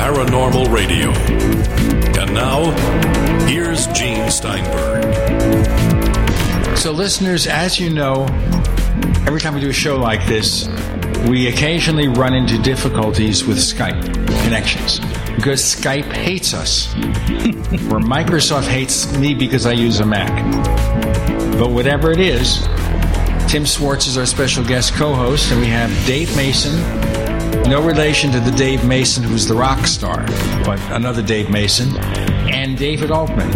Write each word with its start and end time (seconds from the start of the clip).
gold 0.00 0.16
standard 0.16 0.20
of 0.20 0.30
paranormal 0.30 0.72
radio. 0.72 1.10
And 2.20 2.34
now, 2.34 2.70
here's 3.46 3.86
Gene 3.88 4.30
Steinberg. 4.30 5.04
So, 6.76 6.92
listeners, 6.92 7.46
as 7.46 7.78
you 7.78 7.90
know, 7.90 8.24
every 9.26 9.40
time 9.40 9.54
we 9.54 9.60
do 9.60 9.70
a 9.70 9.72
show 9.72 9.96
like 9.98 10.26
this, 10.26 10.68
we 11.28 11.48
occasionally 11.48 12.08
run 12.08 12.34
into 12.34 12.58
difficulties 12.62 13.44
with 13.44 13.58
Skype 13.58 14.02
connections 14.42 15.00
because 15.34 15.60
Skype 15.60 16.10
hates 16.12 16.54
us. 16.54 16.94
or 17.90 18.00
Microsoft 18.00 18.68
hates 18.68 19.16
me 19.18 19.34
because 19.34 19.66
I 19.66 19.72
use 19.72 20.00
a 20.00 20.06
Mac. 20.06 20.30
But 21.58 21.70
whatever 21.70 22.10
it 22.10 22.20
is, 22.20 22.66
Tim 23.48 23.66
Swartz 23.66 24.06
is 24.06 24.16
our 24.16 24.26
special 24.26 24.64
guest 24.64 24.94
co 24.94 25.14
host, 25.14 25.50
and 25.52 25.60
we 25.60 25.66
have 25.66 25.90
Dave 26.06 26.34
Mason. 26.36 27.09
No 27.70 27.86
relation 27.86 28.32
to 28.32 28.40
the 28.40 28.50
Dave 28.50 28.84
Mason 28.84 29.22
who's 29.22 29.46
the 29.46 29.54
rock 29.54 29.86
star, 29.86 30.26
but 30.64 30.80
another 30.90 31.22
Dave 31.22 31.50
Mason, 31.50 31.96
and 32.52 32.76
David 32.76 33.12
Altman. 33.12 33.48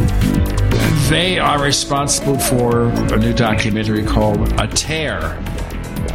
They 1.10 1.40
are 1.40 1.60
responsible 1.60 2.38
for 2.38 2.90
a 3.12 3.18
new 3.18 3.32
documentary 3.32 4.04
called 4.04 4.52
A 4.60 4.68
Tear 4.68 5.36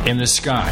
in 0.06 0.18
the 0.18 0.26
Sky. 0.26 0.72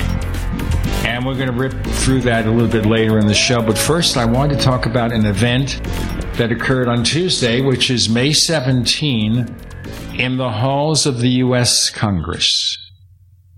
And 1.06 1.26
we're 1.26 1.36
going 1.36 1.50
to 1.50 1.54
rip 1.54 1.74
through 1.86 2.22
that 2.22 2.46
a 2.46 2.50
little 2.50 2.72
bit 2.72 2.86
later 2.86 3.20
in 3.20 3.28
the 3.28 3.34
show. 3.34 3.62
But 3.62 3.78
first, 3.78 4.16
I 4.16 4.24
wanted 4.24 4.60
to 4.60 4.64
talk 4.64 4.86
about 4.86 5.12
an 5.12 5.26
event 5.26 5.82
that 6.38 6.50
occurred 6.50 6.88
on 6.88 7.04
Tuesday, 7.04 7.60
which 7.60 7.92
is 7.92 8.08
May 8.08 8.32
17, 8.32 9.54
in 10.18 10.38
the 10.38 10.50
halls 10.50 11.06
of 11.06 11.20
the 11.20 11.30
U.S. 11.44 11.90
Congress. 11.90 12.78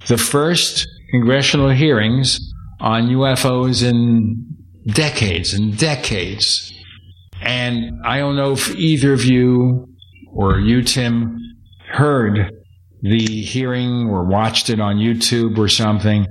The 0.08 0.17
first 0.17 0.88
congressional 1.11 1.69
hearings 1.69 2.48
on 2.80 3.08
UFOs 3.08 3.83
in 3.83 4.58
decades 4.88 5.53
and 5.53 5.77
decades. 5.77 6.73
And 7.41 8.02
I 8.05 8.19
don't 8.19 8.36
know 8.36 8.53
if 8.53 8.69
either 8.75 9.13
of 9.13 9.23
you 9.25 9.88
or 10.31 10.59
you, 10.59 10.83
Tim, 10.83 11.38
heard 11.91 12.52
the 13.02 13.25
hearing 13.25 14.09
or 14.09 14.25
watched 14.25 14.69
it 14.69 14.80
on 14.80 14.97
YouTube 14.97 15.58
or 15.58 15.67
something, 15.69 16.27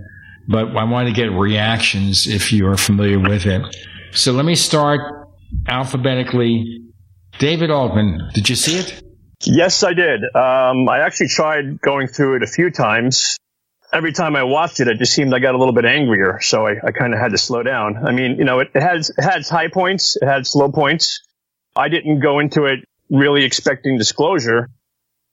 but 0.48 0.76
I 0.76 0.84
want 0.84 1.08
to 1.08 1.14
get 1.14 1.32
reactions 1.32 2.26
if 2.26 2.52
you 2.52 2.66
are 2.66 2.76
familiar 2.76 3.18
with 3.18 3.46
it. 3.46 3.62
So 4.12 4.32
let 4.32 4.44
me 4.44 4.54
start 4.54 5.00
alphabetically. 5.66 6.82
David 7.38 7.70
Altman, 7.70 8.30
did 8.34 8.48
you 8.48 8.56
see 8.56 8.78
it? 8.78 9.02
Yes, 9.44 9.82
I 9.84 9.92
did. 9.92 10.20
Um, 10.34 10.88
I 10.88 11.00
actually 11.04 11.28
tried 11.28 11.80
going 11.80 12.08
through 12.08 12.36
it 12.36 12.42
a 12.42 12.46
few 12.46 12.70
times. 12.70 13.36
Every 13.92 14.12
time 14.12 14.36
I 14.36 14.42
watched 14.42 14.80
it, 14.80 14.88
it 14.88 14.98
just 14.98 15.14
seemed 15.14 15.32
I 15.32 15.38
got 15.38 15.54
a 15.54 15.58
little 15.58 15.74
bit 15.74 15.86
angrier, 15.86 16.40
so 16.42 16.66
I, 16.66 16.72
I 16.84 16.92
kind 16.92 17.14
of 17.14 17.20
had 17.20 17.30
to 17.30 17.38
slow 17.38 17.62
down. 17.62 18.06
I 18.06 18.12
mean, 18.12 18.36
you 18.36 18.44
know, 18.44 18.60
it, 18.60 18.68
it 18.74 18.82
has 18.82 19.10
it 19.10 19.22
has 19.22 19.48
high 19.48 19.68
points, 19.68 20.16
it 20.20 20.26
had 20.26 20.46
slow 20.46 20.70
points. 20.70 21.26
I 21.74 21.88
didn't 21.88 22.20
go 22.20 22.38
into 22.38 22.64
it 22.64 22.80
really 23.10 23.44
expecting 23.44 23.96
disclosure, 23.96 24.68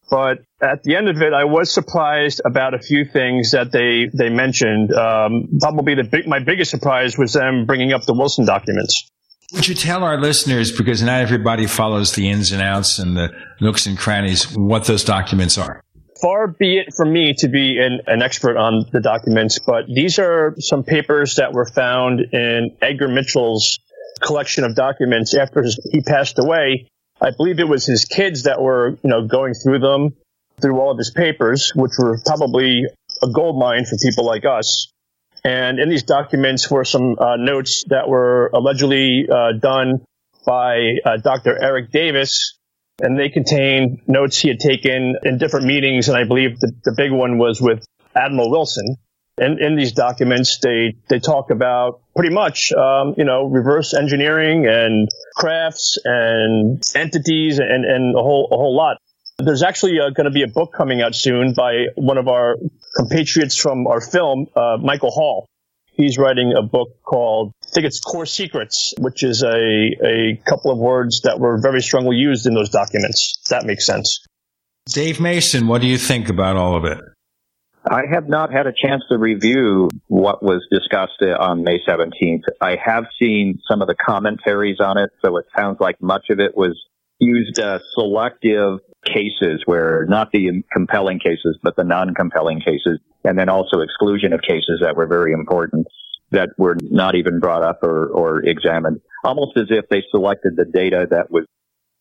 but 0.09 0.39
at 0.61 0.83
the 0.83 0.95
end 0.95 1.09
of 1.09 1.21
it, 1.21 1.33
I 1.33 1.43
was 1.43 1.71
surprised 1.71 2.41
about 2.45 2.73
a 2.73 2.79
few 2.79 3.03
things 3.03 3.51
that 3.51 3.71
they 3.71 4.09
they 4.13 4.29
mentioned. 4.29 4.93
Um, 4.93 5.57
probably 5.59 5.95
the 5.95 6.03
big, 6.03 6.27
my 6.27 6.39
biggest 6.39 6.71
surprise 6.71 7.17
was 7.17 7.33
them 7.33 7.65
bringing 7.65 7.91
up 7.91 8.03
the 8.05 8.13
Wilson 8.13 8.45
documents. 8.45 9.09
Would 9.53 9.67
you 9.67 9.75
tell 9.75 10.03
our 10.03 10.19
listeners, 10.19 10.71
because 10.71 11.03
not 11.03 11.21
everybody 11.21 11.67
follows 11.67 12.13
the 12.13 12.29
ins 12.29 12.51
and 12.51 12.61
outs 12.61 12.99
and 12.99 13.15
the 13.15 13.29
nooks 13.61 13.85
and 13.85 13.97
crannies, 13.97 14.55
what 14.55 14.85
those 14.85 15.03
documents 15.03 15.57
are? 15.57 15.81
Far 16.25 16.47
be 16.47 16.79
it 16.79 16.91
from 16.91 17.13
me 17.13 17.35
to 17.37 17.47
be 17.47 17.77
an, 17.77 18.01
an 18.07 18.23
expert 18.23 18.57
on 18.57 18.87
the 18.91 18.99
documents, 18.99 19.59
but 19.59 19.85
these 19.85 20.17
are 20.17 20.55
some 20.57 20.83
papers 20.83 21.35
that 21.35 21.53
were 21.53 21.67
found 21.67 22.19
in 22.19 22.75
Edgar 22.81 23.09
Mitchell's 23.09 23.77
collection 24.21 24.63
of 24.63 24.73
documents 24.73 25.37
after 25.37 25.61
his, 25.61 25.79
he 25.91 26.01
passed 26.01 26.39
away. 26.39 26.87
I 27.21 27.29
believe 27.29 27.59
it 27.59 27.67
was 27.67 27.85
his 27.85 28.05
kids 28.05 28.43
that 28.43 28.59
were, 28.59 28.97
you 29.03 29.09
know, 29.11 29.27
going 29.27 29.53
through 29.53 29.77
them, 29.77 30.15
through 30.59 30.79
all 30.79 30.89
of 30.89 30.97
his 30.97 31.11
papers, 31.11 31.71
which 31.75 31.91
were 31.99 32.17
probably 32.25 32.85
a 33.21 33.27
gold 33.29 33.59
mine 33.59 33.85
for 33.85 33.95
people 34.01 34.25
like 34.25 34.45
us. 34.45 34.91
And 35.43 35.79
in 35.79 35.89
these 35.89 36.01
documents 36.01 36.71
were 36.71 36.85
some 36.85 37.19
uh, 37.19 37.35
notes 37.35 37.83
that 37.89 38.09
were 38.09 38.49
allegedly 38.51 39.27
uh, 39.31 39.59
done 39.61 40.03
by 40.43 40.95
uh, 41.05 41.17
Dr. 41.17 41.55
Eric 41.61 41.91
Davis, 41.91 42.57
and 43.01 43.19
they 43.19 43.29
contained 43.29 44.01
notes 44.07 44.37
he 44.37 44.49
had 44.49 44.59
taken 44.59 45.15
in 45.23 45.37
different 45.37 45.65
meetings. 45.65 46.07
And 46.07 46.17
I 46.17 46.23
believe 46.23 46.59
the, 46.59 46.71
the 46.83 46.93
big 46.95 47.11
one 47.11 47.37
was 47.37 47.61
with 47.61 47.85
Admiral 48.15 48.49
Wilson. 48.49 48.95
And 49.37 49.59
in 49.59 49.75
these 49.75 49.91
documents, 49.91 50.59
they 50.61 50.95
they 51.09 51.19
talk 51.19 51.51
about 51.51 51.99
pretty 52.15 52.33
much, 52.33 52.71
um, 52.71 53.15
you 53.17 53.25
know, 53.25 53.47
reverse 53.47 53.93
engineering 53.93 54.65
and 54.65 55.09
crafts 55.35 55.97
and 56.05 56.81
entities 56.95 57.59
and 57.59 57.83
and 57.83 58.15
a 58.15 58.21
whole 58.21 58.47
a 58.49 58.55
whole 58.55 58.75
lot. 58.75 58.97
There's 59.37 59.63
actually 59.63 59.99
uh, 59.99 60.11
going 60.11 60.25
to 60.25 60.31
be 60.31 60.43
a 60.43 60.47
book 60.47 60.71
coming 60.71 61.01
out 61.01 61.13
soon 61.15 61.53
by 61.53 61.87
one 61.95 62.17
of 62.17 62.29
our 62.29 62.55
compatriots 62.95 63.57
from 63.57 63.87
our 63.87 63.99
film, 63.99 64.47
uh, 64.55 64.77
Michael 64.79 65.11
Hall. 65.11 65.45
He's 65.91 66.17
writing 66.17 66.53
a 66.57 66.61
book 66.61 67.01
called, 67.03 67.51
think 67.75 67.85
it's 67.85 67.99
Core 67.99 68.25
Secrets, 68.25 68.93
which 68.97 69.21
is 69.21 69.43
a, 69.43 69.49
a 69.53 70.41
couple 70.49 70.71
of 70.71 70.79
words 70.79 71.21
that 71.25 71.39
were 71.39 71.59
very 71.61 71.81
strongly 71.81 72.15
used 72.15 72.47
in 72.47 72.55
those 72.55 72.69
documents. 72.69 73.39
If 73.43 73.49
that 73.49 73.65
makes 73.65 73.85
sense. 73.85 74.25
Dave 74.87 75.19
Mason, 75.19 75.67
what 75.67 75.81
do 75.81 75.87
you 75.87 75.97
think 75.97 76.29
about 76.29 76.55
all 76.55 76.77
of 76.77 76.85
it? 76.85 76.99
I 77.87 78.03
have 78.09 78.27
not 78.27 78.51
had 78.51 78.65
a 78.65 78.73
chance 78.73 79.03
to 79.09 79.17
review 79.17 79.89
what 80.07 80.41
was 80.41 80.65
discussed 80.71 81.21
on 81.21 81.63
May 81.63 81.79
17th. 81.87 82.43
I 82.59 82.77
have 82.83 83.05
seen 83.19 83.59
some 83.69 83.81
of 83.81 83.87
the 83.87 83.93
commentaries 83.95 84.79
on 84.79 84.97
it, 84.97 85.11
so 85.23 85.37
it 85.37 85.45
sounds 85.55 85.79
like 85.79 86.01
much 86.01 86.29
of 86.29 86.39
it 86.39 86.57
was 86.57 86.81
used 87.19 87.59
uh, 87.59 87.79
selective 87.93 88.79
cases 89.05 89.61
where 89.65 90.05
not 90.07 90.31
the 90.31 90.63
compelling 90.71 91.19
cases, 91.19 91.59
but 91.61 91.75
the 91.75 91.83
non-compelling 91.83 92.61
cases, 92.61 92.99
and 93.23 93.37
then 93.37 93.49
also 93.49 93.81
exclusion 93.81 94.33
of 94.33 94.41
cases 94.41 94.79
that 94.81 94.95
were 94.95 95.05
very 95.05 95.31
important 95.31 95.85
that 96.35 96.49
were 96.57 96.77
not 96.81 97.15
even 97.15 97.39
brought 97.39 97.63
up 97.63 97.83
or, 97.83 98.07
or 98.07 98.45
examined, 98.45 99.01
almost 99.23 99.57
as 99.57 99.65
if 99.69 99.89
they 99.89 100.03
selected 100.11 100.55
the 100.55 100.65
data 100.65 101.07
that 101.09 101.31
was 101.31 101.45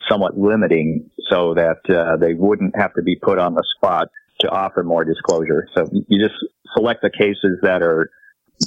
somewhat 0.08 0.36
limiting 0.36 1.10
so 1.30 1.54
that 1.54 1.78
uh, 1.88 2.16
they 2.16 2.34
wouldn't 2.34 2.76
have 2.76 2.92
to 2.94 3.02
be 3.02 3.16
put 3.16 3.38
on 3.38 3.54
the 3.54 3.64
spot 3.76 4.08
to 4.40 4.48
offer 4.48 4.82
more 4.82 5.04
disclosure. 5.04 5.66
So 5.74 5.88
you 6.08 6.22
just 6.22 6.34
select 6.76 7.02
the 7.02 7.10
cases 7.10 7.58
that 7.62 7.82
are 7.82 8.10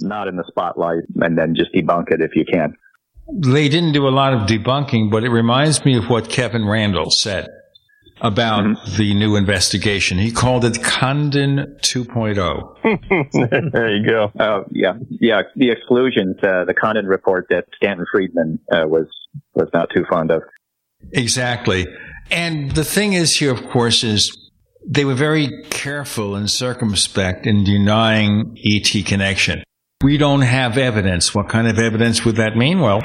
not 0.02 0.28
in 0.28 0.36
the 0.36 0.46
spotlight 0.48 1.04
and 1.16 1.38
then 1.38 1.56
just 1.56 1.74
debunk 1.74 2.12
it 2.12 2.22
if 2.22 2.32
you 2.36 2.46
can. 2.46 2.74
They 3.32 3.68
didn't 3.68 3.92
do 3.92 4.08
a 4.08 4.10
lot 4.10 4.34
of 4.34 4.48
debunking, 4.48 5.12
but 5.12 5.24
it 5.24 5.30
reminds 5.30 5.84
me 5.84 5.98
of 5.98 6.10
what 6.10 6.30
Kevin 6.30 6.66
Randle 6.66 7.12
said 7.12 7.48
about 8.22 8.64
mm-hmm. 8.64 8.98
the 8.98 9.14
new 9.14 9.36
investigation. 9.36 10.18
He 10.18 10.32
called 10.32 10.66
it 10.66 10.84
Condon 10.84 11.78
2.0. 11.82 13.72
there 13.72 13.96
you 13.96 14.08
go. 14.08 14.32
Uh, 14.40 14.64
yeah, 14.72 14.94
yeah. 15.10 15.42
The 15.56 15.72
exclusions, 15.72 16.38
uh, 16.44 16.66
the 16.66 16.74
Condon 16.74 17.06
report 17.06 17.48
that 17.50 17.66
Stanton 17.76 18.06
Friedman 18.12 18.60
uh, 18.72 18.88
was 18.88 19.08
was 19.54 19.70
not 19.74 19.90
too 19.96 20.06
fond 20.10 20.32
of. 20.32 20.42
Exactly. 21.12 21.88
And 22.32 22.72
the 22.72 22.84
thing 22.84 23.14
is 23.14 23.38
here, 23.38 23.52
of 23.52 23.70
course, 23.70 24.04
is 24.04 24.36
they 24.86 25.06
were 25.06 25.16
very 25.16 25.64
careful 25.70 26.36
and 26.36 26.50
circumspect 26.50 27.46
in 27.46 27.64
denying 27.64 28.58
ET 28.64 29.06
connection. 29.06 29.64
We 30.04 30.18
don't 30.18 30.42
have 30.42 30.78
evidence. 30.78 31.34
What 31.34 31.50
kind 31.50 31.68
of 31.68 31.80
evidence 31.80 32.24
would 32.24 32.36
that 32.38 32.56
mean? 32.56 32.80
Well, 32.80 33.02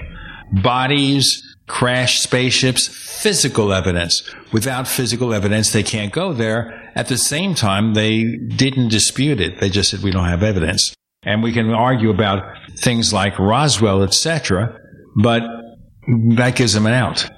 bodies, 0.52 1.42
crashed 1.66 2.22
spaceships, 2.22 2.88
physical 3.22 3.72
evidence. 3.72 4.22
Without 4.52 4.86
physical 4.86 5.32
evidence, 5.32 5.72
they 5.72 5.82
can't 5.82 6.12
go 6.12 6.32
there. 6.32 6.90
At 6.94 7.08
the 7.08 7.16
same 7.16 7.54
time, 7.54 7.94
they 7.94 8.36
didn't 8.36 8.88
dispute 8.88 9.40
it. 9.40 9.60
They 9.60 9.70
just 9.70 9.90
said 9.90 10.02
we 10.02 10.10
don't 10.10 10.28
have 10.28 10.42
evidence. 10.42 10.94
And 11.22 11.42
we 11.42 11.52
can 11.52 11.70
argue 11.70 12.10
about 12.10 12.42
things 12.78 13.12
like 13.12 13.38
Roswell, 13.38 14.02
etc., 14.02 14.78
but 15.16 15.42
that 16.36 16.56
gives 16.56 16.74
them 16.74 16.86
an 16.86 16.92
out. 16.92 17.30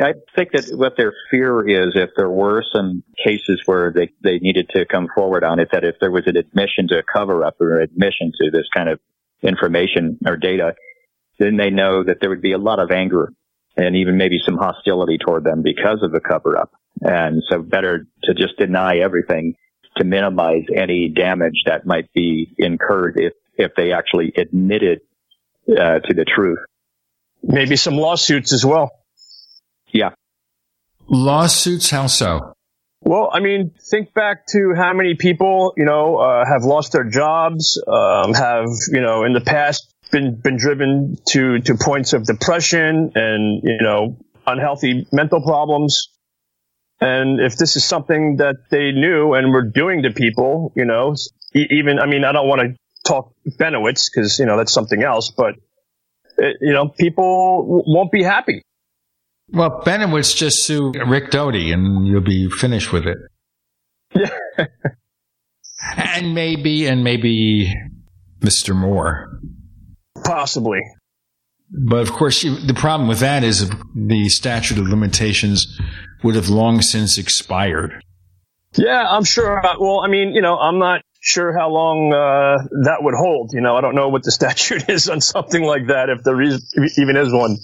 I 0.00 0.12
think 0.36 0.52
that 0.52 0.70
what 0.76 0.96
their 0.96 1.12
fear 1.30 1.68
is, 1.68 1.94
if 1.96 2.10
there 2.16 2.30
were 2.30 2.62
some 2.72 3.02
cases 3.24 3.62
where 3.66 3.92
they, 3.92 4.10
they 4.22 4.38
needed 4.38 4.68
to 4.70 4.86
come 4.86 5.08
forward 5.12 5.42
on 5.42 5.58
it, 5.58 5.70
that 5.72 5.82
if 5.82 5.96
there 6.00 6.12
was 6.12 6.26
an 6.26 6.36
admission 6.36 6.86
to 6.88 6.98
a 6.98 7.02
cover 7.02 7.44
up 7.44 7.60
or 7.60 7.78
an 7.78 7.82
admission 7.82 8.32
to 8.40 8.50
this 8.52 8.66
kind 8.72 8.88
of 8.88 9.00
information 9.42 10.18
or 10.24 10.36
data, 10.36 10.74
then 11.40 11.56
they 11.56 11.70
know 11.70 12.04
that 12.04 12.18
there 12.20 12.30
would 12.30 12.42
be 12.42 12.52
a 12.52 12.58
lot 12.58 12.78
of 12.78 12.92
anger 12.92 13.32
and 13.78 13.96
even 13.96 14.16
maybe 14.16 14.38
some 14.44 14.58
hostility 14.58 15.18
toward 15.18 15.44
them 15.44 15.62
because 15.62 16.02
of 16.02 16.12
the 16.12 16.20
cover 16.20 16.58
up. 16.58 16.72
And 17.00 17.42
so 17.48 17.62
better 17.62 18.06
to 18.24 18.34
just 18.34 18.58
deny 18.58 18.98
everything 18.98 19.54
to 19.96 20.04
minimize 20.04 20.64
any 20.74 21.08
damage 21.08 21.62
that 21.66 21.86
might 21.86 22.12
be 22.12 22.54
incurred 22.58 23.14
if, 23.16 23.32
if 23.56 23.72
they 23.76 23.92
actually 23.92 24.32
admitted 24.36 25.00
uh, 25.68 26.00
to 26.00 26.14
the 26.14 26.24
truth. 26.24 26.58
Maybe 27.42 27.76
some 27.76 27.94
lawsuits 27.94 28.52
as 28.52 28.64
well. 28.64 28.90
Yeah. 29.92 30.10
Lawsuits? 31.08 31.90
How 31.90 32.08
so? 32.08 32.52
Well, 33.00 33.30
I 33.32 33.38
mean, 33.38 33.72
think 33.80 34.12
back 34.12 34.46
to 34.48 34.74
how 34.76 34.92
many 34.92 35.14
people, 35.14 35.72
you 35.76 35.84
know, 35.84 36.16
uh, 36.16 36.44
have 36.44 36.64
lost 36.64 36.92
their 36.92 37.04
jobs, 37.04 37.80
um, 37.86 38.34
have, 38.34 38.66
you 38.90 39.00
know, 39.00 39.24
in 39.24 39.32
the 39.32 39.40
past 39.40 39.94
been 40.10 40.36
been 40.36 40.56
driven 40.56 41.16
to 41.30 41.60
to 41.60 41.76
points 41.76 42.12
of 42.12 42.24
depression 42.24 43.12
and 43.14 43.62
you 43.64 43.78
know 43.80 44.16
unhealthy 44.46 45.06
mental 45.12 45.42
problems. 45.42 46.08
And 47.00 47.40
if 47.40 47.56
this 47.56 47.76
is 47.76 47.84
something 47.84 48.36
that 48.38 48.56
they 48.70 48.90
knew 48.90 49.34
and 49.34 49.52
were 49.52 49.62
doing 49.62 50.02
to 50.02 50.10
people, 50.10 50.72
you 50.74 50.84
know, 50.84 51.14
even 51.54 52.00
I 52.00 52.06
mean, 52.06 52.24
I 52.24 52.32
don't 52.32 52.48
want 52.48 52.60
to 52.62 52.76
talk 53.06 53.32
Bennewitz 53.46 54.06
because 54.12 54.38
you 54.38 54.46
know 54.46 54.56
that's 54.56 54.72
something 54.72 55.02
else, 55.02 55.30
but 55.30 55.54
it, 56.38 56.56
you 56.60 56.72
know, 56.72 56.88
people 56.88 57.84
won't 57.86 58.10
be 58.10 58.22
happy. 58.22 58.62
Well, 59.50 59.82
Bennewitz 59.84 60.36
just 60.36 60.64
sue 60.64 60.92
Rick 61.06 61.30
Doty, 61.30 61.72
and 61.72 62.06
you'll 62.06 62.20
be 62.20 62.50
finished 62.50 62.92
with 62.92 63.06
it. 63.06 63.16
Yeah. 64.14 64.66
and 65.96 66.34
maybe, 66.34 66.86
and 66.86 67.02
maybe 67.02 67.74
Mr. 68.40 68.74
Moore. 68.76 69.40
Possibly. 70.28 70.80
But 71.70 72.00
of 72.00 72.12
course, 72.12 72.42
the 72.42 72.74
problem 72.74 73.08
with 73.08 73.20
that 73.20 73.44
is 73.44 73.70
the 73.94 74.28
statute 74.28 74.78
of 74.78 74.88
limitations 74.88 75.78
would 76.22 76.34
have 76.34 76.48
long 76.48 76.82
since 76.82 77.18
expired. 77.18 78.02
Yeah, 78.76 79.06
I'm 79.08 79.24
sure. 79.24 79.60
Well, 79.78 80.00
I 80.00 80.08
mean, 80.08 80.32
you 80.34 80.42
know, 80.42 80.56
I'm 80.56 80.78
not 80.78 81.02
sure 81.20 81.56
how 81.56 81.70
long 81.70 82.12
uh, 82.12 82.62
that 82.84 82.98
would 83.00 83.14
hold. 83.14 83.52
You 83.52 83.60
know, 83.60 83.76
I 83.76 83.80
don't 83.80 83.94
know 83.94 84.08
what 84.08 84.22
the 84.22 84.30
statute 84.40 84.88
is 84.88 85.08
on 85.08 85.20
something 85.20 85.62
like 85.62 85.88
that, 85.88 86.08
if 86.08 86.22
there 86.24 86.40
is, 86.40 86.74
even 86.98 87.16
is 87.16 87.32
one. 87.32 87.56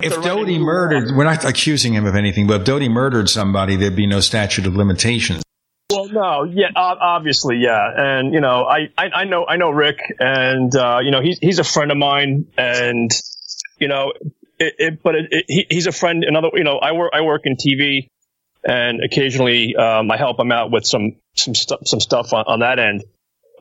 If 0.00 0.22
Doty 0.22 0.58
murdered, 0.58 1.16
we're 1.16 1.24
not 1.24 1.44
accusing 1.44 1.94
him 1.94 2.04
of 2.04 2.14
anything, 2.14 2.46
but 2.46 2.60
if 2.60 2.66
Doty 2.66 2.90
murdered 2.90 3.30
somebody, 3.30 3.76
there'd 3.76 3.96
be 3.96 4.06
no 4.06 4.20
statute 4.20 4.66
of 4.66 4.76
limitations. 4.76 5.42
Well, 5.88 6.08
no, 6.08 6.42
yeah, 6.42 6.70
obviously, 6.74 7.58
yeah, 7.58 7.92
and 7.96 8.34
you 8.34 8.40
know, 8.40 8.64
I, 8.64 8.88
I, 8.98 9.22
know, 9.22 9.46
I 9.46 9.56
know 9.56 9.70
Rick, 9.70 9.98
and 10.18 10.74
uh, 10.74 10.98
you 11.00 11.12
know, 11.12 11.20
he's 11.20 11.38
he's 11.38 11.60
a 11.60 11.64
friend 11.64 11.92
of 11.92 11.96
mine, 11.96 12.46
and 12.58 13.08
you 13.78 13.86
know, 13.86 14.12
it, 14.58 14.74
it 14.78 15.02
but 15.02 15.14
it, 15.14 15.28
it, 15.30 15.44
he, 15.46 15.66
he's 15.70 15.86
a 15.86 15.92
friend. 15.92 16.24
Another, 16.24 16.48
you 16.54 16.64
know, 16.64 16.78
I 16.78 16.90
work 16.90 17.12
I 17.14 17.20
work 17.20 17.42
in 17.44 17.56
TV, 17.56 18.08
and 18.64 19.00
occasionally 19.04 19.76
um, 19.76 20.10
I 20.10 20.16
help 20.16 20.40
him 20.40 20.50
out 20.50 20.72
with 20.72 20.84
some 20.84 21.16
some 21.36 21.54
stuff 21.54 21.80
some 21.84 22.00
stuff 22.00 22.32
on, 22.32 22.44
on 22.48 22.60
that 22.60 22.80
end. 22.80 23.04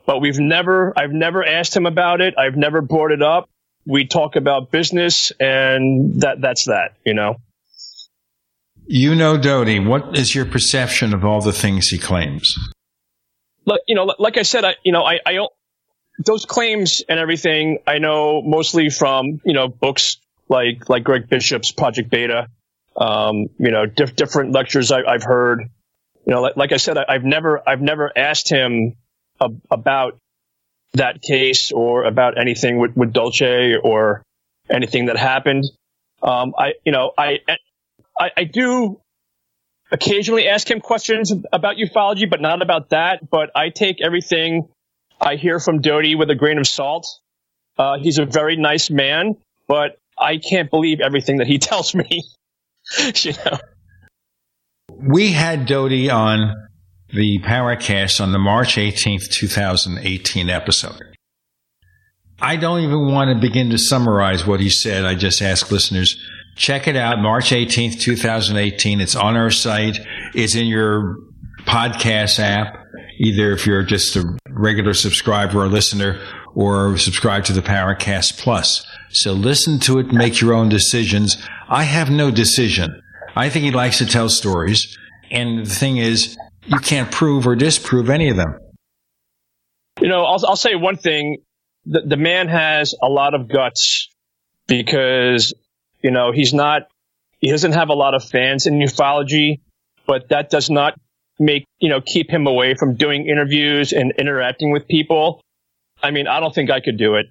But 0.07 0.19
we've 0.19 0.39
never, 0.39 0.93
I've 0.97 1.11
never 1.11 1.43
asked 1.43 1.75
him 1.75 1.85
about 1.85 2.21
it. 2.21 2.35
I've 2.37 2.55
never 2.55 2.81
brought 2.81 3.11
it 3.11 3.21
up. 3.21 3.49
We 3.85 4.07
talk 4.07 4.35
about 4.35 4.71
business, 4.71 5.31
and 5.39 6.21
that 6.21 6.41
that's 6.41 6.65
that, 6.65 6.97
you 7.05 7.13
know. 7.13 7.35
You 8.87 9.15
know 9.15 9.37
Doty. 9.37 9.79
What 9.79 10.17
is 10.17 10.35
your 10.35 10.45
perception 10.45 11.13
of 11.13 11.25
all 11.25 11.41
the 11.41 11.53
things 11.53 11.87
he 11.87 11.97
claims? 11.97 12.55
Look, 13.65 13.81
you 13.87 13.95
know, 13.95 14.13
like 14.19 14.37
I 14.37 14.43
said, 14.43 14.63
I, 14.63 14.75
you 14.83 14.91
know, 14.91 15.03
I, 15.03 15.19
I 15.25 15.47
those 16.19 16.45
claims 16.45 17.01
and 17.09 17.19
everything 17.19 17.79
I 17.87 17.97
know 17.97 18.41
mostly 18.41 18.89
from 18.89 19.41
you 19.43 19.53
know 19.53 19.67
books 19.67 20.17
like 20.47 20.87
like 20.89 21.03
Greg 21.03 21.27
Bishop's 21.27 21.71
Project 21.71 22.09
Beta, 22.09 22.47
um, 22.95 23.47
you 23.57 23.71
know, 23.71 23.85
diff- 23.85 24.15
different 24.15 24.53
lectures 24.53 24.91
I, 24.91 25.11
have 25.11 25.23
heard. 25.23 25.61
You 26.25 26.33
know, 26.33 26.41
like, 26.41 26.57
like 26.57 26.71
I 26.71 26.77
said, 26.77 26.97
I, 26.97 27.13
have 27.13 27.23
never 27.23 27.67
I've 27.67 27.81
never 27.81 28.11
asked 28.15 28.49
him 28.49 28.95
ab- 29.41 29.61
about 29.69 30.17
that 30.93 31.21
case 31.21 31.71
or 31.71 32.05
about 32.05 32.37
anything 32.39 32.79
with, 32.79 32.95
with 32.95 33.13
Dulce 33.13 33.41
or 33.83 34.23
anything 34.69 35.07
that 35.07 35.17
happened. 35.17 35.65
Um, 36.23 36.53
I, 36.57 36.73
you 36.85 36.91
know, 36.91 37.11
I, 37.17 37.39
I, 38.19 38.31
I 38.37 38.43
do 38.45 39.01
occasionally 39.91 40.47
ask 40.47 40.69
him 40.69 40.79
questions 40.79 41.33
about 41.51 41.77
ufology, 41.77 42.29
but 42.29 42.41
not 42.41 42.61
about 42.61 42.89
that. 42.89 43.29
But 43.29 43.51
I 43.55 43.69
take 43.69 43.97
everything 44.03 44.67
I 45.19 45.35
hear 45.35 45.59
from 45.59 45.81
Doty 45.81 46.15
with 46.15 46.29
a 46.29 46.35
grain 46.35 46.57
of 46.57 46.67
salt. 46.67 47.05
Uh, 47.77 47.97
he's 47.99 48.17
a 48.17 48.25
very 48.25 48.55
nice 48.55 48.89
man, 48.89 49.35
but 49.67 49.97
I 50.17 50.37
can't 50.37 50.69
believe 50.69 51.01
everything 51.01 51.37
that 51.37 51.47
he 51.47 51.59
tells 51.59 51.93
me. 51.93 52.23
you 53.15 53.33
know. 53.45 53.57
We 54.89 55.31
had 55.31 55.65
Doty 55.65 56.09
on 56.09 56.55
the 57.09 57.39
Paracast 57.39 58.21
on 58.21 58.31
the 58.31 58.39
March 58.39 58.75
18th, 58.75 59.29
2018 59.29 60.49
episode. 60.49 61.01
I 62.39 62.57
don't 62.57 62.81
even 62.81 63.11
want 63.11 63.29
to 63.29 63.39
begin 63.39 63.69
to 63.69 63.77
summarize 63.77 64.45
what 64.45 64.59
he 64.59 64.69
said. 64.69 65.05
I 65.05 65.15
just 65.15 65.41
ask 65.41 65.71
listeners 65.71 66.19
Check 66.55 66.87
it 66.87 66.95
out, 66.95 67.19
March 67.19 67.49
18th, 67.49 67.99
2018. 67.99 69.01
It's 69.01 69.15
on 69.15 69.35
our 69.35 69.51
site. 69.51 69.99
It's 70.33 70.55
in 70.55 70.67
your 70.67 71.17
podcast 71.65 72.39
app, 72.39 72.77
either 73.19 73.51
if 73.51 73.67
you're 73.67 73.83
just 73.83 74.15
a 74.15 74.37
regular 74.49 74.93
subscriber 74.93 75.63
or 75.63 75.67
listener 75.67 76.21
or 76.55 76.97
subscribe 76.97 77.43
to 77.45 77.53
the 77.53 77.61
Paracast 77.61 78.39
Plus. 78.39 78.85
So 79.09 79.33
listen 79.33 79.79
to 79.81 79.99
it, 79.99 80.13
make 80.13 80.39
your 80.39 80.53
own 80.53 80.69
decisions. 80.69 81.37
I 81.67 81.83
have 81.83 82.09
no 82.09 82.31
decision. 82.31 83.01
I 83.35 83.49
think 83.49 83.65
he 83.65 83.71
likes 83.71 83.97
to 83.97 84.05
tell 84.05 84.29
stories. 84.29 84.97
And 85.31 85.65
the 85.65 85.69
thing 85.69 85.97
is, 85.97 86.37
you 86.67 86.79
can't 86.79 87.11
prove 87.11 87.45
or 87.47 87.55
disprove 87.55 88.09
any 88.09 88.29
of 88.29 88.37
them. 88.37 88.57
You 89.99 90.07
know, 90.07 90.23
I'll, 90.23 90.39
I'll 90.47 90.55
say 90.55 90.75
one 90.75 90.95
thing. 90.95 91.37
The, 91.85 92.01
the 92.01 92.17
man 92.17 92.47
has 92.47 92.95
a 93.01 93.09
lot 93.09 93.33
of 93.33 93.49
guts 93.49 94.09
because 94.67 95.53
you 96.05 96.11
know, 96.11 96.31
he's 96.31 96.53
not, 96.53 96.83
he 97.39 97.49
doesn't 97.49 97.71
have 97.71 97.89
a 97.89 97.95
lot 97.95 98.13
of 98.13 98.23
fans 98.23 98.67
in 98.67 98.75
ufology, 98.75 99.61
but 100.05 100.29
that 100.29 100.51
does 100.51 100.69
not 100.69 100.93
make, 101.39 101.65
you 101.79 101.89
know, 101.89 101.99
keep 101.99 102.29
him 102.29 102.45
away 102.45 102.75
from 102.75 102.93
doing 102.93 103.25
interviews 103.27 103.91
and 103.91 104.13
interacting 104.19 104.71
with 104.71 104.87
people. 104.87 105.41
I 106.03 106.11
mean, 106.11 106.27
I 106.27 106.39
don't 106.41 106.53
think 106.53 106.69
I 106.69 106.79
could 106.79 106.99
do 106.99 107.15
it. 107.15 107.25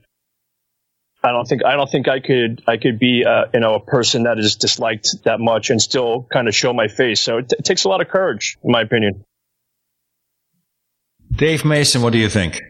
I 1.23 1.31
don't 1.31 1.47
think 1.47 1.65
I 1.65 1.77
don't 1.77 1.89
think 1.89 2.09
I 2.09 2.19
could 2.19 2.63
I 2.67 2.77
could 2.77 2.99
be 2.99 3.25
uh, 3.25 3.45
you 3.55 3.61
know 3.61 3.77
a 3.77 3.81
person 3.81 4.25
that 4.25 4.39
is 4.39 4.57
disliked 4.57 5.09
that 5.25 5.41
much 5.41 5.71
and 5.71 5.81
still 5.81 6.27
kind 6.31 6.49
of 6.49 6.55
show 6.55 6.75
my 6.75 6.89
face. 6.89 7.21
So 7.21 7.39
it, 7.39 7.49
t- 7.49 7.57
it 7.61 7.65
takes 7.65 7.85
a 7.85 7.89
lot 7.89 8.03
of 8.03 8.09
courage, 8.09 8.59
in 8.63 8.73
my 8.73 8.83
opinion. 8.83 9.25
Dave 11.33 11.65
Mason, 11.65 12.03
what 12.03 12.13
do 12.13 12.19
you 12.19 12.29
think? 12.29 12.61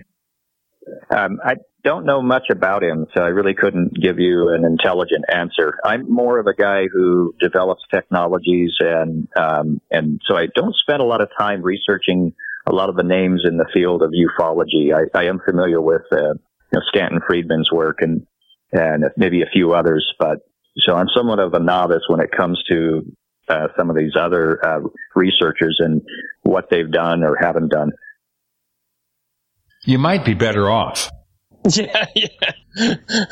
Um, 1.11 1.41
I 1.45 1.57
don't 1.85 2.07
know 2.07 2.23
much 2.23 2.45
about 2.51 2.83
him, 2.83 3.07
so 3.15 3.23
I 3.23 3.29
really 3.29 3.55
couldn't 3.55 3.95
give 4.01 4.19
you 4.19 4.49
an 4.49 4.65
intelligent 4.65 5.27
answer. 5.33 5.79
I'm 5.85 6.11
more 6.11 6.39
of 6.39 6.47
a 6.47 6.55
guy 6.55 6.85
who 6.91 7.35
develops 7.41 7.83
technologies, 7.93 8.73
and 8.81 9.29
um, 9.37 9.81
and 9.91 10.21
so 10.27 10.37
I 10.37 10.47
don't 10.55 10.75
spend 10.77 11.01
a 11.01 11.05
lot 11.05 11.21
of 11.21 11.29
time 11.39 11.63
researching 11.63 12.33
a 12.67 12.73
lot 12.73 12.89
of 12.89 12.97
the 12.97 13.03
names 13.03 13.43
in 13.45 13.59
the 13.59 13.67
field 13.73 14.03
of 14.03 14.13
ufology. 14.13 14.95
I, 14.95 15.19
I 15.19 15.25
am 15.25 15.41
familiar 15.45 15.81
with 15.81 16.03
uh, 16.11 16.17
you 16.17 16.73
know, 16.73 16.81
Stanton 16.89 17.21
Friedman's 17.27 17.71
work 17.71 17.99
and 18.01 18.27
and 18.73 19.05
maybe 19.17 19.43
a 19.43 19.51
few 19.53 19.75
others, 19.75 20.11
but 20.19 20.39
so 20.79 20.95
I'm 20.95 21.09
somewhat 21.15 21.39
of 21.39 21.55
a 21.55 21.61
novice 21.61 22.03
when 22.09 22.21
it 22.21 22.31
comes 22.33 22.61
to 22.69 23.13
uh, 23.49 23.69
some 23.77 23.91
of 23.91 23.97
these 23.97 24.17
other 24.19 24.59
uh, 24.65 24.81
researchers 25.15 25.77
and 25.79 26.03
what 26.43 26.71
they've 26.71 26.91
done 26.91 27.23
or 27.23 27.37
haven't 27.37 27.71
done. 27.71 27.93
You 29.85 29.99
might 29.99 30.25
be 30.25 30.33
better 30.33 30.69
off. 30.71 31.11
Yeah, 31.77 32.07
yeah. 32.15 33.25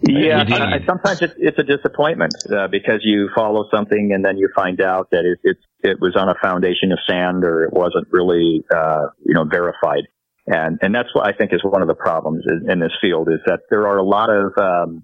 Yeah, 0.00 0.44
I, 0.48 0.86
sometimes 0.86 1.22
it's, 1.22 1.34
it's 1.38 1.58
a 1.58 1.62
disappointment 1.64 2.32
uh, 2.50 2.68
because 2.68 3.00
you 3.02 3.30
follow 3.34 3.68
something 3.70 4.12
and 4.14 4.24
then 4.24 4.38
you 4.38 4.48
find 4.54 4.80
out 4.80 5.08
that 5.10 5.24
it, 5.24 5.38
it 5.42 5.56
it 5.82 6.00
was 6.00 6.14
on 6.16 6.28
a 6.28 6.34
foundation 6.40 6.92
of 6.92 6.98
sand 7.08 7.44
or 7.44 7.64
it 7.64 7.72
wasn't 7.72 8.06
really 8.10 8.64
uh, 8.74 9.06
you 9.24 9.34
know 9.34 9.44
verified, 9.44 10.04
and 10.46 10.78
and 10.82 10.94
that's 10.94 11.12
what 11.14 11.26
I 11.26 11.36
think 11.36 11.52
is 11.52 11.62
one 11.64 11.82
of 11.82 11.88
the 11.88 11.94
problems 11.94 12.44
in, 12.46 12.70
in 12.70 12.78
this 12.78 12.92
field 13.00 13.28
is 13.28 13.40
that 13.46 13.60
there 13.70 13.88
are 13.88 13.98
a 13.98 14.04
lot 14.04 14.30
of 14.30 14.52
um, 14.56 15.02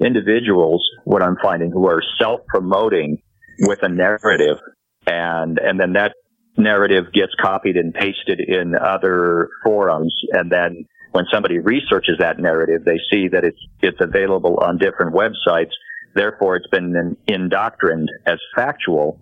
individuals 0.00 0.86
what 1.04 1.22
I'm 1.22 1.36
finding 1.42 1.70
who 1.70 1.86
are 1.86 2.02
self 2.18 2.40
promoting 2.48 3.18
with 3.60 3.82
a 3.82 3.88
narrative, 3.88 4.58
and 5.06 5.58
and 5.58 5.78
then 5.78 5.92
that 5.92 6.14
narrative 6.56 7.12
gets 7.12 7.32
copied 7.38 7.76
and 7.76 7.92
pasted 7.92 8.40
in 8.40 8.74
other 8.74 9.50
forums, 9.62 10.14
and 10.32 10.50
then 10.50 10.86
when 11.16 11.24
somebody 11.32 11.58
researches 11.58 12.16
that 12.18 12.38
narrative, 12.38 12.84
they 12.84 13.00
see 13.10 13.26
that 13.28 13.42
it's 13.42 13.58
it's 13.80 13.96
available 14.02 14.58
on 14.58 14.76
different 14.76 15.14
websites. 15.14 15.70
Therefore, 16.14 16.56
it's 16.56 16.66
been 16.66 17.16
indoctrined 17.26 18.10
as 18.26 18.38
factual. 18.54 19.18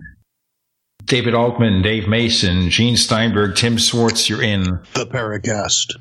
David 1.04 1.34
Altman, 1.34 1.82
Dave 1.82 2.08
Mason, 2.08 2.68
Gene 2.68 2.96
Steinberg, 2.96 3.54
Tim 3.54 3.78
Swartz, 3.78 4.28
you're 4.28 4.42
in 4.42 4.62
the 4.94 5.06
Paracast. 5.06 5.94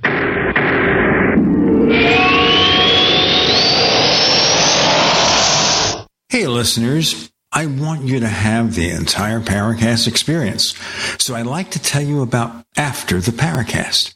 Hey, 6.30 6.48
listeners. 6.48 7.30
I 7.56 7.68
want 7.68 8.02
you 8.02 8.20
to 8.20 8.28
have 8.28 8.74
the 8.74 8.90
entire 8.90 9.40
Paracast 9.40 10.08
experience. 10.08 10.74
So 11.20 11.36
I'd 11.36 11.46
like 11.46 11.70
to 11.72 11.80
tell 11.80 12.02
you 12.02 12.24
about 12.24 12.66
After 12.76 13.22
the 13.22 13.30
Paracast. 13.30 14.16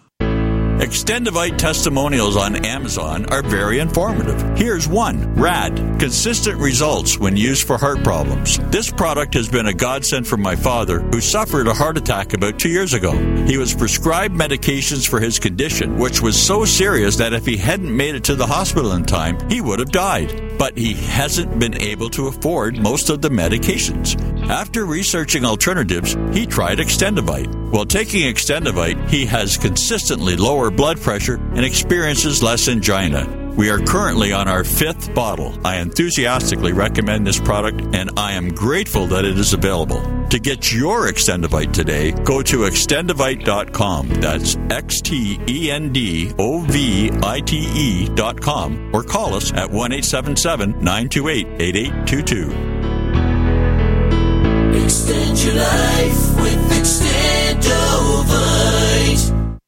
Extendovite 0.81 1.59
testimonials 1.59 2.35
on 2.35 2.65
Amazon 2.65 3.27
are 3.27 3.43
very 3.43 3.77
informative. 3.77 4.57
Here's 4.57 4.87
one 4.87 5.31
RAD 5.35 5.75
consistent 5.99 6.57
results 6.59 7.19
when 7.19 7.37
used 7.37 7.67
for 7.67 7.77
heart 7.77 8.03
problems. 8.03 8.57
This 8.71 8.89
product 8.89 9.35
has 9.35 9.47
been 9.47 9.67
a 9.67 9.75
godsend 9.75 10.27
for 10.27 10.37
my 10.37 10.55
father, 10.55 11.01
who 11.01 11.21
suffered 11.21 11.67
a 11.67 11.73
heart 11.75 11.97
attack 11.97 12.33
about 12.33 12.57
two 12.57 12.69
years 12.69 12.95
ago. 12.95 13.11
He 13.45 13.59
was 13.59 13.75
prescribed 13.75 14.35
medications 14.35 15.07
for 15.07 15.19
his 15.19 15.37
condition, 15.37 15.99
which 15.99 16.19
was 16.19 16.35
so 16.35 16.65
serious 16.65 17.15
that 17.17 17.33
if 17.33 17.45
he 17.45 17.57
hadn't 17.57 17.95
made 17.95 18.15
it 18.15 18.23
to 18.23 18.33
the 18.33 18.47
hospital 18.47 18.93
in 18.93 19.03
time, 19.03 19.37
he 19.51 19.61
would 19.61 19.77
have 19.77 19.91
died. 19.91 20.31
But 20.61 20.77
he 20.77 20.93
hasn't 20.93 21.57
been 21.57 21.81
able 21.81 22.07
to 22.11 22.27
afford 22.27 22.77
most 22.77 23.09
of 23.09 23.19
the 23.19 23.29
medications. 23.29 24.15
After 24.47 24.85
researching 24.85 25.43
alternatives, 25.43 26.15
he 26.31 26.45
tried 26.45 26.77
Extendovite. 26.77 27.71
While 27.71 27.87
taking 27.87 28.31
Extendovite, 28.31 29.09
he 29.09 29.25
has 29.25 29.57
consistently 29.57 30.35
lower 30.35 30.69
blood 30.69 31.01
pressure 31.01 31.37
and 31.55 31.65
experiences 31.65 32.43
less 32.43 32.67
angina. 32.67 33.40
We 33.57 33.69
are 33.69 33.79
currently 33.79 34.31
on 34.31 34.47
our 34.47 34.63
fifth 34.63 35.13
bottle. 35.13 35.53
I 35.65 35.77
enthusiastically 35.77 36.71
recommend 36.73 37.27
this 37.27 37.39
product 37.39 37.81
and 37.93 38.09
I 38.17 38.31
am 38.33 38.49
grateful 38.49 39.07
that 39.07 39.25
it 39.25 39.37
is 39.37 39.53
available. 39.53 40.01
To 40.29 40.39
get 40.39 40.71
your 40.71 41.07
Extendovite 41.11 41.73
today, 41.73 42.11
go 42.11 42.41
to 42.41 42.59
extendovite.com. 42.59 44.07
That's 44.21 44.55
X 44.69 45.01
T 45.01 45.39
E 45.49 45.69
N 45.69 45.91
D 45.91 46.31
O 46.39 46.61
V 46.61 47.11
I 47.21 47.41
T 47.41 47.57
E.com 47.57 48.91
or 48.93 49.03
call 49.03 49.33
us 49.35 49.51
at 49.51 49.69
1 49.69 49.91
877 49.91 50.71
928 50.79 51.47
8822. 51.61 52.71
Extend 54.85 55.43
your 55.43 55.55
life 55.55 56.41
with 56.41 56.71
Extendovite. 56.71 57.30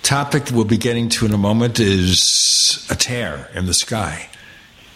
topic 0.02 0.50
we'll 0.52 0.66
be 0.66 0.76
getting 0.76 1.08
to 1.08 1.24
in 1.24 1.32
a 1.32 1.38
moment 1.38 1.80
is 1.80 2.86
a 2.90 2.96
tear 2.96 3.48
in 3.54 3.64
the 3.64 3.72
sky. 3.72 4.28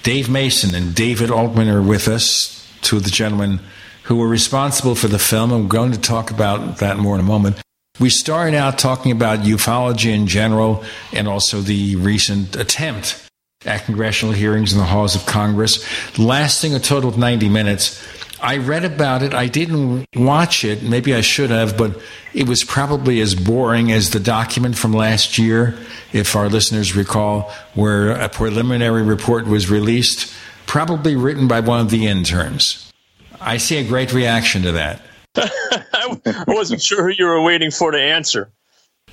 Dave 0.03 0.29
Mason 0.29 0.75
and 0.75 0.95
David 0.95 1.31
Altman 1.31 1.69
are 1.69 1.81
with 1.81 2.07
us, 2.07 2.60
two 2.83 2.97
of 2.97 3.05
the 3.05 3.11
gentlemen 3.11 3.61
who 4.05 4.17
were 4.17 4.29
responsible 4.29 4.95
for 4.95 5.09
the 5.09 5.19
film, 5.19 5.51
we're 5.51 5.69
going 5.69 5.93
to 5.93 6.01
talk 6.01 6.31
about 6.31 6.79
that 6.79 6.97
more 6.97 7.15
in 7.15 7.21
a 7.21 7.25
moment. 7.25 7.61
We 8.01 8.09
started 8.09 8.57
out 8.57 8.79
talking 8.79 9.13
about 9.13 9.41
ufology 9.41 10.15
in 10.15 10.27
general 10.27 10.83
and 11.13 11.29
also 11.29 11.61
the 11.61 11.97
recent 11.97 12.57
attempt 12.57 13.31
at 13.67 13.85
congressional 13.85 14.35
hearings 14.35 14.73
in 14.73 14.79
the 14.79 14.87
halls 14.87 15.15
of 15.15 15.27
Congress, 15.27 15.85
lasting 16.19 16.75
a 16.75 16.81
total 16.81 17.11
of 17.11 17.19
90 17.19 17.51
minutes. 17.51 18.03
I 18.43 18.57
read 18.57 18.87
about 18.87 19.23
it. 19.23 19.35
I 19.35 19.49
didn't 19.49 20.07
watch 20.17 20.65
it. 20.65 20.83
Maybe 20.83 21.15
I 21.15 21.21
should 21.21 21.51
have, 21.51 21.77
but 21.77 22.01
it 22.33 22.49
was 22.49 22.65
probably 22.65 23.21
as 23.21 23.35
boring 23.35 23.93
as 23.93 24.11
the 24.11 24.21
document 24.21 24.79
from 24.79 24.95
last 24.95 25.37
year, 25.37 25.77
if 26.15 26.35
our 26.35 26.49
listeners 26.49 26.97
recall, 26.97 27.53
where 27.75 28.13
a 28.13 28.31
preliminary 28.31 29.03
report 29.03 29.47
was 29.47 29.71
released, 29.71 30.33
probably 30.71 31.17
written 31.17 31.49
by 31.49 31.59
one 31.59 31.81
of 31.81 31.91
the 31.91 32.07
interns. 32.07 32.93
I 33.41 33.57
see 33.57 33.79
a 33.79 33.85
great 33.85 34.13
reaction 34.13 34.63
to 34.63 34.73
that. 34.73 35.03
I 35.35 36.45
wasn't 36.47 36.81
sure 36.81 37.03
who 37.03 37.13
you 37.19 37.27
were 37.27 37.43
waiting 37.43 37.73
for 37.73 37.91
to 37.91 38.01
answer. 38.01 38.53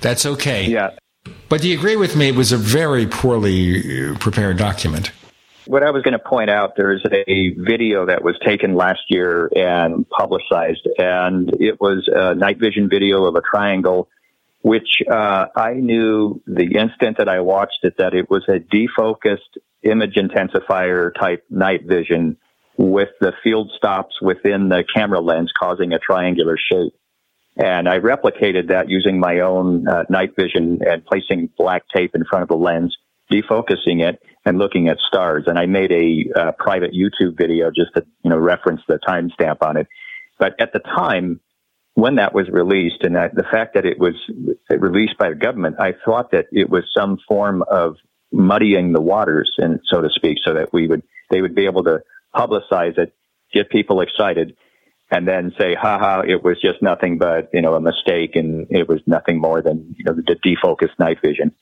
That's 0.00 0.24
okay. 0.24 0.66
Yeah. 0.66 0.90
But 1.48 1.62
do 1.62 1.68
you 1.68 1.76
agree 1.76 1.96
with 1.96 2.14
me? 2.14 2.28
It 2.28 2.36
was 2.36 2.52
a 2.52 2.56
very 2.56 3.08
poorly 3.08 4.10
uh, 4.12 4.16
prepared 4.18 4.56
document. 4.56 5.10
What 5.66 5.82
I 5.82 5.90
was 5.90 6.04
going 6.04 6.12
to 6.12 6.20
point 6.20 6.48
out, 6.48 6.74
there's 6.76 7.04
a 7.26 7.50
video 7.58 8.06
that 8.06 8.22
was 8.22 8.38
taken 8.46 8.76
last 8.76 9.00
year 9.08 9.50
and 9.56 10.08
publicized, 10.10 10.86
and 10.96 11.52
it 11.60 11.80
was 11.80 12.08
a 12.14 12.36
night 12.36 12.58
vision 12.58 12.88
video 12.88 13.24
of 13.24 13.34
a 13.34 13.40
triangle, 13.40 14.08
which 14.62 15.02
uh, 15.10 15.46
I 15.54 15.74
knew 15.74 16.42
the 16.46 16.76
instant 16.78 17.18
that 17.18 17.28
I 17.28 17.40
watched 17.40 17.78
it 17.82 17.94
that 17.98 18.14
it 18.14 18.28
was 18.28 18.44
a 18.48 18.58
defocused 18.58 19.58
image 19.82 20.14
intensifier 20.14 21.12
type 21.14 21.44
night 21.50 21.84
vision 21.86 22.36
with 22.76 23.08
the 23.20 23.32
field 23.42 23.70
stops 23.76 24.20
within 24.22 24.68
the 24.68 24.84
camera 24.94 25.20
lens 25.20 25.52
causing 25.58 25.92
a 25.92 25.98
triangular 25.98 26.56
shape. 26.56 26.94
And 27.56 27.88
I 27.88 27.98
replicated 27.98 28.68
that 28.68 28.88
using 28.88 29.18
my 29.18 29.40
own 29.40 29.88
uh, 29.88 30.04
night 30.08 30.36
vision 30.36 30.80
and 30.86 31.04
placing 31.04 31.50
black 31.58 31.82
tape 31.92 32.14
in 32.14 32.24
front 32.24 32.42
of 32.42 32.48
the 32.48 32.56
lens, 32.56 32.96
defocusing 33.32 34.08
it 34.08 34.22
and 34.44 34.58
looking 34.58 34.88
at 34.88 34.98
stars. 35.08 35.44
And 35.48 35.58
I 35.58 35.66
made 35.66 35.90
a 35.90 36.40
uh, 36.40 36.52
private 36.52 36.92
YouTube 36.92 37.36
video 37.36 37.70
just 37.70 37.94
to, 37.96 38.06
you 38.22 38.30
know, 38.30 38.38
reference 38.38 38.80
the 38.86 39.00
timestamp 39.06 39.58
on 39.60 39.76
it. 39.76 39.88
But 40.38 40.54
at 40.60 40.72
the 40.72 40.78
time, 40.78 41.40
when 41.98 42.14
that 42.14 42.32
was 42.32 42.48
released 42.48 43.02
and 43.02 43.16
the 43.16 43.44
fact 43.50 43.74
that 43.74 43.84
it 43.84 43.98
was 43.98 44.14
released 44.70 45.18
by 45.18 45.30
the 45.30 45.34
government, 45.34 45.80
I 45.80 45.94
thought 46.04 46.30
that 46.30 46.46
it 46.52 46.70
was 46.70 46.84
some 46.96 47.18
form 47.26 47.64
of 47.68 47.96
muddying 48.30 48.92
the 48.92 49.00
waters 49.00 49.50
and 49.58 49.80
so 49.90 50.00
to 50.00 50.08
speak, 50.10 50.38
so 50.44 50.54
that 50.54 50.72
we 50.72 50.86
would, 50.86 51.02
they 51.28 51.40
would 51.42 51.56
be 51.56 51.64
able 51.64 51.82
to 51.82 52.04
publicize 52.32 52.96
it, 52.98 53.12
get 53.52 53.68
people 53.68 54.00
excited 54.00 54.56
and 55.10 55.26
then 55.26 55.52
say, 55.58 55.74
"Ha 55.74 55.98
ha! 55.98 56.20
it 56.20 56.44
was 56.44 56.60
just 56.60 56.80
nothing 56.82 57.18
but, 57.18 57.50
you 57.52 57.62
know, 57.62 57.74
a 57.74 57.80
mistake 57.80 58.36
and 58.36 58.68
it 58.70 58.86
was 58.86 59.00
nothing 59.04 59.40
more 59.40 59.60
than, 59.60 59.96
you 59.98 60.04
know, 60.04 60.12
the 60.12 60.36
defocused 60.36 60.96
night 61.00 61.18
vision. 61.20 61.52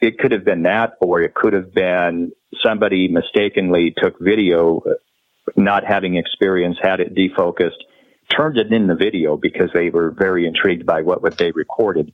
It 0.00 0.18
could 0.18 0.32
have 0.32 0.44
been 0.44 0.64
that, 0.64 0.94
or 1.00 1.22
it 1.22 1.34
could 1.34 1.52
have 1.52 1.72
been 1.72 2.32
somebody 2.64 3.06
mistakenly 3.06 3.94
took 3.96 4.18
video, 4.18 4.82
not 5.54 5.84
having 5.84 6.16
experience, 6.16 6.78
had 6.82 6.98
it 6.98 7.14
defocused, 7.14 7.84
turned 8.34 8.58
it 8.58 8.72
in 8.72 8.86
the 8.86 8.94
video 8.94 9.36
because 9.36 9.70
they 9.72 9.90
were 9.90 10.10
very 10.10 10.46
intrigued 10.46 10.86
by 10.86 11.02
what, 11.02 11.22
what 11.22 11.38
they 11.38 11.50
recorded. 11.52 12.12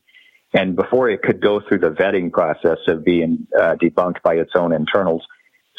And 0.52 0.76
before 0.76 1.11
it 1.11 1.23
could 1.23 1.40
go 1.40 1.61
through 1.61 1.78
the 1.78 1.90
vetting 1.90 2.33
process 2.33 2.78
of 2.87 3.04
being 3.04 3.47
uh, 3.59 3.75
debunked 3.75 4.23
by 4.23 4.35
its 4.35 4.52
own 4.54 4.73
internals, 4.73 5.26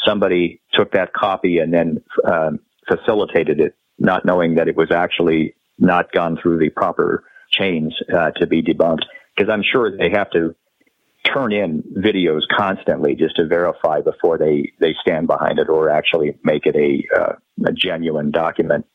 somebody 0.06 0.62
took 0.74 0.92
that 0.92 1.13
copy 1.13 1.60
and 1.60 1.74
then 1.74 2.01
um, 2.25 2.60
facilitated 2.88 3.60
it 3.60 3.75
not 3.98 4.25
knowing 4.25 4.56
that 4.56 4.68
it 4.68 4.75
was 4.75 4.92
actually 4.92 5.56
not 5.80 6.12
gone 6.12 6.38
through 6.42 6.60
the 6.60 6.70
proper 6.70 7.24
chains 7.50 7.96
uh, 8.13 8.32
to 8.32 8.48
be 8.48 8.62
debunked. 8.62 9.04
Because 9.36 9.51
I'm 9.51 9.63
sure 9.63 9.96
they 9.96 10.10
have 10.12 10.30
to 10.32 10.56
turn 11.24 11.51
in 11.51 11.84
videos 11.98 12.42
constantly 12.56 13.15
just 13.15 13.36
to 13.38 13.48
verify 13.48 14.01
before 14.01 14.38
they, 14.38 14.72
they 14.80 14.94
stand 15.01 15.27
behind 15.27 15.60
it 15.60 15.70
or 15.70 15.89
actually 15.89 16.38
make 16.44 16.65
it 16.65 16.75
a, 16.75 17.20
uh, 17.20 17.34
a 17.65 17.72
genuine 17.72 18.32
document. 18.32 18.86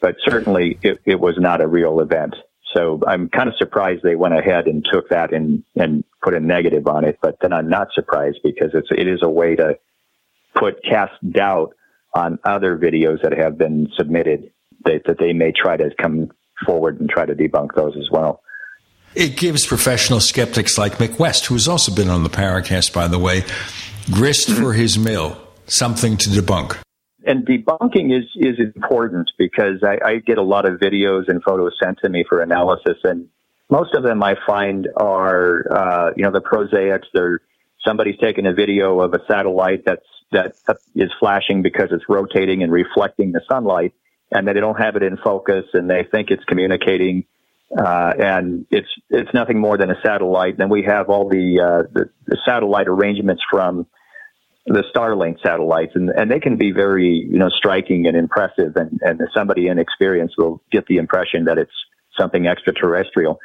But 0.00 0.16
certainly 0.24 0.78
it, 0.82 1.00
it 1.04 1.20
was 1.20 1.34
not 1.38 1.60
a 1.60 1.66
real 1.66 2.00
event. 2.00 2.34
So 2.74 3.00
I'm 3.06 3.28
kind 3.28 3.48
of 3.48 3.54
surprised 3.56 4.02
they 4.02 4.14
went 4.14 4.34
ahead 4.34 4.66
and 4.66 4.84
took 4.90 5.08
that 5.08 5.32
and, 5.32 5.64
and 5.74 6.04
put 6.22 6.34
a 6.34 6.40
negative 6.40 6.86
on 6.86 7.04
it. 7.04 7.18
But 7.20 7.38
then 7.40 7.52
I'm 7.52 7.68
not 7.68 7.88
surprised 7.94 8.38
because 8.44 8.70
it's, 8.74 8.88
it 8.90 9.08
is 9.08 9.20
a 9.22 9.30
way 9.30 9.56
to 9.56 9.78
put 10.54 10.82
cast 10.84 11.14
doubt 11.28 11.74
on 12.14 12.38
other 12.44 12.76
videos 12.76 13.22
that 13.22 13.36
have 13.36 13.58
been 13.58 13.88
submitted 13.96 14.52
that, 14.84 15.02
that 15.06 15.18
they 15.18 15.32
may 15.32 15.52
try 15.52 15.76
to 15.76 15.90
come 16.00 16.30
forward 16.66 17.00
and 17.00 17.08
try 17.08 17.24
to 17.26 17.34
debunk 17.34 17.74
those 17.74 17.96
as 17.96 18.10
well. 18.10 18.42
It 19.14 19.36
gives 19.36 19.66
professional 19.66 20.20
skeptics 20.20 20.76
like 20.76 20.94
Mick 20.94 21.18
West, 21.18 21.46
who's 21.46 21.66
also 21.66 21.94
been 21.94 22.10
on 22.10 22.22
the 22.22 22.28
Paracast, 22.28 22.92
by 22.92 23.08
the 23.08 23.18
way, 23.18 23.44
grist 24.10 24.48
mm-hmm. 24.48 24.62
for 24.62 24.72
his 24.74 24.98
mill, 24.98 25.40
something 25.66 26.16
to 26.18 26.28
debunk. 26.28 26.78
And 27.26 27.44
debunking 27.44 28.16
is, 28.16 28.26
is 28.36 28.58
important 28.76 29.30
because 29.36 29.82
I, 29.82 29.98
I 30.04 30.16
get 30.18 30.38
a 30.38 30.42
lot 30.42 30.66
of 30.66 30.78
videos 30.78 31.28
and 31.28 31.42
photos 31.42 31.72
sent 31.82 31.98
to 32.04 32.08
me 32.08 32.24
for 32.28 32.40
analysis, 32.40 32.98
and 33.02 33.28
most 33.68 33.94
of 33.94 34.02
them 34.02 34.22
I 34.22 34.36
find 34.46 34.88
are, 34.96 35.64
uh, 35.70 36.10
you 36.16 36.22
know, 36.22 36.30
the 36.30 36.40
prosaics. 36.40 37.06
They're 37.12 37.40
somebody's 37.84 38.18
taken 38.18 38.46
a 38.46 38.52
video 38.52 39.00
of 39.00 39.14
a 39.14 39.20
satellite 39.28 39.84
that's 39.84 40.06
that 40.30 40.54
is 40.94 41.10
flashing 41.18 41.62
because 41.62 41.88
it's 41.90 42.04
rotating 42.08 42.62
and 42.62 42.70
reflecting 42.70 43.32
the 43.32 43.40
sunlight, 43.50 43.94
and 44.30 44.46
they 44.46 44.52
don't 44.52 44.78
have 44.78 44.94
it 44.96 45.02
in 45.02 45.16
focus, 45.16 45.64
and 45.72 45.90
they 45.90 46.04
think 46.10 46.30
it's 46.30 46.44
communicating, 46.44 47.24
uh, 47.76 48.12
and 48.18 48.66
it's 48.70 48.88
it's 49.10 49.32
nothing 49.34 49.58
more 49.58 49.76
than 49.76 49.90
a 49.90 50.00
satellite. 50.04 50.58
And 50.58 50.70
we 50.70 50.84
have 50.84 51.08
all 51.08 51.28
the, 51.28 51.60
uh, 51.60 51.82
the, 51.92 52.10
the 52.26 52.38
satellite 52.46 52.88
arrangements 52.88 53.42
from 53.50 53.86
the 54.68 54.84
Starlink 54.94 55.40
satellites, 55.42 55.92
and 55.94 56.10
and 56.10 56.30
they 56.30 56.40
can 56.40 56.56
be 56.56 56.72
very 56.72 57.26
you 57.30 57.38
know 57.38 57.48
striking 57.48 58.06
and 58.06 58.16
impressive, 58.16 58.76
and 58.76 59.00
and 59.02 59.20
somebody 59.34 59.68
inexperienced 59.68 60.34
will 60.38 60.62
get 60.70 60.86
the 60.86 60.96
impression 60.96 61.44
that 61.44 61.58
it's 61.58 61.72
something 62.18 62.46
extraterrestrial. 62.46 63.38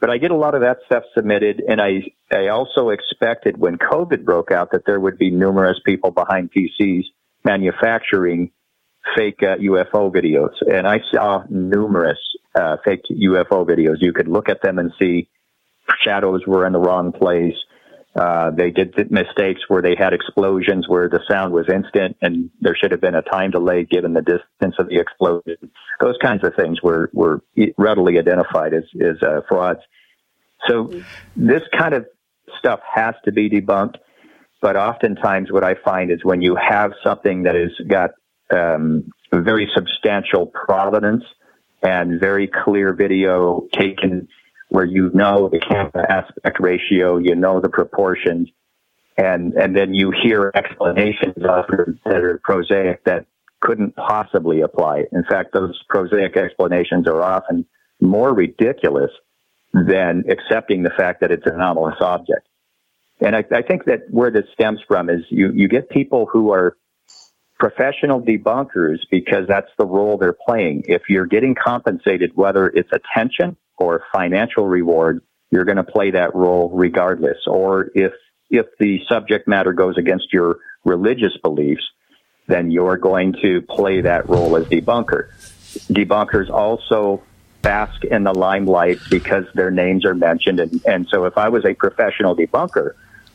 But 0.00 0.10
I 0.10 0.18
get 0.18 0.30
a 0.30 0.36
lot 0.36 0.54
of 0.54 0.62
that 0.62 0.78
stuff 0.86 1.04
submitted, 1.14 1.62
and 1.66 1.80
I 1.80 2.02
I 2.30 2.48
also 2.48 2.90
expected 2.90 3.58
when 3.58 3.76
COVID 3.76 4.24
broke 4.24 4.50
out 4.50 4.72
that 4.72 4.86
there 4.86 5.00
would 5.00 5.18
be 5.18 5.30
numerous 5.30 5.78
people 5.84 6.10
behind 6.10 6.50
PCs 6.52 7.04
manufacturing 7.44 8.50
fake 9.16 9.42
uh, 9.42 9.56
UFO 9.56 10.12
videos, 10.12 10.54
and 10.66 10.86
I 10.86 11.00
saw 11.12 11.44
numerous 11.48 12.18
uh, 12.54 12.76
fake 12.84 13.02
UFO 13.10 13.66
videos. 13.66 13.96
You 14.00 14.12
could 14.12 14.28
look 14.28 14.48
at 14.48 14.62
them 14.62 14.78
and 14.78 14.92
see 14.98 15.28
shadows 16.04 16.42
were 16.46 16.66
in 16.66 16.72
the 16.72 16.80
wrong 16.80 17.12
place. 17.12 17.56
Uh, 18.14 18.50
they 18.50 18.70
did 18.70 18.92
mistakes 19.10 19.60
where 19.68 19.82
they 19.82 19.94
had 19.96 20.12
explosions 20.12 20.88
where 20.88 21.08
the 21.08 21.20
sound 21.30 21.52
was 21.52 21.68
instant 21.68 22.16
and 22.20 22.50
there 22.60 22.74
should 22.74 22.90
have 22.90 23.00
been 23.00 23.14
a 23.14 23.22
time 23.22 23.52
delay 23.52 23.84
given 23.84 24.12
the 24.12 24.20
distance 24.20 24.74
of 24.80 24.88
the 24.88 24.98
explosion. 24.98 25.70
Those 26.00 26.16
kinds 26.20 26.42
of 26.42 26.54
things 26.56 26.82
were, 26.82 27.10
were 27.12 27.42
readily 27.78 28.18
identified 28.18 28.74
as, 28.74 28.82
as 29.00 29.22
uh, 29.22 29.42
frauds. 29.48 29.80
So 30.66 30.92
this 31.36 31.62
kind 31.76 31.94
of 31.94 32.06
stuff 32.58 32.80
has 32.92 33.14
to 33.26 33.32
be 33.32 33.48
debunked. 33.48 33.96
But 34.60 34.76
oftentimes 34.76 35.52
what 35.52 35.64
I 35.64 35.74
find 35.74 36.10
is 36.10 36.24
when 36.24 36.42
you 36.42 36.56
have 36.56 36.92
something 37.04 37.44
that 37.44 37.54
has 37.54 37.70
got 37.86 38.10
um, 38.50 39.12
very 39.32 39.70
substantial 39.74 40.46
provenance 40.46 41.24
and 41.82 42.20
very 42.20 42.48
clear 42.48 42.92
video 42.92 43.68
taken 43.72 44.28
where 44.70 44.84
you 44.84 45.10
know 45.12 45.48
the 45.48 45.58
camera 45.58 46.06
aspect 46.10 46.58
ratio, 46.60 47.18
you 47.18 47.34
know 47.34 47.60
the 47.60 47.68
proportions, 47.68 48.48
and 49.16 49.52
and 49.54 49.76
then 49.76 49.92
you 49.94 50.12
hear 50.22 50.50
explanations 50.54 51.44
offered 51.44 51.98
that 52.04 52.22
are 52.22 52.40
prosaic 52.42 53.04
that 53.04 53.26
couldn't 53.60 53.94
possibly 53.96 54.62
apply. 54.62 55.04
In 55.12 55.24
fact, 55.24 55.52
those 55.52 55.78
prosaic 55.88 56.36
explanations 56.36 57.06
are 57.06 57.20
often 57.20 57.66
more 58.00 58.32
ridiculous 58.32 59.10
than 59.74 60.24
accepting 60.30 60.82
the 60.82 60.90
fact 60.90 61.20
that 61.20 61.30
it's 61.30 61.46
an 61.46 61.54
anomalous 61.54 62.00
object. 62.00 62.46
And 63.20 63.36
I, 63.36 63.44
I 63.52 63.62
think 63.62 63.84
that 63.84 64.04
where 64.10 64.30
this 64.30 64.46
stems 64.54 64.80
from 64.88 65.10
is 65.10 65.20
you, 65.28 65.52
you 65.52 65.68
get 65.68 65.90
people 65.90 66.26
who 66.26 66.52
are 66.52 66.76
professional 67.58 68.22
debunkers 68.22 69.00
because 69.10 69.46
that's 69.46 69.70
the 69.78 69.84
role 69.84 70.16
they're 70.16 70.32
playing. 70.32 70.84
If 70.86 71.02
you're 71.10 71.26
getting 71.26 71.54
compensated, 71.54 72.32
whether 72.34 72.66
it's 72.68 72.88
attention 72.92 73.58
or 73.80 74.04
financial 74.12 74.66
reward, 74.66 75.22
you're 75.50 75.64
going 75.64 75.78
to 75.78 75.84
play 75.84 76.12
that 76.12 76.34
role 76.34 76.70
regardless. 76.72 77.38
Or 77.46 77.90
if, 77.94 78.12
if 78.50 78.66
the 78.78 79.00
subject 79.08 79.48
matter 79.48 79.72
goes 79.72 79.96
against 79.98 80.32
your 80.32 80.58
religious 80.84 81.36
beliefs, 81.42 81.82
then 82.46 82.70
you're 82.70 82.98
going 82.98 83.34
to 83.42 83.62
play 83.62 84.02
that 84.02 84.28
role 84.28 84.56
as 84.56 84.66
debunker. 84.66 85.30
Debunkers 85.88 86.50
also 86.50 87.22
bask 87.62 88.04
in 88.04 88.24
the 88.24 88.32
limelight 88.32 88.98
because 89.10 89.44
their 89.54 89.70
names 89.70 90.04
are 90.04 90.14
mentioned. 90.14 90.60
And, 90.60 90.80
and 90.86 91.08
so 91.08 91.24
if 91.24 91.38
I 91.38 91.48
was 91.48 91.64
a 91.64 91.74
professional 91.74 92.36
debunker, 92.36 92.94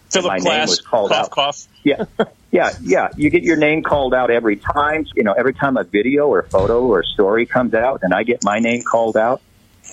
Philip 0.09 0.27
my 0.27 0.37
name 0.37 0.67
was 0.67 0.81
called 0.81 1.09
cough, 1.09 1.25
out. 1.25 1.31
cough. 1.31 1.67
Yeah, 1.83 2.05
yeah, 2.51 2.71
yeah. 2.81 3.09
You 3.17 3.29
get 3.31 3.43
your 3.43 3.57
name 3.57 3.81
called 3.81 4.13
out 4.13 4.29
every 4.29 4.55
time. 4.55 5.05
You 5.15 5.23
know, 5.23 5.33
every 5.33 5.53
time 5.53 5.77
a 5.77 5.83
video 5.83 6.27
or 6.27 6.43
photo 6.43 6.85
or 6.85 7.03
story 7.03 7.45
comes 7.45 7.73
out, 7.73 8.01
and 8.03 8.13
I 8.13 8.23
get 8.23 8.43
my 8.43 8.59
name 8.59 8.83
called 8.83 9.17
out 9.17 9.41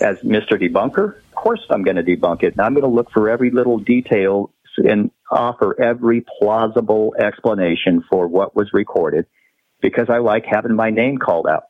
as 0.01 0.19
Mr. 0.19 0.53
Debunker. 0.53 1.17
Of 1.17 1.35
course, 1.35 1.61
I'm 1.71 1.83
going 1.83 1.97
to 1.97 2.03
debunk 2.03 2.43
it, 2.43 2.53
and 2.53 2.61
I'm 2.61 2.75
going 2.75 2.83
to 2.83 2.89
look 2.89 3.11
for 3.11 3.29
every 3.29 3.51
little 3.51 3.79
detail 3.79 4.53
and 4.79 5.11
offer 5.31 5.81
every 5.81 6.25
plausible 6.39 7.15
explanation 7.19 8.03
for 8.11 8.27
what 8.27 8.57
was 8.57 8.73
recorded, 8.73 9.27
because 9.81 10.09
I 10.09 10.19
like 10.19 10.45
having 10.47 10.75
my 10.75 10.91
name 10.91 11.19
called 11.19 11.47
out. 11.47 11.65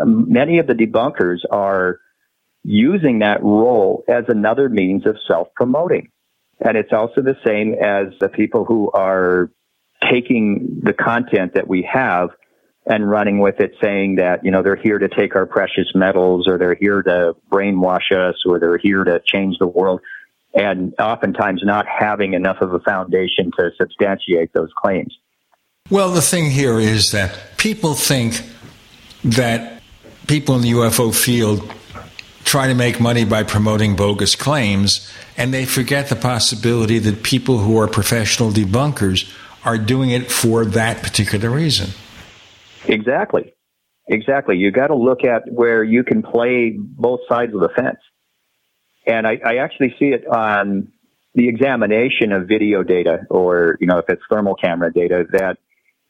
Um, 0.00 0.32
many 0.32 0.58
of 0.58 0.66
the 0.66 0.74
debunkers 0.74 1.38
are 1.50 2.00
using 2.62 3.20
that 3.20 3.42
role 3.42 4.04
as 4.08 4.24
another 4.28 4.68
means 4.68 5.06
of 5.06 5.16
self-promoting. 5.26 6.10
And 6.60 6.76
it's 6.76 6.92
also 6.92 7.22
the 7.22 7.36
same 7.44 7.74
as 7.74 8.18
the 8.20 8.28
people 8.28 8.64
who 8.64 8.90
are 8.92 9.50
taking 10.10 10.80
the 10.82 10.92
content 10.92 11.54
that 11.54 11.68
we 11.68 11.88
have 11.90 12.30
and 12.86 13.08
running 13.08 13.38
with 13.38 13.60
it 13.60 13.74
saying 13.82 14.16
that, 14.16 14.44
you 14.44 14.50
know, 14.50 14.62
they're 14.62 14.76
here 14.76 14.98
to 14.98 15.08
take 15.08 15.36
our 15.36 15.46
precious 15.46 15.94
metals 15.94 16.48
or 16.48 16.58
they're 16.58 16.74
here 16.74 17.02
to 17.02 17.36
brainwash 17.50 18.10
us 18.10 18.36
or 18.46 18.58
they're 18.58 18.78
here 18.78 19.04
to 19.04 19.20
change 19.24 19.58
the 19.58 19.66
world. 19.66 20.00
and 20.52 20.94
oftentimes 20.98 21.62
not 21.64 21.86
having 21.86 22.34
enough 22.34 22.60
of 22.60 22.74
a 22.74 22.80
foundation 22.80 23.52
to 23.56 23.70
substantiate 23.76 24.52
those 24.52 24.70
claims. 24.76 25.16
Well, 25.90 26.10
the 26.10 26.22
thing 26.22 26.50
here 26.50 26.78
is 26.78 27.12
that 27.12 27.56
people 27.56 27.94
think 27.94 28.42
that 29.24 29.82
people 30.26 30.56
in 30.56 30.62
the 30.62 30.72
UFO 30.72 31.14
field 31.14 31.72
try 32.44 32.66
to 32.66 32.74
make 32.74 33.00
money 33.00 33.24
by 33.24 33.42
promoting 33.42 33.96
bogus 33.96 34.34
claims, 34.34 35.10
and 35.36 35.52
they 35.52 35.64
forget 35.64 36.08
the 36.08 36.16
possibility 36.16 36.98
that 36.98 37.22
people 37.22 37.58
who 37.58 37.78
are 37.78 37.86
professional 37.86 38.50
debunkers 38.50 39.32
are 39.64 39.78
doing 39.78 40.10
it 40.10 40.30
for 40.30 40.64
that 40.64 41.02
particular 41.02 41.50
reason. 41.50 41.90
Exactly. 42.90 43.54
Exactly. 44.08 44.56
You 44.56 44.72
got 44.72 44.88
to 44.88 44.96
look 44.96 45.24
at 45.24 45.42
where 45.50 45.84
you 45.84 46.02
can 46.02 46.22
play 46.22 46.76
both 46.76 47.20
sides 47.28 47.54
of 47.54 47.60
the 47.60 47.68
fence. 47.68 48.00
And 49.06 49.26
I, 49.26 49.38
I 49.44 49.56
actually 49.56 49.94
see 49.98 50.06
it 50.06 50.26
on 50.26 50.92
the 51.34 51.48
examination 51.48 52.32
of 52.32 52.48
video 52.48 52.82
data 52.82 53.20
or, 53.30 53.76
you 53.80 53.86
know, 53.86 53.98
if 53.98 54.06
it's 54.08 54.22
thermal 54.28 54.56
camera 54.56 54.92
data 54.92 55.24
that 55.32 55.58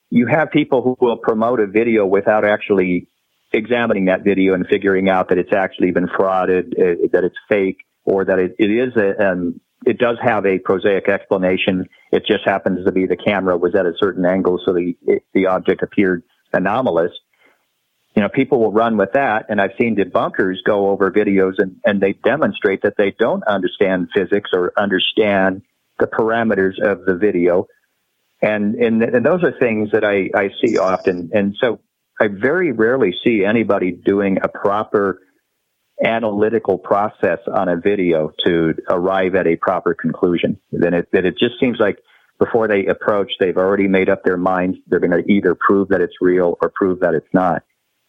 you 0.09 0.27
have 0.27 0.51
people 0.51 0.83
who 0.83 0.97
will 1.01 1.19
promote 1.19 1.61
a 1.61 1.67
video 1.67 2.07
without 2.07 2.45
actually 2.45 3.07
examining 3.53 4.07
that 4.07 4.25
video 4.25 4.55
and 4.55 4.67
figuring 4.67 5.09
out 5.09 5.29
that 5.29 5.39
it's 5.39 5.53
actually 5.53 5.91
been 5.91 6.09
frauded, 6.09 6.73
uh, 6.73 7.09
that 7.13 7.25
it's 7.25 7.37
fake, 7.49 7.79
or 8.05 8.25
that 8.25 8.39
it, 8.39 8.57
it 8.59 8.71
is 8.71 8.97
a, 8.97 9.31
um, 9.31 9.61
it 9.85 9.99
does 9.99 10.17
have 10.23 10.47
a 10.47 10.59
prosaic 10.59 11.09
explanation. 11.09 11.87
It 12.13 12.25
just 12.27 12.45
happens 12.45 12.85
to 12.87 12.93
be 12.93 13.07
the 13.07 13.17
camera 13.17 13.57
was 13.57 13.75
at 13.75 13.87
a 13.87 13.93
certain 13.99 14.25
angle, 14.25 14.61
so 14.65 14.73
the 14.73 14.97
it, 15.03 15.23
the 15.35 15.47
object 15.47 15.83
appeared 15.83 16.23
anomalous. 16.53 17.13
You 18.15 18.23
know, 18.23 18.29
people 18.29 18.59
will 18.59 18.73
run 18.73 18.97
with 18.97 19.13
that, 19.13 19.47
and 19.49 19.61
I've 19.61 19.73
seen 19.79 19.97
debunkers 19.97 20.57
go 20.65 20.91
over 20.91 21.11
videos 21.11 21.55
and, 21.59 21.77
and 21.85 22.01
they 22.01 22.13
demonstrate 22.13 22.83
that 22.83 22.95
they 22.97 23.15
don't 23.19 23.45
understand 23.45 24.09
physics 24.15 24.51
or 24.53 24.73
understand 24.77 25.63
the 25.99 26.07
parameters 26.07 26.81
of 26.83 27.05
the 27.05 27.15
video. 27.15 27.67
And, 28.43 28.75
and, 28.75 29.03
and 29.03 29.25
those 29.25 29.45
are 29.45 29.53
things 29.53 29.91
that 29.93 30.05
I, 30.05 30.31
I 30.37 30.51
see 30.65 30.79
often. 30.79 31.31
And 31.33 31.55
so 31.61 31.81
I 32.21 32.29
very 32.29 32.73
rarely 32.73 33.15
see 33.25 33.45
anybody 33.45 33.93
doing 33.93 34.39
a 34.43 34.49
proper 34.49 35.21
analytical 36.03 36.79
process 36.79 37.39
on 37.47 37.69
a 37.69 37.77
video 37.77 38.33
to 38.45 38.75
arrive 38.89 39.35
at 39.35 39.47
a 39.47 39.57
proper 39.57 39.95
conclusion. 39.95 40.59
Then 40.73 40.95
it, 40.95 41.09
that 41.13 41.25
it 41.27 41.39
just 41.39 41.61
seems 41.61 41.79
like 41.79 41.99
before 42.41 42.67
they 42.67 42.87
approach, 42.87 43.31
they've 43.39 43.59
already 43.59 43.87
made 43.87 44.09
up 44.09 44.25
their 44.25 44.39
minds. 44.39 44.79
They're 44.87 44.99
going 44.99 45.11
to 45.11 45.31
either 45.31 45.55
prove 45.55 45.89
that 45.89 46.01
it's 46.01 46.15
real 46.23 46.57
or 46.63 46.73
prove 46.75 47.01
that 47.01 47.15
it's 47.15 47.33
not 47.33 47.63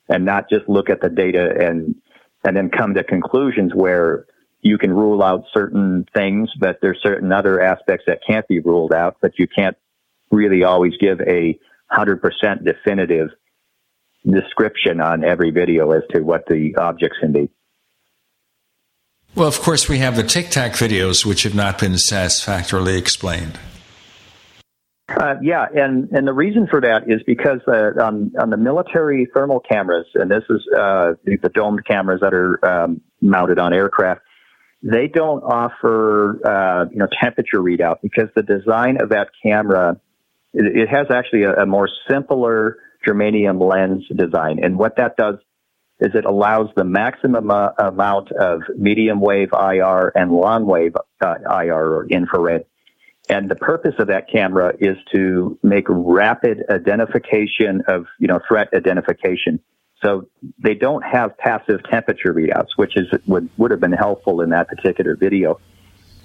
and 0.08 0.26
not 0.26 0.50
just 0.50 0.68
look 0.68 0.90
at 0.90 1.02
the 1.02 1.10
data 1.10 1.54
and, 1.60 1.96
and 2.44 2.56
then 2.56 2.70
come 2.70 2.94
to 2.94 3.04
conclusions 3.04 3.74
where 3.76 4.26
you 4.62 4.78
can 4.78 4.94
rule 4.94 5.22
out 5.22 5.44
certain 5.54 6.08
things, 6.14 6.50
but 6.58 6.80
there's 6.82 7.00
certain 7.04 7.32
other 7.32 7.62
aspects 7.62 8.06
that 8.08 8.20
can't 8.26 8.48
be 8.48 8.60
ruled 8.60 8.94
out, 8.94 9.18
but 9.22 9.38
you 9.38 9.48
can't 9.48 9.76
really 10.32 10.64
always 10.64 10.94
give 10.98 11.20
a 11.22 11.60
hundred 11.88 12.22
percent 12.22 12.64
definitive 12.64 13.30
description 14.26 15.02
on 15.02 15.26
every 15.26 15.52
video 15.52 15.92
as 15.92 16.04
to 16.12 16.22
what 16.22 16.46
the 16.48 16.76
objects 16.78 17.18
can 17.20 17.34
be. 17.34 17.50
Well, 19.36 19.48
of 19.48 19.60
course, 19.60 19.90
we 19.90 19.98
have 19.98 20.16
the 20.16 20.24
Tic 20.24 20.50
Tac 20.50 20.74
videos, 20.74 21.26
which 21.26 21.44
have 21.44 21.56
not 21.56 21.80
been 21.80 21.98
satisfactorily 21.98 22.98
explained. 22.98 23.60
Uh, 25.18 25.36
yeah, 25.42 25.66
and, 25.74 26.10
and 26.12 26.28
the 26.28 26.34
reason 26.34 26.68
for 26.68 26.82
that 26.82 27.04
is 27.08 27.22
because 27.26 27.60
uh, 27.68 28.04
on, 28.04 28.32
on 28.40 28.50
the 28.50 28.58
military 28.58 29.28
thermal 29.34 29.60
cameras, 29.60 30.06
and 30.16 30.30
this 30.30 30.44
is 30.50 30.62
uh, 30.76 31.14
the, 31.24 31.50
domed 31.54 31.86
cameras 31.86 32.22
that 32.22 32.34
are 32.34 32.64
um, 32.66 33.02
mounted 33.22 33.60
on 33.60 33.74
aircraft, 33.74 34.22
they 34.84 35.08
don't 35.08 35.44
offer 35.44 36.40
uh, 36.46 36.86
you 36.92 36.98
know 36.98 37.08
temperature 37.22 37.60
readout 37.60 37.98
because 38.02 38.30
the 38.36 38.42
design 38.42 39.00
of 39.00 39.10
that 39.10 39.30
camera 39.44 40.00
it, 40.54 40.66
it 40.76 40.90
has 40.90 41.08
actually 41.12 41.44
a, 41.44 41.54
a 41.54 41.66
more 41.66 41.90
simpler 42.10 42.78
germanium 43.06 43.60
lens 43.62 44.04
design. 44.16 44.60
And 44.64 44.78
what 44.78 44.98
that 44.98 45.18
does 45.18 45.36
is 46.00 46.12
it 46.16 46.26
allows 46.26 46.70
the 46.76 46.84
maximum 46.84 47.52
uh, 47.52 47.70
amount 47.78 48.32
of 48.32 48.62
medium 48.76 49.22
wave 49.22 49.50
IR 49.54 50.12
and 50.16 50.32
long 50.32 50.66
wave 50.66 50.96
uh, 51.24 51.36
IR 51.46 51.94
or 51.94 52.08
infrared. 52.08 52.66
And 53.30 53.50
the 53.50 53.56
purpose 53.56 53.96
of 54.00 54.08
that 54.08 54.30
camera 54.30 54.74
is 54.80 54.98
to 55.14 55.58
make 55.64 55.86
rapid 55.88 56.64
identification 56.70 57.84
of, 57.88 58.06
you 58.20 58.28
know, 58.28 58.40
threat 58.48 58.70
identification. 58.74 59.60
So 60.04 60.28
they 60.58 60.74
don't 60.74 61.04
have 61.04 61.38
passive 61.38 61.82
temperature 61.90 62.34
readouts, 62.34 62.70
which 62.76 62.98
is 62.98 63.08
would, 63.28 63.50
would 63.58 63.72
have 63.72 63.80
been 63.80 63.92
helpful 63.92 64.42
in 64.42 64.50
that 64.50 64.68
particular 64.68 65.16
video. 65.16 65.60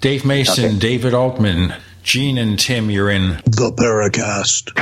Dave 0.01 0.25
Mason, 0.25 0.65
okay. 0.65 0.79
David 0.79 1.13
Altman, 1.13 1.73
Gene 2.03 2.37
and 2.37 2.57
Tim, 2.57 2.89
you're 2.89 3.09
in 3.09 3.29
the 3.45 3.71
Paracast. 3.75 4.73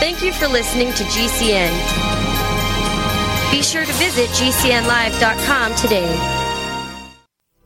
Thank 0.00 0.22
you 0.22 0.32
for 0.32 0.48
listening 0.48 0.92
to 0.94 1.04
GCN. 1.04 2.29
Be 3.50 3.62
sure 3.62 3.84
to 3.84 3.92
visit 3.94 4.28
GCNlive.com 4.30 5.74
today. 5.74 6.39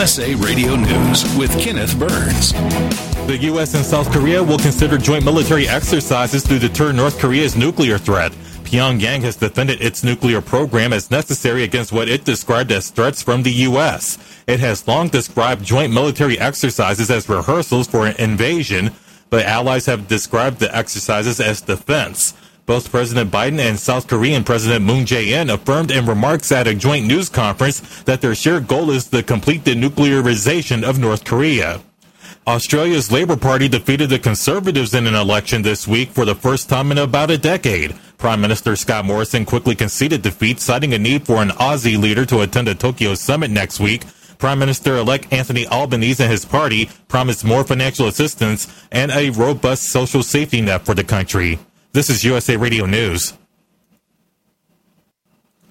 USA 0.00 0.34
Radio 0.36 0.76
News 0.76 1.36
with 1.36 1.52
Kenneth 1.60 1.98
Burns. 1.98 2.54
The 3.26 3.36
U.S. 3.42 3.74
and 3.74 3.84
South 3.84 4.10
Korea 4.10 4.42
will 4.42 4.56
consider 4.56 4.96
joint 4.96 5.26
military 5.26 5.68
exercises 5.68 6.42
to 6.44 6.58
deter 6.58 6.90
North 6.90 7.18
Korea's 7.18 7.54
nuclear 7.54 7.98
threat. 7.98 8.32
Pyongyang 8.64 9.20
has 9.20 9.36
defended 9.36 9.82
its 9.82 10.02
nuclear 10.02 10.40
program 10.40 10.94
as 10.94 11.10
necessary 11.10 11.64
against 11.64 11.92
what 11.92 12.08
it 12.08 12.24
described 12.24 12.72
as 12.72 12.88
threats 12.88 13.20
from 13.20 13.42
the 13.42 13.52
U.S. 13.68 14.16
It 14.46 14.58
has 14.60 14.88
long 14.88 15.08
described 15.08 15.66
joint 15.66 15.92
military 15.92 16.38
exercises 16.38 17.10
as 17.10 17.28
rehearsals 17.28 17.86
for 17.86 18.06
an 18.06 18.16
invasion, 18.16 18.92
but 19.28 19.44
allies 19.44 19.84
have 19.84 20.08
described 20.08 20.60
the 20.60 20.74
exercises 20.74 21.40
as 21.40 21.60
defense. 21.60 22.32
Both 22.70 22.92
President 22.92 23.32
Biden 23.32 23.58
and 23.58 23.76
South 23.76 24.06
Korean 24.06 24.44
President 24.44 24.84
Moon 24.84 25.04
Jae-in 25.04 25.50
affirmed 25.50 25.90
in 25.90 26.06
remarks 26.06 26.52
at 26.52 26.68
a 26.68 26.72
joint 26.72 27.04
news 27.04 27.28
conference 27.28 27.80
that 28.04 28.20
their 28.20 28.36
shared 28.36 28.68
goal 28.68 28.90
is 28.90 29.08
to 29.08 29.24
complete 29.24 29.64
the 29.64 29.74
nuclearization 29.74 30.84
of 30.84 31.00
North 31.00 31.24
Korea. 31.24 31.80
Australia's 32.46 33.10
Labour 33.10 33.36
Party 33.36 33.66
defeated 33.66 34.08
the 34.08 34.20
Conservatives 34.20 34.94
in 34.94 35.08
an 35.08 35.16
election 35.16 35.62
this 35.62 35.88
week 35.88 36.10
for 36.10 36.24
the 36.24 36.36
first 36.36 36.68
time 36.68 36.92
in 36.92 36.98
about 36.98 37.32
a 37.32 37.36
decade. 37.36 37.96
Prime 38.18 38.40
Minister 38.40 38.76
Scott 38.76 39.04
Morrison 39.04 39.44
quickly 39.44 39.74
conceded 39.74 40.22
defeat, 40.22 40.60
citing 40.60 40.94
a 40.94 40.98
need 40.98 41.26
for 41.26 41.42
an 41.42 41.48
Aussie 41.48 42.00
leader 42.00 42.24
to 42.26 42.42
attend 42.42 42.68
a 42.68 42.76
Tokyo 42.76 43.16
summit 43.16 43.50
next 43.50 43.80
week. 43.80 44.04
Prime 44.38 44.60
Minister-elect 44.60 45.32
Anthony 45.32 45.66
Albanese 45.66 46.22
and 46.22 46.30
his 46.30 46.44
party 46.44 46.88
promised 47.08 47.44
more 47.44 47.64
financial 47.64 48.06
assistance 48.06 48.72
and 48.92 49.10
a 49.10 49.30
robust 49.30 49.88
social 49.88 50.22
safety 50.22 50.60
net 50.60 50.86
for 50.86 50.94
the 50.94 51.02
country. 51.02 51.58
This 51.92 52.08
is 52.08 52.22
USA 52.22 52.56
Radio 52.56 52.86
News. 52.86 53.32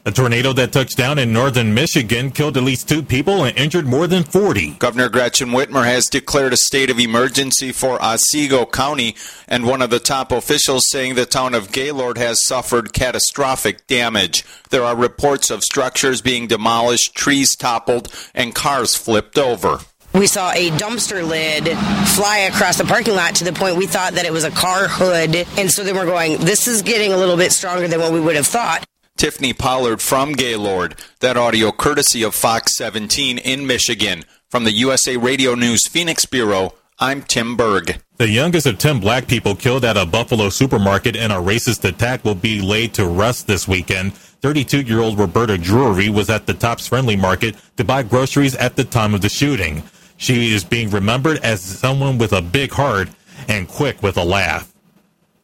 A 0.04 0.12
tornado 0.12 0.52
that 0.52 0.74
touched 0.74 0.98
down 0.98 1.18
in 1.18 1.32
northern 1.32 1.74
Michigan 1.74 2.32
killed 2.32 2.58
at 2.58 2.64
least 2.64 2.90
two 2.90 3.02
people 3.02 3.46
and 3.46 3.58
injured 3.58 3.86
more 3.86 4.06
than 4.06 4.24
40. 4.26 4.72
Governor 4.80 5.08
Gretchen 5.08 5.52
Whitmer 5.52 5.86
has 5.86 6.08
declared 6.08 6.52
a 6.52 6.58
state 6.58 6.90
of 6.90 7.00
emergency 7.00 7.72
for 7.72 8.02
Otsego 8.04 8.66
County, 8.66 9.16
and 9.48 9.66
one 9.66 9.82
of 9.82 9.92
the 9.92 10.00
top 10.00 10.34
officials 10.34 10.90
saying 10.90 11.16
the 11.16 11.26
town 11.26 11.54
of 11.54 11.72
Gaylord 11.72 12.18
has 12.18 12.46
suffered 12.46 12.92
catastrophic 12.92 13.88
damage. 13.88 14.44
There 14.72 14.84
are 14.84 14.98
reports 14.98 15.50
of 15.50 15.64
structures 15.64 16.22
being 16.22 16.48
demolished, 16.48 17.16
trees 17.16 17.56
toppled, 17.56 18.14
and 18.36 18.54
cars 18.54 18.94
flipped 18.94 19.38
over. 19.38 19.80
We 20.20 20.28
saw 20.28 20.52
a 20.52 20.70
dumpster 20.72 21.26
lid 21.26 21.70
fly 22.10 22.40
across 22.40 22.78
the 22.78 22.84
parking 22.84 23.16
lot 23.16 23.36
to 23.36 23.46
the 23.46 23.54
point 23.54 23.78
we 23.78 23.88
thought 23.88 24.16
that 24.16 24.26
it 24.26 24.34
was 24.34 24.44
a 24.44 24.52
car 24.52 24.90
hood. 24.90 25.34
And 25.58 25.72
so 25.72 25.82
then 25.82 25.96
we're 25.96 26.06
going, 26.06 26.40
this 26.40 26.68
is 26.68 26.82
getting 26.82 27.14
a 27.14 27.18
little 27.18 27.38
bit 27.38 27.54
stronger 27.54 27.88
than 27.88 28.02
what 28.02 28.12
we 28.12 28.20
would 28.20 28.36
have 28.36 28.46
thought. 28.46 28.84
Tiffany 29.16 29.54
Pollard 29.54 30.02
from 30.02 30.34
Gaylord. 30.34 30.96
That 31.22 31.38
audio 31.38 31.72
courtesy 31.72 32.22
of 32.24 32.36
Fox 32.36 32.76
17 32.76 33.38
in 33.38 33.66
Michigan. 33.66 34.26
From 34.50 34.66
the 34.66 34.74
USA 34.74 35.16
Radio 35.16 35.56
News 35.56 35.88
Phoenix 35.88 36.26
Bureau, 36.26 36.74
I'm 37.00 37.22
Tim 37.22 37.56
Berg. 37.56 38.02
The 38.18 38.28
youngest 38.28 38.68
of 38.68 38.78
10 38.78 39.00
black 39.00 39.26
people 39.26 39.56
killed 39.56 39.86
at 39.86 39.96
a 39.96 40.06
Buffalo 40.06 40.50
supermarket 40.50 41.16
in 41.16 41.32
a 41.32 41.36
racist 41.36 41.88
attack 41.88 42.26
will 42.26 42.36
be 42.36 42.60
laid 42.60 42.94
to 42.96 43.08
rest 43.08 43.48
this 43.48 43.70
weekend. 43.70 44.16
32 44.42 44.82
year 44.82 45.00
old 45.00 45.18
Roberta 45.18 45.58
Drury 45.58 46.10
was 46.10 46.30
at 46.30 46.46
the 46.46 46.54
Tops 46.54 46.88
Friendly 46.88 47.16
Market 47.16 47.56
to 47.78 47.86
buy 47.86 48.04
groceries 48.04 48.56
at 48.56 48.76
the 48.76 48.84
time 48.84 49.14
of 49.14 49.22
the 49.22 49.30
shooting. 49.30 49.82
She 50.20 50.54
is 50.54 50.66
being 50.66 50.90
remembered 50.90 51.38
as 51.38 51.62
someone 51.62 52.18
with 52.18 52.34
a 52.34 52.42
big 52.42 52.72
heart 52.72 53.08
and 53.48 53.70
quick 53.70 54.04
with 54.04 54.18
a 54.18 54.24
laugh. 54.24 54.72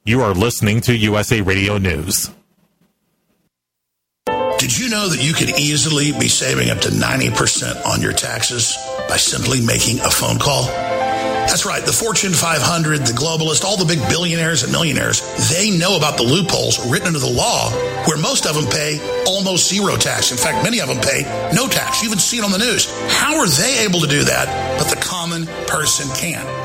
You 0.03 0.21
are 0.21 0.33
listening 0.33 0.81
to 0.81 0.95
USA 0.95 1.39
Radio 1.39 1.77
News. 1.77 2.29
Did 4.59 4.77
you 4.77 4.89
know 4.89 5.07
that 5.07 5.23
you 5.23 5.33
could 5.33 5.57
easily 5.57 6.11
be 6.11 6.27
saving 6.27 6.71
up 6.71 6.79
to 6.79 6.89
90% 6.89 7.85
on 7.85 8.01
your 8.01 8.11
taxes 8.11 8.77
by 9.07 9.15
simply 9.15 9.65
making 9.65 9.99
a 9.99 10.11
phone 10.11 10.39
call? 10.39 10.65
That's 11.47 11.65
right. 11.65 11.85
The 11.85 11.93
Fortune 11.93 12.33
500, 12.33 13.05
the 13.05 13.13
globalists, 13.13 13.63
all 13.63 13.77
the 13.77 13.85
big 13.85 13.99
billionaires 14.09 14.63
and 14.63 14.71
millionaires, 14.71 15.21
they 15.49 15.69
know 15.77 15.95
about 15.95 16.17
the 16.17 16.23
loopholes 16.23 16.89
written 16.89 17.07
into 17.07 17.19
the 17.19 17.29
law 17.29 17.69
where 18.05 18.17
most 18.17 18.45
of 18.45 18.55
them 18.55 18.65
pay 18.65 18.99
almost 19.25 19.69
zero 19.69 19.95
tax. 19.95 20.31
In 20.31 20.37
fact, 20.37 20.63
many 20.63 20.81
of 20.81 20.87
them 20.87 20.99
pay 20.99 21.23
no 21.53 21.67
tax. 21.67 22.01
You 22.01 22.09
even 22.09 22.19
see 22.19 22.37
it 22.37 22.43
on 22.43 22.51
the 22.51 22.57
news. 22.57 22.89
How 23.13 23.37
are 23.37 23.47
they 23.47 23.85
able 23.85 23.99
to 24.01 24.07
do 24.07 24.23
that, 24.23 24.49
but 24.79 24.89
the 24.89 24.99
common 24.99 25.45
person 25.67 26.09
can? 26.15 26.64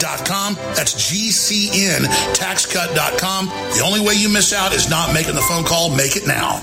GCNTaxCut.com. 0.01 0.55
That's 0.75 1.11
GCNTaxCut.com. 1.11 3.45
The 3.45 3.83
only 3.85 3.99
way 3.99 4.15
you 4.15 4.29
miss 4.29 4.51
out 4.53 4.73
is 4.73 4.89
not 4.89 5.13
making 5.13 5.35
the 5.35 5.41
phone 5.41 5.63
call. 5.63 5.95
Make 5.95 6.15
it 6.15 6.25
now. 6.27 6.59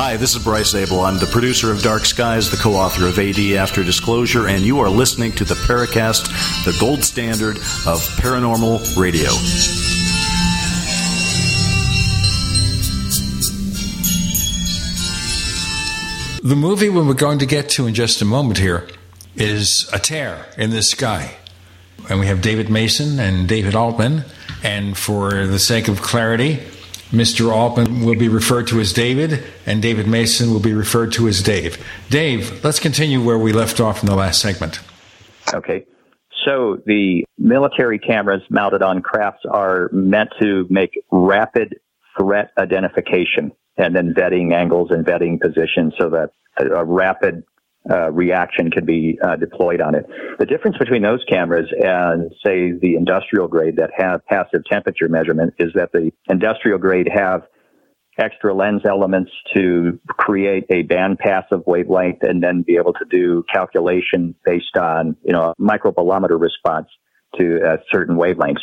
Hi, 0.00 0.16
this 0.16 0.36
is 0.36 0.44
Bryce 0.44 0.70
Zabel. 0.70 1.00
I'm 1.00 1.18
the 1.18 1.26
producer 1.26 1.72
of 1.72 1.82
Dark 1.82 2.04
Skies, 2.04 2.52
the 2.52 2.56
co 2.56 2.74
author 2.74 3.08
of 3.08 3.18
AD 3.18 3.40
After 3.56 3.82
Disclosure, 3.82 4.46
and 4.46 4.62
you 4.62 4.78
are 4.78 4.88
listening 4.88 5.32
to 5.32 5.44
the 5.44 5.54
Paracast, 5.54 6.28
the 6.64 6.76
gold 6.78 7.02
standard 7.02 7.56
of 7.56 7.98
paranormal 8.20 8.96
radio. 8.96 9.30
The 16.48 16.56
movie 16.56 16.88
we 16.88 17.02
we're 17.02 17.12
going 17.12 17.40
to 17.40 17.46
get 17.46 17.68
to 17.72 17.86
in 17.86 17.92
just 17.92 18.22
a 18.22 18.24
moment 18.24 18.56
here 18.56 18.88
is 19.36 19.86
A 19.92 19.98
Tear 19.98 20.46
in 20.56 20.70
the 20.70 20.82
Sky. 20.82 21.36
And 22.08 22.20
we 22.20 22.26
have 22.26 22.40
David 22.40 22.70
Mason 22.70 23.20
and 23.20 23.46
David 23.46 23.74
Altman. 23.74 24.24
And 24.62 24.96
for 24.96 25.46
the 25.46 25.58
sake 25.58 25.88
of 25.88 26.00
clarity, 26.00 26.56
Mr. 27.10 27.52
Altman 27.52 28.02
will 28.02 28.18
be 28.18 28.30
referred 28.30 28.66
to 28.68 28.80
as 28.80 28.94
David, 28.94 29.44
and 29.66 29.82
David 29.82 30.08
Mason 30.08 30.50
will 30.50 30.58
be 30.58 30.72
referred 30.72 31.12
to 31.12 31.28
as 31.28 31.42
Dave. 31.42 31.84
Dave, 32.08 32.64
let's 32.64 32.80
continue 32.80 33.22
where 33.22 33.38
we 33.38 33.52
left 33.52 33.78
off 33.78 34.02
in 34.02 34.06
the 34.06 34.16
last 34.16 34.40
segment. 34.40 34.80
Okay. 35.52 35.84
So 36.46 36.78
the 36.86 37.26
military 37.36 37.98
cameras 37.98 38.40
mounted 38.48 38.80
on 38.80 39.02
crafts 39.02 39.44
are 39.44 39.90
meant 39.92 40.30
to 40.40 40.66
make 40.70 40.98
rapid 41.12 41.78
threat 42.18 42.52
identification 42.56 43.52
and 43.78 43.94
then 43.94 44.12
vetting 44.12 44.52
angles 44.52 44.90
and 44.90 45.06
vetting 45.06 45.40
positions 45.40 45.92
so 45.98 46.10
that 46.10 46.30
a, 46.60 46.84
rapid 46.84 47.44
uh, 47.90 48.10
reaction 48.12 48.70
can 48.70 48.84
be 48.84 49.18
uh, 49.22 49.36
deployed 49.36 49.80
on 49.80 49.94
it. 49.94 50.04
The 50.38 50.46
difference 50.46 50.76
between 50.78 51.02
those 51.02 51.24
cameras 51.28 51.72
and, 51.72 52.30
say, 52.44 52.72
the 52.72 52.96
industrial 52.96 53.48
grade 53.48 53.76
that 53.76 53.90
have 53.96 54.24
passive 54.26 54.64
temperature 54.70 55.08
measurement 55.08 55.54
is 55.58 55.72
that 55.74 55.92
the 55.92 56.12
industrial 56.28 56.78
grade 56.78 57.08
have 57.12 57.44
extra 58.18 58.52
lens 58.52 58.82
elements 58.84 59.30
to 59.54 59.98
create 60.08 60.64
a 60.70 60.82
band 60.82 61.18
passive 61.18 61.62
wavelength 61.66 62.22
and 62.22 62.42
then 62.42 62.62
be 62.62 62.76
able 62.76 62.92
to 62.92 63.04
do 63.08 63.44
calculation 63.52 64.34
based 64.44 64.76
on, 64.76 65.16
you 65.22 65.32
know, 65.32 65.54
a 65.56 65.62
microbolometer 65.62 66.38
response 66.38 66.88
to 67.38 67.60
uh, 67.62 67.76
certain 67.92 68.16
wavelengths. 68.16 68.62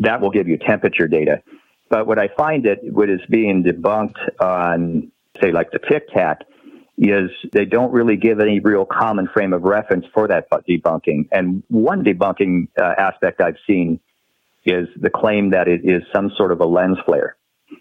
That 0.00 0.20
will 0.20 0.30
give 0.30 0.48
you 0.48 0.58
temperature 0.58 1.08
data. 1.08 1.42
But 1.88 2.06
what 2.06 2.18
I 2.18 2.28
find 2.36 2.64
that 2.64 2.78
what 2.82 3.08
is 3.08 3.20
being 3.30 3.62
debunked 3.62 4.18
on, 4.40 5.10
say, 5.40 5.52
like 5.52 5.70
the 5.70 5.78
Tic 5.78 6.08
Tac, 6.12 6.40
is 6.96 7.30
they 7.52 7.64
don't 7.64 7.92
really 7.92 8.16
give 8.16 8.40
any 8.40 8.60
real 8.60 8.84
common 8.84 9.28
frame 9.28 9.52
of 9.52 9.62
reference 9.62 10.06
for 10.14 10.28
that 10.28 10.48
debunking. 10.50 11.28
And 11.32 11.62
one 11.68 12.04
debunking 12.04 12.68
uh, 12.80 12.94
aspect 12.96 13.40
I've 13.40 13.56
seen 13.66 14.00
is 14.64 14.88
the 14.96 15.10
claim 15.10 15.50
that 15.50 15.68
it 15.68 15.80
is 15.84 16.02
some 16.12 16.30
sort 16.36 16.52
of 16.52 16.60
a 16.60 16.66
lens 16.66 16.98
flare. 17.04 17.36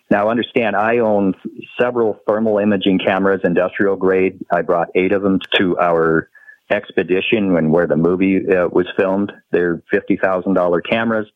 Now, 0.10 0.30
understand, 0.30 0.76
I 0.76 1.00
own 1.00 1.36
several 1.80 2.20
thermal 2.28 2.58
imaging 2.58 3.00
cameras, 3.00 3.42
industrial 3.44 3.96
grade. 3.96 4.44
I 4.52 4.62
brought 4.62 4.90
eight 4.96 5.12
of 5.12 5.22
them 5.22 5.40
to 5.58 5.78
our 5.80 6.30
expedition 6.70 7.54
when 7.54 7.70
where 7.70 7.86
the 7.86 7.96
movie 7.96 8.38
uh, 8.38 8.68
was 8.68 8.88
filmed. 8.98 9.32
They're 9.52 9.84
fifty 9.92 10.18
thousand 10.18 10.56
dollar 10.56 10.82
cameras, 10.82 11.28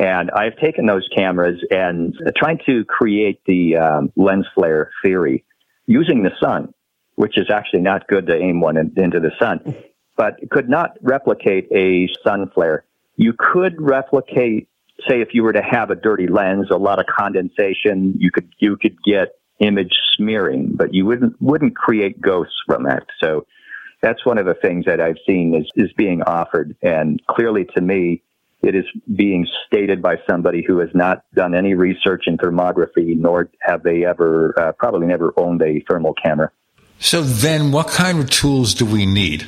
and 0.00 0.30
I've 0.30 0.56
taken 0.56 0.86
those 0.86 1.08
cameras 1.14 1.64
and 1.70 2.14
trying 2.36 2.58
to 2.66 2.84
create 2.84 3.40
the 3.46 3.76
um, 3.76 4.12
lens 4.16 4.46
flare 4.54 4.90
theory 5.02 5.44
using 5.86 6.22
the 6.24 6.32
sun 6.40 6.74
which 7.16 7.36
is 7.36 7.50
actually 7.50 7.80
not 7.80 8.06
good 8.06 8.26
to 8.26 8.34
aim 8.36 8.60
one 8.60 8.76
in, 8.76 8.92
into 8.96 9.20
the 9.20 9.32
sun, 9.38 9.74
but 10.16 10.36
could 10.50 10.68
not 10.68 10.96
replicate 11.02 11.68
a 11.72 12.08
sun 12.22 12.50
flare. 12.54 12.84
You 13.16 13.34
could 13.36 13.80
replicate, 13.80 14.68
say, 15.08 15.20
if 15.20 15.28
you 15.32 15.42
were 15.42 15.52
to 15.52 15.62
have 15.62 15.90
a 15.90 15.94
dirty 15.94 16.28
lens, 16.28 16.68
a 16.70 16.76
lot 16.76 16.98
of 17.00 17.06
condensation, 17.06 18.14
you 18.18 18.30
could 18.30 18.48
you 18.58 18.76
could 18.76 18.96
get 19.02 19.38
image 19.58 19.94
smearing, 20.14 20.72
but 20.74 20.94
you 20.94 21.06
wouldn't 21.06 21.40
wouldn't 21.40 21.74
create 21.74 22.20
ghosts 22.20 22.56
from 22.66 22.84
that. 22.84 23.04
So 23.20 23.46
that's 24.02 24.24
one 24.24 24.38
of 24.38 24.46
the 24.46 24.54
things 24.54 24.84
that 24.84 25.00
I've 25.00 25.18
seen 25.26 25.54
is 25.54 25.66
is 25.74 25.92
being 25.94 26.22
offered, 26.22 26.76
and 26.82 27.20
clearly 27.26 27.64
to 27.74 27.80
me, 27.80 28.22
it 28.62 28.74
is 28.74 28.84
being 29.14 29.46
stated 29.66 30.02
by 30.02 30.16
somebody 30.28 30.62
who 30.66 30.78
has 30.78 30.90
not 30.92 31.24
done 31.34 31.54
any 31.54 31.74
research 31.74 32.24
in 32.26 32.36
thermography, 32.36 33.16
nor 33.16 33.48
have 33.60 33.82
they 33.82 34.04
ever 34.04 34.54
uh, 34.58 34.72
probably 34.72 35.06
never 35.06 35.32
owned 35.38 35.62
a 35.62 35.80
thermal 35.88 36.14
camera. 36.14 36.50
So 36.98 37.22
then, 37.22 37.72
what 37.72 37.88
kind 37.88 38.18
of 38.18 38.30
tools 38.30 38.74
do 38.74 38.86
we 38.86 39.06
need 39.06 39.46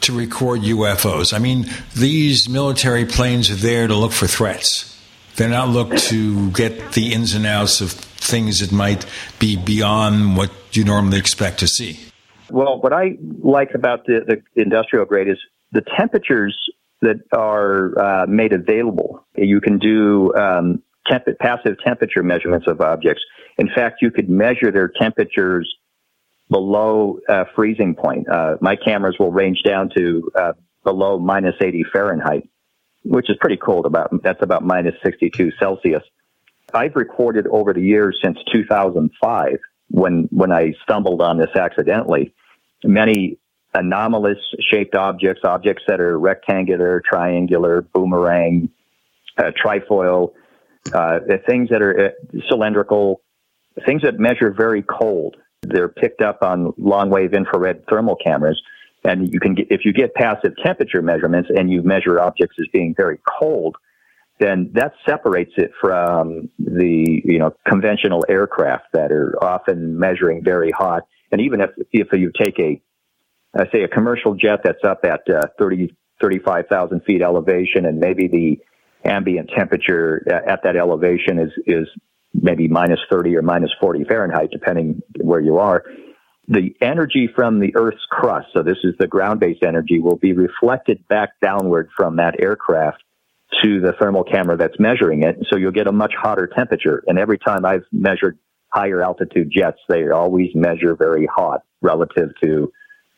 to 0.00 0.16
record 0.16 0.60
UFOs? 0.60 1.32
I 1.32 1.38
mean, 1.38 1.66
these 1.96 2.48
military 2.48 3.04
planes 3.04 3.50
are 3.50 3.56
there 3.56 3.86
to 3.86 3.94
look 3.94 4.12
for 4.12 4.26
threats. 4.26 4.96
They're 5.36 5.48
not 5.48 5.68
look 5.68 5.96
to 5.96 6.50
get 6.50 6.92
the 6.92 7.12
ins 7.12 7.34
and 7.34 7.46
outs 7.46 7.80
of 7.80 7.92
things 7.92 8.60
that 8.60 8.72
might 8.72 9.06
be 9.38 9.56
beyond 9.56 10.36
what 10.36 10.50
you 10.72 10.84
normally 10.84 11.18
expect 11.18 11.60
to 11.60 11.68
see. 11.68 12.00
Well, 12.50 12.80
what 12.80 12.92
I 12.92 13.16
like 13.42 13.74
about 13.74 14.06
the, 14.06 14.24
the 14.54 14.60
industrial 14.60 15.04
grade 15.04 15.28
is 15.28 15.38
the 15.70 15.82
temperatures 15.96 16.56
that 17.02 17.20
are 17.32 17.98
uh, 17.98 18.26
made 18.26 18.52
available. 18.52 19.24
You 19.36 19.60
can 19.60 19.78
do 19.78 20.34
um, 20.34 20.82
temp- 21.06 21.38
passive 21.38 21.76
temperature 21.84 22.22
measurements 22.22 22.66
of 22.66 22.80
objects. 22.80 23.22
In 23.58 23.68
fact, 23.68 24.02
you 24.02 24.10
could 24.10 24.28
measure 24.28 24.72
their 24.72 24.88
temperatures 24.88 25.72
below 26.50 27.18
uh, 27.28 27.44
freezing 27.54 27.94
point. 27.94 28.28
Uh, 28.28 28.56
my 28.60 28.76
cameras 28.76 29.16
will 29.18 29.32
range 29.32 29.62
down 29.64 29.90
to 29.96 30.30
uh, 30.34 30.52
below 30.84 31.18
minus 31.18 31.54
80 31.60 31.84
Fahrenheit. 31.92 32.48
which 33.04 33.30
is 33.30 33.36
pretty 33.40 33.56
cold. 33.56 33.86
About 33.86 34.22
that's 34.22 34.42
about 34.42 34.62
minus 34.64 34.94
62 35.04 35.52
Celsius. 35.58 36.02
I've 36.74 36.96
recorded 36.96 37.46
over 37.46 37.72
the 37.72 37.80
years 37.80 38.18
since 38.22 38.38
2005 38.52 39.58
when 39.90 40.28
when 40.30 40.52
I 40.52 40.74
stumbled 40.82 41.22
on 41.22 41.38
this 41.38 41.54
accidentally 41.54 42.34
many 42.84 43.38
anomalous 43.74 44.38
shaped 44.60 44.94
objects, 44.94 45.42
objects 45.44 45.82
that 45.88 46.00
are 46.00 46.18
rectangular, 46.18 47.02
triangular, 47.08 47.82
boomerang, 47.82 48.70
uh, 49.36 49.50
trifoil, 49.64 50.32
uh, 50.92 51.18
things 51.46 51.68
that 51.70 51.82
are 51.82 52.06
uh, 52.06 52.40
cylindrical, 52.48 53.20
things 53.86 54.02
that 54.02 54.18
measure 54.18 54.50
very 54.50 54.82
cold. 54.82 55.36
They're 55.62 55.88
picked 55.88 56.22
up 56.22 56.42
on 56.42 56.72
long 56.78 57.10
wave 57.10 57.34
infrared 57.34 57.84
thermal 57.86 58.16
cameras. 58.16 58.60
And 59.04 59.32
you 59.32 59.40
can 59.40 59.54
get, 59.54 59.68
if 59.70 59.84
you 59.84 59.92
get 59.92 60.14
passive 60.14 60.54
temperature 60.64 61.02
measurements 61.02 61.50
and 61.54 61.70
you 61.70 61.82
measure 61.82 62.20
objects 62.20 62.56
as 62.60 62.66
being 62.72 62.94
very 62.96 63.18
cold, 63.40 63.76
then 64.40 64.70
that 64.74 64.92
separates 65.08 65.52
it 65.56 65.72
from 65.80 66.48
the, 66.58 67.22
you 67.24 67.38
know, 67.38 67.54
conventional 67.66 68.24
aircraft 68.28 68.86
that 68.92 69.10
are 69.10 69.36
often 69.42 69.98
measuring 69.98 70.44
very 70.44 70.70
hot. 70.70 71.02
And 71.32 71.40
even 71.40 71.60
if, 71.60 71.70
if 71.92 72.08
you 72.12 72.32
take 72.36 72.58
a, 72.58 72.80
uh, 73.58 73.64
say 73.72 73.82
a 73.82 73.88
commercial 73.88 74.34
jet 74.34 74.60
that's 74.62 74.84
up 74.84 75.04
at 75.04 75.28
uh, 75.28 75.46
30, 75.58 75.94
35,000 76.20 77.00
feet 77.04 77.22
elevation 77.22 77.84
and 77.86 77.98
maybe 77.98 78.28
the 78.28 78.58
ambient 79.08 79.50
temperature 79.56 80.22
at 80.48 80.62
that 80.64 80.76
elevation 80.76 81.38
is, 81.38 81.50
is 81.66 81.88
maybe 82.42 82.68
minus 82.68 83.00
30 83.10 83.36
or 83.36 83.42
minus 83.42 83.70
40 83.80 84.04
Fahrenheit, 84.04 84.50
depending 84.50 85.02
where 85.20 85.40
you 85.40 85.58
are. 85.58 85.84
The 86.48 86.74
energy 86.80 87.28
from 87.34 87.60
the 87.60 87.76
Earth's 87.76 88.04
crust, 88.10 88.48
so 88.54 88.62
this 88.62 88.78
is 88.82 88.94
the 88.98 89.06
ground 89.06 89.40
based 89.40 89.62
energy, 89.62 89.98
will 89.98 90.16
be 90.16 90.32
reflected 90.32 91.06
back 91.08 91.30
downward 91.42 91.90
from 91.94 92.16
that 92.16 92.40
aircraft 92.40 93.02
to 93.62 93.80
the 93.80 93.92
thermal 94.00 94.24
camera 94.24 94.56
that's 94.56 94.78
measuring 94.78 95.22
it. 95.22 95.36
So 95.50 95.58
you'll 95.58 95.72
get 95.72 95.86
a 95.86 95.92
much 95.92 96.12
hotter 96.18 96.46
temperature. 96.46 97.02
And 97.06 97.18
every 97.18 97.38
time 97.38 97.64
I've 97.64 97.84
measured 97.92 98.38
higher 98.72 99.02
altitude 99.02 99.50
jets, 99.50 99.78
they 99.88 100.08
always 100.08 100.54
measure 100.54 100.94
very 100.94 101.26
hot 101.26 101.62
relative 101.82 102.30
to 102.42 102.72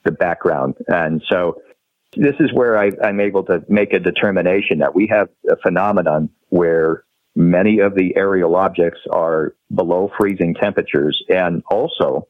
the 0.05 0.13
background. 0.13 0.77
And 0.89 1.23
so 1.31 1.61
this 2.17 2.35
is 2.41 2.53
where 2.53 2.79
I, 2.79 2.91
am 3.03 3.21
able 3.21 3.45
to 3.45 3.63
make 3.69 3.93
a 3.93 3.99
determination 3.99 4.79
that 4.79 4.95
we 4.95 5.09
have 5.09 5.29
a 5.49 5.57
phenomenon 5.57 6.31
where 6.49 7.05
many 7.35 7.81
of 7.81 7.95
the 7.95 8.17
aerial 8.17 8.57
objects 8.57 9.01
are 9.11 9.55
below 9.75 10.11
freezing 10.19 10.55
temperatures. 10.55 11.23
And 11.29 11.63
also, 11.71 12.29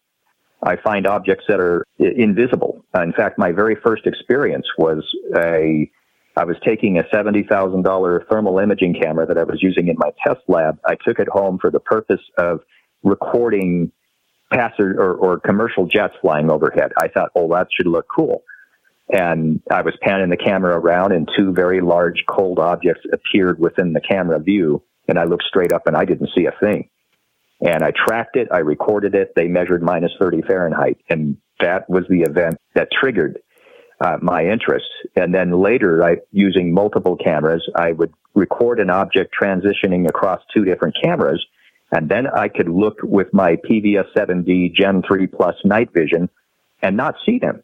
I 0.63 0.77
find 0.77 1.07
objects 1.07 1.45
that 1.49 1.61
are 1.61 1.87
invisible. 1.99 2.85
Uh, 2.95 3.03
in 3.03 3.13
fact, 3.13 3.39
my 3.39 3.53
very 3.53 3.77
first 3.77 4.07
experience 4.07 4.67
was 4.77 5.05
a 5.37 5.91
I 6.37 6.45
was 6.45 6.57
taking 6.65 6.99
a 6.99 7.03
$70,000 7.03 8.29
thermal 8.29 8.59
imaging 8.61 8.95
camera 8.95 9.27
that 9.27 9.37
I 9.37 9.43
was 9.43 9.63
using 9.63 9.89
in 9.89 9.97
my 9.99 10.11
test 10.25 10.41
lab. 10.47 10.79
I 10.87 10.95
took 11.05 11.19
it 11.19 11.29
home 11.29 11.59
for 11.61 11.71
the 11.71 11.81
purpose 11.81 12.21
of 12.39 12.61
recording 13.03 13.91
passer 14.53 14.95
or, 14.99 15.15
or 15.15 15.41
commercial 15.41 15.87
jets 15.87 16.15
flying 16.21 16.51
overhead. 16.51 16.93
I 16.97 17.09
thought, 17.09 17.31
oh, 17.35 17.49
that 17.55 17.69
should 17.77 17.87
look 17.87 18.07
cool. 18.15 18.43
And 19.13 19.61
I 19.71 19.83
was 19.83 19.95
panning 20.03 20.31
the 20.31 20.37
camera 20.37 20.79
around 20.79 21.13
and 21.13 21.29
two 21.37 21.53
very 21.53 21.81
large 21.81 22.25
cold 22.29 22.59
objects 22.59 23.03
appeared 23.13 23.59
within 23.59 23.93
the 23.93 24.01
camera 24.01 24.39
view. 24.39 24.83
And 25.11 25.19
I 25.19 25.25
looked 25.25 25.45
straight 25.45 25.73
up 25.73 25.87
and 25.87 25.97
I 25.97 26.05
didn't 26.05 26.31
see 26.37 26.47
a 26.47 26.53
thing. 26.61 26.89
And 27.61 27.83
I 27.83 27.91
tracked 27.91 28.37
it. 28.37 28.49
I 28.51 28.59
recorded 28.59 29.15
it. 29.15 29.33
They 29.37 29.49
measured 29.49 29.83
minus 29.83 30.13
30 30.19 30.43
Fahrenheit. 30.43 30.99
And 31.11 31.37
that 31.59 31.91
was 31.91 32.05
the 32.09 32.23
event 32.23 32.57
that 32.75 32.89
triggered 32.93 33.41
uh, 34.01 34.17
my 34.23 34.47
interest. 34.47 34.87
And 35.17 35.35
then 35.35 35.51
later, 35.51 36.03
I, 36.03 36.19
using 36.31 36.73
multiple 36.73 37.17
cameras, 37.17 37.69
I 37.75 37.93
would 37.93 38.15
record 38.35 38.81
an 38.81 38.89
object 38.89 39.35
transitioning 39.39 40.09
across 40.09 40.41
two 40.55 40.65
different 40.65 40.97
cameras. 41.03 41.45
And 41.93 42.09
then 42.09 42.29
I 42.29 42.49
could 42.49 42.69
look 42.69 42.99
with 43.03 43.35
my 43.35 43.57
PVS 43.57 44.07
7D 44.17 44.73
Gen 44.75 45.03
3 45.03 45.27
Plus 45.27 45.57
night 45.65 45.91
vision 45.93 46.31
and 46.81 46.97
not 46.97 47.17
see 47.27 47.39
them 47.41 47.63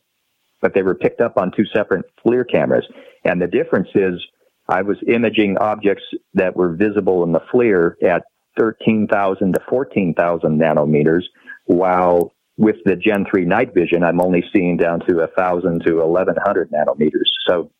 but 0.61 0.75
they 0.75 0.83
were 0.83 0.95
picked 0.95 1.21
up 1.21 1.37
on 1.37 1.53
two 1.53 1.65
separate 1.67 2.05
FLIR 2.25 2.51
cameras. 2.51 2.87
And 3.25 3.41
the 3.41 3.47
difference 3.47 3.89
is 3.95 4.21
I 4.68 4.83
was 4.83 4.96
imaging 5.07 5.59
objects 5.59 6.05
that 6.35 6.57
were 6.57 6.74
visible 6.74 7.22
in 7.22 7.33
the 7.33 7.40
FLIR 7.52 7.94
at 8.02 8.24
13,000 8.59 9.55
to 9.55 9.61
14,000 9.68 10.59
nanometers, 10.59 11.22
while 11.66 12.33
with 12.57 12.76
the 12.85 12.96
Gen 12.96 13.26
3 13.31 13.44
night 13.44 13.74
vision, 13.74 14.02
I'm 14.02 14.20
only 14.20 14.42
seeing 14.52 14.76
down 14.76 15.00
to 15.09 15.16
1,000 15.16 15.85
to 15.87 15.96
1,100 15.96 16.70
nanometers. 16.70 17.29
So 17.46 17.70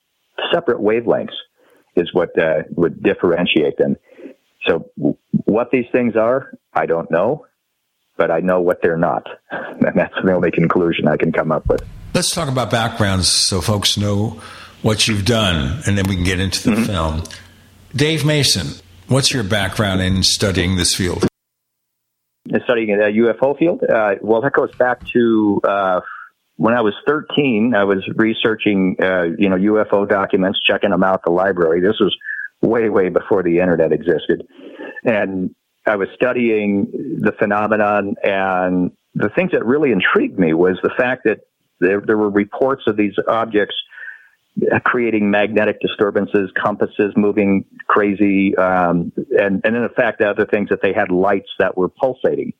separate 0.53 0.79
wavelengths 0.79 1.35
is 1.96 2.12
what 2.12 2.38
uh, 2.38 2.62
would 2.70 3.03
differentiate 3.03 3.79
them. 3.79 3.96
So 4.68 4.90
what 5.44 5.70
these 5.70 5.87
things 5.92 6.14
are, 6.16 6.53
I 6.75 6.87
don't 6.87 7.11
know, 7.11 7.46
but 8.16 8.31
I 8.31 8.40
know 8.40 8.61
what 8.61 8.83
they're 8.83 8.99
not. 8.99 9.27
And 9.87 9.94
that's 9.94 10.14
the 10.25 10.33
only 10.33 10.51
conclusion 10.51 11.07
I 11.07 11.16
can 11.16 11.33
come 11.33 11.53
up 11.53 11.68
with. 11.68 11.83
Let's 12.14 12.31
talk 12.35 12.49
about 12.49 12.70
backgrounds 12.70 13.29
so 13.29 13.61
folks 13.61 13.96
know 13.96 14.40
what 14.87 15.09
you've 15.09 15.25
done, 15.25 15.83
and 15.85 15.99
then 15.99 16.07
we 16.09 16.14
can 16.14 16.25
get 16.25 16.38
into 16.38 16.70
the 16.70 16.77
mm-hmm. 16.77 16.85
film. 16.85 17.22
Dave 17.94 18.25
Mason, 18.25 18.81
what's 19.09 19.33
your 19.33 19.42
background 19.42 20.01
in 20.01 20.22
studying 20.22 20.77
this 20.77 20.94
field? 20.94 21.27
Studying 22.64 22.96
the 22.96 23.35
UFO 23.42 23.59
field? 23.59 23.83
Uh, 23.83 24.14
well, 24.22 24.40
that 24.42 24.53
goes 24.53 24.72
back 24.77 25.05
to 25.09 25.61
uh, 25.64 26.01
when 26.55 26.72
I 26.72 26.83
was 26.83 26.94
13. 27.05 27.75
I 27.75 27.83
was 27.83 28.09
researching, 28.14 28.96
uh, 29.03 29.25
you 29.37 29.49
know, 29.49 29.57
UFO 29.57 30.09
documents, 30.09 30.61
checking 30.64 30.90
them 30.90 31.03
out 31.03 31.14
at 31.14 31.25
the 31.27 31.33
library. 31.33 31.81
This 31.81 31.99
was 31.99 32.16
way, 32.62 32.88
way 32.88 33.09
before 33.09 33.42
the 33.42 33.59
internet 33.59 33.90
existed, 33.90 34.46
and 35.03 35.53
I 35.85 35.96
was 35.96 36.09
studying 36.14 37.18
the 37.20 37.33
phenomenon. 37.37 38.14
And 38.22 38.92
the 39.16 39.31
things 39.31 39.51
that 39.51 39.66
really 39.66 39.90
intrigued 39.90 40.38
me 40.38 40.55
was 40.55 40.79
the 40.85 40.92
fact 40.96 41.25
that 41.25 41.40
there, 41.81 42.01
there 42.01 42.16
were 42.16 42.31
reports 42.31 42.85
of 42.87 42.96
these 42.96 43.14
objects 43.27 43.75
creating 44.85 45.31
magnetic 45.31 45.81
disturbances, 45.81 46.51
compasses 46.61 47.12
moving 47.16 47.64
crazy, 47.87 48.57
um, 48.57 49.12
and, 49.38 49.61
and 49.64 49.77
in 49.77 49.88
fact, 49.95 50.19
the 50.19 50.29
other 50.29 50.47
things 50.47 50.71
that 50.71 50.81
they 50.83 50.92
had 50.92 51.11
lights 51.11 51.51
that 51.59 51.77
were 51.77 51.88
pulsating. 51.88 52.53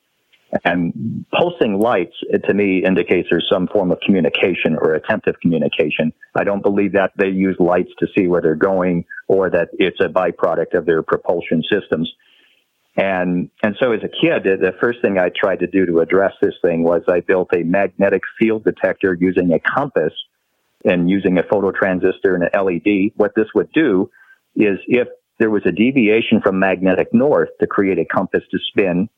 And 0.65 1.27
pulsing 1.37 1.79
lights, 1.79 2.15
to 2.45 2.55
me, 2.55 2.85
indicates 2.85 3.29
there's 3.31 3.49
some 3.51 3.67
form 3.67 3.91
of 3.91 3.99
communication 4.01 4.77
or 4.81 4.95
attempt 4.95 5.27
of 5.27 5.39
communication. 5.41 6.13
I 6.35 6.45
don't 6.45 6.63
believe 6.63 6.93
that 6.93 7.13
they 7.17 7.29
use 7.29 7.57
lights 7.59 7.91
to 7.99 8.07
see 8.17 8.29
where 8.29 8.41
they're 8.41 8.55
going 8.55 9.05
or 9.27 9.51
that 9.51 9.71
it's 9.73 10.01
a 10.01 10.09
byproduct 10.09 10.75
of 10.75 10.87
their 10.87 11.03
propulsion 11.03 11.63
systems. 11.71 12.13
And, 12.97 13.51
and 13.63 13.77
so 13.81 13.93
as 13.93 14.01
a 14.05 14.09
kid, 14.09 14.45
the 14.45 14.73
first 14.81 15.03
thing 15.03 15.19
I 15.19 15.31
tried 15.31 15.59
to 15.61 15.67
do 15.67 15.85
to 15.85 15.99
address 15.99 16.33
this 16.41 16.55
thing 16.63 16.85
was 16.85 17.03
I 17.09 17.21
built 17.21 17.49
a 17.53 17.63
magnetic 17.63 18.23
field 18.39 18.65
detector 18.65 19.15
using 19.21 19.53
a 19.53 19.59
compass 19.59 20.13
and 20.87 21.11
using 21.11 21.39
a 21.39 21.43
phototransistor 21.43 22.35
and 22.35 22.45
an 22.45 22.65
LED. 22.65 23.13
What 23.17 23.33
this 23.35 23.49
would 23.55 23.71
do 23.73 24.11
is 24.55 24.79
if 24.87 25.09
there 25.39 25.51
was 25.51 25.63
a 25.67 25.73
deviation 25.73 26.41
from 26.41 26.59
magnetic 26.59 27.13
north 27.13 27.51
to 27.61 27.67
create 27.67 27.99
a 27.99 28.05
compass 28.05 28.43
to 28.51 28.59
spin, 28.71 29.09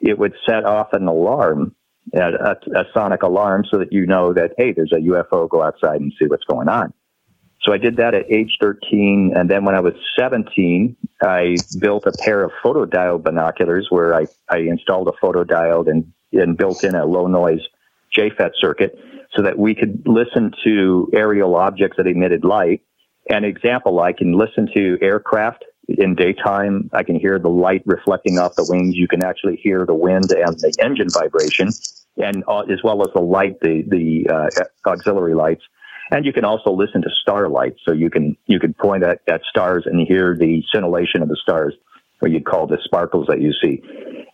it 0.00 0.18
would 0.18 0.34
set 0.48 0.64
off 0.64 0.92
an 0.92 1.06
alarm, 1.06 1.74
a, 2.14 2.20
a, 2.20 2.80
a 2.80 2.84
sonic 2.94 3.22
alarm 3.22 3.64
so 3.70 3.78
that 3.78 3.92
you 3.92 4.06
know 4.06 4.32
that, 4.32 4.52
hey, 4.56 4.72
there's 4.72 4.92
a 4.92 4.96
UFO, 4.96 5.48
go 5.48 5.62
outside 5.62 6.00
and 6.00 6.12
see 6.18 6.26
what's 6.26 6.44
going 6.44 6.68
on. 6.68 6.92
So 7.62 7.72
I 7.72 7.78
did 7.78 7.96
that 7.96 8.14
at 8.14 8.30
age 8.30 8.56
13. 8.60 9.32
And 9.36 9.50
then 9.50 9.64
when 9.64 9.74
I 9.74 9.80
was 9.80 9.94
17, 10.18 10.96
I 11.22 11.56
built 11.78 12.06
a 12.06 12.12
pair 12.24 12.42
of 12.42 12.52
photodiode 12.64 13.24
binoculars 13.24 13.88
where 13.90 14.14
I, 14.14 14.26
I 14.48 14.58
installed 14.58 15.08
a 15.08 15.24
photodiode 15.24 15.90
and, 15.90 16.12
and 16.32 16.56
built 16.56 16.84
in 16.84 16.94
a 16.94 17.04
low 17.04 17.26
noise 17.26 17.60
JFET 18.16 18.52
circuit 18.58 18.98
so 19.36 19.42
that 19.42 19.58
we 19.58 19.74
could 19.74 20.02
listen 20.06 20.52
to 20.64 21.10
aerial 21.14 21.54
objects 21.56 21.96
that 21.96 22.06
emitted 22.06 22.44
light. 22.44 22.82
An 23.30 23.44
example, 23.44 24.00
I 24.00 24.12
can 24.12 24.32
listen 24.32 24.68
to 24.74 24.98
aircraft 25.02 25.64
in 25.86 26.14
daytime. 26.14 26.90
I 26.92 27.02
can 27.02 27.18
hear 27.18 27.38
the 27.38 27.48
light 27.48 27.82
reflecting 27.86 28.38
off 28.38 28.54
the 28.56 28.66
wings. 28.68 28.96
You 28.96 29.08
can 29.08 29.22
actually 29.22 29.56
hear 29.56 29.84
the 29.86 29.94
wind 29.94 30.30
and 30.32 30.58
the 30.58 30.74
engine 30.80 31.08
vibration 31.10 31.70
and 32.18 32.44
uh, 32.48 32.60
as 32.60 32.82
well 32.82 33.02
as 33.02 33.08
the 33.14 33.20
light, 33.20 33.60
the, 33.60 33.84
the 33.86 34.28
uh, 34.28 34.90
auxiliary 34.90 35.34
lights. 35.34 35.62
And 36.10 36.24
you 36.24 36.32
can 36.32 36.44
also 36.44 36.70
listen 36.72 37.02
to 37.02 37.10
starlight. 37.22 37.76
So 37.86 37.92
you 37.92 38.10
can, 38.10 38.36
you 38.46 38.58
can 38.58 38.74
point 38.74 39.04
at, 39.04 39.20
at 39.28 39.42
stars 39.48 39.84
and 39.86 40.06
hear 40.06 40.36
the 40.36 40.62
scintillation 40.72 41.22
of 41.22 41.28
the 41.28 41.36
stars, 41.36 41.74
what 42.18 42.30
you'd 42.30 42.46
call 42.46 42.66
the 42.66 42.78
sparkles 42.82 43.26
that 43.28 43.40
you 43.40 43.52
see. 43.62 43.82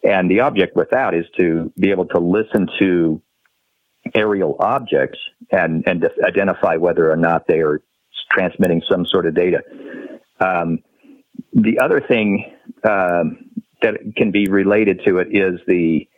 And 0.03 0.31
the 0.31 0.41
object 0.41 0.77
with 0.77 0.91
that 0.91 1.15
is 1.15 1.25
to 1.37 1.73
be 1.79 1.91
able 1.91 2.07
to 2.07 2.19
listen 2.19 2.69
to 2.79 3.21
aerial 4.15 4.57
objects 4.61 5.19
and, 5.51 5.85
and 5.87 6.09
identify 6.27 6.77
whether 6.77 7.11
or 7.11 7.17
not 7.17 7.47
they 7.47 7.61
are 7.61 7.81
transmitting 8.31 8.83
some 8.91 9.07
sort 9.07 9.27
of 9.27 9.35
data. 9.35 9.63
Um, 10.41 10.81
the 11.53 11.79
other 11.79 12.01
thing 12.01 12.53
um, 12.83 13.51
that 13.83 13.95
can 14.17 14.31
be 14.31 14.49
related 14.49 15.03
to 15.07 15.19
it 15.19 15.29
is 15.31 15.61
the 15.67 16.09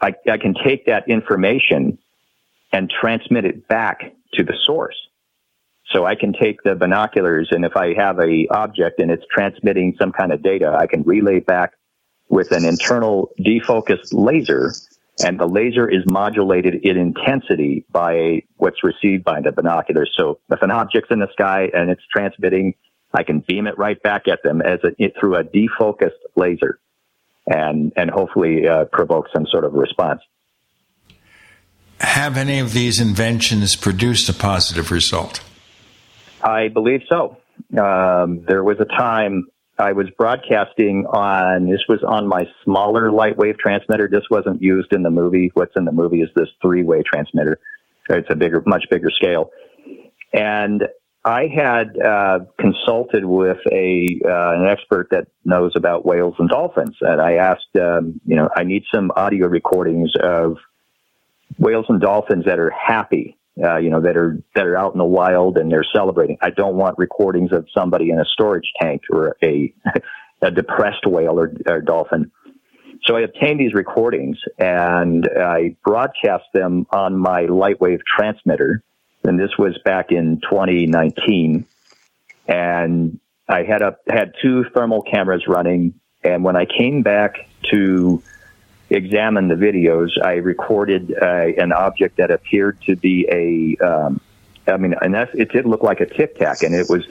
I, 0.00 0.14
I 0.30 0.36
can 0.36 0.54
take 0.64 0.86
that 0.86 1.08
information 1.08 1.98
and 2.72 2.90
transmit 2.90 3.44
it 3.44 3.66
back 3.66 4.12
to 4.34 4.44
the 4.44 4.54
source. 4.66 4.96
So 5.92 6.04
I 6.04 6.16
can 6.16 6.32
take 6.32 6.62
the 6.62 6.74
binoculars 6.74 7.48
and 7.52 7.64
if 7.64 7.76
I 7.76 7.94
have 7.94 8.18
a 8.18 8.46
object 8.48 9.00
and 9.00 9.10
it's 9.10 9.24
transmitting 9.32 9.96
some 9.98 10.12
kind 10.12 10.32
of 10.32 10.42
data, 10.42 10.76
I 10.78 10.86
can 10.86 11.02
relay 11.02 11.40
back 11.40 11.72
with 12.28 12.50
an 12.52 12.64
internal 12.64 13.30
defocused 13.40 14.12
laser 14.12 14.72
and 15.24 15.38
the 15.40 15.46
laser 15.46 15.88
is 15.88 16.02
modulated 16.06 16.74
in 16.82 16.96
intensity 16.96 17.84
by 17.90 18.42
what's 18.56 18.84
received 18.84 19.24
by 19.24 19.40
the 19.40 19.52
binoculars. 19.52 20.10
So 20.16 20.40
if 20.50 20.62
an 20.62 20.70
object's 20.70 21.10
in 21.10 21.20
the 21.20 21.28
sky 21.32 21.70
and 21.72 21.90
it's 21.90 22.02
transmitting, 22.12 22.74
I 23.14 23.22
can 23.22 23.40
beam 23.40 23.66
it 23.66 23.78
right 23.78 24.00
back 24.02 24.28
at 24.28 24.42
them 24.42 24.60
as 24.60 24.80
a, 24.84 25.10
through 25.18 25.36
a 25.36 25.44
defocused 25.44 26.10
laser 26.34 26.78
and, 27.46 27.92
and 27.96 28.10
hopefully 28.10 28.68
uh, 28.68 28.84
provoke 28.86 29.26
some 29.32 29.46
sort 29.46 29.64
of 29.64 29.72
response. 29.72 30.20
Have 32.00 32.36
any 32.36 32.58
of 32.58 32.74
these 32.74 33.00
inventions 33.00 33.74
produced 33.74 34.28
a 34.28 34.34
positive 34.34 34.90
result? 34.90 35.40
I 36.42 36.68
believe 36.68 37.02
so. 37.08 37.38
Um, 37.78 38.44
there 38.46 38.62
was 38.62 38.78
a 38.80 38.84
time 38.84 39.46
I 39.78 39.92
was 39.92 40.06
broadcasting 40.16 41.06
on, 41.06 41.68
this 41.68 41.82
was 41.88 42.02
on 42.06 42.26
my 42.26 42.44
smaller 42.64 43.10
light 43.10 43.36
wave 43.36 43.58
transmitter. 43.58 44.08
This 44.10 44.24
wasn't 44.30 44.62
used 44.62 44.92
in 44.92 45.02
the 45.02 45.10
movie. 45.10 45.50
What's 45.54 45.74
in 45.76 45.84
the 45.84 45.92
movie 45.92 46.22
is 46.22 46.30
this 46.34 46.48
three 46.62 46.82
way 46.82 47.02
transmitter. 47.02 47.58
It's 48.08 48.28
a 48.30 48.36
bigger, 48.36 48.62
much 48.66 48.84
bigger 48.90 49.10
scale. 49.10 49.50
And 50.32 50.82
I 51.24 51.48
had 51.48 51.98
uh, 51.98 52.38
consulted 52.58 53.24
with 53.24 53.58
a 53.72 54.20
uh, 54.24 54.52
an 54.60 54.66
expert 54.68 55.08
that 55.10 55.26
knows 55.44 55.72
about 55.74 56.06
whales 56.06 56.36
and 56.38 56.48
dolphins, 56.48 56.96
and 57.00 57.20
I 57.20 57.34
asked, 57.34 57.76
um, 57.80 58.20
you 58.24 58.36
know, 58.36 58.48
I 58.56 58.62
need 58.62 58.84
some 58.94 59.10
audio 59.16 59.48
recordings 59.48 60.12
of 60.22 60.58
whales 61.58 61.86
and 61.88 62.00
dolphins 62.00 62.44
that 62.44 62.60
are 62.60 62.70
happy 62.70 63.36
uh, 63.62 63.76
you 63.78 63.90
know, 63.90 64.00
that 64.02 64.16
are 64.16 64.38
that 64.54 64.66
are 64.66 64.76
out 64.76 64.92
in 64.92 64.98
the 64.98 65.04
wild 65.04 65.56
and 65.56 65.70
they're 65.70 65.86
celebrating. 65.94 66.36
I 66.40 66.50
don't 66.50 66.76
want 66.76 66.98
recordings 66.98 67.52
of 67.52 67.66
somebody 67.74 68.10
in 68.10 68.18
a 68.18 68.24
storage 68.24 68.70
tank 68.80 69.02
or 69.10 69.36
a 69.42 69.72
a 70.42 70.50
depressed 70.50 71.06
whale 71.06 71.40
or, 71.40 71.52
or 71.66 71.80
dolphin. 71.80 72.30
So 73.04 73.16
I 73.16 73.20
obtained 73.20 73.60
these 73.60 73.74
recordings 73.74 74.38
and 74.58 75.28
I 75.28 75.76
broadcast 75.84 76.44
them 76.52 76.86
on 76.90 77.16
my 77.16 77.42
lightwave 77.42 78.00
transmitter. 78.04 78.82
And 79.24 79.38
this 79.38 79.50
was 79.58 79.78
back 79.84 80.10
in 80.10 80.40
2019. 80.40 81.66
And 82.48 83.20
I 83.48 83.62
had 83.62 83.82
a 83.82 83.96
had 84.08 84.32
two 84.42 84.64
thermal 84.74 85.02
cameras 85.02 85.44
running. 85.48 85.94
And 86.22 86.42
when 86.44 86.56
I 86.56 86.66
came 86.66 87.02
back 87.02 87.36
to 87.70 88.22
examined 88.90 89.50
the 89.50 89.54
videos, 89.54 90.10
I 90.22 90.34
recorded 90.34 91.14
uh, 91.20 91.26
an 91.26 91.72
object 91.72 92.18
that 92.18 92.30
appeared 92.30 92.80
to 92.82 92.96
be 92.96 93.26
a, 93.30 93.84
um, 93.84 94.20
I 94.66 94.76
mean, 94.76 94.94
and 95.00 95.14
that, 95.14 95.34
it 95.34 95.50
did 95.52 95.66
look 95.66 95.82
like 95.82 96.00
a 96.00 96.06
tic 96.06 96.38
tac, 96.38 96.62
and 96.62 96.74
it 96.74 96.88
was 96.88 97.06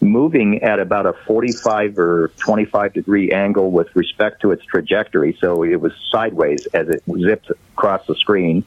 moving 0.00 0.62
at 0.62 0.78
about 0.78 1.06
a 1.06 1.12
45 1.26 1.98
or 1.98 2.28
25 2.38 2.92
degree 2.92 3.32
angle 3.32 3.70
with 3.70 3.88
respect 3.94 4.42
to 4.42 4.52
its 4.52 4.64
trajectory. 4.64 5.36
So 5.40 5.64
it 5.64 5.80
was 5.80 5.92
sideways 6.10 6.66
as 6.66 6.88
it 6.88 7.02
zipped 7.18 7.50
across 7.74 8.06
the 8.06 8.14
screen. 8.14 8.64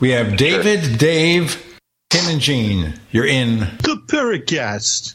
We 0.00 0.10
have 0.10 0.36
David, 0.36 0.98
Dave, 0.98 1.78
Tim, 2.08 2.26
and 2.30 2.40
Gene. 2.40 2.94
You're 3.10 3.26
in 3.26 3.58
the 3.58 4.02
Paracast. 4.06 5.14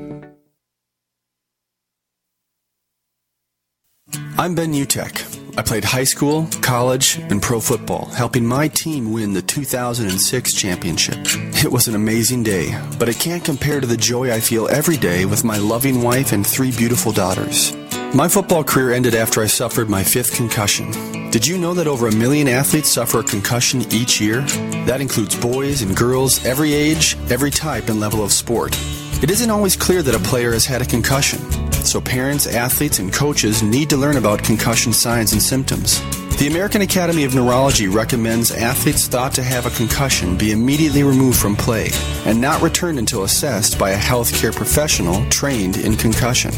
I'm 4.37 4.55
Ben 4.55 4.73
Utecht. 4.73 5.39
I 5.57 5.61
played 5.61 5.83
high 5.83 6.05
school, 6.05 6.47
college, 6.61 7.17
and 7.17 7.41
pro 7.41 7.59
football, 7.59 8.05
helping 8.05 8.45
my 8.45 8.67
team 8.69 9.11
win 9.11 9.33
the 9.33 9.41
2006 9.41 10.53
championship. 10.55 11.17
It 11.63 11.71
was 11.71 11.87
an 11.87 11.95
amazing 11.95 12.43
day, 12.43 12.79
but 12.97 13.09
it 13.09 13.19
can't 13.19 13.43
compare 13.43 13.81
to 13.81 13.87
the 13.87 13.97
joy 13.97 14.31
I 14.31 14.39
feel 14.39 14.67
every 14.69 14.97
day 14.97 15.25
with 15.25 15.43
my 15.43 15.57
loving 15.57 16.01
wife 16.01 16.31
and 16.31 16.47
three 16.47 16.71
beautiful 16.71 17.11
daughters. 17.11 17.75
My 18.15 18.27
football 18.27 18.63
career 18.63 18.93
ended 18.93 19.15
after 19.15 19.41
I 19.41 19.47
suffered 19.47 19.89
my 19.89 20.03
fifth 20.03 20.35
concussion. 20.35 20.91
Did 21.31 21.45
you 21.45 21.57
know 21.57 21.73
that 21.73 21.87
over 21.87 22.07
a 22.07 22.15
million 22.15 22.47
athletes 22.47 22.91
suffer 22.91 23.19
a 23.19 23.23
concussion 23.23 23.81
each 23.91 24.19
year? 24.19 24.41
That 24.85 25.01
includes 25.01 25.35
boys 25.35 25.81
and 25.81 25.95
girls, 25.95 26.43
every 26.45 26.73
age, 26.73 27.17
every 27.29 27.51
type 27.51 27.89
and 27.89 27.99
level 27.99 28.23
of 28.23 28.31
sport. 28.31 28.77
It 29.21 29.29
isn't 29.29 29.51
always 29.51 29.75
clear 29.75 30.01
that 30.01 30.15
a 30.15 30.19
player 30.19 30.51
has 30.51 30.65
had 30.65 30.81
a 30.81 30.85
concussion, 30.85 31.39
so 31.71 32.01
parents, 32.01 32.47
athletes, 32.47 32.97
and 32.97 33.13
coaches 33.13 33.61
need 33.61 33.87
to 33.91 33.97
learn 33.97 34.17
about 34.17 34.43
concussion 34.43 34.93
signs 34.93 35.31
and 35.31 35.39
symptoms. 35.39 36.01
The 36.39 36.47
American 36.47 36.81
Academy 36.81 37.23
of 37.23 37.35
Neurology 37.35 37.87
recommends 37.87 38.49
athletes 38.49 39.07
thought 39.07 39.33
to 39.33 39.43
have 39.43 39.67
a 39.67 39.77
concussion 39.77 40.39
be 40.39 40.51
immediately 40.51 41.03
removed 41.03 41.37
from 41.37 41.55
play 41.55 41.91
and 42.25 42.41
not 42.41 42.63
returned 42.63 42.97
until 42.97 43.23
assessed 43.23 43.77
by 43.77 43.91
a 43.91 43.97
healthcare 43.97 44.55
professional 44.55 45.23
trained 45.29 45.77
in 45.77 45.95
concussion. 45.95 46.49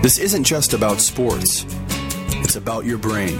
This 0.00 0.20
isn't 0.20 0.44
just 0.44 0.74
about 0.74 1.00
sports, 1.00 1.66
it's 2.44 2.54
about 2.54 2.84
your 2.84 2.98
brain. 2.98 3.38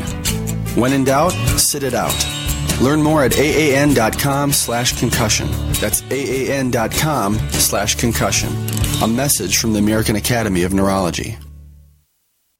When 0.74 0.92
in 0.92 1.04
doubt, 1.04 1.30
sit 1.58 1.84
it 1.84 1.94
out. 1.94 2.37
Learn 2.80 3.02
more 3.02 3.24
at 3.24 3.36
aan.com 3.38 4.52
slash 4.52 4.98
concussion. 4.98 5.48
That's 5.72 6.02
aan.com 6.12 7.38
slash 7.50 7.96
concussion. 7.96 8.50
A 9.02 9.08
message 9.08 9.58
from 9.58 9.72
the 9.72 9.78
American 9.78 10.16
Academy 10.16 10.62
of 10.62 10.72
Neurology. 10.72 11.36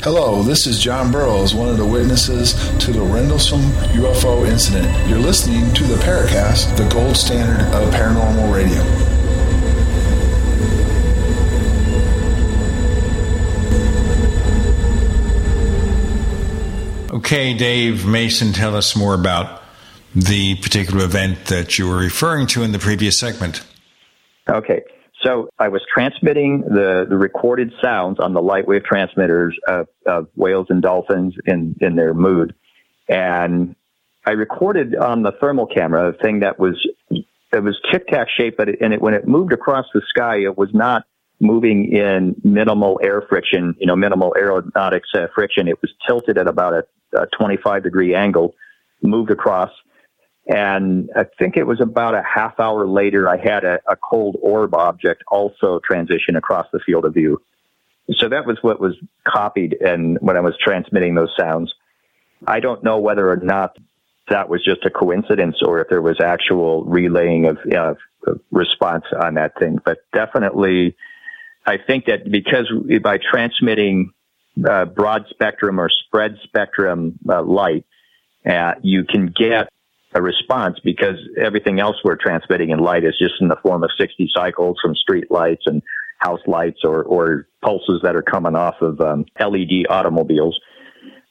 Hello, 0.00 0.44
this 0.44 0.64
is 0.64 0.78
John 0.78 1.10
Burroughs, 1.10 1.56
one 1.56 1.68
of 1.68 1.76
the 1.76 1.84
witnesses 1.84 2.52
to 2.78 2.92
the 2.92 3.00
Rendlesham 3.00 3.58
UFO 3.98 4.48
incident. 4.48 4.86
You're 5.08 5.18
listening 5.18 5.74
to 5.74 5.82
the 5.82 5.96
Paracast, 5.96 6.76
the 6.76 6.88
gold 6.88 7.16
standard 7.16 7.66
of 7.74 7.92
paranormal 7.92 8.54
radio. 8.54 8.80
Okay, 17.18 17.54
Dave 17.54 18.06
Mason, 18.06 18.52
tell 18.52 18.76
us 18.76 18.94
more 18.94 19.14
about 19.14 19.64
the 20.14 20.54
particular 20.62 21.04
event 21.06 21.46
that 21.46 21.76
you 21.76 21.88
were 21.88 21.98
referring 21.98 22.46
to 22.46 22.62
in 22.62 22.70
the 22.70 22.78
previous 22.78 23.18
segment. 23.18 23.64
Okay. 24.48 24.80
So 25.24 25.48
I 25.58 25.68
was 25.68 25.82
transmitting 25.92 26.60
the, 26.60 27.06
the 27.08 27.16
recorded 27.16 27.72
sounds 27.82 28.18
on 28.20 28.34
the 28.34 28.42
light 28.42 28.68
wave 28.68 28.84
transmitters 28.84 29.58
of, 29.66 29.88
of 30.06 30.28
whales 30.36 30.66
and 30.70 30.80
dolphins 30.80 31.34
in, 31.44 31.74
in 31.80 31.96
their 31.96 32.14
mood. 32.14 32.54
And 33.08 33.74
I 34.24 34.32
recorded 34.32 34.94
on 34.94 35.22
the 35.22 35.32
thermal 35.32 35.66
camera 35.66 36.10
a 36.10 36.12
thing 36.12 36.40
that 36.40 36.58
was, 36.58 36.76
it 37.10 37.62
was 37.62 37.76
tic 37.90 38.06
tac 38.06 38.28
shaped, 38.36 38.56
but 38.56 38.68
it, 38.68 38.78
and 38.80 38.92
it, 38.92 39.00
when 39.00 39.14
it 39.14 39.26
moved 39.26 39.52
across 39.52 39.86
the 39.92 40.02
sky, 40.08 40.36
it 40.38 40.56
was 40.56 40.68
not 40.72 41.04
moving 41.40 41.92
in 41.92 42.36
minimal 42.44 43.00
air 43.02 43.22
friction, 43.28 43.74
you 43.78 43.86
know, 43.86 43.96
minimal 43.96 44.34
aeronautics 44.38 45.08
uh, 45.14 45.26
friction. 45.34 45.66
It 45.66 45.80
was 45.80 45.90
tilted 46.06 46.38
at 46.38 46.46
about 46.46 46.74
a, 46.74 47.22
a 47.22 47.26
25 47.38 47.82
degree 47.82 48.14
angle, 48.14 48.54
moved 49.02 49.30
across 49.30 49.70
and 50.48 51.10
I 51.14 51.24
think 51.38 51.58
it 51.58 51.66
was 51.66 51.80
about 51.80 52.14
a 52.14 52.22
half 52.22 52.58
hour 52.58 52.86
later, 52.86 53.28
I 53.28 53.36
had 53.36 53.64
a, 53.64 53.80
a 53.86 53.96
cold 53.96 54.36
orb 54.40 54.74
object 54.74 55.22
also 55.28 55.78
transition 55.84 56.36
across 56.36 56.66
the 56.72 56.80
field 56.80 57.04
of 57.04 57.12
view. 57.12 57.42
So 58.16 58.30
that 58.30 58.46
was 58.46 58.56
what 58.62 58.80
was 58.80 58.94
copied 59.26 59.74
and 59.74 60.16
when 60.22 60.38
I 60.38 60.40
was 60.40 60.54
transmitting 60.58 61.14
those 61.14 61.34
sounds. 61.38 61.74
I 62.46 62.60
don't 62.60 62.82
know 62.82 62.98
whether 62.98 63.30
or 63.30 63.36
not 63.36 63.76
that 64.30 64.48
was 64.48 64.64
just 64.64 64.86
a 64.86 64.90
coincidence 64.90 65.56
or 65.62 65.80
if 65.80 65.88
there 65.90 66.00
was 66.00 66.18
actual 66.18 66.84
relaying 66.84 67.44
of 67.44 67.58
uh, 67.76 67.94
response 68.50 69.04
on 69.20 69.34
that 69.34 69.58
thing. 69.58 69.78
But 69.84 69.98
definitely, 70.14 70.96
I 71.66 71.76
think 71.76 72.06
that 72.06 72.30
because 72.30 72.72
by 73.02 73.18
transmitting 73.18 74.12
uh, 74.66 74.86
broad 74.86 75.26
spectrum 75.28 75.78
or 75.78 75.90
spread 75.90 76.38
spectrum 76.44 77.18
uh, 77.28 77.42
light, 77.42 77.84
uh, 78.46 78.74
you 78.82 79.04
can 79.04 79.26
get 79.26 79.68
a 80.14 80.22
response 80.22 80.78
because 80.82 81.16
everything 81.40 81.80
else 81.80 81.96
we're 82.02 82.16
transmitting 82.16 82.70
in 82.70 82.78
light 82.78 83.04
is 83.04 83.16
just 83.18 83.34
in 83.40 83.48
the 83.48 83.58
form 83.62 83.84
of 83.84 83.90
60 83.98 84.30
cycles 84.34 84.78
from 84.80 84.94
street 84.94 85.30
lights 85.30 85.62
and 85.66 85.82
house 86.18 86.40
lights 86.46 86.80
or, 86.82 87.02
or 87.02 87.46
pulses 87.62 88.00
that 88.02 88.16
are 88.16 88.22
coming 88.22 88.56
off 88.56 88.76
of 88.80 89.00
um, 89.00 89.26
LED 89.38 89.86
automobiles 89.88 90.58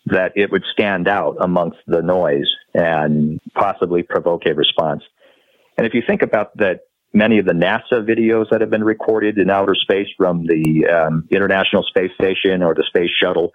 that 0.05 0.31
it 0.35 0.51
would 0.51 0.63
stand 0.71 1.07
out 1.07 1.37
amongst 1.41 1.79
the 1.87 2.01
noise 2.01 2.49
and 2.73 3.41
possibly 3.53 4.03
provoke 4.03 4.45
a 4.45 4.53
response. 4.53 5.03
And 5.77 5.85
if 5.85 5.93
you 5.93 6.01
think 6.07 6.21
about 6.21 6.55
that, 6.57 6.81
many 7.13 7.39
of 7.39 7.45
the 7.45 7.53
NASA 7.53 8.07
videos 8.07 8.45
that 8.51 8.61
have 8.61 8.69
been 8.69 8.83
recorded 8.83 9.37
in 9.37 9.49
outer 9.49 9.75
space 9.75 10.07
from 10.15 10.45
the 10.45 10.87
um, 10.87 11.27
International 11.31 11.83
Space 11.83 12.11
Station 12.19 12.63
or 12.63 12.73
the 12.73 12.85
Space 12.87 13.09
Shuttle, 13.21 13.51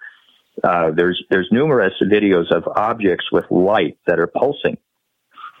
uh, 0.63 0.91
there's 0.95 1.23
there's 1.31 1.47
numerous 1.51 1.93
videos 2.03 2.51
of 2.51 2.67
objects 2.75 3.25
with 3.31 3.45
light 3.49 3.97
that 4.05 4.19
are 4.19 4.27
pulsing 4.27 4.77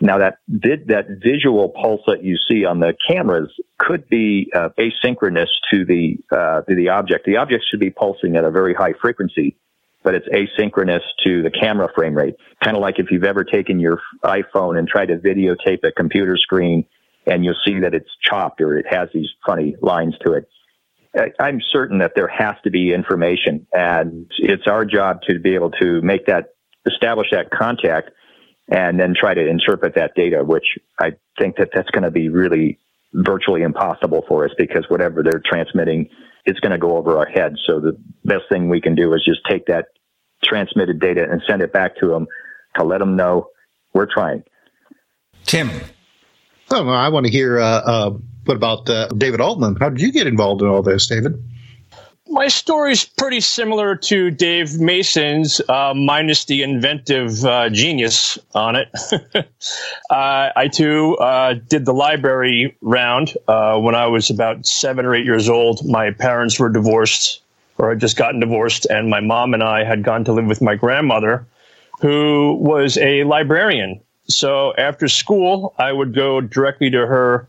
now 0.01 0.17
that 0.17 0.39
vid, 0.47 0.87
that 0.87 1.05
visual 1.23 1.69
pulse 1.69 2.01
that 2.07 2.23
you 2.23 2.37
see 2.49 2.65
on 2.65 2.79
the 2.79 2.93
cameras 3.07 3.49
could 3.77 4.07
be 4.09 4.51
uh, 4.53 4.69
asynchronous 4.77 5.47
to 5.71 5.85
the 5.85 6.17
uh, 6.31 6.61
to 6.61 6.75
the 6.75 6.89
object. 6.89 7.25
The 7.25 7.37
object 7.37 7.65
should 7.69 7.79
be 7.79 7.89
pulsing 7.89 8.35
at 8.35 8.43
a 8.43 8.51
very 8.51 8.73
high 8.73 8.93
frequency, 9.01 9.55
but 10.03 10.15
it's 10.15 10.27
asynchronous 10.27 11.01
to 11.25 11.43
the 11.43 11.51
camera 11.51 11.89
frame 11.95 12.15
rate. 12.15 12.35
Kind 12.63 12.75
of 12.75 12.81
like 12.81 12.99
if 12.99 13.11
you've 13.11 13.23
ever 13.23 13.43
taken 13.43 13.79
your 13.79 14.01
iPhone 14.23 14.77
and 14.77 14.87
tried 14.87 15.07
to 15.07 15.17
videotape 15.17 15.83
a 15.83 15.91
computer 15.91 16.37
screen, 16.37 16.85
and 17.25 17.45
you'll 17.45 17.55
see 17.65 17.79
that 17.79 17.93
it's 17.93 18.09
chopped 18.21 18.61
or 18.61 18.77
it 18.77 18.85
has 18.89 19.09
these 19.13 19.29
funny 19.45 19.75
lines 19.81 20.15
to 20.25 20.33
it. 20.33 20.49
I'm 21.39 21.61
certain 21.71 21.99
that 21.99 22.13
there 22.15 22.27
has 22.27 22.55
to 22.63 22.71
be 22.71 22.91
information, 22.91 23.67
and 23.71 24.25
it's 24.39 24.65
our 24.65 24.83
job 24.83 25.21
to 25.29 25.39
be 25.39 25.53
able 25.53 25.69
to 25.71 26.01
make 26.01 26.25
that 26.25 26.55
establish 26.87 27.27
that 27.31 27.51
contact 27.51 28.09
and 28.73 28.99
then 28.99 29.13
try 29.17 29.35
to 29.35 29.47
interpret 29.47 29.93
that 29.95 30.15
data, 30.15 30.43
which 30.43 30.65
I 30.99 31.11
think 31.39 31.57
that 31.57 31.69
that's 31.73 31.91
going 31.91 32.03
to 32.03 32.11
be 32.11 32.29
really 32.29 32.79
virtually 33.13 33.61
impossible 33.61 34.25
for 34.27 34.45
us 34.45 34.51
because 34.57 34.85
whatever 34.89 35.21
they're 35.21 35.43
transmitting, 35.45 36.09
it's 36.43 36.59
going 36.59 36.71
to 36.71 36.79
go 36.79 36.97
over 36.97 37.19
our 37.19 37.27
heads. 37.27 37.57
So 37.67 37.79
the 37.79 37.95
best 38.25 38.45
thing 38.49 38.69
we 38.69 38.81
can 38.81 38.95
do 38.95 39.13
is 39.13 39.23
just 39.23 39.41
take 39.47 39.67
that 39.67 39.89
transmitted 40.43 40.99
data 40.99 41.23
and 41.29 41.43
send 41.47 41.61
it 41.61 41.71
back 41.71 41.97
to 41.97 42.07
them 42.07 42.25
to 42.75 42.83
let 42.83 42.97
them 42.97 43.15
know 43.15 43.49
we're 43.93 44.11
trying. 44.11 44.43
Tim. 45.45 45.69
Oh, 46.71 46.89
I 46.89 47.09
want 47.09 47.27
to 47.27 47.31
hear 47.31 47.59
uh, 47.59 47.63
uh, 47.63 48.09
what 48.45 48.57
about 48.57 48.89
uh, 48.89 49.07
David 49.09 49.39
Altman? 49.39 49.75
How 49.75 49.89
did 49.89 50.01
you 50.01 50.11
get 50.11 50.25
involved 50.25 50.63
in 50.63 50.67
all 50.67 50.81
this, 50.81 51.05
David? 51.05 51.33
My 52.33 52.47
story's 52.47 53.05
pretty 53.05 53.39
similar 53.39 53.95
to 53.95 54.31
Dave 54.31 54.79
Mason's, 54.79 55.61
uh, 55.69 55.93
minus 55.93 56.45
the 56.45 56.63
inventive 56.63 57.45
uh, 57.45 57.69
genius 57.69 58.39
on 58.55 58.75
it. 58.75 58.89
uh, 60.09 60.49
I 60.55 60.67
too 60.67 61.15
uh, 61.17 61.53
did 61.53 61.85
the 61.85 61.93
library 61.93 62.75
round 62.81 63.37
uh, 63.47 63.77
when 63.79 63.93
I 63.93 64.07
was 64.07 64.31
about 64.31 64.65
seven 64.65 65.05
or 65.05 65.13
eight 65.13 65.25
years 65.25 65.47
old. 65.47 65.87
My 65.87 66.09
parents 66.09 66.59
were 66.59 66.69
divorced 66.69 67.41
or 67.77 67.89
had 67.89 67.99
just 67.99 68.17
gotten 68.17 68.39
divorced, 68.39 68.85
and 68.87 69.09
my 69.09 69.19
mom 69.19 69.53
and 69.53 69.61
I 69.61 69.83
had 69.83 70.03
gone 70.03 70.23
to 70.25 70.33
live 70.33 70.45
with 70.45 70.61
my 70.61 70.75
grandmother, 70.75 71.45
who 72.01 72.57
was 72.59 72.97
a 72.97 73.23
librarian. 73.25 74.01
So 74.27 74.73
after 74.75 75.07
school, 75.07 75.75
I 75.77 75.91
would 75.91 76.15
go 76.15 76.41
directly 76.41 76.89
to 76.89 77.05
her 77.05 77.47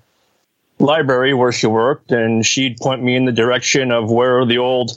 library 0.78 1.34
where 1.34 1.52
she 1.52 1.66
worked, 1.66 2.10
and 2.10 2.44
she'd 2.44 2.76
point 2.78 3.02
me 3.02 3.16
in 3.16 3.24
the 3.24 3.32
direction 3.32 3.90
of 3.90 4.10
where 4.10 4.44
the 4.44 4.58
old 4.58 4.90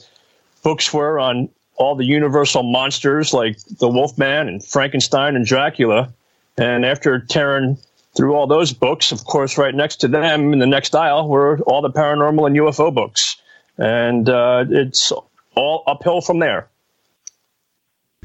books 0.62 0.92
were 0.92 1.18
on 1.18 1.48
all 1.76 1.94
the 1.94 2.04
universal 2.04 2.62
monsters 2.62 3.32
like 3.32 3.56
the 3.78 3.88
Wolfman 3.88 4.48
and 4.48 4.64
Frankenstein 4.64 5.36
and 5.36 5.46
Dracula. 5.46 6.12
And 6.56 6.84
after 6.84 7.20
tearing 7.20 7.78
through 8.16 8.34
all 8.34 8.48
those 8.48 8.72
books, 8.72 9.12
of 9.12 9.24
course, 9.24 9.56
right 9.56 9.74
next 9.74 9.96
to 9.96 10.08
them 10.08 10.52
in 10.52 10.58
the 10.58 10.66
next 10.66 10.94
aisle 10.94 11.28
were 11.28 11.60
all 11.60 11.82
the 11.82 11.90
paranormal 11.90 12.46
and 12.46 12.56
UFO 12.56 12.92
books. 12.92 13.36
And 13.76 14.28
uh, 14.28 14.64
it's 14.68 15.12
all 15.54 15.84
uphill 15.86 16.20
from 16.20 16.40
there. 16.40 16.68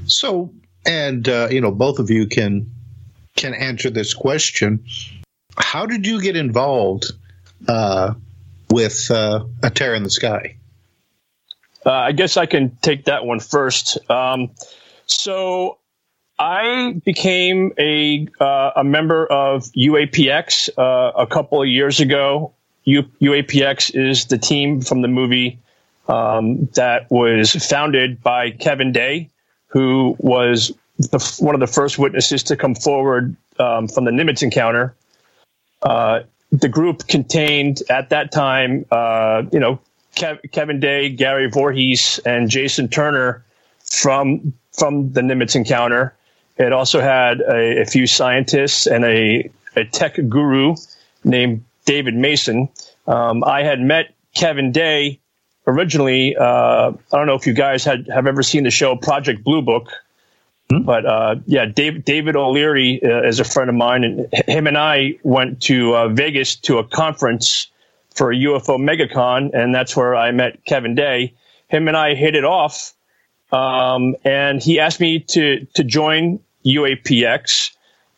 So, 0.05 0.51
and 0.85 1.29
uh, 1.29 1.49
you 1.51 1.61
know, 1.61 1.71
both 1.71 1.99
of 1.99 2.09
you 2.09 2.25
can 2.25 2.71
can 3.35 3.53
answer 3.53 3.89
this 3.89 4.13
question. 4.13 4.83
How 5.57 5.85
did 5.85 6.05
you 6.05 6.21
get 6.21 6.35
involved 6.35 7.11
uh, 7.67 8.13
with 8.69 9.09
uh, 9.11 9.45
A 9.61 9.69
Tear 9.69 9.95
in 9.95 10.03
the 10.03 10.09
Sky? 10.09 10.57
Uh, 11.85 11.91
I 11.91 12.11
guess 12.13 12.37
I 12.37 12.45
can 12.45 12.77
take 12.81 13.05
that 13.05 13.25
one 13.25 13.39
first. 13.39 13.97
Um, 14.09 14.51
so 15.05 15.77
I 16.39 16.95
became 17.05 17.73
a 17.77 18.27
uh, 18.39 18.71
a 18.77 18.83
member 18.83 19.25
of 19.25 19.63
UAPX 19.73 20.69
uh, 20.77 21.11
a 21.15 21.27
couple 21.27 21.61
of 21.61 21.67
years 21.67 21.99
ago. 21.99 22.53
U- 22.85 23.09
UAPX 23.21 23.95
is 23.95 24.25
the 24.25 24.37
team 24.37 24.81
from 24.81 25.01
the 25.01 25.07
movie 25.07 25.59
um, 26.07 26.67
that 26.75 27.09
was 27.09 27.51
founded 27.51 28.21
by 28.21 28.51
Kevin 28.51 28.91
Day, 28.91 29.29
who 29.67 30.15
was 30.19 30.71
the, 30.97 31.37
one 31.39 31.55
of 31.55 31.61
the 31.61 31.67
first 31.67 31.97
witnesses 31.97 32.43
to 32.43 32.55
come 32.55 32.75
forward 32.75 33.35
um, 33.59 33.87
from 33.87 34.05
the 34.05 34.11
Nimitz 34.11 34.43
encounter. 34.43 34.95
Uh, 35.81 36.21
the 36.53 36.69
group 36.69 37.07
contained 37.07 37.81
at 37.89 38.09
that 38.11 38.31
time, 38.31 38.85
uh, 38.91 39.43
you 39.51 39.59
know, 39.59 39.79
Kev- 40.15 40.51
Kevin 40.51 40.79
Day, 40.79 41.09
Gary 41.09 41.49
Voorhees, 41.49 42.19
and 42.25 42.49
Jason 42.49 42.87
Turner 42.87 43.43
from 43.83 44.53
from 44.71 45.11
the 45.13 45.21
Nimitz 45.21 45.55
encounter. 45.55 46.15
It 46.57 46.71
also 46.71 47.01
had 47.01 47.41
a, 47.41 47.81
a 47.81 47.85
few 47.85 48.05
scientists 48.05 48.85
and 48.85 49.03
a, 49.03 49.49
a 49.75 49.85
tech 49.85 50.15
guru 50.29 50.75
named 51.23 51.65
David 51.85 52.15
Mason. 52.15 52.69
Um, 53.07 53.43
I 53.43 53.63
had 53.63 53.81
met 53.81 54.13
Kevin 54.35 54.71
Day 54.71 55.19
originally. 55.65 56.35
Uh, 56.35 56.91
I 56.91 57.17
don't 57.17 57.25
know 57.25 57.35
if 57.35 57.47
you 57.47 57.53
guys 57.53 57.83
had 57.83 58.07
have 58.13 58.27
ever 58.27 58.43
seen 58.43 58.63
the 58.63 58.71
show 58.71 58.95
Project 58.95 59.43
Blue 59.43 59.63
Book. 59.63 59.89
But 60.81 61.05
uh, 61.05 61.35
yeah, 61.45 61.65
Dave, 61.65 62.03
David 62.05 62.35
O'Leary 62.35 63.01
uh, 63.03 63.21
is 63.21 63.39
a 63.39 63.43
friend 63.43 63.69
of 63.69 63.75
mine, 63.75 64.03
and 64.03 64.27
him 64.47 64.67
and 64.67 64.77
I 64.77 65.19
went 65.23 65.61
to 65.63 65.95
uh, 65.95 66.07
Vegas 66.09 66.55
to 66.57 66.79
a 66.79 66.83
conference 66.83 67.67
for 68.15 68.31
a 68.31 68.35
UFO 68.35 68.77
MegaCon, 68.77 69.53
and 69.53 69.73
that's 69.73 69.95
where 69.95 70.15
I 70.15 70.31
met 70.31 70.63
Kevin 70.65 70.95
Day. 70.95 71.33
Him 71.67 71.87
and 71.87 71.97
I 71.97 72.15
hit 72.15 72.35
it 72.35 72.45
off, 72.45 72.93
um, 73.51 74.15
and 74.23 74.61
he 74.61 74.79
asked 74.79 74.99
me 74.99 75.19
to 75.19 75.65
to 75.73 75.83
join 75.83 76.39
UAPX, 76.65 77.71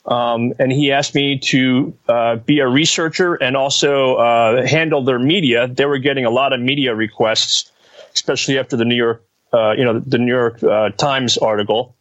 um, 0.06 0.54
and 0.60 0.72
he 0.72 0.92
asked 0.92 1.16
me 1.16 1.40
to 1.40 1.98
uh, 2.08 2.36
be 2.38 2.60
a 2.60 2.68
researcher 2.68 3.36
and 3.36 3.58
also 3.58 4.16
uh, 4.16 4.66
handle 4.68 5.04
their 5.04 5.20
media. 5.20 5.68
They 5.68 5.86
were 5.86 5.98
getting 5.98 6.26
a 6.26 6.30
lot 6.30 6.54
of 6.54 6.60
media 6.60 6.94
requests, 6.94 7.72
especially 8.14 8.60
after 8.60 8.78
the 8.78 8.86
New 8.86 8.96
York, 8.96 9.24
uh, 9.54 9.72
you 9.72 9.84
know, 9.84 10.00
the 10.00 10.18
New 10.18 10.34
York 10.34 10.60
Times 10.98 11.38
article. 11.38 11.96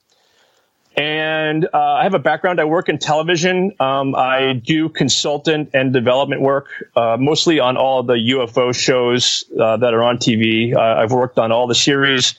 And 0.96 1.64
uh, 1.64 1.78
I 1.78 2.04
have 2.04 2.14
a 2.14 2.20
background. 2.20 2.60
I 2.60 2.64
work 2.64 2.88
in 2.88 2.98
television. 2.98 3.72
Um, 3.80 4.14
I 4.14 4.52
do 4.52 4.88
consultant 4.88 5.70
and 5.74 5.92
development 5.92 6.40
work, 6.40 6.68
uh, 6.94 7.16
mostly 7.18 7.58
on 7.58 7.76
all 7.76 8.04
the 8.04 8.14
UFO 8.14 8.74
shows 8.74 9.44
uh, 9.60 9.76
that 9.78 9.92
are 9.92 10.04
on 10.04 10.18
TV. 10.18 10.74
Uh, 10.74 10.80
I've 10.80 11.10
worked 11.10 11.38
on 11.38 11.50
all 11.50 11.66
the 11.66 11.74
series, 11.74 12.38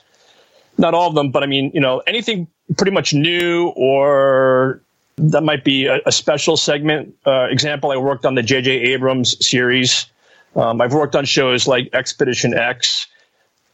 not 0.78 0.94
all 0.94 1.10
of 1.10 1.16
them, 1.16 1.32
but 1.32 1.44
I 1.44 1.48
mean, 1.48 1.72
you 1.74 1.82
know, 1.82 2.02
anything 2.08 2.48
pretty 2.78 2.92
much 2.92 3.14
new 3.14 3.74
or 3.76 4.82
that 5.18 5.42
might 5.42 5.66
be 5.66 5.88
a, 5.88 6.00
a 6.06 6.12
special 6.12 6.56
segment. 6.56 7.14
Uh, 7.26 7.48
example, 7.50 7.92
I 7.92 7.98
worked 7.98 8.26
on 8.26 8.36
the 8.36 8.44
J.J. 8.44 8.72
Abrams 8.72 9.46
series. 9.46 10.08
Um, 10.56 10.80
I've 10.80 10.94
worked 10.94 11.16
on 11.16 11.26
shows 11.26 11.68
like 11.68 11.90
Expedition 11.94 12.54
X. 12.54 13.08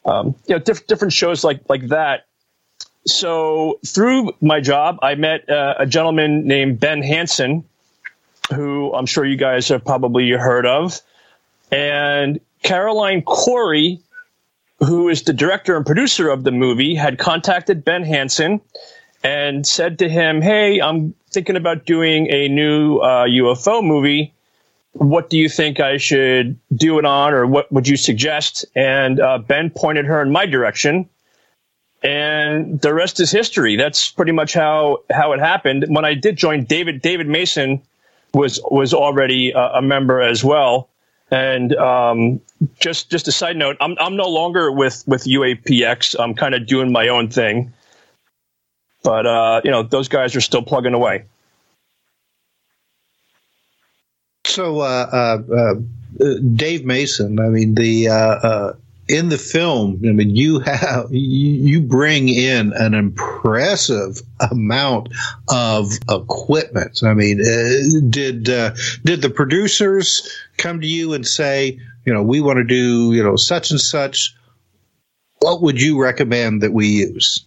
Um, 0.06 0.36
you 0.48 0.56
know, 0.56 0.60
diff- 0.60 0.88
different 0.88 1.14
shows 1.14 1.44
like 1.44 1.62
like 1.70 1.90
that 1.90 2.26
so 3.06 3.80
through 3.86 4.34
my 4.42 4.60
job, 4.62 5.00
I 5.02 5.16
met 5.16 5.50
uh, 5.50 5.76
a 5.80 5.86
gentleman 5.86 6.46
named 6.48 6.80
Ben 6.80 7.02
Hansen, 7.02 7.64
who 8.54 8.94
I'm 8.94 9.06
sure 9.06 9.26
you 9.26 9.38
guys 9.38 9.68
have 9.70 9.84
probably 9.84 10.30
heard 10.32 10.66
of, 10.66 11.00
and 11.72 12.40
Caroline 12.64 13.24
Cory, 13.24 14.00
who 14.80 15.10
is 15.10 15.24
the 15.24 15.34
director 15.34 15.76
and 15.76 15.86
producer 15.86 16.30
of 16.30 16.44
the 16.44 16.52
movie, 16.52 16.94
had 16.94 17.18
contacted 17.18 17.84
Ben 17.84 18.04
Hansen 18.04 18.62
and 19.24 19.66
said 19.66 19.98
to 20.00 20.10
him, 20.10 20.42
"Hey, 20.42 20.80
I'm 20.80 21.16
thinking 21.32 21.56
about 21.56 21.86
doing 21.86 22.28
a 22.30 22.48
new 22.50 22.98
uh, 22.98 23.26
UFO 23.26 23.84
movie. 23.84 24.34
What 24.94 25.30
do 25.30 25.38
you 25.38 25.48
think 25.48 25.80
I 25.80 25.98
should 25.98 26.60
do 26.76 27.00
it 27.00 27.06
on, 27.06 27.34
or 27.34 27.48
what 27.48 27.72
would 27.72 27.88
you 27.88 27.98
suggest?" 27.98 28.66
And 28.76 29.20
uh, 29.20 29.40
Ben 29.40 29.72
pointed 29.72 30.06
her 30.06 30.22
in 30.22 30.32
my 30.32 30.46
direction 30.46 31.10
and 32.04 32.82
the 32.82 32.94
rest 32.94 33.20
is 33.20 33.32
history. 33.32 33.76
That's 33.76 34.12
pretty 34.12 34.32
much 34.32 34.54
how 34.54 35.04
how 35.12 35.34
it 35.34 35.40
happened. 35.40 35.86
When 35.88 36.06
I 36.06 36.14
did 36.14 36.36
join, 36.36 36.66
David 36.66 37.02
David 37.02 37.28
Mason 37.28 37.82
was 38.34 38.60
was 38.70 38.94
already 38.94 39.52
a, 39.52 39.74
a 39.76 39.82
member 39.82 40.22
as 40.22 40.44
well. 40.44 40.90
And 41.30 41.74
um, 41.76 42.42
just 42.80 43.10
just 43.10 43.28
a 43.28 43.32
side 43.32 43.56
note, 43.56 43.78
I'm 43.80 43.96
I'm 44.00 44.16
no 44.16 44.28
longer 44.28 44.72
with 44.72 45.04
with 45.08 45.24
UAPX. 45.24 46.16
I'm 46.20 46.34
kind 46.34 46.56
of 46.56 46.68
doing 46.68 46.92
my 46.92 47.08
own 47.08 47.30
thing, 47.30 47.72
but 49.04 49.26
uh, 49.26 49.62
you 49.64 49.72
know 49.72 49.84
those 49.84 50.08
guys 50.08 50.36
are 50.36 50.42
still 50.42 50.62
plugging 50.62 50.94
away. 50.94 51.26
So, 54.46 54.82
uh, 54.82 54.84
uh, 54.84 55.56
uh 55.56 56.36
Dave 56.56 56.84
Mason, 56.84 57.40
I 57.40 57.48
mean 57.48 57.76
the 57.76 58.10
uh, 58.10 58.16
uh, 58.16 58.74
in 59.12 59.28
the 59.28 59.38
film, 59.38 60.02
I 60.08 60.14
mean, 60.14 60.36
you 60.36 60.60
have 60.60 61.08
you, 61.12 61.82
bring 61.82 62.30
in 62.30 62.72
an 62.74 62.94
impressive 62.94 64.22
amount 64.52 65.10
of 65.50 65.92
equipment. 66.10 67.02
I 67.04 67.14
mean, 67.14 67.42
uh, 67.42 68.00
did 68.10 68.50
uh, 68.50 68.72
did 69.04 69.22
the 69.22 69.30
producers 69.30 70.32
come 70.58 70.80
to 70.80 70.88
you 70.88 71.14
and 71.14 71.28
say, 71.28 71.80
you 72.06 72.14
know, 72.14 72.24
we 72.24 72.40
want 72.40 72.58
to 72.58 72.64
do 72.64 73.12
you 73.12 73.22
know 73.24 73.36
such 73.36 73.72
and 73.72 73.82
such? 73.82 74.34
What 75.40 75.62
would 75.62 75.82
you 75.82 76.02
recommend 76.02 76.62
that 76.62 76.72
we 76.72 76.88
use? 76.88 77.46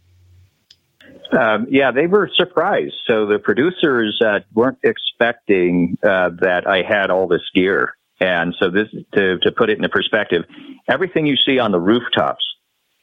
Um, 1.33 1.67
yeah, 1.71 1.91
they 1.91 2.07
were 2.07 2.31
surprised. 2.37 2.95
So 3.07 3.27
the 3.27 3.39
producers 3.39 4.21
uh, 4.25 4.41
weren't 4.53 4.79
expecting 4.83 5.97
uh, 6.03 6.31
that 6.41 6.67
I 6.67 6.83
had 6.83 7.11
all 7.11 7.27
this 7.27 7.43
gear. 7.55 7.95
And 8.21 8.55
so 8.61 8.71
this, 8.71 8.89
to, 9.15 9.39
to 9.39 9.53
put 9.53 9.71
it 9.71 9.77
into 9.77 9.89
perspective, 9.89 10.45
everything 10.89 11.27
you 11.27 11.37
see 11.37 11.59
on 11.59 11.73
the 11.73 11.81
rooftops, 11.81 12.45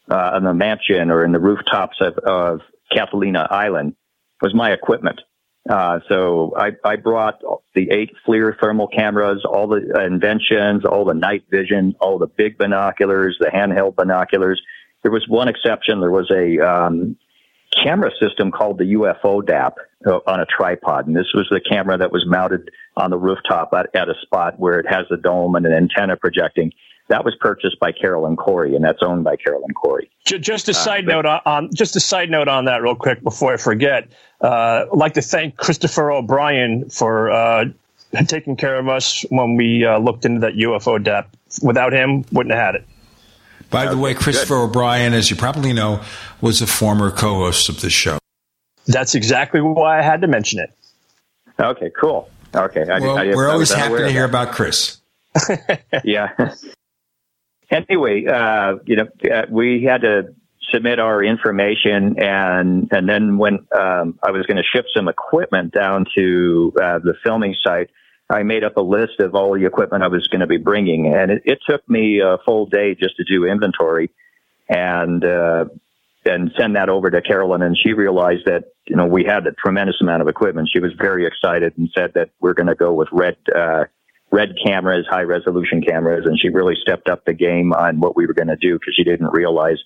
uh, 0.09 0.32
on 0.36 0.43
the 0.43 0.53
mansion 0.53 1.12
or 1.12 1.24
in 1.24 1.32
the 1.32 1.39
rooftops 1.39 1.97
of, 2.01 2.18
of 2.18 2.62
Catalina 2.91 3.47
Island 3.49 3.95
was 4.41 4.53
my 4.53 4.72
equipment. 4.72 5.22
Uh, 5.70 5.99
so 6.09 6.53
I, 6.57 6.72
I 6.84 6.95
brought 6.95 7.39
the 7.76 7.89
eight 7.91 8.12
FLIR 8.28 8.59
thermal 8.59 8.88
cameras, 8.88 9.45
all 9.45 9.68
the 9.68 10.03
inventions, 10.03 10.86
all 10.86 11.05
the 11.05 11.14
night 11.14 11.43
vision, 11.51 11.95
all 11.99 12.18
the 12.18 12.28
big 12.28 12.57
binoculars, 12.57 13.38
the 13.39 13.47
handheld 13.47 13.95
binoculars. 13.95 14.62
There 15.03 15.12
was 15.12 15.28
one 15.28 15.47
exception. 15.47 15.99
There 15.99 16.12
was 16.12 16.32
a 16.32 16.59
um, 16.59 17.18
camera 17.72 18.11
system 18.22 18.51
called 18.51 18.78
the 18.78 18.93
UFO 18.93 19.45
DAP 19.45 19.78
uh, 20.05 20.19
on 20.28 20.39
a 20.39 20.45
tripod. 20.45 21.07
And 21.07 21.15
this 21.15 21.32
was 21.34 21.47
the 21.49 21.61
camera 21.61 21.97
that 21.97 22.11
was 22.11 22.26
mounted 22.26 22.69
on 22.97 23.09
the 23.09 23.17
rooftop 23.17 23.74
at, 23.74 23.95
at 23.95 24.09
a 24.09 24.15
spot 24.22 24.59
where 24.59 24.80
it 24.80 24.86
has 24.89 25.05
a 25.11 25.17
dome 25.17 25.55
and 25.55 25.65
an 25.65 25.74
antenna 25.74 26.17
projecting. 26.17 26.72
That 27.07 27.26
was 27.26 27.36
purchased 27.39 27.78
by 27.80 27.91
Carolyn 27.91 28.38
Cory, 28.38 28.74
and 28.76 28.86
that's 28.86 28.99
owned 29.01 29.26
by 29.26 29.36
Carolyn 29.36 29.74
Cory. 29.74 30.09
Just 30.24 30.69
a 30.69 30.72
uh, 30.72 30.76
side 30.76 31.09
uh, 31.09 31.22
note 31.22 31.41
on 31.45 31.69
just 31.74 31.95
a 31.97 31.99
side 31.99 32.30
note 32.30 32.47
on 32.47 32.65
that, 32.65 32.82
real 32.82 32.95
quick, 32.95 33.22
before 33.22 33.53
I 33.53 33.57
forget. 33.57 34.07
Uh, 34.39 34.86
I'd 34.91 34.97
like 34.97 35.15
to 35.15 35.22
thank 35.22 35.57
Christopher 35.57 36.11
O'Brien 36.11 36.89
for 36.89 37.30
uh, 37.30 37.65
taking 38.28 38.55
care 38.55 38.78
of 38.78 38.88
us 38.88 39.26
when 39.30 39.57
we 39.57 39.86
uh, 39.86 39.97
looked 39.99 40.24
into 40.24 40.41
that 40.41 40.53
UFO 40.53 41.03
DAP. 41.03 41.36
Without 41.61 41.91
him, 41.91 42.24
wouldn't 42.32 42.55
have 42.55 42.65
had 42.65 42.76
it. 42.76 42.86
By 43.72 43.88
the 43.88 43.97
way, 43.97 44.13
Christopher 44.13 44.55
Good. 44.55 44.69
O'Brien, 44.69 45.13
as 45.13 45.30
you 45.30 45.36
probably 45.36 45.74
know, 45.74 46.01
was 46.41 46.61
a 46.61 46.67
former 46.67 47.09
co-host 47.09 47.69
of 47.69 47.82
this 47.82 47.93
show. 47.93 48.19
That's 48.86 49.15
exactly 49.15 49.61
why 49.61 49.99
I 49.99 50.01
had 50.01 50.22
to 50.22 50.28
mention 50.28 50.59
it. 50.59 50.72
Okay, 51.59 51.89
cool. 51.99 52.30
Okay, 52.53 52.84
I, 52.89 52.99
well, 52.99 53.17
I, 53.17 53.28
we're 53.28 53.47
I 53.47 53.53
always 53.53 53.72
happy 53.72 53.97
to 53.97 54.11
hear 54.11 54.26
about 54.26 54.51
Chris. 54.51 54.99
yeah. 56.03 56.53
anyway, 57.69 58.26
uh, 58.26 58.76
you 58.86 58.97
know, 58.97 59.07
uh, 59.34 59.45
we 59.49 59.84
had 59.84 60.01
to 60.01 60.36
submit 60.74 60.99
our 60.99 61.24
information, 61.24 62.22
and 62.22 62.89
and 62.91 63.07
then 63.07 63.38
when 63.38 63.65
um, 63.78 64.19
I 64.22 64.32
was 64.32 64.45
going 64.47 64.57
to 64.57 64.63
ship 64.63 64.86
some 64.93 65.07
equipment 65.07 65.74
down 65.74 66.05
to 66.17 66.74
uh, 66.82 66.99
the 66.99 67.13
filming 67.24 67.55
site, 67.63 67.89
I 68.32 68.44
made 68.44 68.64
up 68.64 68.78
a 68.78 68.82
list 68.82 69.20
of 69.20 69.36
all 69.36 69.54
the 69.54 69.66
equipment 69.66 70.04
I 70.04 70.08
was 70.08 70.28
going 70.28 70.42
to 70.42 70.48
be 70.48 70.58
bringing, 70.58 71.14
and 71.14 71.32
it, 71.32 71.42
it, 71.46 71.60
took 71.68 71.88
me 71.90 72.22
a 72.22 72.38
full 72.46 72.66
day 72.66 72.96
just 72.96 73.18
to 73.18 73.24
do 73.24 73.46
inventory 73.46 74.10
and 74.70 75.24
uh, 75.24 75.66
and 76.24 76.52
send 76.58 76.76
that 76.76 76.90
over 76.90 77.10
to 77.10 77.22
Carolyn. 77.22 77.62
And 77.62 77.78
she 77.78 77.94
realized 77.94 78.46
that 78.46 78.66
you 78.88 78.96
know 78.96 79.06
we 79.06 79.26
had 79.26 79.46
a 79.48 79.52
tremendous 79.52 79.96
amount 80.02 80.22
of 80.22 80.28
equipment. 80.28 80.70
She 80.72 80.80
was 80.80 80.94
very 80.94 81.26
excited 81.26 81.78
and 81.78 81.90
said 81.96 82.14
that 82.16 82.30
we're 82.40 82.54
going 82.54 82.68
to 82.68 82.76
go 82.76 82.94
with 82.94 83.10
red 83.12 83.38
uh, 83.54 83.86
red 84.32 84.56
cameras, 84.64 85.06
high 85.10 85.24
resolution 85.24 85.82
cameras, 85.82 86.26
and 86.26 86.40
she 86.40 86.50
really 86.50 86.76
stepped 86.82 87.10
up 87.10 87.26
the 87.26 87.34
game 87.34 87.74
on 87.74 88.00
what 88.00 88.16
we 88.16 88.26
were 88.26 88.34
going 88.34 88.48
to 88.48 88.56
do 88.56 88.80
because 88.80 88.96
she 88.96 89.04
didn't 89.04 89.32
realize 89.34 89.78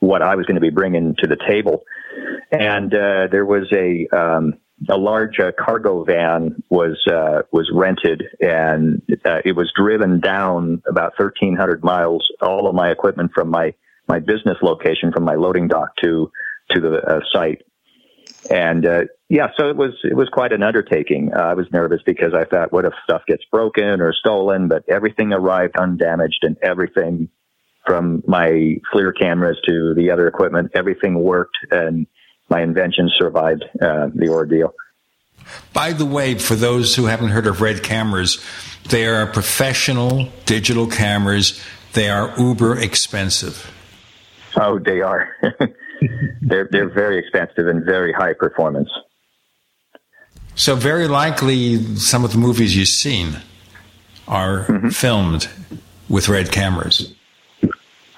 what 0.00 0.22
I 0.22 0.34
was 0.34 0.46
going 0.46 0.56
to 0.56 0.60
be 0.60 0.70
bringing 0.70 1.14
to 1.20 1.28
the 1.28 1.36
table. 1.48 1.84
And 2.50 2.92
uh, 2.92 3.28
there 3.30 3.46
was 3.46 3.72
a 3.72 4.08
um, 4.14 4.58
a 4.88 4.96
large 4.96 5.38
uh, 5.38 5.52
cargo 5.58 6.04
van 6.04 6.62
was 6.68 6.98
uh, 7.06 7.42
was 7.52 7.70
rented, 7.72 8.24
and 8.40 9.02
uh, 9.24 9.40
it 9.44 9.54
was 9.54 9.72
driven 9.76 10.20
down 10.20 10.82
about 10.86 11.12
1,300 11.18 11.84
miles. 11.84 12.26
All 12.40 12.68
of 12.68 12.74
my 12.74 12.90
equipment 12.90 13.32
from 13.34 13.50
my 13.50 13.74
my 14.08 14.18
business 14.18 14.58
location, 14.62 15.12
from 15.12 15.24
my 15.24 15.34
loading 15.34 15.68
dock 15.68 15.96
to 16.02 16.30
to 16.70 16.80
the 16.80 16.96
uh, 16.96 17.20
site, 17.32 17.62
And 18.50 18.86
uh, 18.86 19.04
yeah, 19.28 19.48
so 19.58 19.68
it 19.68 19.76
was 19.76 19.92
it 20.04 20.16
was 20.16 20.28
quite 20.30 20.52
an 20.52 20.62
undertaking. 20.62 21.32
Uh, 21.34 21.40
I 21.40 21.54
was 21.54 21.66
nervous 21.72 22.00
because 22.04 22.34
I 22.34 22.44
thought, 22.44 22.72
what 22.72 22.84
if 22.84 22.92
stuff 23.04 23.22
gets 23.26 23.44
broken 23.50 24.00
or 24.00 24.12
stolen? 24.12 24.68
But 24.68 24.84
everything 24.88 25.32
arrived 25.32 25.76
undamaged, 25.78 26.40
and 26.42 26.56
everything 26.62 27.28
from 27.86 28.22
my 28.26 28.76
FLIR 28.92 29.12
cameras 29.18 29.58
to 29.68 29.94
the 29.94 30.10
other 30.10 30.28
equipment, 30.28 30.72
everything 30.74 31.14
worked, 31.14 31.56
and 31.70 32.06
my 32.52 32.62
invention 32.62 33.10
survived 33.16 33.64
uh, 33.80 34.08
the 34.14 34.28
ordeal. 34.28 34.74
By 35.72 35.94
the 35.94 36.04
way, 36.04 36.38
for 36.38 36.54
those 36.54 36.94
who 36.94 37.06
haven't 37.06 37.30
heard 37.30 37.46
of 37.46 37.62
Red 37.62 37.82
cameras, 37.82 38.44
they 38.90 39.06
are 39.06 39.26
professional 39.26 40.28
digital 40.44 40.86
cameras. 40.86 41.58
They 41.94 42.10
are 42.10 42.34
uber 42.38 42.78
expensive. 42.78 43.72
Oh, 44.60 44.78
they 44.78 45.00
are. 45.00 45.34
they're 46.42 46.68
they're 46.70 46.92
very 46.92 47.18
expensive 47.18 47.66
and 47.66 47.84
very 47.84 48.12
high 48.12 48.34
performance. 48.34 48.90
So 50.54 50.76
very 50.76 51.08
likely, 51.08 51.96
some 51.96 52.22
of 52.22 52.32
the 52.32 52.38
movies 52.38 52.76
you've 52.76 52.88
seen 52.88 53.38
are 54.28 54.66
mm-hmm. 54.66 54.90
filmed 54.90 55.48
with 56.10 56.28
red 56.28 56.52
cameras. 56.52 57.14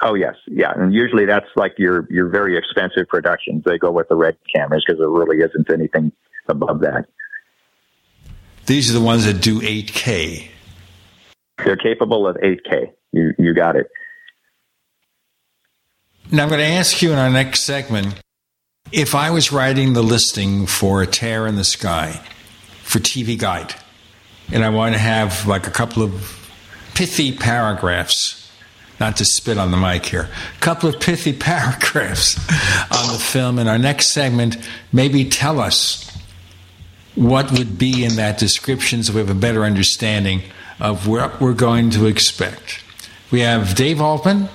Oh 0.03 0.15
yes, 0.15 0.35
yeah, 0.47 0.73
and 0.75 0.93
usually 0.93 1.25
that's 1.25 1.47
like 1.57 1.75
your 1.79 2.07
your 2.11 2.29
very 2.29 2.57
expensive 2.57 3.09
productions. 3.09 3.63
They 3.65 3.79
go 3.79 3.91
with 3.91 4.09
the 4.09 4.17
red 4.17 4.37
cameras 4.55 4.85
because 4.87 4.99
there 4.99 5.09
really 5.09 5.39
isn't 5.39 5.71
anything 5.71 6.13
above 6.49 6.81
that. 6.81 7.07
These 8.67 8.91
are 8.91 8.99
the 8.99 9.05
ones 9.05 9.27
that 9.27 9.41
do 9.43 9.61
8K. 9.61 10.49
They're 11.65 11.77
capable 11.77 12.27
of 12.27 12.37
8K. 12.37 12.93
You 13.13 13.35
you 13.39 13.55
got 13.55 13.77
it. 13.77 13.87
Now 16.33 16.45
I'm 16.45 16.49
going 16.49 16.61
to 16.61 16.67
ask 16.67 17.03
you 17.03 17.13
in 17.13 17.19
our 17.19 17.31
next 17.31 17.63
segment 17.63 18.21
if 18.91 19.15
I 19.15 19.31
was 19.31 19.53
writing 19.53 19.93
the 19.93 20.03
listing 20.03 20.67
for 20.67 21.03
a 21.03 21.07
tear 21.07 21.47
in 21.47 21.57
the 21.57 21.65
sky 21.65 22.21
for 22.83 22.99
TV 22.99 23.39
Guide, 23.39 23.75
and 24.53 24.65
I 24.65 24.71
want 24.71 24.95
to 24.95 24.99
have 24.99 25.47
like 25.47 25.67
a 25.67 25.71
couple 25.71 26.03
of 26.03 26.51
pithy 26.95 27.37
paragraphs, 27.37 28.44
not 29.01 29.17
to 29.17 29.25
spit 29.25 29.59
on 29.59 29.71
the 29.71 29.77
mic 29.77 30.07
here, 30.07 30.29
a 30.57 30.61
couple 30.61 30.89
of 30.89 31.01
pithy 31.01 31.33
paragraphs 31.39 32.39
on 32.91 33.13
the 33.13 33.19
film. 33.19 33.59
In 33.59 33.69
our 33.69 33.79
next 33.79 34.13
segment, 34.13 34.57
maybe 34.93 35.25
tell 35.25 35.61
us 35.61 36.11
what 37.15 37.53
would 37.53 37.79
be 37.79 38.05
in 38.05 38.17
that 38.17 38.39
description 38.39 39.03
so 39.03 39.13
we 39.13 39.21
have 39.21 39.31
a 39.31 39.35
better 39.35 39.65
understanding 39.65 40.43
of 40.81 41.07
what 41.07 41.41
we're 41.41 41.55
going 41.55 41.91
to 41.91 42.07
expect. 42.07 42.83
We 43.31 43.41
have 43.41 43.75
Dave 43.75 44.01
Altman, 44.01 44.49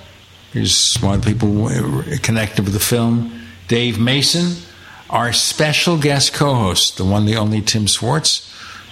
who's 0.52 0.94
one 1.00 1.14
of 1.14 1.24
the 1.24 1.32
people 1.32 2.02
connected 2.22 2.64
with 2.64 2.74
the 2.74 2.80
film, 2.80 3.46
Dave 3.68 3.98
Mason, 3.98 4.62
our 5.08 5.32
special 5.32 5.98
guest 5.98 6.32
co 6.32 6.54
host, 6.54 6.96
the 6.96 7.04
one, 7.04 7.26
the 7.26 7.36
only 7.36 7.60
Tim 7.60 7.88
Swartz, 7.88 8.46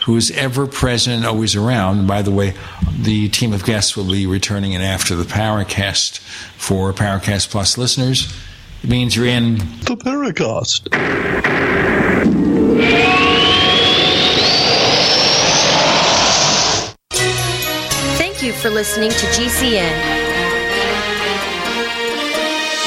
who 0.05 0.16
is 0.16 0.30
ever 0.32 0.66
present 0.66 1.16
and 1.16 1.26
always 1.26 1.55
around. 1.57 2.07
By 2.07 2.22
the 2.22 2.30
way, 2.30 2.55
the 2.99 3.28
team 3.28 3.53
of 3.53 3.64
guests 3.64 3.96
will 3.96 4.11
be 4.11 4.26
returning 4.26 4.72
in 4.72 4.82
after 4.82 5.16
the 5.16 5.24
Paracast 5.24 6.18
for 6.57 6.92
Paracast 6.92 7.51
Plus 7.51 7.76
listeners. 7.78 8.32
It 8.82 8.88
means 8.90 9.16
you're 9.16 9.26
in 9.26 9.59
the 9.59 9.96
Paracast. 9.96 10.88
Thank 18.16 18.42
you 18.42 18.53
for 18.53 18.70
listening 18.70 19.11
to 19.11 19.26
GCN. 19.26 20.28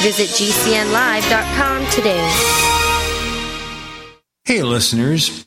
Visit 0.02 0.30
GCNlive.com 0.30 1.86
today. 1.90 2.72
Hey, 4.44 4.62
listeners. 4.62 5.46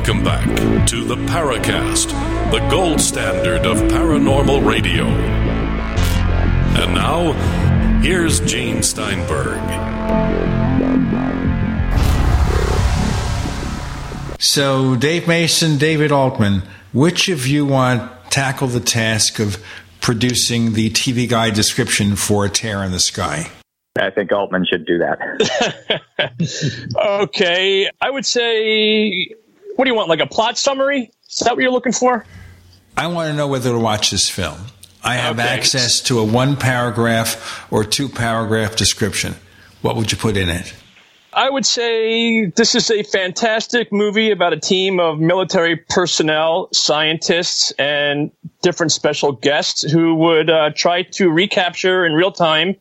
Welcome 0.00 0.24
back 0.24 0.86
to 0.86 1.04
the 1.04 1.14
Paracast, 1.14 2.08
the 2.50 2.66
gold 2.70 3.02
standard 3.02 3.66
of 3.66 3.76
paranormal 3.92 4.66
radio. 4.66 5.04
And 5.04 6.94
now, 6.94 7.32
here's 8.00 8.40
Gene 8.40 8.82
Steinberg. 8.82 9.58
So, 14.40 14.96
Dave 14.96 15.28
Mason, 15.28 15.76
David 15.76 16.12
Altman, 16.12 16.62
which 16.94 17.28
of 17.28 17.46
you 17.46 17.66
want 17.66 18.00
to 18.00 18.30
tackle 18.30 18.68
the 18.68 18.80
task 18.80 19.38
of 19.38 19.62
producing 20.00 20.72
the 20.72 20.88
TV 20.88 21.28
guide 21.28 21.52
description 21.52 22.16
for 22.16 22.46
A 22.46 22.48
Tear 22.48 22.82
in 22.84 22.92
the 22.92 23.00
Sky? 23.00 23.50
I 23.98 24.08
think 24.08 24.32
Altman 24.32 24.64
should 24.64 24.86
do 24.86 24.96
that. 24.98 25.18
okay. 27.20 27.90
I 28.00 28.10
would 28.10 28.24
say 28.24 29.34
what 29.80 29.86
do 29.86 29.92
you 29.92 29.96
want? 29.96 30.10
Like 30.10 30.20
a 30.20 30.26
plot 30.26 30.58
summary? 30.58 31.10
Is 31.30 31.38
that 31.38 31.54
what 31.56 31.62
you're 31.62 31.72
looking 31.72 31.94
for? 31.94 32.26
I 32.98 33.06
want 33.06 33.30
to 33.30 33.34
know 33.34 33.48
whether 33.48 33.70
to 33.70 33.78
watch 33.78 34.10
this 34.10 34.28
film. 34.28 34.58
I 35.02 35.14
have 35.14 35.38
okay. 35.38 35.48
access 35.48 36.00
to 36.00 36.18
a 36.18 36.24
one 36.24 36.56
paragraph 36.56 37.66
or 37.72 37.82
two 37.82 38.10
paragraph 38.10 38.76
description. 38.76 39.36
What 39.80 39.96
would 39.96 40.12
you 40.12 40.18
put 40.18 40.36
in 40.36 40.50
it? 40.50 40.74
I 41.32 41.48
would 41.48 41.64
say 41.64 42.44
this 42.44 42.74
is 42.74 42.90
a 42.90 43.04
fantastic 43.04 43.90
movie 43.90 44.30
about 44.30 44.52
a 44.52 44.60
team 44.60 45.00
of 45.00 45.18
military 45.18 45.76
personnel, 45.76 46.68
scientists, 46.74 47.70
and 47.78 48.32
different 48.60 48.92
special 48.92 49.32
guests 49.32 49.80
who 49.90 50.14
would 50.16 50.50
uh, 50.50 50.72
try 50.76 51.04
to 51.04 51.30
recapture 51.30 52.04
in 52.04 52.12
real 52.12 52.32
time 52.32 52.76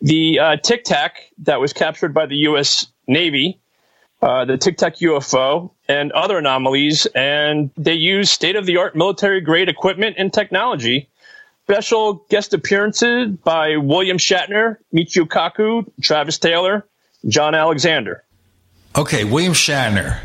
the 0.00 0.40
uh, 0.40 0.56
Tic 0.56 0.82
Tac 0.82 1.20
that 1.44 1.60
was 1.60 1.72
captured 1.72 2.12
by 2.12 2.26
the 2.26 2.34
U.S. 2.38 2.88
Navy, 3.06 3.61
uh, 4.22 4.44
the 4.44 4.56
Tic 4.56 4.78
Tac 4.78 4.96
UFO, 4.96 5.70
and 5.88 6.12
other 6.12 6.38
anomalies. 6.38 7.06
And 7.06 7.70
they 7.76 7.94
use 7.94 8.30
state 8.30 8.56
of 8.56 8.66
the 8.66 8.76
art 8.76 8.96
military 8.96 9.40
grade 9.40 9.68
equipment 9.68 10.16
and 10.18 10.32
technology. 10.32 11.08
Special 11.64 12.14
guest 12.28 12.54
appearances 12.54 13.30
by 13.44 13.76
William 13.76 14.18
Shatner, 14.18 14.76
Michio 14.92 15.26
Kaku, 15.26 15.90
Travis 16.00 16.38
Taylor, 16.38 16.86
John 17.26 17.54
Alexander. 17.54 18.24
Okay, 18.96 19.24
William 19.24 19.52
Shatner. 19.52 20.18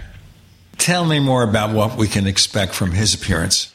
Tell 0.77 1.05
me 1.05 1.19
more 1.19 1.43
about 1.43 1.73
what 1.73 1.97
we 1.97 2.07
can 2.07 2.27
expect 2.27 2.73
from 2.73 2.91
his 2.91 3.13
appearance. 3.13 3.73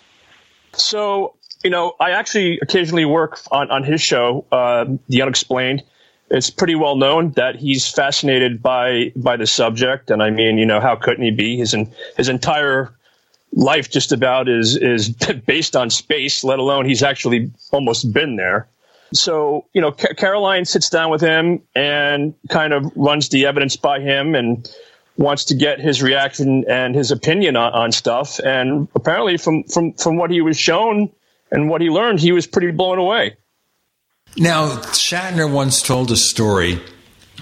So, 0.75 1.35
you 1.65 1.71
know, 1.71 1.95
I 2.01 2.13
actually 2.13 2.59
occasionally 2.61 3.05
work 3.05 3.41
on, 3.51 3.71
on 3.71 3.85
his 3.85 4.01
show, 4.01 4.45
uh, 4.53 4.87
The 5.09 5.23
Unexplained. 5.23 5.83
It's 6.33 6.49
pretty 6.49 6.75
well 6.75 6.97
known 6.97 7.33
that 7.33 7.57
he's 7.57 7.87
fascinated 7.87 8.63
by 8.63 9.13
by 9.15 9.37
the 9.37 9.47
subject, 9.47 10.11
and 10.11 10.23
I 10.23 10.31
mean, 10.31 10.57
you 10.57 10.65
know, 10.65 10.81
how 10.81 10.97
couldn't 10.97 11.23
he 11.23 11.31
be? 11.31 11.59
His 11.59 11.77
his 12.17 12.29
entire 12.29 12.95
life 13.53 13.91
just 13.91 14.13
about 14.13 14.49
is 14.49 14.77
is 14.77 15.11
based 15.47 15.77
on 15.77 15.91
space. 15.91 16.43
Let 16.43 16.59
alone 16.59 16.87
he's 16.87 17.03
actually 17.03 17.51
almost 17.71 18.13
been 18.13 18.37
there. 18.37 18.67
So, 19.13 19.67
you 19.75 19.83
know, 19.83 19.93
Caroline 19.93 20.65
sits 20.65 20.89
down 20.89 21.11
with 21.11 21.21
him 21.21 21.61
and 21.75 22.35
kind 22.49 22.73
of 22.73 22.91
runs 22.97 23.29
the 23.29 23.45
evidence 23.45 23.77
by 23.77 24.01
him 24.01 24.35
and 24.35 24.67
wants 25.19 25.45
to 25.47 25.55
get 25.55 25.81
his 25.81 26.03
reaction 26.03 26.65
and 26.67 26.95
his 26.95 27.11
opinion 27.11 27.57
on, 27.57 27.73
on 27.75 27.93
stuff. 27.93 28.39
And 28.39 28.89
apparently, 28.95 29.37
from, 29.37 29.65
from, 29.65 29.93
from 29.95 30.17
what 30.17 30.31
he 30.31 30.41
was 30.41 30.59
shown 30.59 31.11
and 31.51 31.69
what 31.69 31.83
he 31.83 31.91
learned, 31.91 32.21
he 32.21 32.33
was 32.33 32.47
pretty 32.47 32.71
blown 32.71 32.99
away. 32.99 33.37
Now, 34.37 34.69
Shatner 34.93 35.51
once 35.51 35.83
told 35.83 36.11
a 36.11 36.17
story 36.17 36.81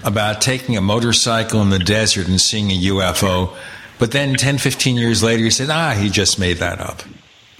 about 0.03 0.41
taking 0.41 0.75
a 0.77 0.81
motorcycle 0.81 1.61
in 1.61 1.69
the 1.69 1.79
desert 1.79 2.27
and 2.27 2.39
seeing 2.39 2.69
a 2.71 2.73
UFO. 2.89 3.55
But 3.99 4.11
then 4.11 4.35
10, 4.35 4.57
15 4.57 4.95
years 4.97 5.21
later, 5.23 5.43
he 5.43 5.49
said, 5.51 5.69
ah, 5.69 5.91
he 5.93 6.09
just 6.09 6.39
made 6.39 6.57
that 6.57 6.79
up. 6.79 7.01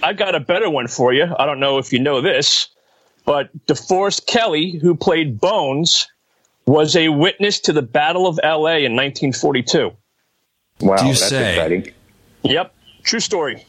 I've 0.02 0.16
got 0.16 0.34
a 0.34 0.40
better 0.40 0.68
one 0.68 0.88
for 0.88 1.12
you. 1.12 1.24
I 1.38 1.46
don't 1.46 1.60
know 1.60 1.78
if 1.78 1.92
you 1.92 2.00
know 2.00 2.20
this. 2.20 2.68
But 3.24 3.50
DeForest 3.68 4.26
Kelley, 4.26 4.72
who 4.82 4.96
played 4.96 5.38
Bones, 5.40 6.08
was 6.66 6.96
a 6.96 7.08
witness 7.08 7.60
to 7.60 7.72
the 7.72 7.82
Battle 7.82 8.26
of 8.26 8.40
L.A. 8.42 8.78
in 8.84 8.96
1942. 8.96 9.92
Wow, 10.80 10.96
Do 10.96 11.04
you 11.06 11.12
that's 11.12 11.28
say? 11.28 11.52
exciting. 11.54 11.92
Yep, 12.42 12.74
true 13.04 13.20
story. 13.20 13.64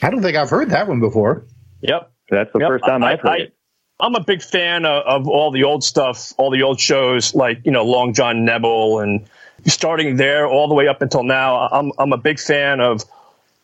I 0.00 0.10
don't 0.10 0.22
think 0.22 0.36
I've 0.36 0.50
heard 0.50 0.70
that 0.70 0.86
one 0.86 1.00
before. 1.00 1.42
Yep, 1.80 2.12
That's 2.30 2.52
the 2.52 2.60
Yep. 2.60 2.68
first 2.68 2.84
time 2.84 3.02
I- 3.02 3.12
I've 3.14 3.20
heard 3.20 3.28
I- 3.30 3.36
it. 3.38 3.54
I'm 4.00 4.14
a 4.14 4.20
big 4.20 4.42
fan 4.42 4.84
of, 4.84 5.02
of 5.04 5.28
all 5.28 5.50
the 5.50 5.64
old 5.64 5.82
stuff, 5.82 6.32
all 6.38 6.50
the 6.50 6.62
old 6.62 6.80
shows 6.80 7.34
like 7.34 7.60
you 7.64 7.72
know 7.72 7.84
Long 7.84 8.14
John 8.14 8.44
Nebel, 8.44 9.00
and 9.00 9.26
starting 9.66 10.16
there 10.16 10.46
all 10.46 10.68
the 10.68 10.74
way 10.74 10.88
up 10.88 11.02
until 11.02 11.22
now. 11.22 11.68
I'm 11.68 11.92
I'm 11.98 12.12
a 12.12 12.18
big 12.18 12.38
fan 12.38 12.80
of 12.80 13.04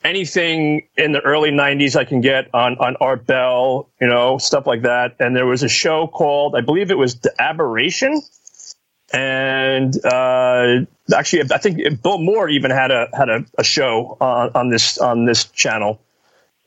anything 0.04 0.86
in 0.96 1.12
the 1.12 1.20
early 1.20 1.50
90s 1.50 1.96
I 1.96 2.04
can 2.04 2.20
get 2.20 2.54
on, 2.54 2.76
on 2.78 2.96
Art 3.00 3.26
Bell, 3.26 3.88
you 4.00 4.06
know, 4.06 4.38
stuff 4.38 4.66
like 4.66 4.82
that. 4.82 5.16
And 5.18 5.34
there 5.34 5.46
was 5.46 5.62
a 5.62 5.68
show 5.68 6.06
called, 6.06 6.54
I 6.54 6.60
believe 6.60 6.90
it 6.90 6.98
was 6.98 7.16
The 7.16 7.32
Aberration. 7.40 8.20
And 9.12 9.94
uh, 10.04 10.84
actually, 11.14 11.50
I 11.52 11.58
think 11.58 12.02
Bill 12.02 12.18
Moore 12.18 12.48
even 12.48 12.70
had 12.70 12.90
a 12.90 13.08
had 13.12 13.28
a, 13.28 13.44
a 13.58 13.64
show 13.64 14.16
on, 14.20 14.50
on 14.54 14.70
this 14.70 14.98
on 14.98 15.24
this 15.24 15.44
channel, 15.44 16.00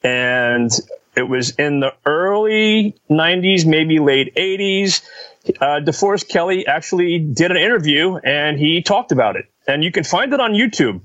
and 0.02 0.72
it 1.18 1.28
was 1.28 1.52
in 1.52 1.80
the 1.82 1.94
early 2.06 2.96
'90s, 3.10 3.66
maybe 3.66 4.00
late 4.00 4.34
'80s. 4.36 5.02
Uh, 5.60 5.80
DeForest 5.82 6.28
Kelley 6.30 6.68
actually 6.68 7.20
did 7.20 7.52
an 7.52 7.58
interview, 7.58 8.18
and 8.18 8.60
he 8.60 8.82
talked 8.82 9.12
about 9.12 9.36
it, 9.36 9.46
and 9.68 9.84
you 9.84 9.92
can 9.92 10.04
find 10.04 10.34
it 10.34 10.40
on 10.40 10.54
YouTube. 10.54 11.02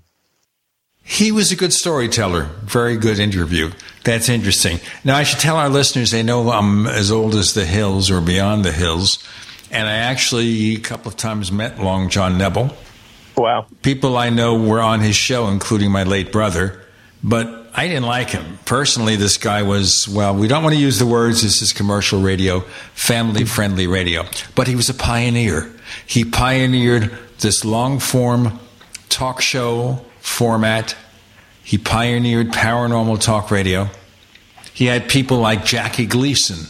He 1.05 1.33
was 1.33 1.51
a 1.51 1.57
good 1.57 1.73
storyteller. 1.73 2.45
Very 2.63 2.97
good 2.97 3.19
interview. 3.19 3.73
That's 4.05 4.29
interesting. 4.29 4.79
Now, 5.05 5.17
I 5.17 5.25
should 5.25 5.41
tell 5.41 5.57
our 5.57 5.69
listeners 5.69 6.11
they 6.11 6.23
know 6.23 6.51
I'm 6.51 6.87
as 6.87 7.11
old 7.11 7.35
as 7.35 7.55
the 7.55 7.65
hills 7.65 8.11
or 8.11 8.21
beyond 8.21 8.65
the 8.65 8.73
hills. 8.73 9.19
And 9.71 9.89
I 9.89 9.95
actually, 9.95 10.77
a 10.77 10.81
couple 10.81 11.09
of 11.09 11.17
times, 11.17 11.51
met 11.51 11.81
Long 11.81 12.09
John 12.09 12.39
Nebel. 12.39 12.77
Wow. 13.37 13.67
People 13.83 14.17
I 14.17 14.29
know 14.29 14.55
were 14.55 14.81
on 14.81 15.01
his 15.01 15.17
show, 15.17 15.49
including 15.49 15.91
my 15.91 16.05
late 16.05 16.31
brother. 16.31 16.81
But 17.25 17.62
I 17.75 17.89
didn't 17.89 18.05
like 18.05 18.31
him. 18.31 18.59
Personally, 18.67 19.17
this 19.17 19.39
guy 19.39 19.63
was, 19.63 20.07
well, 20.07 20.35
we 20.35 20.47
don't 20.47 20.63
want 20.63 20.75
to 20.75 20.81
use 20.81 20.99
the 20.99 21.07
words, 21.07 21.43
this 21.43 21.63
is 21.63 21.73
commercial 21.73 22.21
radio, 22.21 22.61
family 22.95 23.45
friendly 23.45 23.87
radio. 23.87 24.25
But 24.55 24.69
he 24.69 24.77
was 24.77 24.91
a 24.91 24.95
pioneer. 24.95 25.73
He 26.07 26.25
pioneered 26.25 27.17
this 27.39 27.65
long 27.65 27.99
form 27.99 28.61
talk 29.09 29.41
show 29.41 30.05
format. 30.21 30.95
He 31.65 31.79
pioneered 31.79 32.49
paranormal 32.49 33.21
talk 33.21 33.51
radio. 33.51 33.89
He 34.75 34.87
had 34.87 35.09
people 35.09 35.39
like 35.39 35.65
Jackie 35.65 36.07
Gleason 36.07 36.67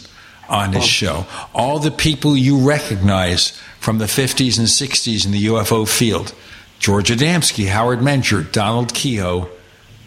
on 0.48 0.72
his 0.72 0.84
oh. 0.84 0.86
show. 0.86 1.26
All 1.52 1.78
the 1.78 1.90
people 1.90 2.36
you 2.36 2.58
recognize 2.58 3.58
from 3.80 3.98
the 3.98 4.04
50s 4.04 4.58
and 4.58 4.68
60s 4.68 5.24
in 5.24 5.32
the 5.32 5.46
UFO 5.46 5.88
field. 5.88 6.34
George 6.78 7.10
Adamski, 7.10 7.68
Howard 7.68 8.00
Menger, 8.00 8.50
Donald 8.50 8.92
Keyhoe, 8.92 9.48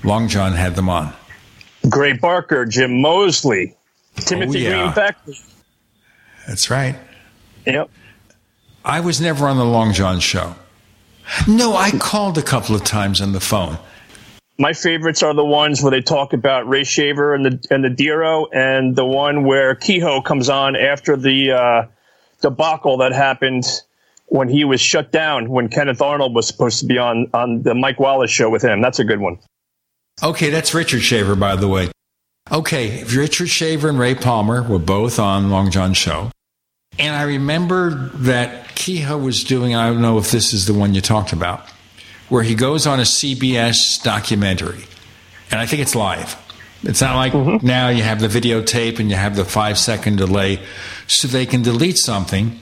Long 0.05 0.27
John 0.27 0.53
had 0.53 0.75
them 0.75 0.87
on. 0.89 1.13
Gray 1.89 2.13
Barker, 2.13 2.65
Jim 2.65 3.01
Moseley, 3.01 3.75
Timothy 4.17 4.67
Oh, 4.67 4.69
yeah. 4.69 4.83
Green 4.83 4.93
Beckley. 4.95 5.39
That's 6.47 6.69
right. 6.69 6.95
Yep. 7.65 7.89
I 8.83 8.99
was 8.99 9.19
never 9.19 9.47
on 9.47 9.57
the 9.57 9.65
Long 9.65 9.93
John 9.93 10.19
show. 10.19 10.55
No, 11.47 11.75
I 11.75 11.89
called 11.91 12.37
a 12.37 12.43
couple 12.43 12.75
of 12.75 12.83
times 12.83 13.19
on 13.19 13.31
the 13.31 13.39
phone. 13.39 13.77
My 14.59 14.73
favorites 14.73 15.23
are 15.23 15.33
the 15.33 15.43
ones 15.43 15.81
where 15.81 15.89
they 15.91 16.01
talk 16.01 16.33
about 16.33 16.67
Ray 16.67 16.83
Shaver 16.83 17.33
and 17.33 17.45
the 17.45 17.67
and 17.71 17.83
the 17.83 17.89
Dero, 17.89 18.45
and 18.53 18.95
the 18.95 19.03
one 19.05 19.43
where 19.43 19.73
Keyhoe 19.75 20.21
comes 20.21 20.47
on 20.49 20.75
after 20.75 21.17
the 21.17 21.51
uh, 21.51 21.87
debacle 22.41 22.97
that 22.97 23.11
happened 23.11 23.65
when 24.27 24.47
he 24.47 24.63
was 24.63 24.79
shut 24.79 25.11
down 25.11 25.49
when 25.49 25.67
Kenneth 25.67 26.01
Arnold 26.01 26.33
was 26.35 26.47
supposed 26.47 26.79
to 26.79 26.85
be 26.85 26.97
on 26.97 27.27
on 27.33 27.63
the 27.63 27.73
Mike 27.73 27.99
Wallace 27.99 28.31
show 28.31 28.49
with 28.49 28.61
him. 28.61 28.81
That's 28.81 28.99
a 28.99 29.03
good 29.03 29.19
one. 29.19 29.39
Okay, 30.23 30.49
that's 30.49 30.73
Richard 30.73 31.01
Shaver, 31.01 31.35
by 31.35 31.55
the 31.55 31.67
way. 31.67 31.89
Okay, 32.51 33.03
Richard 33.03 33.49
Shaver 33.49 33.89
and 33.89 33.99
Ray 33.99 34.15
Palmer 34.15 34.63
were 34.63 34.79
both 34.79 35.19
on 35.19 35.49
Long 35.49 35.71
John 35.71 35.93
show. 35.93 36.31
And 36.97 37.15
I 37.15 37.23
remember 37.23 38.09
that 38.15 38.75
Keyhoe 38.75 39.17
was 39.17 39.43
doing, 39.43 39.75
I 39.75 39.89
don't 39.89 40.01
know 40.01 40.17
if 40.17 40.31
this 40.31 40.53
is 40.53 40.65
the 40.65 40.73
one 40.73 40.93
you 40.93 41.01
talked 41.01 41.33
about, 41.33 41.69
where 42.29 42.43
he 42.43 42.55
goes 42.55 42.87
on 42.87 42.99
a 42.99 43.03
CBS 43.03 44.01
documentary. 44.01 44.85
And 45.51 45.59
I 45.59 45.65
think 45.65 45.81
it's 45.81 45.95
live. 45.95 46.37
It's 46.83 47.01
not 47.01 47.15
like 47.15 47.33
mm-hmm. 47.33 47.65
now 47.65 47.89
you 47.89 48.03
have 48.03 48.19
the 48.19 48.27
videotape 48.27 48.99
and 48.99 49.09
you 49.09 49.15
have 49.15 49.35
the 49.35 49.45
five 49.45 49.77
second 49.77 50.17
delay 50.17 50.59
so 51.07 51.27
they 51.27 51.45
can 51.45 51.61
delete 51.61 51.97
something. 51.97 52.59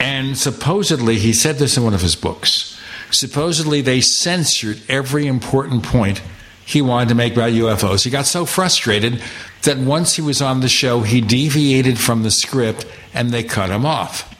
And 0.00 0.38
supposedly, 0.38 1.18
he 1.18 1.32
said 1.32 1.56
this 1.56 1.76
in 1.76 1.84
one 1.84 1.94
of 1.94 2.00
his 2.00 2.16
books, 2.16 2.80
supposedly 3.10 3.82
they 3.82 4.00
censored 4.00 4.80
every 4.88 5.26
important 5.26 5.82
point 5.82 6.22
he 6.68 6.82
wanted 6.82 7.08
to 7.08 7.14
make 7.14 7.32
about 7.32 7.52
UFOs. 7.52 8.04
He 8.04 8.10
got 8.10 8.26
so 8.26 8.44
frustrated 8.44 9.22
that 9.62 9.78
once 9.78 10.16
he 10.16 10.22
was 10.22 10.42
on 10.42 10.60
the 10.60 10.68
show, 10.68 11.00
he 11.00 11.22
deviated 11.22 11.98
from 11.98 12.24
the 12.24 12.30
script 12.30 12.84
and 13.14 13.30
they 13.30 13.42
cut 13.42 13.70
him 13.70 13.86
off. 13.86 14.34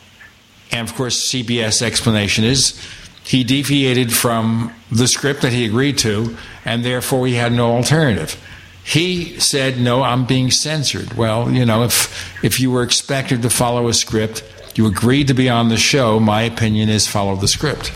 And 0.71 0.87
of 0.87 0.95
course, 0.95 1.33
CBS 1.33 1.81
explanation 1.81 2.45
is 2.45 2.79
he 3.25 3.45
deviated 3.45 4.13
from 4.13 4.75
the 4.93 5.09
script 5.09 5.41
that 5.41 5.55
he 5.55 5.65
agreed 5.65 5.97
to, 5.99 6.37
and 6.67 6.85
therefore 6.85 7.27
he 7.27 7.33
had 7.33 7.51
no 7.51 7.73
alternative. 7.73 8.37
He 8.85 9.41
said, 9.41 9.81
"No, 9.81 10.03
I'm 10.03 10.27
being 10.27 10.51
censored." 10.51 11.15
Well, 11.15 11.51
you 11.51 11.65
know, 11.65 11.83
if 11.83 12.45
if 12.45 12.61
you 12.61 12.71
were 12.71 12.83
expected 12.83 13.41
to 13.41 13.49
follow 13.49 13.89
a 13.89 13.95
script, 13.95 14.43
you 14.75 14.87
agreed 14.87 15.29
to 15.29 15.35
be 15.35 15.49
on 15.49 15.71
the 15.71 15.79
show. 15.79 16.21
My 16.21 16.43
opinion 16.43 16.91
is 16.91 17.07
follow 17.07 17.37
the 17.37 17.49
script. 17.49 17.91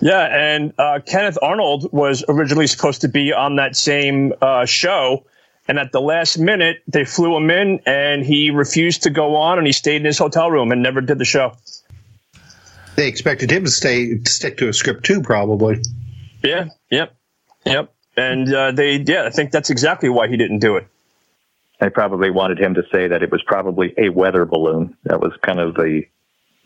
Yeah, 0.00 0.20
and 0.20 0.74
uh, 0.78 1.00
Kenneth 1.04 1.38
Arnold 1.40 1.90
was 1.92 2.24
originally 2.28 2.66
supposed 2.66 3.00
to 3.00 3.08
be 3.08 3.32
on 3.32 3.56
that 3.56 3.76
same 3.76 4.34
uh, 4.42 4.66
show, 4.66 5.24
and 5.68 5.78
at 5.78 5.90
the 5.92 6.00
last 6.00 6.38
minute 6.38 6.82
they 6.86 7.04
flew 7.04 7.36
him 7.36 7.50
in, 7.50 7.80
and 7.86 8.24
he 8.24 8.50
refused 8.50 9.04
to 9.04 9.10
go 9.10 9.36
on, 9.36 9.58
and 9.58 9.66
he 9.66 9.72
stayed 9.72 9.96
in 9.96 10.04
his 10.04 10.18
hotel 10.18 10.50
room 10.50 10.70
and 10.70 10.82
never 10.82 11.00
did 11.00 11.18
the 11.18 11.24
show. 11.24 11.56
They 12.96 13.08
expected 13.08 13.50
him 13.50 13.64
to 13.64 13.70
stay 13.70 14.22
stick 14.24 14.58
to 14.58 14.68
a 14.68 14.72
script 14.72 15.04
too, 15.04 15.22
probably. 15.22 15.82
Yeah, 16.42 16.66
yep, 16.90 17.16
yep. 17.64 17.92
And 18.16 18.52
uh, 18.52 18.72
they, 18.72 18.96
yeah, 18.96 19.24
I 19.24 19.30
think 19.30 19.50
that's 19.50 19.70
exactly 19.70 20.08
why 20.08 20.28
he 20.28 20.36
didn't 20.36 20.60
do 20.60 20.76
it. 20.76 20.88
They 21.80 21.90
probably 21.90 22.30
wanted 22.30 22.58
him 22.58 22.74
to 22.74 22.82
say 22.90 23.08
that 23.08 23.22
it 23.22 23.30
was 23.30 23.42
probably 23.42 23.92
a 23.98 24.08
weather 24.08 24.46
balloon. 24.46 24.96
That 25.04 25.20
was 25.20 25.32
kind 25.42 25.60
of 25.60 25.74
the 25.74 26.04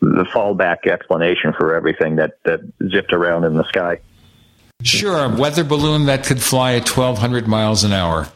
the 0.00 0.24
fallback 0.32 0.86
explanation 0.86 1.52
for 1.58 1.74
everything 1.74 2.16
that 2.16 2.42
that 2.44 2.60
zipped 2.90 3.12
around 3.12 3.44
in 3.44 3.54
the 3.54 3.64
sky. 3.68 4.00
Sure, 4.82 5.24
a 5.24 5.28
weather 5.28 5.64
balloon 5.64 6.06
that 6.06 6.24
could 6.24 6.42
fly 6.42 6.74
at 6.74 6.88
1,200 6.88 7.46
miles 7.46 7.84
an 7.84 7.92
hour. 7.92 8.28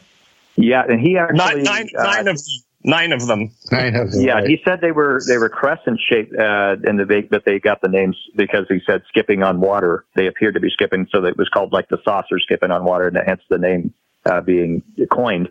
Yeah, 0.55 0.83
and 0.87 0.99
he 0.99 1.17
actually 1.17 1.37
Nine, 1.37 1.63
nine, 1.63 1.89
uh, 1.97 2.03
nine 2.03 2.27
of 2.27 2.39
nine 2.83 3.11
of 3.11 3.25
them. 3.27 3.51
Nine 3.71 3.95
of 3.95 4.11
them. 4.11 4.21
Yeah, 4.21 4.33
right. 4.33 4.47
he 4.47 4.61
said 4.63 4.79
they 4.79 4.91
were 4.91 5.21
they 5.27 5.37
were 5.37 5.49
crescent 5.49 5.99
shaped 6.07 6.33
uh, 6.37 6.75
in 6.83 6.97
the 6.97 7.05
big, 7.05 7.29
but 7.29 7.43
they 7.45 7.59
got 7.59 7.81
the 7.81 7.89
names 7.89 8.15
because 8.35 8.65
he 8.69 8.79
said 8.85 9.01
skipping 9.09 9.43
on 9.43 9.59
water. 9.59 10.05
They 10.15 10.27
appeared 10.27 10.53
to 10.53 10.59
be 10.59 10.69
skipping, 10.69 11.07
so 11.11 11.25
it 11.25 11.37
was 11.37 11.49
called 11.49 11.73
like 11.73 11.89
the 11.89 11.97
saucer 12.05 12.39
skipping 12.39 12.71
on 12.71 12.85
water, 12.85 13.07
and 13.07 13.17
hence 13.25 13.41
the 13.49 13.57
name 13.57 13.93
uh, 14.25 14.41
being 14.41 14.83
coined. 15.11 15.49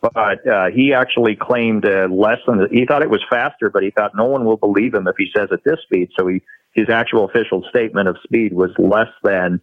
But 0.00 0.46
uh, 0.46 0.70
he 0.74 0.94
actually 0.94 1.36
claimed 1.36 1.84
uh, 1.84 2.08
less 2.10 2.38
than 2.46 2.68
he 2.72 2.86
thought 2.86 3.02
it 3.02 3.10
was 3.10 3.22
faster, 3.28 3.68
but 3.68 3.82
he 3.82 3.90
thought 3.90 4.12
no 4.16 4.24
one 4.24 4.44
will 4.46 4.56
believe 4.56 4.94
him 4.94 5.06
if 5.06 5.16
he 5.18 5.26
says 5.36 5.48
at 5.52 5.62
this 5.64 5.78
speed. 5.84 6.08
So 6.18 6.26
he 6.26 6.42
his 6.72 6.88
actual 6.88 7.24
official 7.24 7.64
statement 7.68 8.08
of 8.08 8.16
speed 8.22 8.52
was 8.52 8.70
less 8.78 9.08
than 9.22 9.60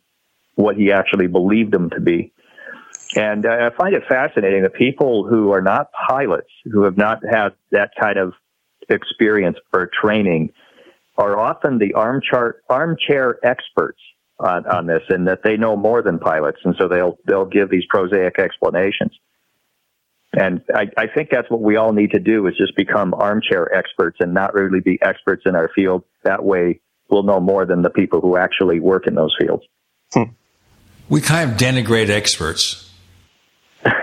what 0.56 0.76
he 0.76 0.92
actually 0.92 1.28
believed 1.28 1.74
him 1.74 1.90
to 1.92 2.02
be. 2.02 2.34
And 3.16 3.46
uh, 3.46 3.70
I 3.72 3.76
find 3.78 3.96
it 3.96 4.04
fascinating 4.08 4.64
that 4.64 4.74
people 4.74 5.26
who 5.28 5.52
are 5.52 5.62
not 5.62 5.90
pilots, 6.08 6.50
who 6.66 6.84
have 6.84 6.98
not 6.98 7.20
had 7.30 7.50
that 7.72 7.92
kind 8.00 8.18
of 8.18 8.34
experience 8.90 9.58
or 9.74 9.90
training, 10.02 10.52
are 11.18 11.40
often 11.40 11.80
the 11.80 11.94
armchair 11.94 12.58
armchair 12.70 13.40
experts 13.44 14.00
on, 14.40 14.68
on 14.68 14.86
this, 14.86 15.02
and 15.10 15.28
that 15.28 15.40
they 15.44 15.58
know 15.58 15.76
more 15.76 16.02
than 16.02 16.20
pilots, 16.20 16.60
and 16.64 16.76
so 16.78 16.88
they'll 16.88 17.18
they'll 17.26 17.46
give 17.46 17.70
these 17.70 17.86
prosaic 17.90 18.38
explanations. 18.38 19.18
And 20.34 20.62
I, 20.74 20.90
I 20.98 21.08
think 21.08 21.30
that's 21.30 21.50
what 21.50 21.62
we 21.62 21.78
all 21.78 21.94
need 21.94 22.12
to 22.12 22.20
do 22.20 22.48
is 22.48 22.56
just 22.58 22.76
become 22.76 23.14
armchair 23.14 23.74
experts 23.74 24.18
and 24.20 24.34
not 24.34 24.54
really 24.54 24.82
be 24.82 25.00
experts 25.02 25.44
in 25.46 25.56
our 25.56 25.70
field. 25.74 26.04
That 26.24 26.44
way, 26.44 26.82
we'll 27.10 27.24
know 27.24 27.40
more 27.40 27.66
than 27.66 27.82
the 27.82 27.90
people 27.90 28.22
who 28.22 28.36
actually 28.38 28.80
work 28.80 29.08
in 29.08 29.16
those 29.16 29.36
fields. 29.40 29.64
Hmm. 30.14 30.24
We 31.10 31.22
kind 31.22 31.50
of 31.50 31.58
denigrate 31.58 32.10
experts. 32.10 32.92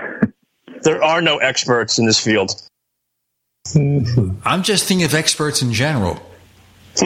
There 0.81 1.03
are 1.03 1.19
no 1.19 1.37
experts 1.39 1.97
in 1.97 2.05
this 2.05 2.19
field. 2.19 2.51
I'm 4.45 4.61
just 4.61 4.87
thinking 4.87 5.03
of 5.03 5.15
experts 5.15 5.63
in 5.63 5.73
general. 5.73 6.21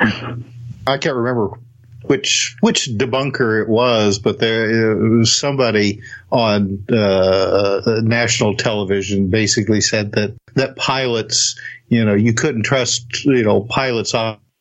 I 0.00 0.98
can't 0.98 1.14
remember 1.14 1.60
which 2.06 2.56
which 2.60 2.86
debunker 2.96 3.62
it 3.62 3.68
was, 3.68 4.18
but 4.18 4.38
there 4.38 4.92
it 4.92 5.18
was 5.18 5.36
somebody 5.38 6.00
on 6.30 6.84
uh, 6.92 7.80
national 8.02 8.56
television 8.56 9.28
basically 9.30 9.80
said 9.80 10.12
that 10.12 10.34
that 10.54 10.76
pilots, 10.76 11.58
you 11.88 12.04
know, 12.04 12.14
you 12.14 12.32
couldn't 12.32 12.62
trust, 12.62 13.24
you 13.24 13.42
know, 13.42 13.62
pilots' 13.62 14.14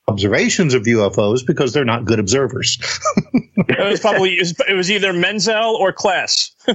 observations 0.08 0.74
of 0.74 0.84
UFOs 0.84 1.46
because 1.46 1.74
they're 1.74 1.86
not 1.86 2.06
good 2.06 2.20
observers. 2.20 2.78
It 3.68 3.80
was 3.80 4.00
probably 4.00 4.36
it 4.38 4.74
was, 4.74 4.92
either 4.92 5.12
Menzel 5.12 5.76
or 5.76 5.92
Klass. 5.92 6.52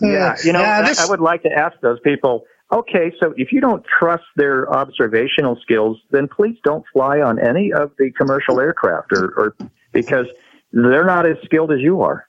yeah, 0.00 0.36
you 0.42 0.52
know, 0.52 0.60
Yeah, 0.60 0.80
I- 0.80 0.88
this- 0.88 0.98
I 0.98 1.06
would 1.08 1.20
like 1.20 1.42
to 1.44 1.52
ask 1.52 1.78
those 1.80 2.00
people. 2.00 2.44
Okay, 2.72 3.12
so 3.20 3.32
if 3.36 3.52
you 3.52 3.60
don't 3.60 3.84
trust 3.98 4.24
their 4.36 4.70
observational 4.72 5.56
skills, 5.62 5.98
then 6.10 6.26
please 6.28 6.56
don't 6.64 6.84
fly 6.92 7.20
on 7.20 7.38
any 7.38 7.72
of 7.72 7.92
the 7.98 8.10
commercial 8.12 8.58
aircraft, 8.60 9.12
or, 9.12 9.32
or 9.36 9.54
because 9.92 10.26
they're 10.72 11.04
not 11.06 11.26
as 11.26 11.36
skilled 11.44 11.72
as 11.72 11.80
you 11.80 12.02
are. 12.02 12.26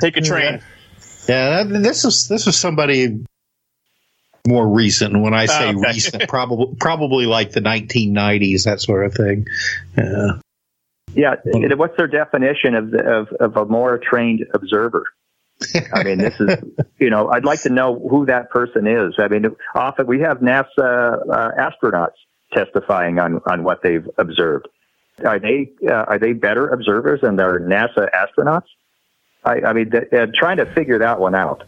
Take 0.00 0.16
a 0.16 0.20
train. 0.20 0.60
Yeah, 1.28 1.62
that, 1.64 1.82
this 1.82 2.04
is 2.04 2.26
this 2.26 2.46
is 2.48 2.56
somebody 2.58 3.24
more 4.46 4.68
recent. 4.68 5.20
When 5.20 5.34
I 5.34 5.46
say 5.46 5.68
Oh, 5.68 5.78
okay. 5.78 5.92
recent, 5.92 6.28
probably 6.28 6.74
probably 6.80 7.26
like 7.26 7.52
the 7.52 7.60
1990s, 7.60 8.64
that 8.64 8.80
sort 8.80 9.06
of 9.06 9.14
thing. 9.14 9.46
Yeah. 9.96 10.32
Yeah, 11.14 11.34
it- 11.44 11.78
what's 11.78 11.96
their 11.96 12.06
definition 12.08 12.74
of, 12.74 12.90
the, 12.90 13.02
of 13.04 13.28
of 13.38 13.56
a 13.56 13.64
more 13.66 13.98
trained 13.98 14.46
observer? 14.54 15.04
I 15.94 16.02
mean, 16.02 16.18
this 16.18 16.34
is 16.40 16.56
you 16.98 17.10
know, 17.10 17.28
I'd 17.28 17.44
like 17.44 17.62
to 17.62 17.70
know 17.70 17.96
who 18.08 18.26
that 18.26 18.50
person 18.50 18.86
is. 18.88 19.14
I 19.18 19.28
mean, 19.28 19.46
often 19.76 20.06
we 20.08 20.20
have 20.20 20.38
NASA 20.38 21.20
uh, 21.30 21.50
astronauts 21.56 22.14
testifying 22.52 23.20
on 23.20 23.40
on 23.46 23.62
what 23.62 23.82
they've 23.82 24.08
observed. 24.18 24.66
Are 25.24 25.38
they 25.38 25.70
uh, 25.86 25.92
are 25.92 26.18
they 26.18 26.32
better 26.32 26.68
observers 26.68 27.20
than 27.20 27.36
their 27.36 27.60
NASA 27.60 28.08
astronauts? 28.12 28.66
I, 29.44 29.60
I 29.60 29.72
mean, 29.72 29.90
th- 29.90 30.12
uh, 30.12 30.26
trying 30.34 30.58
to 30.58 30.66
figure 30.66 30.98
that 30.98 31.20
one 31.20 31.34
out. 31.34 31.64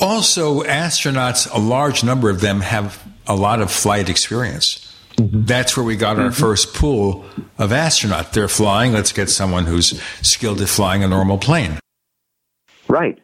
Also, 0.00 0.62
astronauts, 0.62 1.52
a 1.52 1.58
large 1.58 2.02
number 2.02 2.30
of 2.30 2.40
them 2.40 2.60
have 2.60 3.06
a 3.26 3.36
lot 3.36 3.60
of 3.60 3.70
flight 3.70 4.08
experience. 4.08 4.88
That's 5.16 5.76
where 5.76 5.84
we 5.84 5.96
got 5.96 6.18
our 6.18 6.32
first 6.32 6.74
pool 6.74 7.24
of 7.58 7.70
astronauts. 7.70 8.32
They're 8.32 8.48
flying. 8.48 8.92
Let's 8.92 9.12
get 9.12 9.28
someone 9.28 9.66
who's 9.66 10.00
skilled 10.22 10.60
at 10.60 10.68
flying 10.68 11.04
a 11.04 11.08
normal 11.08 11.38
plane. 11.38 11.78
Right. 12.88 13.18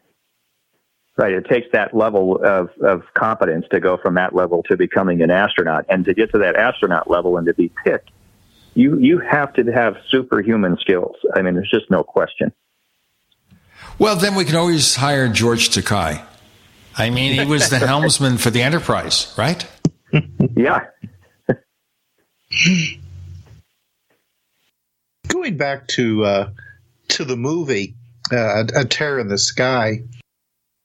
Right. 1.16 1.32
It 1.32 1.46
takes 1.48 1.66
that 1.72 1.96
level 1.96 2.44
of, 2.44 2.70
of 2.80 3.02
competence 3.14 3.66
to 3.72 3.80
go 3.80 3.96
from 3.96 4.14
that 4.14 4.34
level 4.34 4.62
to 4.64 4.76
becoming 4.76 5.22
an 5.22 5.30
astronaut. 5.30 5.86
And 5.88 6.04
to 6.04 6.14
get 6.14 6.30
to 6.32 6.38
that 6.38 6.56
astronaut 6.56 7.10
level 7.10 7.36
and 7.38 7.46
to 7.46 7.54
be 7.54 7.72
picked, 7.84 8.10
you, 8.78 8.96
you 9.00 9.18
have 9.18 9.52
to 9.54 9.64
have 9.64 9.96
superhuman 10.08 10.78
skills. 10.80 11.16
I 11.34 11.42
mean, 11.42 11.54
there's 11.54 11.70
just 11.70 11.90
no 11.90 12.04
question. 12.04 12.52
Well, 13.98 14.14
then 14.14 14.36
we 14.36 14.44
can 14.44 14.54
always 14.54 14.94
hire 14.94 15.28
George 15.28 15.70
Takei. 15.70 16.24
I 16.96 17.10
mean, 17.10 17.40
he 17.40 17.44
was 17.44 17.70
the 17.70 17.78
helmsman 17.86 18.38
for 18.38 18.50
the 18.50 18.62
Enterprise, 18.62 19.34
right? 19.36 19.66
Yeah. 20.56 20.86
Going 25.26 25.56
back 25.56 25.88
to 25.88 26.24
uh, 26.24 26.50
to 27.08 27.24
the 27.24 27.36
movie, 27.36 27.96
uh, 28.32 28.64
A 28.76 28.84
Tear 28.84 29.18
in 29.18 29.26
the 29.26 29.38
Sky. 29.38 30.04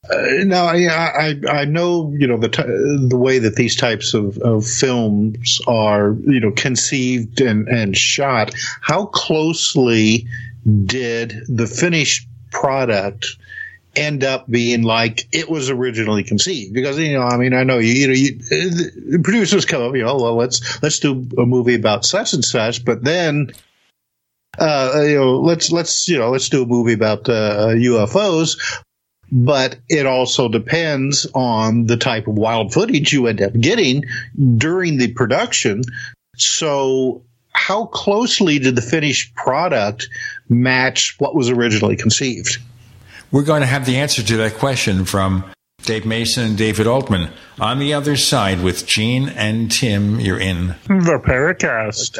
Uh, 0.10 0.44
now, 0.44 0.66
I, 0.66 0.88
I 0.88 1.36
I 1.50 1.66
know 1.66 2.14
you 2.18 2.28
know 2.28 2.38
the 2.38 2.50
t- 2.50 3.08
the 3.08 3.18
way 3.18 3.40
that 3.40 3.56
these 3.56 3.76
types 3.76 4.14
of, 4.14 4.38
of 4.40 4.66
films 4.66 5.62
are 5.66 6.18
you 6.28 6.42
know 6.42 6.52
conceived 6.52 7.40
and, 7.40 7.70
and 7.70 7.96
shot. 7.96 8.54
How 8.82 9.06
closely 9.06 10.28
did 10.86 11.46
the 11.48 11.68
finished 11.68 12.28
product 12.52 13.38
end 13.96 14.24
up 14.26 14.50
being 14.50 14.82
like 14.84 15.28
it 15.32 15.50
was 15.50 15.70
originally 15.70 16.26
conceived? 16.26 16.74
Because 16.74 17.00
you 17.00 17.14
know, 17.14 17.22
I 17.22 17.38
mean, 17.38 17.54
I 17.54 17.64
know 17.64 17.78
you, 17.78 17.94
you 17.94 18.08
know, 18.08 18.14
you, 18.14 19.20
producers 19.24 19.64
come 19.64 19.84
up, 19.84 19.96
you 19.96 20.04
know, 20.04 20.18
well, 20.18 20.36
let's 20.36 20.84
let's 20.84 21.00
do 21.00 21.26
a 21.38 21.46
movie 21.46 21.76
about 21.76 22.04
such 22.04 22.34
and 22.34 22.44
such, 22.44 22.84
but 22.84 23.06
then 23.06 23.52
uh, 24.60 25.02
you 25.08 25.16
know, 25.16 25.40
let's 25.40 25.72
let's 25.72 26.10
you 26.10 26.20
know, 26.20 26.30
let's 26.30 26.50
do 26.50 26.64
a 26.64 26.68
movie 26.68 26.94
about 26.94 27.30
uh, 27.30 27.70
UFOs. 27.70 28.58
But 29.36 29.80
it 29.90 30.06
also 30.06 30.48
depends 30.48 31.26
on 31.34 31.88
the 31.88 31.98
type 31.98 32.28
of 32.28 32.36
wild 32.36 32.72
footage 32.72 33.12
you 33.12 33.26
end 33.26 33.42
up 33.42 33.54
getting 33.60 34.04
during 34.58 34.98
the 34.98 35.12
production. 35.12 35.82
So, 36.38 37.24
how 37.52 37.86
closely 37.86 38.60
did 38.60 38.76
the 38.76 38.82
finished 38.82 39.34
product 39.34 40.08
match 40.50 41.16
what 41.18 41.34
was 41.34 41.50
originally 41.50 41.96
conceived? 41.96 42.60
We're 43.32 43.44
going 43.44 43.62
to 43.62 43.68
have 43.68 43.88
the 43.88 43.98
answer 43.98 44.22
to 44.22 44.38
that 44.38 44.56
question 44.56 45.06
from 45.06 45.52
Dave 45.84 46.06
Mason 46.06 46.44
and 46.46 46.58
David 46.58 46.86
Altman 46.86 47.32
on 47.60 47.80
the 47.80 47.94
other 47.94 48.16
side 48.16 48.62
with 48.62 48.86
Gene 48.86 49.30
and 49.30 49.72
Tim. 49.72 50.20
You're 50.20 50.40
in 50.40 50.76
the 50.88 51.20
Paracast. 51.24 52.20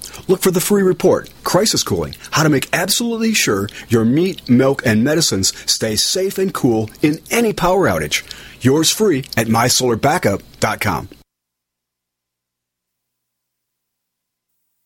Look 0.27 0.41
for 0.41 0.51
the 0.51 0.61
free 0.61 0.83
report, 0.83 1.29
Crisis 1.43 1.83
Cooling, 1.83 2.15
how 2.31 2.43
to 2.43 2.49
make 2.49 2.69
absolutely 2.73 3.33
sure 3.33 3.69
your 3.89 4.05
meat, 4.05 4.49
milk, 4.49 4.81
and 4.85 5.03
medicines 5.03 5.53
stay 5.71 5.95
safe 5.95 6.37
and 6.37 6.53
cool 6.53 6.89
in 7.01 7.19
any 7.29 7.53
power 7.53 7.87
outage. 7.87 8.23
Yours 8.63 8.91
free 8.91 9.25
at 9.35 9.47
mysolarbackup.com. 9.47 11.09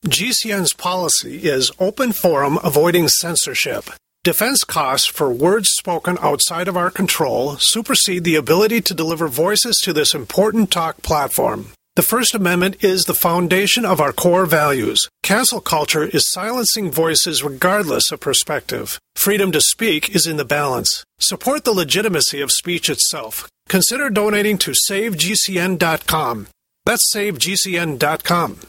GCN's 0.06 0.74
policy 0.74 1.46
is 1.46 1.72
open 1.80 2.14
forum 2.14 2.60
avoiding 2.64 3.08
censorship. 3.08 3.90
Defense 4.24 4.64
costs 4.64 5.08
for 5.08 5.32
words 5.32 5.70
spoken 5.70 6.18
outside 6.22 6.68
of 6.68 6.78
our 6.78 6.92
control 6.92 7.58
supersede 7.58 8.24
the 8.24 8.36
ability 8.36 8.82
to 8.82 8.94
deliver 8.94 9.28
voices 9.28 9.80
to 9.84 9.94
this 9.94 10.14
important 10.14 10.70
talk 10.70 11.02
platform. 11.02 11.72
The 11.96 12.02
First 12.02 12.36
Amendment 12.36 12.84
is 12.84 13.06
the 13.06 13.14
foundation 13.14 13.86
of 13.86 14.02
our 14.02 14.12
core 14.12 14.46
values. 14.46 15.08
Cancel 15.24 15.62
culture 15.62 16.04
is 16.04 16.30
silencing 16.30 16.92
voices 16.92 17.42
regardless 17.42 18.12
of 18.12 18.20
perspective. 18.20 19.00
Freedom 19.16 19.50
to 19.54 19.62
speak 19.62 20.14
is 20.14 20.28
in 20.28 20.36
the 20.36 20.44
balance. 20.44 21.06
Support 21.20 21.64
the 21.64 21.72
legitimacy 21.72 22.42
of 22.42 22.52
speech 22.52 22.90
itself. 22.90 23.48
Consider 23.70 24.10
donating 24.10 24.58
to 24.58 24.72
SaveGCN.com. 24.72 26.48
That's 26.86 27.16
SaveGCN.com. 27.16 28.60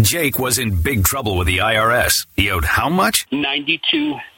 Jake 0.00 0.38
was 0.38 0.58
in 0.58 0.80
big 0.80 1.04
trouble 1.04 1.36
with 1.36 1.48
the 1.48 1.58
IRS. 1.58 2.14
He 2.34 2.50
owed 2.50 2.64
how 2.64 2.88
much? 2.88 3.26
Ninety-two 3.30 4.14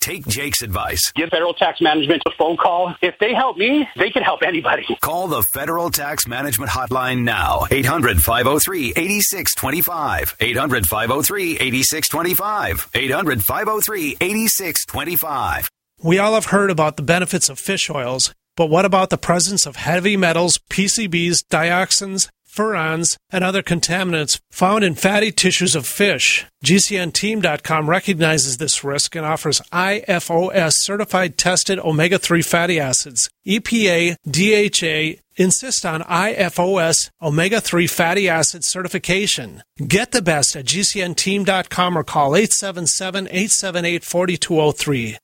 take 0.00 0.26
Jake's 0.26 0.62
advice. 0.62 1.12
Give 1.12 1.28
federal 1.28 1.54
tax 1.54 1.80
management 1.80 2.22
a 2.26 2.30
phone 2.38 2.56
call. 2.56 2.94
If 3.02 3.18
they 3.18 3.34
help 3.34 3.56
me, 3.56 3.88
they 3.96 4.10
can 4.10 4.22
help 4.22 4.42
anybody. 4.42 4.86
Call 5.00 5.28
the 5.28 5.42
Federal 5.54 5.90
Tax 5.90 6.26
Management 6.26 6.70
Hotline 6.70 7.22
now. 7.24 7.66
800 7.70 8.20
503 8.22 8.90
8625. 8.96 10.36
800 10.40 10.86
503 10.86 11.58
8625. 11.58 12.88
800 12.94 13.42
503 13.42 14.16
8625. 14.20 15.68
We 16.02 16.18
all 16.18 16.34
have 16.34 16.46
heard 16.46 16.70
about 16.70 16.96
the 16.96 17.02
benefits 17.02 17.48
of 17.48 17.58
fish 17.58 17.90
oils, 17.90 18.32
but 18.56 18.66
what 18.70 18.84
about 18.84 19.10
the 19.10 19.18
presence 19.18 19.66
of 19.66 19.76
heavy 19.76 20.16
metals, 20.16 20.58
PCBs, 20.70 21.38
dioxins, 21.50 22.28
furans, 22.58 23.16
and 23.30 23.44
other 23.44 23.62
contaminants 23.62 24.40
found 24.50 24.82
in 24.82 24.94
fatty 24.94 25.30
tissues 25.30 25.76
of 25.76 25.86
fish. 25.86 26.44
GCNteam.com 26.64 27.88
recognizes 27.88 28.56
this 28.56 28.82
risk 28.82 29.14
and 29.14 29.24
offers 29.24 29.60
IFOS 29.72 30.72
certified 30.78 31.38
tested 31.38 31.78
omega 31.78 32.18
3 32.18 32.42
fatty 32.42 32.80
acids. 32.80 33.30
EPA, 33.46 34.16
DHA, 34.28 35.20
insist 35.36 35.86
on 35.86 36.02
IFOS 36.02 37.10
omega 37.22 37.60
3 37.60 37.86
fatty 37.86 38.28
acid 38.28 38.62
certification. 38.64 39.62
Get 39.86 40.10
the 40.10 40.22
best 40.22 40.56
at 40.56 40.66
GCNteam.com 40.66 41.96
or 41.96 42.04
call 42.04 42.34
877 42.34 43.28
878 43.28 44.04
4203. 44.04 45.18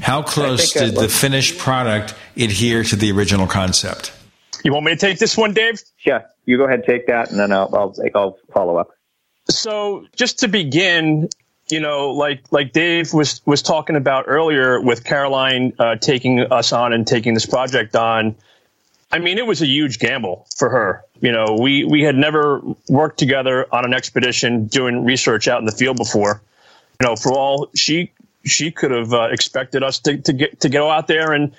How 0.00 0.22
close 0.22 0.72
did 0.72 0.96
the 0.96 1.08
finished 1.08 1.58
product 1.58 2.16
adhere 2.36 2.82
to 2.82 2.96
the 2.96 3.12
original 3.12 3.46
concept? 3.46 4.10
You 4.64 4.72
want 4.72 4.86
me 4.86 4.92
to 4.92 4.98
take 4.98 5.18
this 5.18 5.36
one, 5.36 5.52
Dave? 5.52 5.82
Yeah, 6.04 6.22
you 6.44 6.56
go 6.56 6.64
ahead, 6.64 6.84
take 6.84 7.06
that, 7.06 7.30
and 7.30 7.38
then 7.38 7.52
I'll 7.52 7.74
I'll, 7.74 7.94
I'll 8.14 8.38
follow 8.52 8.76
up. 8.76 8.90
So, 9.50 10.06
just 10.14 10.40
to 10.40 10.48
begin, 10.48 11.28
you 11.68 11.80
know, 11.80 12.10
like 12.10 12.44
like 12.50 12.72
Dave 12.72 13.12
was 13.12 13.40
was 13.46 13.62
talking 13.62 13.96
about 13.96 14.24
earlier 14.28 14.80
with 14.80 15.04
Caroline 15.04 15.72
uh, 15.78 15.96
taking 15.96 16.40
us 16.40 16.72
on 16.72 16.92
and 16.92 17.06
taking 17.06 17.34
this 17.34 17.46
project 17.46 17.96
on. 17.96 18.36
I 19.10 19.20
mean, 19.20 19.38
it 19.38 19.46
was 19.46 19.62
a 19.62 19.66
huge 19.66 19.98
gamble 19.98 20.46
for 20.56 20.68
her. 20.68 21.04
You 21.20 21.32
know, 21.32 21.56
we 21.60 21.84
we 21.84 22.02
had 22.02 22.16
never 22.16 22.60
worked 22.88 23.18
together 23.18 23.66
on 23.72 23.84
an 23.84 23.94
expedition 23.94 24.66
doing 24.66 25.04
research 25.04 25.48
out 25.48 25.60
in 25.60 25.66
the 25.66 25.72
field 25.72 25.96
before. 25.96 26.42
You 27.00 27.06
know, 27.06 27.16
for 27.16 27.32
all 27.32 27.68
she 27.74 28.12
she 28.44 28.70
could 28.70 28.90
have 28.90 29.12
uh, 29.12 29.28
expected 29.30 29.82
us 29.82 30.00
to, 30.00 30.18
to 30.18 30.32
get 30.32 30.60
to 30.60 30.68
go 30.68 30.90
out 30.90 31.06
there 31.06 31.32
and 31.32 31.52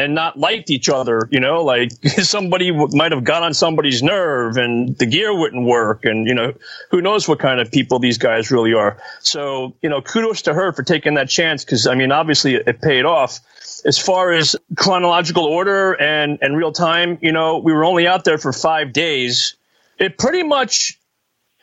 and 0.00 0.14
not 0.14 0.38
liked 0.38 0.70
each 0.70 0.88
other. 0.88 1.28
You 1.30 1.40
know, 1.40 1.62
like 1.62 1.92
somebody 2.22 2.70
w- 2.70 2.96
might 2.96 3.12
have 3.12 3.22
got 3.22 3.42
on 3.42 3.52
somebody's 3.52 4.02
nerve 4.02 4.56
and 4.56 4.96
the 4.96 5.06
gear 5.06 5.36
wouldn't 5.36 5.64
work. 5.64 6.06
And, 6.06 6.26
you 6.26 6.34
know, 6.34 6.54
who 6.90 7.02
knows 7.02 7.28
what 7.28 7.38
kind 7.38 7.60
of 7.60 7.70
people 7.70 7.98
these 7.98 8.16
guys 8.16 8.50
really 8.50 8.72
are. 8.72 8.96
So, 9.20 9.74
you 9.82 9.90
know, 9.90 10.00
kudos 10.00 10.42
to 10.42 10.54
her 10.54 10.72
for 10.72 10.82
taking 10.82 11.14
that 11.14 11.28
chance 11.28 11.64
because, 11.64 11.86
I 11.86 11.94
mean, 11.94 12.12
obviously 12.12 12.54
it, 12.54 12.80
paid 12.80 13.04
off. 13.04 13.40
As 13.84 13.98
far 13.98 14.32
as 14.32 14.56
chronological 14.74 15.44
order 15.44 15.92
and, 15.92 16.38
and 16.40 16.56
real 16.56 16.72
time, 16.72 17.18
you 17.20 17.32
know, 17.32 17.58
we 17.58 17.72
were 17.72 17.84
only 17.84 18.06
out 18.06 18.24
there 18.24 18.38
for 18.38 18.54
five 18.54 18.94
days. 18.94 19.56
It 19.98 20.16
pretty 20.16 20.42
much 20.42 20.98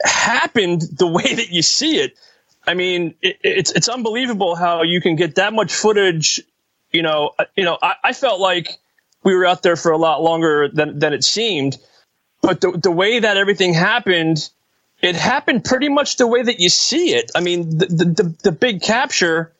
happened 0.03 0.81
the 0.97 1.07
way 1.07 1.33
that 1.33 1.49
you 1.49 1.63
see 1.63 1.97
it. 1.97 2.13
I 2.67 2.73
mean, 2.73 3.15
it, 3.21 3.37
it's 3.43 3.71
it's 3.71 3.87
unbelievable 3.87 4.53
how 4.53 4.83
you 4.83 4.99
can 4.99 5.15
get 5.15 5.35
that 5.35 5.53
much 5.53 5.73
footage 5.73 6.41
you 6.91 7.01
know, 7.01 7.31
you 7.55 7.63
know, 7.63 7.77
I, 7.81 7.95
I, 8.03 8.13
felt 8.13 8.39
like 8.39 8.77
we 9.23 9.35
were 9.35 9.45
out 9.45 9.61
there 9.61 9.75
for 9.75 9.91
a 9.91 9.97
lot 9.97 10.21
longer 10.21 10.69
than 10.69 10.99
than 10.99 11.13
it 11.13 11.23
seemed. 11.23 11.77
But 12.41 12.61
the 12.61 12.71
the 12.71 12.91
way 12.91 13.19
that 13.19 13.37
everything 13.37 13.73
happened, 13.73 14.49
it 15.01 15.15
happened 15.15 15.65
pretty 15.65 15.89
much 15.89 16.17
the 16.17 16.27
way 16.27 16.41
that 16.41 16.59
you 16.59 16.69
see 16.69 17.13
it. 17.13 17.31
I 17.35 17.41
mean, 17.41 17.77
the 17.77 17.85
the, 17.87 18.05
the, 18.05 18.35
the 18.43 18.51
big 18.51 18.81
capture 18.81 19.53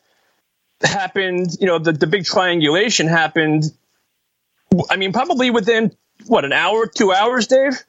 happened. 0.82 1.58
You 1.60 1.68
know, 1.68 1.80
the 1.80 1.91
the 1.91 2.08
big 2.08 2.26
triangulation 2.26 3.08
happened. 3.08 3.66
I 4.90 4.98
mean, 4.98 5.14
probably 5.14 5.49
within 5.49 5.95
what 6.26 6.45
an 6.45 6.54
hour, 6.54 6.88
two 6.88 7.12
hours, 7.12 7.48
Dave? 7.48 7.84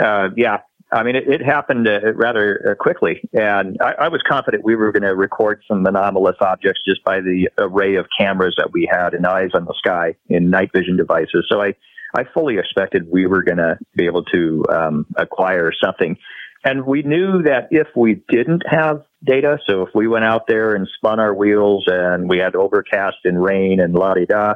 Uh, 0.00 0.30
yeah, 0.36 0.60
I 0.92 1.04
mean, 1.04 1.14
it, 1.14 1.28
it 1.28 1.42
happened 1.42 1.86
uh, 1.86 2.12
rather 2.14 2.70
uh, 2.70 2.74
quickly, 2.74 3.20
and 3.32 3.78
I, 3.80 4.06
I, 4.06 4.08
was 4.08 4.22
confident 4.28 4.64
we 4.64 4.74
were 4.74 4.90
going 4.90 5.04
to 5.04 5.14
record 5.14 5.62
some 5.68 5.86
anomalous 5.86 6.36
objects 6.40 6.80
just 6.84 7.04
by 7.04 7.20
the 7.20 7.48
array 7.58 7.94
of 7.94 8.06
cameras 8.18 8.56
that 8.58 8.72
we 8.72 8.88
had 8.90 9.14
and 9.14 9.24
eyes 9.24 9.50
on 9.54 9.66
the 9.66 9.74
sky 9.78 10.16
in 10.28 10.50
night 10.50 10.70
vision 10.74 10.96
devices. 10.96 11.46
So 11.48 11.62
I, 11.62 11.74
I 12.16 12.24
fully 12.34 12.58
expected 12.58 13.08
we 13.08 13.26
were 13.26 13.42
going 13.42 13.58
to 13.58 13.78
be 13.94 14.06
able 14.06 14.24
to 14.24 14.64
um, 14.68 15.06
acquire 15.16 15.70
something. 15.82 16.16
And 16.64 16.84
we 16.84 17.02
knew 17.02 17.42
that 17.44 17.68
if 17.70 17.86
we 17.94 18.22
didn't 18.28 18.64
have 18.68 19.04
data, 19.24 19.58
so 19.66 19.82
if 19.82 19.90
we 19.94 20.08
went 20.08 20.24
out 20.24 20.46
there 20.48 20.74
and 20.74 20.88
spun 20.96 21.20
our 21.20 21.32
wheels 21.32 21.84
and 21.86 22.28
we 22.28 22.38
had 22.38 22.56
overcast 22.56 23.18
and 23.24 23.42
rain 23.42 23.80
and 23.80 23.94
la 23.94 24.14
di 24.14 24.26
da, 24.26 24.54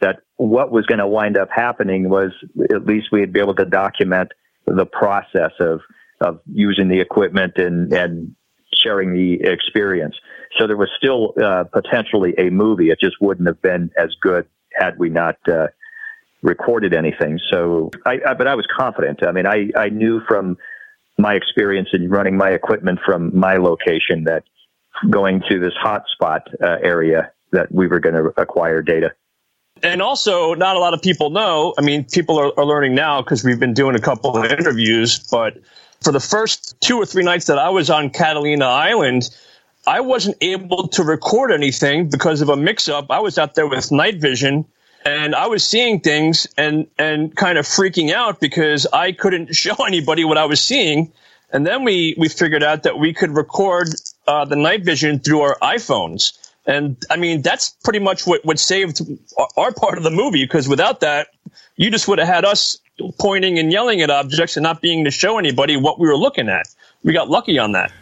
that 0.00 0.20
what 0.36 0.70
was 0.70 0.86
going 0.86 0.98
to 0.98 1.06
wind 1.06 1.36
up 1.36 1.48
happening 1.54 2.08
was 2.08 2.32
at 2.70 2.86
least 2.86 3.08
we'd 3.12 3.32
be 3.32 3.40
able 3.40 3.54
to 3.54 3.64
document 3.64 4.32
the 4.66 4.86
process 4.86 5.52
of 5.60 5.80
of 6.20 6.40
using 6.50 6.88
the 6.88 7.00
equipment 7.00 7.54
and 7.56 7.92
and 7.92 8.34
sharing 8.82 9.12
the 9.12 9.40
experience. 9.42 10.16
So 10.58 10.66
there 10.66 10.76
was 10.76 10.90
still 10.96 11.34
uh, 11.42 11.64
potentially 11.64 12.34
a 12.38 12.50
movie. 12.50 12.90
It 12.90 12.98
just 13.00 13.16
wouldn't 13.20 13.46
have 13.46 13.60
been 13.60 13.90
as 13.98 14.14
good 14.20 14.46
had 14.74 14.98
we 14.98 15.08
not 15.08 15.36
uh, 15.48 15.68
recorded 16.42 16.94
anything. 16.94 17.40
So, 17.50 17.90
I, 18.04 18.18
I, 18.26 18.34
but 18.34 18.46
I 18.46 18.54
was 18.54 18.66
confident. 18.76 19.26
I 19.26 19.32
mean, 19.32 19.46
I 19.46 19.70
I 19.76 19.88
knew 19.88 20.20
from 20.28 20.56
my 21.18 21.34
experience 21.34 21.88
in 21.92 22.10
running 22.10 22.36
my 22.36 22.50
equipment 22.50 23.00
from 23.04 23.36
my 23.36 23.56
location 23.56 24.24
that 24.24 24.44
going 25.10 25.42
to 25.48 25.58
this 25.58 25.72
hotspot 25.82 26.40
uh, 26.62 26.76
area 26.82 27.32
that 27.52 27.72
we 27.72 27.86
were 27.86 28.00
going 28.00 28.14
to 28.14 28.32
acquire 28.36 28.82
data. 28.82 29.12
And 29.82 30.00
also, 30.00 30.54
not 30.54 30.76
a 30.76 30.78
lot 30.78 30.94
of 30.94 31.02
people 31.02 31.30
know. 31.30 31.74
I 31.78 31.82
mean, 31.82 32.04
people 32.04 32.38
are, 32.38 32.52
are 32.58 32.64
learning 32.64 32.94
now 32.94 33.22
because 33.22 33.44
we've 33.44 33.60
been 33.60 33.74
doing 33.74 33.94
a 33.94 34.00
couple 34.00 34.36
of 34.36 34.50
interviews. 34.50 35.18
But 35.18 35.58
for 36.02 36.12
the 36.12 36.20
first 36.20 36.80
two 36.80 36.96
or 36.96 37.06
three 37.06 37.24
nights 37.24 37.46
that 37.46 37.58
I 37.58 37.68
was 37.68 37.90
on 37.90 38.10
Catalina 38.10 38.64
Island, 38.64 39.30
I 39.86 40.00
wasn't 40.00 40.36
able 40.40 40.88
to 40.88 41.04
record 41.04 41.52
anything 41.52 42.08
because 42.08 42.40
of 42.40 42.48
a 42.48 42.56
mix 42.56 42.88
up. 42.88 43.10
I 43.10 43.20
was 43.20 43.38
out 43.38 43.54
there 43.54 43.68
with 43.68 43.92
night 43.92 44.20
vision 44.20 44.64
and 45.04 45.34
I 45.34 45.46
was 45.46 45.62
seeing 45.62 46.00
things 46.00 46.46
and, 46.56 46.88
and 46.98 47.34
kind 47.36 47.58
of 47.58 47.66
freaking 47.66 48.12
out 48.12 48.40
because 48.40 48.86
I 48.92 49.12
couldn't 49.12 49.54
show 49.54 49.76
anybody 49.86 50.24
what 50.24 50.38
I 50.38 50.46
was 50.46 50.60
seeing. 50.60 51.12
And 51.52 51.64
then 51.64 51.84
we, 51.84 52.16
we 52.18 52.28
figured 52.28 52.64
out 52.64 52.82
that 52.82 52.98
we 52.98 53.12
could 53.12 53.30
record 53.30 53.88
uh, 54.26 54.44
the 54.44 54.56
night 54.56 54.84
vision 54.84 55.20
through 55.20 55.42
our 55.42 55.56
iPhones. 55.62 56.36
And 56.66 56.96
I 57.10 57.16
mean, 57.16 57.42
that's 57.42 57.70
pretty 57.84 58.00
much 58.00 58.26
what, 58.26 58.44
what 58.44 58.58
saved 58.58 59.00
our 59.56 59.72
part 59.72 59.98
of 59.98 60.04
the 60.04 60.10
movie 60.10 60.44
because 60.44 60.68
without 60.68 61.00
that, 61.00 61.28
you 61.76 61.90
just 61.90 62.08
would 62.08 62.18
have 62.18 62.28
had 62.28 62.44
us 62.44 62.78
pointing 63.18 63.58
and 63.58 63.70
yelling 63.70 64.00
at 64.00 64.10
objects 64.10 64.56
and 64.56 64.64
not 64.64 64.80
being 64.80 65.04
to 65.04 65.10
show 65.10 65.38
anybody 65.38 65.76
what 65.76 66.00
we 66.00 66.08
were 66.08 66.16
looking 66.16 66.48
at. 66.48 66.66
We 67.04 67.12
got 67.12 67.28
lucky 67.28 67.58
on 67.58 67.72
that. 67.72 67.92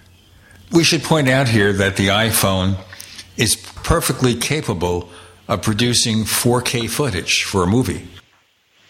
We 0.73 0.82
should 0.82 1.03
point 1.03 1.28
out 1.28 1.49
here 1.49 1.73
that 1.74 1.97
the 1.97 2.09
iPhone 2.09 2.77
is 3.36 3.57
perfectly 3.57 4.35
capable 4.35 5.11
of 5.47 5.61
producing 5.61 6.24
4K 6.24 6.89
footage 6.89 7.43
for 7.43 7.62
a 7.65 7.66
movie. 7.66 8.09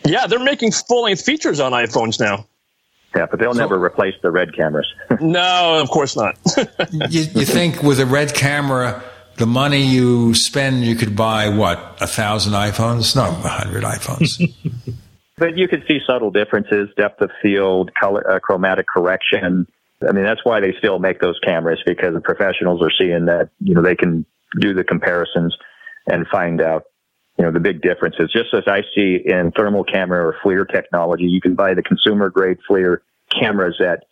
Yeah, 0.05 0.26
they're 0.26 0.38
making 0.38 0.72
full 0.72 1.05
length 1.05 1.22
features 1.22 1.60
on 1.60 1.72
iPhones 1.72 2.20
now. 2.20 2.46
Yeah, 3.16 3.26
but 3.30 3.38
they'll 3.38 3.55
so, 3.55 3.60
never 3.60 3.82
replace 3.82 4.14
the 4.22 4.30
red 4.30 4.55
cameras. 4.55 4.92
no, 5.20 5.80
of 5.80 5.88
course 5.88 6.16
not. 6.16 6.36
you, 6.92 7.22
you 7.22 7.44
think 7.44 7.82
with 7.82 8.01
a 8.01 8.06
red 8.06 8.34
camera, 8.34 9.02
the 9.36 9.47
money 9.47 9.82
you 9.82 10.35
spend, 10.35 10.85
you 10.85 10.94
could 10.94 11.16
buy 11.16 11.48
what 11.48 11.98
a 12.01 12.06
thousand 12.06 12.52
iPhones? 12.52 13.16
No, 13.16 13.24
a 13.24 13.48
hundred 13.48 13.82
iPhones. 13.82 14.55
but 15.39 15.56
you 15.56 15.69
could 15.69 15.85
see 15.89 15.98
subtle 16.06 16.31
differences, 16.31 16.89
depth 16.97 17.20
of 17.20 17.31
field, 17.43 17.90
color, 17.94 18.28
uh, 18.31 18.39
chromatic 18.39 18.86
correction. 18.86 19.66
I 20.06 20.12
mean, 20.12 20.24
that's 20.24 20.44
why 20.44 20.61
they 20.61 20.74
still 20.78 20.98
make 20.98 21.20
those 21.20 21.39
cameras 21.44 21.82
because 21.86 22.15
the 22.15 22.20
professionals 22.20 22.82
are 22.82 22.93
seeing 22.98 23.27
that 23.27 23.51
you 23.61 23.74
know 23.74 23.82
they 23.82 23.97
can 23.97 24.24
do 24.59 24.74
the 24.74 24.85
comparisons 24.85 25.56
and 26.06 26.27
find 26.28 26.61
out 26.61 26.85
you 27.39 27.44
know 27.44 27.51
the 27.51 27.61
big 27.61 27.82
differences. 27.82 28.31
Just 28.32 28.55
as 28.55 28.65
I 28.66 28.82
see 28.94 29.20
in 29.24 29.52
thermal 29.56 29.85
camera 29.85 30.27
or 30.27 30.36
FLIR 30.44 30.70
technology, 30.70 31.24
you 31.24 31.40
can 31.40 31.55
buy 31.55 31.74
the 31.74 31.82
consumer 31.82 32.31
grade 32.31 32.59
FLIR 32.69 32.98
cameras 33.39 33.77
that 33.81 34.05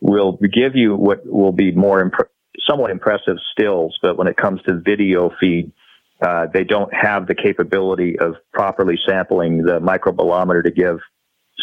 will 0.00 0.32
give 0.32 0.76
you 0.76 0.94
what 0.94 1.26
will 1.26 1.52
be 1.52 1.72
more 1.72 2.00
imp- 2.00 2.30
somewhat 2.68 2.90
impressive 2.90 3.36
stills, 3.52 3.98
but 4.02 4.16
when 4.16 4.28
it 4.28 4.36
comes 4.36 4.62
to 4.62 4.74
video 4.74 5.30
feed, 5.40 5.72
uh, 6.20 6.46
they 6.52 6.64
don't 6.64 6.92
have 6.94 7.26
the 7.26 7.34
capability 7.34 8.18
of 8.18 8.36
properly 8.52 8.98
sampling 9.06 9.62
the 9.62 9.80
microbolometer 9.80 10.62
to 10.64 10.70
give 10.70 10.98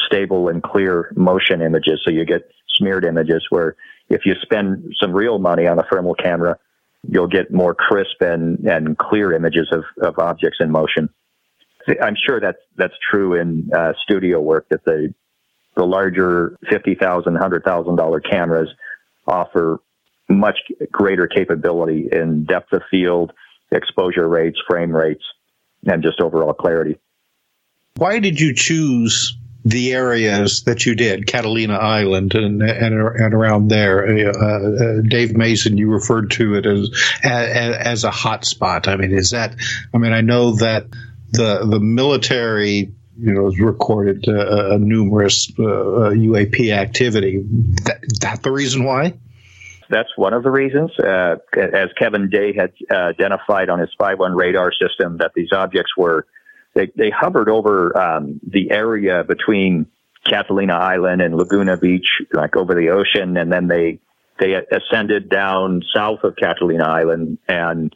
stable 0.06 0.50
and 0.50 0.62
clear 0.62 1.12
motion 1.16 1.62
images. 1.62 2.02
So 2.04 2.12
you 2.12 2.26
get 2.26 2.50
smeared 2.78 3.06
images 3.06 3.46
where 3.50 3.76
if 4.10 4.26
you 4.26 4.34
spend 4.42 4.94
some 5.02 5.12
real 5.12 5.40
money 5.40 5.68
on 5.68 5.80
a 5.80 5.84
thermal 5.92 6.14
camera, 6.14 6.58
you'll 7.08 7.28
get 7.28 7.52
more 7.52 7.74
crisp 7.74 8.22
and, 8.22 8.60
and 8.68 8.98
clear 8.98 9.34
images 9.34 9.70
of, 9.72 9.84
of 10.02 10.20
objects 10.20 10.60
in 10.60 10.72
motion. 10.72 11.10
I'm 12.02 12.16
sure 12.16 12.40
that's, 12.40 12.60
that's 12.78 12.94
true 13.12 13.36
in 13.36 13.70
uh, 13.76 13.94
studio 14.04 14.40
work 14.40 14.68
that 14.70 14.86
the, 14.86 15.14
the 15.76 15.84
larger 15.84 16.58
$50,000, 16.72 17.26
$100,000 17.26 18.30
cameras 18.30 18.70
offer 19.28 19.80
much 20.40 20.58
greater 20.92 21.28
capability 21.28 22.10
in 22.12 22.46
depth 22.46 22.74
of 22.74 22.84
field, 22.90 23.34
exposure 23.72 24.28
rates, 24.28 24.60
frame 24.68 24.96
rates, 24.96 25.24
and 25.86 26.04
just 26.04 26.20
overall 26.20 26.54
clarity. 26.54 26.98
Why 27.96 28.20
did 28.20 28.40
you 28.40 28.54
choose 28.54 29.38
the 29.66 29.94
areas 29.94 30.64
that 30.64 30.86
you 30.86 30.96
did, 30.96 31.28
Catalina 31.28 31.76
Island 31.76 32.36
and 32.36 32.62
and, 32.62 32.94
and 32.94 33.34
around 33.34 33.70
there? 33.70 34.06
Uh, 34.06 34.32
uh, 34.32 35.02
Dave 35.02 35.36
Mason, 35.36 35.78
you 35.78 35.92
referred 35.92 36.32
to 36.32 36.56
it 36.56 36.66
as, 36.66 36.90
as 37.24 37.76
as 37.76 38.04
a 38.04 38.12
hot 38.12 38.46
spot. 38.46 38.88
I 38.88 38.96
mean, 38.96 39.12
is 39.12 39.32
that? 39.32 39.56
I 39.94 39.98
mean, 39.98 40.14
I 40.14 40.22
know 40.22 40.56
that 40.58 40.88
the 41.32 41.66
the 41.66 41.80
military 41.80 42.94
you 43.18 43.32
know, 43.32 43.46
has 43.46 43.60
recorded 43.60 44.28
uh, 44.28 44.78
numerous 44.78 45.52
uh, 45.60 46.12
UAP 46.14 46.72
activity. 46.72 47.44
That, 47.84 48.02
that 48.22 48.44
the 48.44 48.52
reason 48.52 48.84
why? 48.84 49.14
That's 49.94 50.10
one 50.16 50.34
of 50.34 50.44
the 50.44 50.52
reasons. 50.52 50.92
Uh, 51.00 51.36
as 51.56 51.90
Kevin 51.98 52.30
Day 52.30 52.54
had 52.54 52.74
uh, 52.92 53.10
identified 53.10 53.70
on 53.70 53.80
his 53.80 53.90
5-1 54.00 54.36
radar 54.36 54.72
system, 54.74 55.18
that 55.20 55.32
these 55.36 55.50
objects 55.54 55.92
were 55.96 56.26
they, 56.74 56.92
they 56.96 57.12
hovered 57.12 57.50
over 57.50 57.96
um, 57.98 58.40
the 58.46 58.72
area 58.72 59.24
between 59.24 59.86
Catalina 60.28 60.74
Island 60.74 61.22
and 61.22 61.36
Laguna 61.36 61.78
Beach, 61.78 62.08
like 62.34 62.56
over 62.56 62.74
the 62.74 62.90
ocean, 62.90 63.38
and 63.38 63.52
then 63.52 63.68
they 63.68 64.00
they 64.40 64.54
ascended 64.56 65.30
down 65.30 65.84
south 65.94 66.24
of 66.24 66.36
Catalina 66.36 66.86
Island, 66.86 67.38
and 67.48 67.94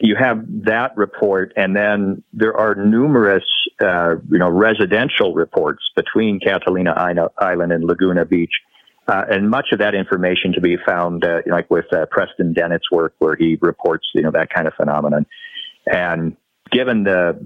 you 0.00 0.16
have 0.18 0.44
that 0.64 0.96
report, 0.96 1.52
and 1.56 1.76
then 1.76 2.24
there 2.32 2.56
are 2.56 2.74
numerous, 2.74 3.44
uh, 3.80 4.16
you 4.28 4.38
know, 4.38 4.48
residential 4.48 5.34
reports 5.34 5.82
between 5.94 6.40
Catalina 6.40 6.94
Island 7.38 7.72
and 7.72 7.84
Laguna 7.84 8.24
Beach 8.24 8.52
uh, 9.08 9.24
and 9.30 9.48
much 9.48 9.68
of 9.72 9.78
that 9.78 9.94
information 9.94 10.52
to 10.52 10.60
be 10.60 10.76
found, 10.86 11.24
uh, 11.24 11.40
like 11.46 11.70
with 11.70 11.86
uh, 11.92 12.04
Preston 12.10 12.52
Dennett's 12.52 12.90
work, 12.90 13.14
where 13.18 13.36
he 13.36 13.56
reports, 13.60 14.06
you 14.14 14.22
know, 14.22 14.30
that 14.30 14.50
kind 14.52 14.68
of 14.68 14.74
phenomenon. 14.74 15.26
And 15.86 16.36
given 16.70 17.04
the 17.04 17.38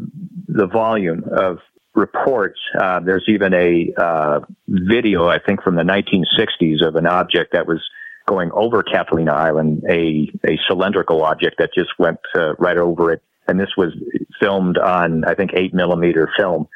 the 0.48 0.66
volume 0.66 1.24
of 1.30 1.58
reports, 1.94 2.58
uh, 2.80 3.00
there's 3.00 3.24
even 3.28 3.54
a 3.54 3.92
uh, 3.96 4.40
video, 4.66 5.28
I 5.28 5.38
think, 5.38 5.62
from 5.62 5.76
the 5.76 5.82
1960s 5.82 6.86
of 6.86 6.96
an 6.96 7.06
object 7.06 7.52
that 7.52 7.66
was 7.66 7.80
going 8.26 8.50
over 8.52 8.82
Catalina 8.82 9.32
Island, 9.32 9.84
a 9.88 10.32
a 10.44 10.58
cylindrical 10.68 11.22
object 11.22 11.56
that 11.58 11.70
just 11.74 11.90
went 11.98 12.18
uh, 12.34 12.54
right 12.54 12.76
over 12.76 13.12
it, 13.12 13.22
and 13.46 13.60
this 13.60 13.70
was 13.76 13.92
filmed 14.40 14.78
on, 14.78 15.24
I 15.24 15.34
think, 15.34 15.52
eight 15.54 15.72
millimeter 15.72 16.28
film. 16.36 16.66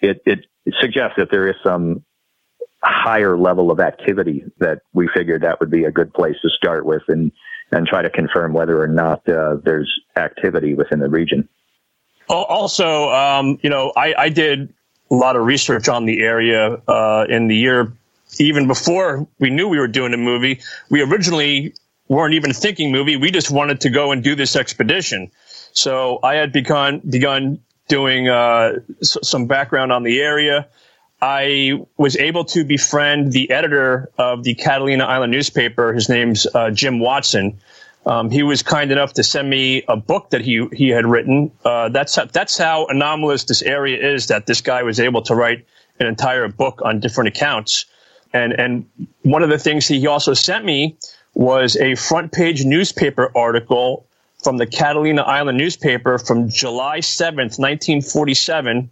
It, 0.00 0.20
it 0.26 0.46
suggests 0.80 1.14
that 1.16 1.28
there 1.30 1.48
is 1.48 1.54
some 1.64 2.04
higher 2.88 3.36
level 3.36 3.70
of 3.70 3.80
activity 3.80 4.44
that 4.58 4.82
we 4.92 5.08
figured 5.14 5.42
that 5.42 5.60
would 5.60 5.70
be 5.70 5.84
a 5.84 5.90
good 5.90 6.12
place 6.14 6.36
to 6.42 6.48
start 6.50 6.86
with 6.86 7.02
and 7.08 7.32
and 7.72 7.86
try 7.86 8.00
to 8.00 8.10
confirm 8.10 8.52
whether 8.52 8.80
or 8.80 8.86
not 8.86 9.28
uh, 9.28 9.56
there's 9.64 9.92
activity 10.16 10.74
within 10.74 11.00
the 11.00 11.08
region. 11.08 11.48
Also, 12.28 13.10
um, 13.10 13.58
you 13.60 13.70
know, 13.70 13.92
I, 13.96 14.14
I, 14.16 14.28
did 14.28 14.72
a 15.10 15.14
lot 15.14 15.34
of 15.34 15.44
research 15.44 15.88
on 15.88 16.06
the 16.06 16.20
area 16.20 16.80
uh, 16.86 17.26
in 17.28 17.48
the 17.48 17.56
year 17.56 17.92
even 18.38 18.66
before 18.66 19.26
we 19.38 19.50
knew 19.50 19.68
we 19.68 19.78
were 19.78 19.88
doing 19.88 20.12
a 20.14 20.16
movie. 20.16 20.60
We 20.90 21.02
originally 21.02 21.74
weren't 22.08 22.34
even 22.34 22.52
thinking 22.52 22.92
movie. 22.92 23.16
We 23.16 23.30
just 23.30 23.50
wanted 23.50 23.80
to 23.82 23.90
go 23.90 24.12
and 24.12 24.22
do 24.22 24.34
this 24.34 24.56
expedition. 24.56 25.30
So 25.72 26.20
I 26.22 26.34
had 26.34 26.52
begun 26.52 27.00
begun 27.00 27.60
doing 27.88 28.28
uh, 28.28 28.80
s- 29.00 29.18
some 29.22 29.46
background 29.46 29.92
on 29.92 30.02
the 30.02 30.20
area. 30.20 30.68
I 31.20 31.72
was 31.96 32.16
able 32.16 32.44
to 32.46 32.64
befriend 32.64 33.32
the 33.32 33.50
editor 33.50 34.10
of 34.18 34.44
the 34.44 34.54
Catalina 34.54 35.04
Island 35.04 35.32
newspaper. 35.32 35.92
His 35.92 36.08
name's 36.08 36.46
uh, 36.54 36.70
Jim 36.70 36.98
Watson. 36.98 37.58
Um, 38.04 38.30
he 38.30 38.42
was 38.42 38.62
kind 38.62 38.92
enough 38.92 39.14
to 39.14 39.24
send 39.24 39.50
me 39.50 39.82
a 39.88 39.96
book 39.96 40.30
that 40.30 40.42
he 40.42 40.66
he 40.72 40.88
had 40.90 41.06
written. 41.06 41.50
Uh, 41.64 41.88
that's 41.88 42.14
how, 42.14 42.26
that's 42.26 42.56
how 42.56 42.86
anomalous 42.86 43.44
this 43.44 43.62
area 43.62 44.14
is. 44.14 44.26
That 44.26 44.46
this 44.46 44.60
guy 44.60 44.82
was 44.82 45.00
able 45.00 45.22
to 45.22 45.34
write 45.34 45.66
an 45.98 46.06
entire 46.06 46.48
book 46.48 46.82
on 46.84 47.00
different 47.00 47.28
accounts. 47.28 47.86
And 48.32 48.52
and 48.52 48.86
one 49.22 49.42
of 49.42 49.48
the 49.48 49.58
things 49.58 49.88
he 49.88 50.06
also 50.06 50.34
sent 50.34 50.64
me 50.64 50.96
was 51.34 51.76
a 51.76 51.94
front 51.96 52.32
page 52.32 52.64
newspaper 52.64 53.32
article 53.34 54.06
from 54.42 54.58
the 54.58 54.66
Catalina 54.66 55.22
Island 55.22 55.58
newspaper 55.58 56.18
from 56.18 56.48
July 56.50 56.98
7th, 57.00 57.58
1947. 57.58 58.90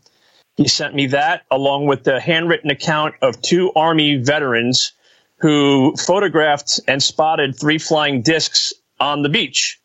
He 0.56 0.68
sent 0.68 0.94
me 0.94 1.06
that 1.08 1.42
along 1.50 1.86
with 1.86 2.04
the 2.04 2.20
handwritten 2.20 2.70
account 2.70 3.16
of 3.22 3.40
two 3.42 3.72
Army 3.74 4.16
veterans 4.16 4.92
who 5.38 5.94
photographed 5.96 6.80
and 6.86 7.02
spotted 7.02 7.58
three 7.58 7.78
flying 7.78 8.22
discs 8.22 8.72
on 9.00 9.22
the 9.22 9.28
beach. 9.28 9.80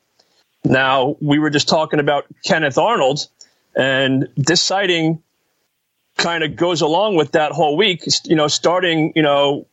Now, 0.63 1.15
we 1.21 1.39
were 1.39 1.49
just 1.49 1.67
talking 1.67 1.99
about 1.99 2.25
Kenneth 2.45 2.77
Arnold, 2.77 3.27
and 3.75 4.27
this 4.35 4.61
sighting 4.61 5.23
kind 6.17 6.43
of 6.43 6.55
goes 6.55 6.81
along 6.81 7.15
with 7.15 7.31
that 7.31 7.51
whole 7.51 7.77
week, 7.77 8.03
you 8.25 8.35
know, 8.35 8.47
starting, 8.47 9.13
you 9.15 9.23
know, 9.23 9.67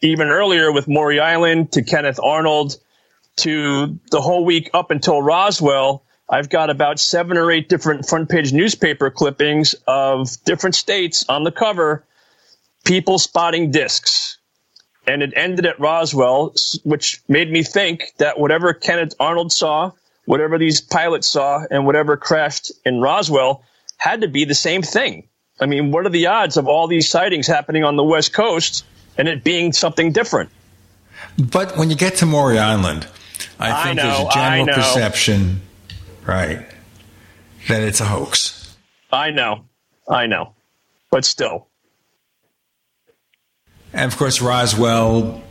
even 0.00 0.28
earlier 0.28 0.72
with 0.72 0.88
Maury 0.88 1.20
Island 1.20 1.72
to 1.72 1.82
Kenneth 1.82 2.20
Arnold 2.22 2.76
to 3.36 3.98
the 4.10 4.20
whole 4.20 4.44
week 4.44 4.70
up 4.72 4.90
until 4.90 5.20
Roswell. 5.20 6.04
I've 6.30 6.50
got 6.50 6.68
about 6.70 7.00
seven 7.00 7.38
or 7.38 7.50
eight 7.50 7.68
different 7.68 8.06
front 8.06 8.28
page 8.28 8.52
newspaper 8.52 9.10
clippings 9.10 9.74
of 9.86 10.28
different 10.44 10.74
states 10.74 11.24
on 11.28 11.44
the 11.44 11.52
cover, 11.52 12.04
people 12.84 13.18
spotting 13.18 13.70
discs. 13.70 14.36
And 15.06 15.22
it 15.22 15.32
ended 15.34 15.64
at 15.64 15.80
Roswell, 15.80 16.54
which 16.84 17.22
made 17.28 17.50
me 17.50 17.62
think 17.62 18.12
that 18.18 18.38
whatever 18.38 18.74
Kenneth 18.74 19.14
Arnold 19.18 19.52
saw, 19.52 19.92
whatever 20.26 20.58
these 20.58 20.82
pilots 20.82 21.26
saw, 21.26 21.64
and 21.70 21.86
whatever 21.86 22.18
crashed 22.18 22.72
in 22.84 23.00
Roswell 23.00 23.64
had 23.96 24.20
to 24.20 24.28
be 24.28 24.44
the 24.44 24.54
same 24.54 24.82
thing. 24.82 25.26
I 25.60 25.66
mean, 25.66 25.90
what 25.90 26.04
are 26.04 26.10
the 26.10 26.26
odds 26.26 26.58
of 26.58 26.68
all 26.68 26.86
these 26.86 27.08
sightings 27.08 27.46
happening 27.46 27.84
on 27.84 27.96
the 27.96 28.04
West 28.04 28.34
Coast 28.34 28.84
and 29.16 29.28
it 29.28 29.42
being 29.42 29.72
something 29.72 30.12
different? 30.12 30.50
But 31.38 31.76
when 31.78 31.88
you 31.88 31.96
get 31.96 32.16
to 32.16 32.26
Maury 32.26 32.58
Island, 32.58 33.08
I 33.58 33.84
think 33.84 34.00
I 34.00 34.02
know, 34.02 34.02
there's 34.02 34.28
a 34.28 34.34
general 34.34 34.66
perception, 34.66 35.62
right, 36.28 36.64
that 37.68 37.82
it's 37.82 38.00
a 38.00 38.04
hoax. 38.04 38.76
I 39.10 39.30
know, 39.30 39.64
I 40.08 40.26
know, 40.26 40.52
but 41.10 41.24
still. 41.24 41.66
And 43.92 44.12
of 44.12 44.18
course, 44.18 44.40
Roswell, 44.42 45.42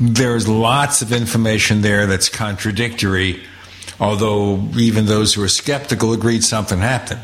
there's 0.00 0.48
lots 0.48 1.02
of 1.02 1.12
information 1.12 1.82
there 1.82 2.06
that's 2.06 2.28
contradictory, 2.28 3.42
although 4.00 4.56
even 4.76 5.06
those 5.06 5.34
who 5.34 5.42
are 5.42 5.48
skeptical 5.48 6.12
agreed 6.12 6.42
something 6.42 6.78
happened. 6.78 7.22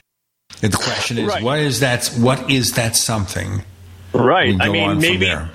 And 0.62 0.72
the 0.72 0.76
question 0.76 1.18
is, 1.18 1.26
Right. 1.26 1.42
what 1.42 1.58
is 1.58 1.80
that? 1.80 2.06
What 2.18 2.50
is 2.50 2.72
that 2.72 2.94
something? 2.96 3.64
Right. 4.12 4.54
I 4.60 4.68
mean, 4.68 4.98
maybe 5.00 5.24
there. 5.26 5.50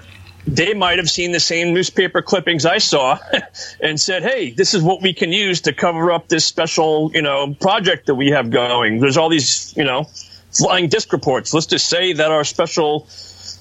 They 0.55 0.73
might 0.73 0.97
have 0.97 1.09
seen 1.09 1.31
the 1.31 1.39
same 1.39 1.73
newspaper 1.73 2.21
clippings 2.21 2.65
I 2.65 2.79
saw 2.79 3.19
and 3.81 3.99
said, 3.99 4.23
"Hey, 4.23 4.51
this 4.51 4.73
is 4.73 4.81
what 4.81 5.01
we 5.01 5.13
can 5.13 5.31
use 5.31 5.61
to 5.61 5.73
cover 5.73 6.11
up 6.11 6.27
this 6.27 6.45
special, 6.45 7.11
you 7.13 7.21
know, 7.21 7.53
project 7.53 8.07
that 8.07 8.15
we 8.15 8.29
have 8.29 8.49
going. 8.49 8.99
There's 8.99 9.17
all 9.17 9.29
these, 9.29 9.75
you 9.77 9.83
know, 9.83 10.07
flying 10.51 10.89
disc 10.89 11.13
reports. 11.13 11.53
Let's 11.53 11.67
just 11.67 11.87
say 11.87 12.13
that 12.13 12.31
our 12.31 12.43
special, 12.43 13.07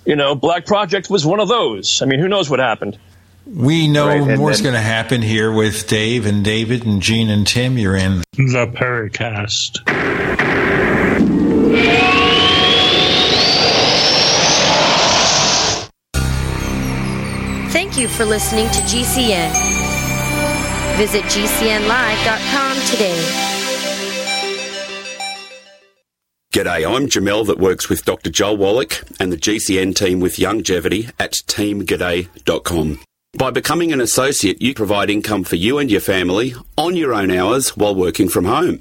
you 0.04 0.16
know, 0.16 0.34
black 0.34 0.66
project 0.66 1.10
was 1.10 1.26
one 1.26 1.40
of 1.40 1.48
those. 1.48 2.02
I 2.02 2.06
mean, 2.06 2.20
who 2.20 2.28
knows 2.28 2.48
what 2.48 2.60
happened? 2.60 2.98
We 3.46 3.88
know 3.88 4.08
Right, 4.08 4.20
and 4.20 4.38
more's 4.38 4.60
going 4.60 4.74
to 4.74 4.80
happen 4.80 5.22
here 5.22 5.50
with 5.50 5.88
Dave 5.88 6.26
and 6.26 6.44
David 6.44 6.84
and 6.84 7.00
Gene 7.00 7.30
and 7.30 7.46
Tim. 7.46 7.78
You're 7.78 7.96
in 7.96 8.18
the 8.32 8.66
Paracast. 8.74 9.78
You 17.98 18.08
for 18.08 18.24
listening 18.24 18.66
to 18.70 18.80
GCN. 18.82 19.50
Visit 20.96 21.22
GCNlive.com 21.24 22.76
today. 22.86 23.44
G'day, 26.52 26.96
I'm 26.96 27.08
Jamel 27.08 27.46
that 27.46 27.58
works 27.58 27.88
with 27.88 28.04
Dr. 28.04 28.30
Joel 28.30 28.56
Wallach 28.56 29.02
and 29.20 29.32
the 29.32 29.36
GCN 29.36 29.94
team 29.94 30.20
with 30.20 30.38
Longevity 30.38 31.08
at 31.18 31.32
teamg'day.com. 31.32 33.00
By 33.36 33.50
becoming 33.50 33.92
an 33.92 34.00
associate, 34.00 34.62
you 34.62 34.74
provide 34.74 35.10
income 35.10 35.44
for 35.44 35.56
you 35.56 35.78
and 35.78 35.90
your 35.90 36.00
family 36.00 36.54
on 36.76 36.96
your 36.96 37.12
own 37.12 37.30
hours 37.30 37.76
while 37.76 37.94
working 37.94 38.28
from 38.28 38.46
home. 38.46 38.80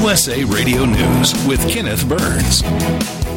USA 0.00 0.44
Radio 0.44 0.84
News 0.84 1.34
with 1.44 1.60
Kenneth 1.68 2.08
Burns. 2.08 2.62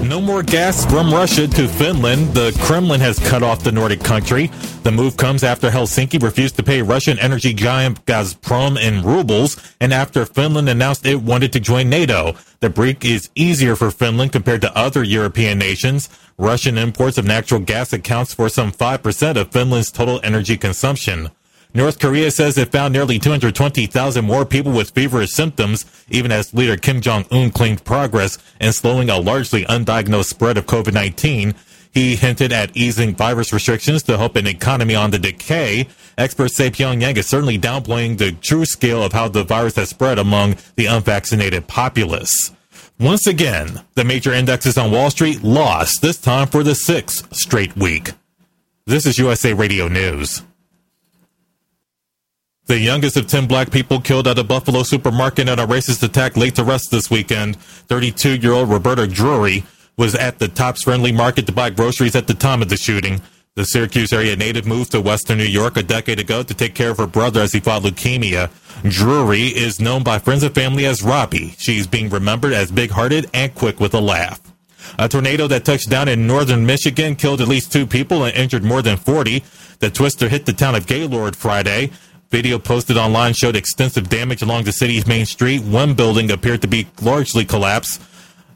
No 0.07 0.21
more 0.21 0.43
gas 0.43 0.85
from 0.85 1.11
Russia 1.11 1.47
to 1.47 1.67
Finland. 1.67 2.35
The 2.35 2.55
Kremlin 2.61 3.01
has 3.01 3.17
cut 3.17 3.41
off 3.41 3.63
the 3.63 3.71
Nordic 3.71 4.03
country. 4.03 4.51
The 4.83 4.91
move 4.91 5.17
comes 5.17 5.43
after 5.43 5.71
Helsinki 5.71 6.21
refused 6.21 6.57
to 6.57 6.63
pay 6.63 6.83
Russian 6.83 7.17
energy 7.17 7.55
giant 7.55 8.05
Gazprom 8.05 8.79
in 8.79 9.01
rubles 9.01 9.57
and 9.79 9.91
after 9.91 10.23
Finland 10.23 10.69
announced 10.69 11.03
it 11.03 11.23
wanted 11.23 11.51
to 11.53 11.59
join 11.59 11.89
NATO. 11.89 12.35
The 12.59 12.69
break 12.69 13.03
is 13.03 13.31
easier 13.33 13.75
for 13.75 13.89
Finland 13.89 14.31
compared 14.31 14.61
to 14.61 14.77
other 14.77 15.03
European 15.03 15.57
nations. 15.57 16.09
Russian 16.37 16.77
imports 16.77 17.17
of 17.17 17.25
natural 17.25 17.61
gas 17.61 17.91
accounts 17.91 18.35
for 18.35 18.49
some 18.49 18.71
5% 18.71 19.35
of 19.35 19.51
Finland's 19.51 19.91
total 19.91 20.19
energy 20.23 20.57
consumption. 20.57 21.31
North 21.73 21.99
Korea 21.99 22.31
says 22.31 22.57
it 22.57 22.71
found 22.71 22.93
nearly 22.93 23.17
220,000 23.17 24.25
more 24.25 24.45
people 24.45 24.73
with 24.73 24.89
feverish 24.89 25.31
symptoms, 25.31 25.85
even 26.09 26.29
as 26.31 26.53
leader 26.53 26.75
Kim 26.75 26.99
Jong-un 26.99 27.49
claimed 27.51 27.85
progress 27.85 28.37
in 28.59 28.73
slowing 28.73 29.09
a 29.09 29.17
largely 29.17 29.63
undiagnosed 29.65 30.25
spread 30.25 30.57
of 30.57 30.65
COVID-19. 30.65 31.55
He 31.93 32.17
hinted 32.17 32.51
at 32.51 32.75
easing 32.75 33.15
virus 33.15 33.53
restrictions 33.53 34.03
to 34.03 34.17
help 34.17 34.35
an 34.35 34.47
economy 34.47 34.95
on 34.95 35.11
the 35.11 35.19
decay. 35.19 35.87
Experts 36.17 36.55
say 36.55 36.71
Pyongyang 36.71 37.17
is 37.17 37.27
certainly 37.27 37.57
downplaying 37.57 38.17
the 38.17 38.33
true 38.33 38.65
scale 38.65 39.01
of 39.01 39.13
how 39.13 39.29
the 39.29 39.43
virus 39.43 39.75
has 39.75 39.89
spread 39.89 40.19
among 40.19 40.57
the 40.75 40.87
unvaccinated 40.87 41.67
populace. 41.67 42.51
Once 42.99 43.25
again, 43.27 43.81
the 43.95 44.03
major 44.03 44.33
indexes 44.33 44.77
on 44.77 44.91
Wall 44.91 45.09
Street 45.09 45.41
lost, 45.41 46.01
this 46.01 46.19
time 46.19 46.47
for 46.47 46.63
the 46.63 46.75
sixth 46.75 47.33
straight 47.33 47.75
week. 47.77 48.11
This 48.85 49.05
is 49.05 49.17
USA 49.17 49.53
Radio 49.53 49.87
News. 49.87 50.43
The 52.71 52.79
youngest 52.79 53.17
of 53.17 53.27
10 53.27 53.47
black 53.47 53.69
people 53.69 53.99
killed 53.99 54.29
at 54.29 54.39
a 54.39 54.45
Buffalo 54.45 54.83
supermarket 54.83 55.49
in 55.49 55.59
a 55.59 55.67
racist 55.67 56.03
attack 56.03 56.37
laid 56.37 56.55
to 56.55 56.63
rest 56.63 56.89
this 56.89 57.11
weekend. 57.11 57.57
32 57.59 58.37
year 58.37 58.53
old 58.53 58.69
Roberta 58.69 59.07
Drury 59.07 59.65
was 59.97 60.15
at 60.15 60.39
the 60.39 60.47
Tops 60.47 60.83
Friendly 60.83 61.11
Market 61.11 61.45
to 61.47 61.51
buy 61.51 61.69
groceries 61.69 62.15
at 62.15 62.27
the 62.27 62.33
time 62.33 62.61
of 62.61 62.69
the 62.69 62.77
shooting. 62.77 63.21
The 63.55 63.65
Syracuse 63.65 64.13
area 64.13 64.37
native 64.37 64.65
moved 64.65 64.91
to 64.91 65.01
Western 65.01 65.39
New 65.39 65.43
York 65.43 65.75
a 65.75 65.83
decade 65.83 66.21
ago 66.21 66.43
to 66.43 66.53
take 66.53 66.73
care 66.73 66.91
of 66.91 66.97
her 66.97 67.07
brother 67.07 67.41
as 67.41 67.51
he 67.51 67.59
fought 67.59 67.81
leukemia. 67.81 68.49
Drury 68.89 69.47
is 69.47 69.81
known 69.81 70.03
by 70.03 70.19
friends 70.19 70.43
and 70.43 70.55
family 70.55 70.85
as 70.85 71.03
Robbie. 71.03 71.53
She's 71.57 71.87
being 71.87 72.09
remembered 72.09 72.53
as 72.53 72.71
big 72.71 72.91
hearted 72.91 73.29
and 73.33 73.53
quick 73.53 73.81
with 73.81 73.93
a 73.93 73.99
laugh. 73.99 74.39
A 74.97 75.09
tornado 75.09 75.47
that 75.47 75.65
touched 75.65 75.89
down 75.89 76.07
in 76.07 76.25
northern 76.25 76.65
Michigan 76.65 77.17
killed 77.17 77.41
at 77.41 77.49
least 77.49 77.73
two 77.73 77.85
people 77.85 78.23
and 78.23 78.33
injured 78.33 78.63
more 78.63 78.81
than 78.81 78.95
40. 78.95 79.43
The 79.79 79.89
twister 79.89 80.29
hit 80.29 80.45
the 80.45 80.53
town 80.53 80.75
of 80.75 80.87
Gaylord 80.87 81.35
Friday. 81.35 81.91
Video 82.31 82.57
posted 82.57 82.95
online 82.95 83.33
showed 83.33 83.57
extensive 83.57 84.07
damage 84.07 84.41
along 84.41 84.63
the 84.63 84.71
city's 84.71 85.05
main 85.05 85.25
street. 85.25 85.61
One 85.63 85.93
building 85.93 86.31
appeared 86.31 86.61
to 86.61 86.67
be 86.67 86.87
largely 87.01 87.43
collapsed. 87.43 88.01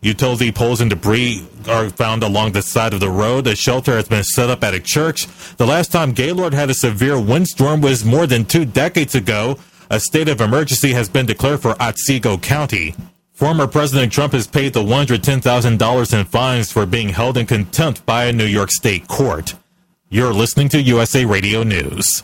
Utility 0.02 0.49
poles 0.49 0.80
and 0.80 0.89
debris 0.89 1.45
are 1.68 1.89
found 1.89 2.23
along 2.23 2.53
the 2.53 2.61
side 2.61 2.93
of 2.93 3.02
the 3.02 3.10
road. 3.10 3.47
A 3.47 3.56
shelter 3.56 3.97
has 3.97 4.07
been 4.07 4.23
set 4.23 4.49
up 4.49 4.64
at 4.64 4.73
a 4.73 4.80
church. 4.80 5.27
The 5.57 5.65
last 5.65 5.91
time 5.91 6.14
Gaylord 6.14 6.53
had 6.53 6.69
a 6.69 6.73
severe 6.73 7.19
windstorm 7.19 7.81
was 7.81 8.06
more 8.06 8.26
than 8.26 8.45
two 8.45 8.64
decades 8.64 9.14
ago. 9.14 9.57
A 9.89 9.99
state 9.99 10.30
of 10.30 10.39
emergency 10.39 10.93
has 10.93 11.10
been 11.10 11.26
declared 11.26 11.61
for 11.61 11.76
Otsego 11.81 12.38
County. 12.38 12.95
Former 13.34 13.68
President 13.68 14.14
Trump 14.14 14.31
has 14.31 14.47
paid 14.47 14.72
the 14.72 14.84
$110,000 14.84 16.19
in 16.19 16.26
fines 16.26 16.72
for 16.72 16.85
being 16.85 17.10
held 17.10 17.38
in 17.38 17.45
contempt 17.45 18.06
by 18.06 18.26
a 18.26 18.31
New 18.31 18.45
York 18.45 18.72
state 18.72 19.10
court. 19.10 19.56
You're 20.07 20.34
listening 20.34 20.69
to 20.69 20.81
USA 20.81 21.26
Radio 21.26 21.64
News. 21.64 22.23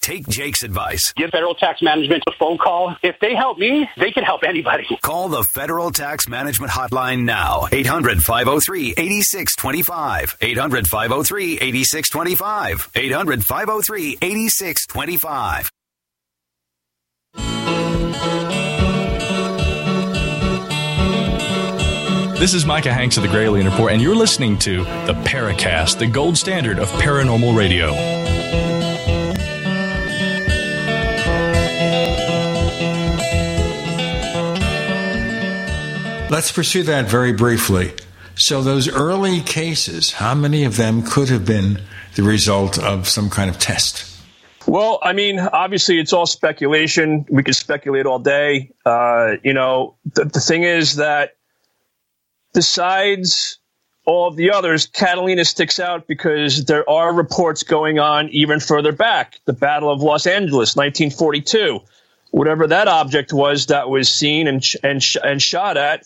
take 0.00 0.26
Jake's 0.28 0.62
advice. 0.62 1.12
Give 1.14 1.30
federal 1.30 1.54
tax 1.54 1.82
management 1.82 2.22
a 2.28 2.32
phone 2.38 2.58
call. 2.58 2.96
If 3.02 3.16
they 3.20 3.34
help 3.34 3.58
me, 3.58 3.88
they 3.96 4.10
can 4.10 4.24
help 4.24 4.42
anybody. 4.44 4.86
Call 5.02 5.28
the 5.28 5.44
Federal 5.54 5.90
Tax 5.90 6.28
Management 6.28 6.72
Hotline 6.72 7.24
now. 7.24 7.68
800 7.72 8.22
503 8.22 8.90
8625. 8.96 10.36
800 10.40 10.86
503 10.86 11.58
8625. 11.60 12.90
800 12.94 13.44
503 13.44 14.18
8625. 14.20 15.70
This 22.40 22.54
is 22.54 22.64
Micah 22.64 22.90
Hanks 22.90 23.18
of 23.18 23.22
the 23.22 23.28
Gray 23.28 23.44
Gralien 23.44 23.70
Report, 23.70 23.92
and 23.92 24.00
you're 24.00 24.16
listening 24.16 24.58
to 24.60 24.78
the 24.78 25.12
Paracast, 25.26 25.98
the 25.98 26.06
gold 26.06 26.38
standard 26.38 26.78
of 26.78 26.88
paranormal 26.92 27.54
radio. 27.54 28.69
Let's 36.30 36.52
pursue 36.52 36.84
that 36.84 37.06
very 37.06 37.32
briefly. 37.32 37.92
So, 38.36 38.62
those 38.62 38.88
early 38.88 39.40
cases, 39.40 40.12
how 40.12 40.32
many 40.32 40.62
of 40.62 40.76
them 40.76 41.02
could 41.02 41.28
have 41.28 41.44
been 41.44 41.80
the 42.14 42.22
result 42.22 42.78
of 42.78 43.08
some 43.08 43.28
kind 43.28 43.50
of 43.50 43.58
test? 43.58 44.06
Well, 44.64 45.00
I 45.02 45.12
mean, 45.12 45.40
obviously, 45.40 45.98
it's 45.98 46.12
all 46.12 46.26
speculation. 46.26 47.26
We 47.28 47.42
could 47.42 47.56
speculate 47.56 48.06
all 48.06 48.20
day. 48.20 48.70
Uh, 48.86 49.32
you 49.42 49.52
know, 49.52 49.96
the, 50.14 50.26
the 50.26 50.38
thing 50.38 50.62
is 50.62 50.96
that 50.96 51.32
besides 52.54 53.58
all 54.06 54.28
of 54.28 54.36
the 54.36 54.52
others, 54.52 54.86
Catalina 54.86 55.44
sticks 55.44 55.80
out 55.80 56.06
because 56.06 56.64
there 56.66 56.88
are 56.88 57.12
reports 57.12 57.64
going 57.64 57.98
on 57.98 58.28
even 58.28 58.60
further 58.60 58.92
back. 58.92 59.40
The 59.46 59.52
Battle 59.52 59.90
of 59.90 60.00
Los 60.00 60.28
Angeles, 60.28 60.76
1942. 60.76 61.80
Whatever 62.30 62.68
that 62.68 62.86
object 62.86 63.32
was 63.32 63.66
that 63.66 63.88
was 63.90 64.08
seen 64.08 64.46
and, 64.46 64.64
and, 64.84 65.04
and 65.24 65.42
shot 65.42 65.76
at, 65.76 66.04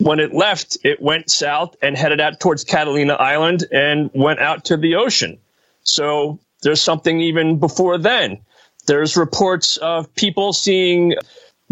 when 0.00 0.18
it 0.18 0.34
left, 0.34 0.78
it 0.82 1.00
went 1.00 1.30
south 1.30 1.76
and 1.82 1.96
headed 1.96 2.20
out 2.20 2.40
towards 2.40 2.64
Catalina 2.64 3.14
Island 3.14 3.64
and 3.70 4.10
went 4.14 4.40
out 4.40 4.64
to 4.66 4.76
the 4.76 4.96
ocean. 4.96 5.38
So 5.82 6.38
there's 6.62 6.80
something 6.80 7.20
even 7.20 7.58
before 7.58 7.98
then. 7.98 8.38
There's 8.86 9.16
reports 9.16 9.76
of 9.76 10.12
people 10.14 10.52
seeing 10.52 11.14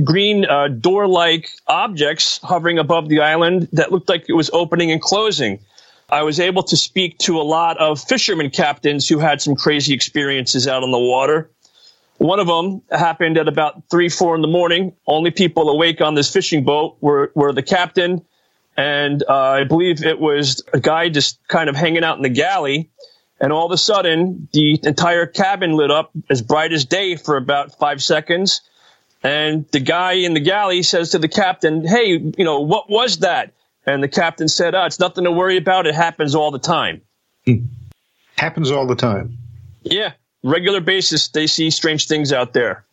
green 0.04 0.44
uh, 0.44 0.68
door-like 0.68 1.48
objects 1.66 2.38
hovering 2.42 2.78
above 2.78 3.08
the 3.08 3.20
island 3.20 3.68
that 3.72 3.90
looked 3.90 4.08
like 4.08 4.26
it 4.28 4.34
was 4.34 4.50
opening 4.52 4.90
and 4.90 5.00
closing. 5.00 5.58
I 6.10 6.22
was 6.22 6.38
able 6.40 6.62
to 6.64 6.76
speak 6.76 7.18
to 7.18 7.38
a 7.38 7.42
lot 7.42 7.78
of 7.78 8.00
fishermen 8.00 8.50
captains 8.50 9.08
who 9.08 9.18
had 9.18 9.42
some 9.42 9.56
crazy 9.56 9.94
experiences 9.94 10.68
out 10.68 10.82
on 10.82 10.90
the 10.90 10.98
water. 10.98 11.50
One 12.18 12.40
of 12.40 12.48
them 12.48 12.82
happened 12.90 13.38
at 13.38 13.48
about 13.48 13.84
three, 13.90 14.08
four 14.08 14.34
in 14.34 14.42
the 14.42 14.48
morning. 14.48 14.94
Only 15.06 15.30
people 15.30 15.70
awake 15.70 16.00
on 16.00 16.14
this 16.14 16.32
fishing 16.32 16.64
boat 16.64 16.98
were, 17.00 17.30
were 17.34 17.52
the 17.52 17.62
captain, 17.62 18.24
and 18.76 19.22
uh, 19.28 19.34
I 19.34 19.64
believe 19.64 20.04
it 20.04 20.20
was 20.20 20.62
a 20.72 20.80
guy 20.80 21.08
just 21.08 21.40
kind 21.48 21.68
of 21.68 21.76
hanging 21.76 22.04
out 22.04 22.16
in 22.16 22.22
the 22.22 22.28
galley. 22.28 22.90
And 23.40 23.52
all 23.52 23.66
of 23.66 23.72
a 23.72 23.76
sudden, 23.76 24.48
the 24.52 24.80
entire 24.82 25.26
cabin 25.26 25.72
lit 25.72 25.90
up 25.90 26.10
as 26.28 26.42
bright 26.42 26.72
as 26.72 26.84
day 26.84 27.16
for 27.16 27.36
about 27.36 27.78
five 27.78 28.02
seconds. 28.02 28.62
And 29.22 29.66
the 29.70 29.80
guy 29.80 30.12
in 30.12 30.34
the 30.34 30.40
galley 30.40 30.82
says 30.82 31.10
to 31.10 31.18
the 31.18 31.28
captain, 31.28 31.86
Hey, 31.86 32.10
you 32.10 32.44
know, 32.44 32.60
what 32.60 32.88
was 32.88 33.18
that? 33.18 33.52
And 33.84 34.02
the 34.02 34.08
captain 34.08 34.48
said, 34.48 34.74
oh, 34.74 34.84
It's 34.84 35.00
nothing 35.00 35.24
to 35.24 35.32
worry 35.32 35.56
about. 35.56 35.86
It 35.86 35.94
happens 35.94 36.34
all 36.34 36.50
the 36.50 36.58
time. 36.58 37.02
Happens 38.36 38.70
all 38.70 38.86
the 38.86 38.96
time. 38.96 39.38
Yeah. 39.82 40.12
Regular 40.42 40.80
basis, 40.80 41.28
they 41.28 41.46
see 41.46 41.70
strange 41.70 42.06
things 42.06 42.32
out 42.32 42.52
there. 42.52 42.84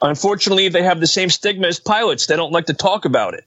Unfortunately, 0.00 0.68
they 0.68 0.82
have 0.82 1.00
the 1.00 1.06
same 1.06 1.30
stigma 1.30 1.68
as 1.68 1.80
pilots. 1.80 2.26
They 2.26 2.36
don't 2.36 2.52
like 2.52 2.66
to 2.66 2.74
talk 2.74 3.04
about 3.04 3.34
it. 3.34 3.44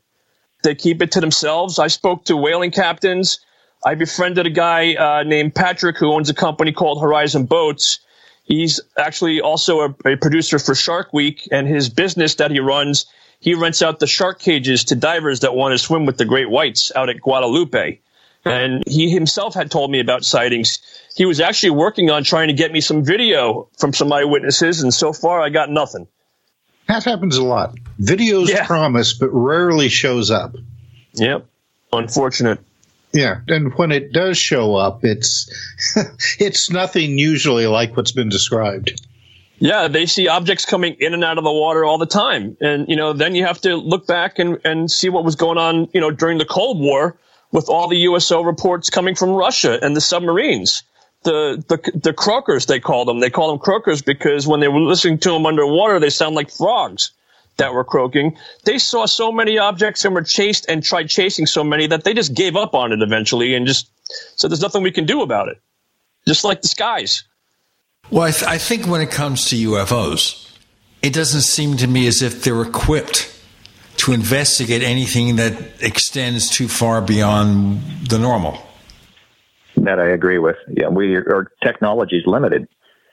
They 0.63 0.75
keep 0.75 1.01
it 1.01 1.11
to 1.13 1.21
themselves. 1.21 1.79
I 1.79 1.87
spoke 1.87 2.25
to 2.25 2.37
whaling 2.37 2.71
captains. 2.71 3.39
I 3.83 3.95
befriended 3.95 4.45
a 4.45 4.51
guy 4.51 4.93
uh, 4.93 5.23
named 5.23 5.55
Patrick 5.55 5.97
who 5.97 6.11
owns 6.11 6.29
a 6.29 6.33
company 6.33 6.71
called 6.71 7.01
Horizon 7.01 7.45
Boats. 7.45 7.99
He's 8.43 8.79
actually 8.97 9.41
also 9.41 9.79
a, 9.79 9.95
a, 10.05 10.17
producer 10.17 10.59
for 10.59 10.75
Shark 10.75 11.13
Week, 11.13 11.47
and 11.51 11.67
his 11.67 11.89
business 11.89 12.35
that 12.35 12.51
he 12.51 12.59
runs, 12.59 13.05
he 13.39 13.53
rents 13.53 13.81
out 13.81 13.99
the 13.99 14.07
shark 14.07 14.39
cages 14.39 14.83
to 14.85 14.95
divers 14.95 15.39
that 15.39 15.55
want 15.55 15.73
to 15.73 15.77
swim 15.77 16.05
with 16.05 16.17
the 16.17 16.25
great 16.25 16.49
whites 16.49 16.91
out 16.95 17.09
at 17.09 17.21
Guadalupe. 17.21 17.99
And 18.43 18.83
he 18.87 19.09
himself 19.11 19.53
had 19.53 19.69
told 19.69 19.91
me 19.91 19.99
about 19.99 20.25
sightings. 20.25 20.79
He 21.15 21.25
was 21.25 21.39
actually 21.39 21.71
working 21.71 22.09
on 22.09 22.23
trying 22.23 22.47
to 22.47 22.53
get 22.53 22.71
me 22.71 22.81
some 22.81 23.03
video 23.03 23.69
from 23.77 23.93
some 23.93 24.11
eyewitnesses, 24.11 24.81
and 24.81 24.93
so 24.93 25.13
far 25.13 25.41
I 25.41 25.49
got 25.49 25.69
nothing. 25.69 26.07
That 26.87 27.03
happens 27.03 27.37
a 27.37 27.43
lot. 27.43 27.75
Videos 28.01 28.49
yeah. 28.49 28.65
promise, 28.65 29.13
but 29.13 29.29
rarely 29.29 29.89
shows 29.89 30.31
up. 30.31 30.55
Yep. 31.13 31.45
Unfortunate. 31.93 32.59
Yeah, 33.13 33.41
and 33.47 33.73
when 33.75 33.91
it 33.91 34.13
does 34.13 34.37
show 34.37 34.75
up, 34.75 35.03
it's 35.03 35.49
it's 36.39 36.71
nothing 36.71 37.17
usually 37.17 37.67
like 37.67 37.95
what's 37.97 38.11
been 38.11 38.29
described. 38.29 39.05
Yeah, 39.59 39.89
they 39.89 40.05
see 40.05 40.27
objects 40.27 40.65
coming 40.65 40.95
in 40.99 41.13
and 41.13 41.23
out 41.23 41.37
of 41.37 41.43
the 41.43 41.51
water 41.51 41.83
all 41.85 41.97
the 41.97 42.05
time, 42.05 42.57
and 42.61 42.87
you 42.87 42.95
know, 42.95 43.13
then 43.13 43.35
you 43.35 43.45
have 43.45 43.61
to 43.61 43.75
look 43.75 44.07
back 44.07 44.39
and 44.39 44.59
and 44.63 44.89
see 44.89 45.09
what 45.09 45.25
was 45.25 45.35
going 45.35 45.57
on, 45.57 45.89
you 45.93 45.99
know, 45.99 46.09
during 46.09 46.37
the 46.37 46.45
Cold 46.45 46.79
War 46.79 47.17
with 47.51 47.69
all 47.69 47.87
the 47.87 47.97
USO 47.97 48.41
reports 48.41 48.89
coming 48.89 49.15
from 49.15 49.31
Russia 49.31 49.79
and 49.81 49.95
the 49.95 50.01
submarines. 50.01 50.83
The, 51.23 51.63
the 51.67 51.99
the 51.99 52.13
croakers 52.13 52.65
they 52.65 52.79
call 52.79 53.05
them. 53.05 53.19
They 53.19 53.29
call 53.29 53.49
them 53.49 53.59
croakers 53.59 54.01
because 54.01 54.47
when 54.47 54.59
they 54.59 54.67
were 54.67 54.79
listening 54.79 55.19
to 55.19 55.31
them 55.31 55.45
underwater, 55.45 55.99
they 55.99 56.09
sound 56.09 56.35
like 56.35 56.49
frogs 56.49 57.11
that 57.57 57.73
were 57.73 57.83
croaking. 57.83 58.37
They 58.63 58.79
saw 58.79 59.05
so 59.05 59.31
many 59.31 59.59
objects 59.59 60.03
and 60.03 60.15
were 60.15 60.23
chased 60.23 60.65
and 60.67 60.83
tried 60.83 61.09
chasing 61.09 61.45
so 61.45 61.63
many 61.63 61.85
that 61.87 62.03
they 62.03 62.15
just 62.15 62.33
gave 62.33 62.55
up 62.55 62.73
on 62.73 62.91
it 62.91 63.03
eventually 63.03 63.53
and 63.53 63.67
just 63.67 63.91
said 64.35 64.49
there's 64.49 64.61
nothing 64.61 64.81
we 64.81 64.91
can 64.91 65.05
do 65.05 65.21
about 65.21 65.47
it. 65.47 65.61
Just 66.27 66.43
like 66.43 66.63
the 66.63 66.67
skies. 66.67 67.23
Well, 68.09 68.23
I, 68.23 68.31
th- 68.31 68.43
I 68.43 68.57
think 68.57 68.87
when 68.87 69.01
it 69.01 69.11
comes 69.11 69.45
to 69.49 69.55
UFOs, 69.55 70.51
it 71.01 71.13
doesn't 71.13 71.41
seem 71.41 71.77
to 71.77 71.87
me 71.87 72.07
as 72.07 72.21
if 72.21 72.43
they're 72.43 72.61
equipped 72.61 73.30
to 74.01 74.13
investigate 74.13 74.81
anything 74.81 75.35
that 75.35 75.53
extends 75.79 76.49
too 76.49 76.67
far 76.67 77.01
beyond 77.01 77.79
the 78.09 78.17
normal. 78.17 78.57
That 79.77 79.99
I 79.99 80.09
agree 80.09 80.39
with. 80.39 80.57
Yeah, 80.69 80.87
we 80.89 81.15
our 81.15 81.51
technology 81.63 82.17
is 82.17 82.25
limited, 82.25 82.67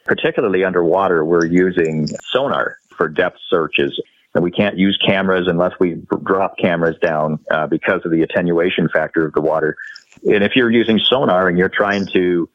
particularly 0.04 0.64
underwater. 0.64 1.24
We're 1.24 1.44
using 1.44 2.08
sonar 2.32 2.78
for 2.96 3.08
depth 3.08 3.38
searches, 3.50 4.00
and 4.34 4.42
we 4.42 4.50
can't 4.50 4.78
use 4.78 4.98
cameras 5.06 5.46
unless 5.46 5.72
we 5.78 6.02
drop 6.24 6.56
cameras 6.58 6.96
down 7.02 7.38
uh, 7.50 7.66
because 7.66 8.00
of 8.06 8.10
the 8.10 8.22
attenuation 8.22 8.88
factor 8.88 9.26
of 9.26 9.34
the 9.34 9.42
water. 9.42 9.76
And 10.24 10.42
if 10.42 10.56
you're 10.56 10.70
using 10.70 10.98
sonar 10.98 11.48
and 11.48 11.58
you're 11.58 11.68
trying 11.68 12.06
to 12.14 12.48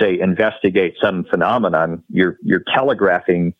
say 0.00 0.18
investigate 0.18 0.96
some 1.00 1.24
phenomenon, 1.24 2.02
you're 2.10 2.38
you're 2.42 2.64
telegraphing 2.74 3.54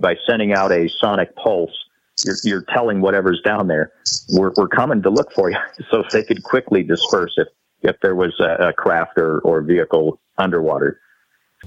by 0.00 0.16
sending 0.26 0.52
out 0.52 0.72
a 0.72 0.88
sonic 0.88 1.36
pulse 1.36 1.76
you're, 2.24 2.36
you're 2.44 2.64
telling 2.74 3.00
whatever's 3.00 3.40
down 3.42 3.68
there, 3.68 3.92
we're, 4.30 4.52
we're 4.56 4.68
coming 4.68 5.02
to 5.02 5.10
look 5.10 5.32
for 5.32 5.50
you. 5.50 5.56
So 5.90 6.04
they 6.12 6.22
could 6.22 6.42
quickly 6.42 6.82
disperse 6.82 7.34
if, 7.36 7.48
if 7.82 7.96
there 8.00 8.14
was 8.14 8.38
a, 8.38 8.68
a 8.68 8.72
craft 8.72 9.18
or, 9.18 9.40
or 9.40 9.60
vehicle 9.62 10.20
underwater. 10.38 11.00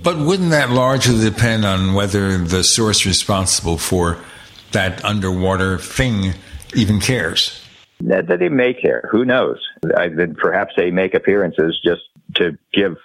But 0.01 0.17
wouldn't 0.17 0.51
that 0.51 0.69
largely 0.69 1.19
depend 1.29 1.65
on 1.65 1.93
whether 1.93 2.37
the 2.37 2.63
source 2.63 3.05
responsible 3.05 3.77
for 3.77 4.23
that 4.71 5.03
underwater 5.03 5.77
thing 5.77 6.33
even 6.73 6.99
cares? 6.99 7.63
That, 7.99 8.27
that 8.27 8.39
they 8.39 8.49
may 8.49 8.73
care. 8.73 9.07
Who 9.11 9.25
knows? 9.25 9.59
I, 9.95 10.09
perhaps 10.37 10.73
they 10.75 10.89
make 10.89 11.13
appearances 11.13 11.79
just 11.83 12.01
to 12.35 12.57
give 12.73 12.97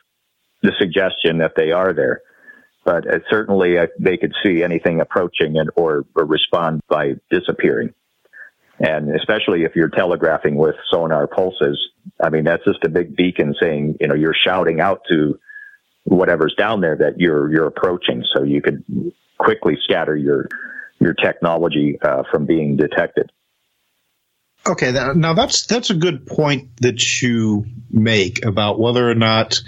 the 0.63 0.73
suggestion 0.79 1.39
that 1.39 1.53
they 1.57 1.73
are 1.73 1.93
there. 1.93 2.23
But 2.89 3.07
uh, 3.07 3.19
certainly 3.29 3.77
uh, 3.77 3.89
they 4.01 4.17
could 4.17 4.33
see 4.43 4.63
anything 4.63 5.03
approaching 5.03 5.59
and 5.59 5.69
or, 5.77 6.07
or 6.17 6.25
respond 6.25 6.81
by 6.89 7.17
disappearing. 7.31 7.93
And 8.81 9.15
especially 9.15 9.65
if 9.65 9.77
you're 9.77 9.91
telegraphing 9.91 10.57
with 10.57 10.75
sonar 10.91 11.27
pulses, 11.27 11.79
I 12.19 12.31
mean, 12.31 12.45
that's 12.45 12.65
just 12.65 12.83
a 12.85 12.89
big 12.89 13.15
beacon 13.15 13.55
saying, 13.61 13.99
you 14.01 14.09
know, 14.09 14.15
you're 14.15 14.35
shouting 14.43 14.81
out 14.81 15.03
to 15.11 15.39
whatever's 16.05 16.55
down 16.57 16.81
there 16.81 16.97
that 16.97 17.21
you're, 17.21 17.53
you're 17.53 17.67
approaching. 17.67 18.25
So 18.35 18.43
you 18.43 18.63
could 18.63 18.83
quickly 19.37 19.77
scatter 19.85 20.17
your, 20.17 20.49
your 20.99 21.13
technology 21.13 21.99
uh, 22.01 22.23
from 22.31 22.47
being 22.47 22.79
detected. 22.79 23.31
Okay, 24.67 24.93
now 24.93 25.35
that's 25.35 25.67
that's 25.67 25.91
a 25.91 25.95
good 25.95 26.27
point 26.27 26.77
that 26.79 27.23
you 27.23 27.67
make 27.91 28.45
about 28.45 28.81
whether 28.81 29.09
or 29.09 29.15
not 29.15 29.61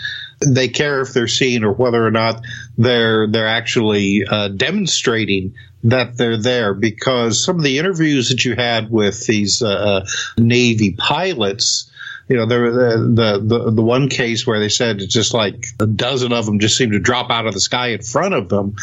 they 0.45 0.69
care 0.69 1.01
if 1.01 1.13
they're 1.13 1.29
seen 1.29 1.65
or 1.65 1.73
whether 1.73 2.05
or 2.05 2.11
not 2.11 2.43
they're 2.79 3.27
they're 3.27 3.47
actually 3.47 4.25
uh, 4.27 4.49
demonstrating 4.49 5.55
that 5.85 6.17
they're 6.17 6.37
there. 6.37 6.75
Because 6.75 7.45
some 7.45 7.57
of 7.57 7.63
the 7.63 7.79
interviews 7.79 8.31
that 8.31 8.45
you 8.45 8.55
had 8.55 8.91
with 8.91 9.27
these 9.27 9.63
uh, 9.63 9.69
uh 9.69 10.07
Navy 10.39 10.93
pilots, 10.93 11.91
you 12.29 12.37
know, 12.37 12.47
there 12.47 12.71
the, 12.73 13.43
the 13.43 13.71
the 13.71 13.83
one 13.83 14.09
case 14.09 14.47
where 14.47 14.61
they 14.61 14.69
said 14.69 15.01
it's 15.01 15.13
just 15.13 15.35
like 15.35 15.67
a 15.79 15.87
dozen 15.87 16.33
of 16.33 16.47
them 16.47 16.59
just 16.59 16.77
seemed 16.77 16.93
to 16.93 17.01
drop 17.01 17.31
out 17.31 17.47
of 17.47 17.55
the 17.55 17.61
sky 17.61 17.89
in 17.89 18.03
front 18.03 18.35
of 18.35 18.49
them. 18.49 18.77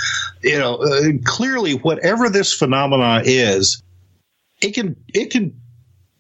You 0.44 0.60
know, 0.60 0.76
uh, 0.76 1.12
clearly, 1.24 1.74
whatever 1.74 2.30
this 2.30 2.54
phenomena 2.54 3.24
is, 3.26 3.82
it 4.62 4.74
can 4.76 4.96
it 5.14 5.32
can 5.32 5.60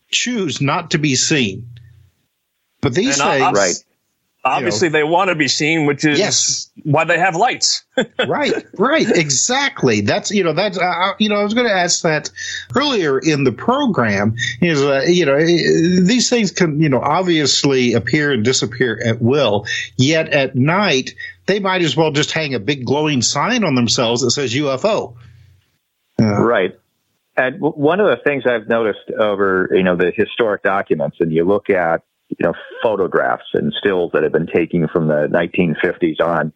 choose 0.09 0.61
not 0.61 0.91
to 0.91 0.97
be 0.97 1.15
seen. 1.15 1.69
But 2.81 2.93
these 2.93 3.19
and 3.19 3.29
things, 3.29 3.57
right? 3.57 3.83
Obviously, 4.47 4.89
know, 4.89 4.93
they 4.93 5.03
want 5.03 5.29
to 5.29 5.35
be 5.35 5.47
seen, 5.47 5.85
which 5.85 6.05
is 6.05 6.19
yes. 6.19 6.71
why 6.83 7.03
they 7.03 7.17
have 7.17 7.35
lights. 7.35 7.83
right, 8.27 8.53
right, 8.77 9.09
exactly. 9.09 10.01
That's 10.01 10.31
you 10.31 10.43
know 10.43 10.53
that's 10.53 10.77
uh, 10.77 11.13
you 11.19 11.29
know 11.29 11.35
I 11.35 11.43
was 11.43 11.53
going 11.53 11.67
to 11.67 11.73
ask 11.73 12.03
that 12.03 12.29
earlier 12.75 13.19
in 13.19 13.43
the 13.43 13.51
program. 13.51 14.35
Is 14.61 14.81
uh, 14.81 15.05
you 15.07 15.25
know 15.25 15.37
these 15.37 16.29
things 16.29 16.51
can 16.51 16.79
you 16.79 16.89
know 16.89 17.01
obviously 17.01 17.93
appear 17.93 18.31
and 18.31 18.43
disappear 18.43 18.99
at 19.03 19.21
will. 19.21 19.65
Yet 19.97 20.29
at 20.29 20.55
night 20.55 21.15
they 21.47 21.59
might 21.59 21.81
as 21.81 21.95
well 21.95 22.11
just 22.11 22.31
hang 22.31 22.53
a 22.53 22.59
big 22.59 22.85
glowing 22.85 23.21
sign 23.21 23.63
on 23.63 23.75
themselves 23.75 24.21
that 24.21 24.31
says 24.31 24.53
UFO. 24.53 25.15
Uh, 26.21 26.43
right. 26.43 26.77
And 27.37 27.61
one 27.61 27.99
of 27.99 28.07
the 28.07 28.17
things 28.23 28.43
I've 28.47 28.67
noticed 28.67 29.11
over, 29.11 29.69
you 29.71 29.83
know, 29.83 29.95
the 29.95 30.11
historic 30.15 30.63
documents, 30.63 31.17
and 31.19 31.31
you 31.31 31.45
look 31.45 31.69
at, 31.69 32.01
you 32.29 32.37
know, 32.41 32.53
photographs 32.83 33.45
and 33.53 33.73
stills 33.79 34.11
that 34.13 34.23
have 34.23 34.31
been 34.31 34.47
taken 34.47 34.87
from 34.87 35.07
the 35.07 35.27
1950s 35.27 36.21
on, 36.21 36.53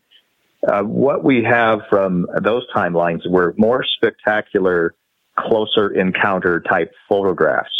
uh, 0.67 0.83
what 0.83 1.23
we 1.23 1.43
have 1.43 1.79
from 1.89 2.27
those 2.41 2.63
timelines 2.75 3.29
were 3.29 3.53
more 3.57 3.83
spectacular, 3.83 4.93
closer 5.37 5.89
encounter 5.89 6.59
type 6.59 6.93
photographs, 7.09 7.71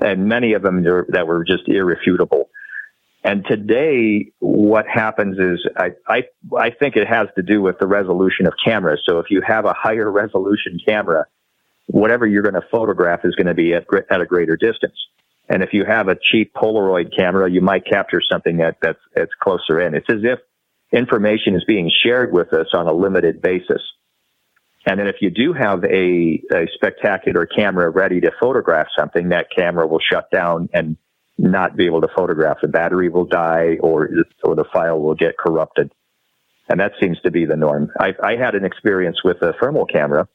and 0.00 0.26
many 0.26 0.54
of 0.54 0.62
them 0.62 0.82
that 0.82 1.26
were 1.26 1.44
just 1.44 1.68
irrefutable. 1.68 2.48
And 3.22 3.44
today, 3.44 4.30
what 4.38 4.86
happens 4.86 5.36
is, 5.38 5.66
I, 5.76 5.90
I, 6.06 6.22
I 6.56 6.70
think 6.70 6.94
it 6.94 7.08
has 7.08 7.26
to 7.34 7.42
do 7.42 7.60
with 7.60 7.78
the 7.80 7.86
resolution 7.86 8.46
of 8.46 8.54
cameras. 8.64 9.02
So 9.04 9.18
if 9.18 9.26
you 9.30 9.42
have 9.46 9.64
a 9.64 9.74
higher 9.76 10.10
resolution 10.10 10.78
camera, 10.86 11.26
whatever 11.86 12.26
you're 12.26 12.44
going 12.44 12.54
to 12.54 12.66
photograph 12.70 13.24
is 13.24 13.34
going 13.34 13.48
to 13.48 13.54
be 13.54 13.74
at, 13.74 13.84
at 14.10 14.20
a 14.20 14.26
greater 14.26 14.56
distance. 14.56 14.96
And 15.48 15.62
if 15.62 15.72
you 15.72 15.84
have 15.84 16.08
a 16.08 16.16
cheap 16.20 16.52
Polaroid 16.54 17.16
camera, 17.16 17.50
you 17.50 17.60
might 17.60 17.84
capture 17.86 18.20
something 18.30 18.56
that, 18.58 18.78
that's, 18.82 18.98
that's 19.14 19.30
closer 19.40 19.80
in. 19.80 19.94
It's 19.94 20.10
as 20.10 20.22
if 20.22 20.40
information 20.92 21.54
is 21.54 21.64
being 21.64 21.90
shared 22.04 22.32
with 22.32 22.52
us 22.52 22.68
on 22.74 22.86
a 22.86 22.92
limited 22.92 23.40
basis. 23.40 23.82
And 24.86 25.00
then 25.00 25.08
if 25.08 25.16
you 25.20 25.30
do 25.30 25.52
have 25.52 25.84
a, 25.84 26.42
a 26.52 26.66
spectacular 26.74 27.46
camera 27.46 27.90
ready 27.90 28.20
to 28.20 28.30
photograph 28.40 28.86
something, 28.96 29.30
that 29.30 29.46
camera 29.56 29.86
will 29.86 30.00
shut 30.00 30.30
down 30.30 30.68
and 30.72 30.96
not 31.38 31.76
be 31.76 31.86
able 31.86 32.00
to 32.00 32.08
photograph. 32.16 32.58
The 32.62 32.68
battery 32.68 33.08
will 33.08 33.24
die 33.24 33.76
or, 33.80 34.08
or 34.42 34.54
the 34.54 34.64
file 34.72 35.00
will 35.00 35.14
get 35.14 35.36
corrupted. 35.36 35.92
And 36.68 36.80
that 36.80 36.92
seems 37.00 37.20
to 37.20 37.30
be 37.30 37.44
the 37.44 37.56
norm. 37.56 37.90
I, 37.98 38.14
I 38.22 38.36
had 38.36 38.54
an 38.54 38.64
experience 38.64 39.22
with 39.24 39.42
a 39.42 39.52
thermal 39.60 39.86
camera 39.86 40.28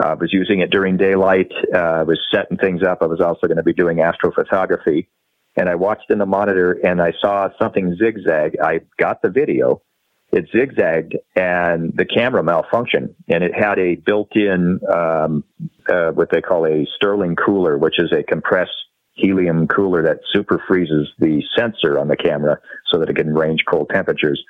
I 0.00 0.12
uh, 0.12 0.16
was 0.16 0.32
using 0.32 0.60
it 0.60 0.70
during 0.70 0.96
daylight. 0.96 1.50
Uh, 1.74 1.78
I 1.78 2.02
was 2.04 2.18
setting 2.32 2.56
things 2.56 2.82
up. 2.82 2.98
I 3.02 3.06
was 3.06 3.20
also 3.20 3.46
going 3.46 3.56
to 3.56 3.64
be 3.64 3.72
doing 3.72 3.98
astrophotography. 3.98 5.08
And 5.56 5.68
I 5.68 5.74
watched 5.74 6.10
in 6.10 6.18
the 6.18 6.26
monitor 6.26 6.72
and 6.72 7.02
I 7.02 7.12
saw 7.20 7.48
something 7.60 7.96
zigzag. 7.96 8.56
I 8.62 8.80
got 8.96 9.22
the 9.22 9.30
video. 9.30 9.82
It 10.30 10.48
zigzagged 10.54 11.16
and 11.34 11.92
the 11.96 12.04
camera 12.04 12.42
malfunctioned. 12.42 13.14
And 13.28 13.42
it 13.42 13.52
had 13.54 13.78
a 13.80 13.96
built-in, 13.96 14.80
um, 14.88 15.42
uh, 15.88 16.12
what 16.12 16.30
they 16.30 16.42
call 16.42 16.64
a 16.66 16.86
Stirling 16.96 17.34
cooler, 17.34 17.76
which 17.76 17.98
is 17.98 18.12
a 18.12 18.22
compressed 18.22 18.70
helium 19.14 19.66
cooler 19.66 20.04
that 20.04 20.20
super 20.32 20.62
freezes 20.68 21.08
the 21.18 21.42
sensor 21.56 21.98
on 21.98 22.06
the 22.06 22.16
camera 22.16 22.60
so 22.92 23.00
that 23.00 23.08
it 23.08 23.16
can 23.16 23.34
range 23.34 23.64
cold 23.68 23.90
temperatures. 23.92 24.40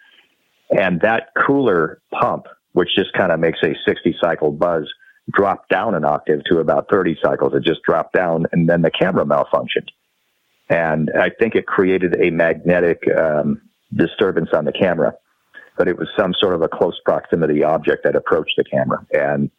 And 0.70 1.00
that 1.00 1.30
cooler 1.46 2.02
pump, 2.12 2.46
which 2.72 2.90
just 2.94 3.14
kind 3.14 3.32
of 3.32 3.40
makes 3.40 3.60
a 3.62 3.74
60 3.86 4.16
cycle 4.20 4.52
buzz, 4.52 4.86
dropped 5.30 5.68
down 5.68 5.94
an 5.94 6.04
octave 6.04 6.42
to 6.46 6.58
about 6.58 6.88
30 6.90 7.18
cycles. 7.22 7.52
It 7.54 7.62
just 7.62 7.82
dropped 7.82 8.14
down 8.14 8.46
and 8.52 8.68
then 8.68 8.82
the 8.82 8.90
camera 8.90 9.24
malfunctioned. 9.24 9.88
And 10.70 11.10
I 11.18 11.30
think 11.30 11.54
it 11.54 11.66
created 11.66 12.16
a 12.20 12.30
magnetic 12.30 13.02
um, 13.16 13.62
disturbance 13.94 14.50
on 14.52 14.64
the 14.64 14.72
camera, 14.72 15.14
but 15.76 15.88
it 15.88 15.98
was 15.98 16.08
some 16.18 16.34
sort 16.38 16.54
of 16.54 16.62
a 16.62 16.68
close 16.68 16.98
proximity 17.04 17.62
object 17.64 18.04
that 18.04 18.16
approached 18.16 18.54
the 18.56 18.64
camera. 18.64 19.06
And 19.12 19.50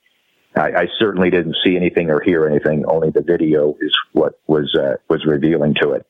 I, 0.56 0.72
I 0.72 0.88
certainly 1.00 1.30
didn't 1.30 1.56
see 1.64 1.76
anything 1.76 2.10
or 2.10 2.22
hear 2.22 2.48
anything. 2.48 2.86
Only 2.86 3.10
the 3.10 3.22
video 3.22 3.76
is 3.80 3.96
what 4.14 4.40
was 4.48 4.76
uh, 4.80 4.96
was 5.10 5.26
revealing 5.26 5.76
to 5.82 5.92
it. 5.92 6.06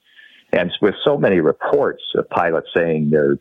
And 0.52 0.72
with 0.82 0.96
so 1.06 1.18
many 1.18 1.40
reports 1.40 2.04
of 2.16 2.30
pilots 2.30 2.70
saying 2.76 3.10
they're 3.12 3.38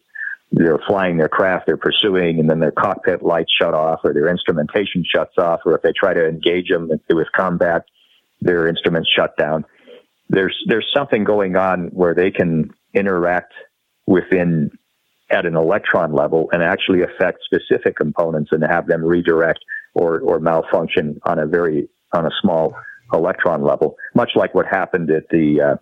they're 0.51 0.79
flying 0.87 1.19
their 1.19 1.29
craft, 1.29 1.67
they're 1.67 1.77
pursuing, 1.77 2.41
and 2.41 2.49
then 2.49 2.59
their 2.59 2.73
cockpit 2.73 3.23
lights 3.23 3.53
shut 3.61 3.75
off, 3.75 4.01
or 4.03 4.15
their 4.15 4.29
instrumentation 4.29 5.05
shuts 5.05 5.37
off, 5.39 5.61
or 5.67 5.77
if 5.77 5.83
they 5.83 5.93
try 5.93 6.15
to 6.15 6.27
engage 6.27 6.69
them 6.69 6.89
with 6.89 7.27
combat, 7.37 7.85
their 8.41 8.67
instruments 8.67 9.11
shut 9.15 9.37
down. 9.37 9.65
There's 10.31 10.57
there's 10.67 10.91
something 10.95 11.25
going 11.25 11.57
on 11.57 11.89
where 11.89 12.15
they 12.15 12.31
can 12.31 12.71
interact 12.95 13.53
within 14.07 14.71
at 15.31 15.45
an 15.45 15.57
electron 15.57 16.15
level 16.15 16.49
and 16.53 16.63
actually 16.63 17.03
affect 17.03 17.41
specific 17.45 17.97
components 17.97 18.51
and 18.53 18.63
have 18.63 18.87
them 18.87 19.05
redirect 19.05 19.61
or 19.95 20.21
or 20.21 20.41
malfunction 20.41 21.21
on 21.25 21.39
a 21.39 21.47
very 21.47 21.89
on 22.13 22.25
a 22.25 22.31
small 22.41 22.75
electron 23.13 23.63
level, 23.63 23.97
much 24.15 24.31
like 24.35 24.55
what 24.55 24.67
happened 24.67 25.11
at 25.11 25.29
the 25.31 25.61
uh, 25.61 25.77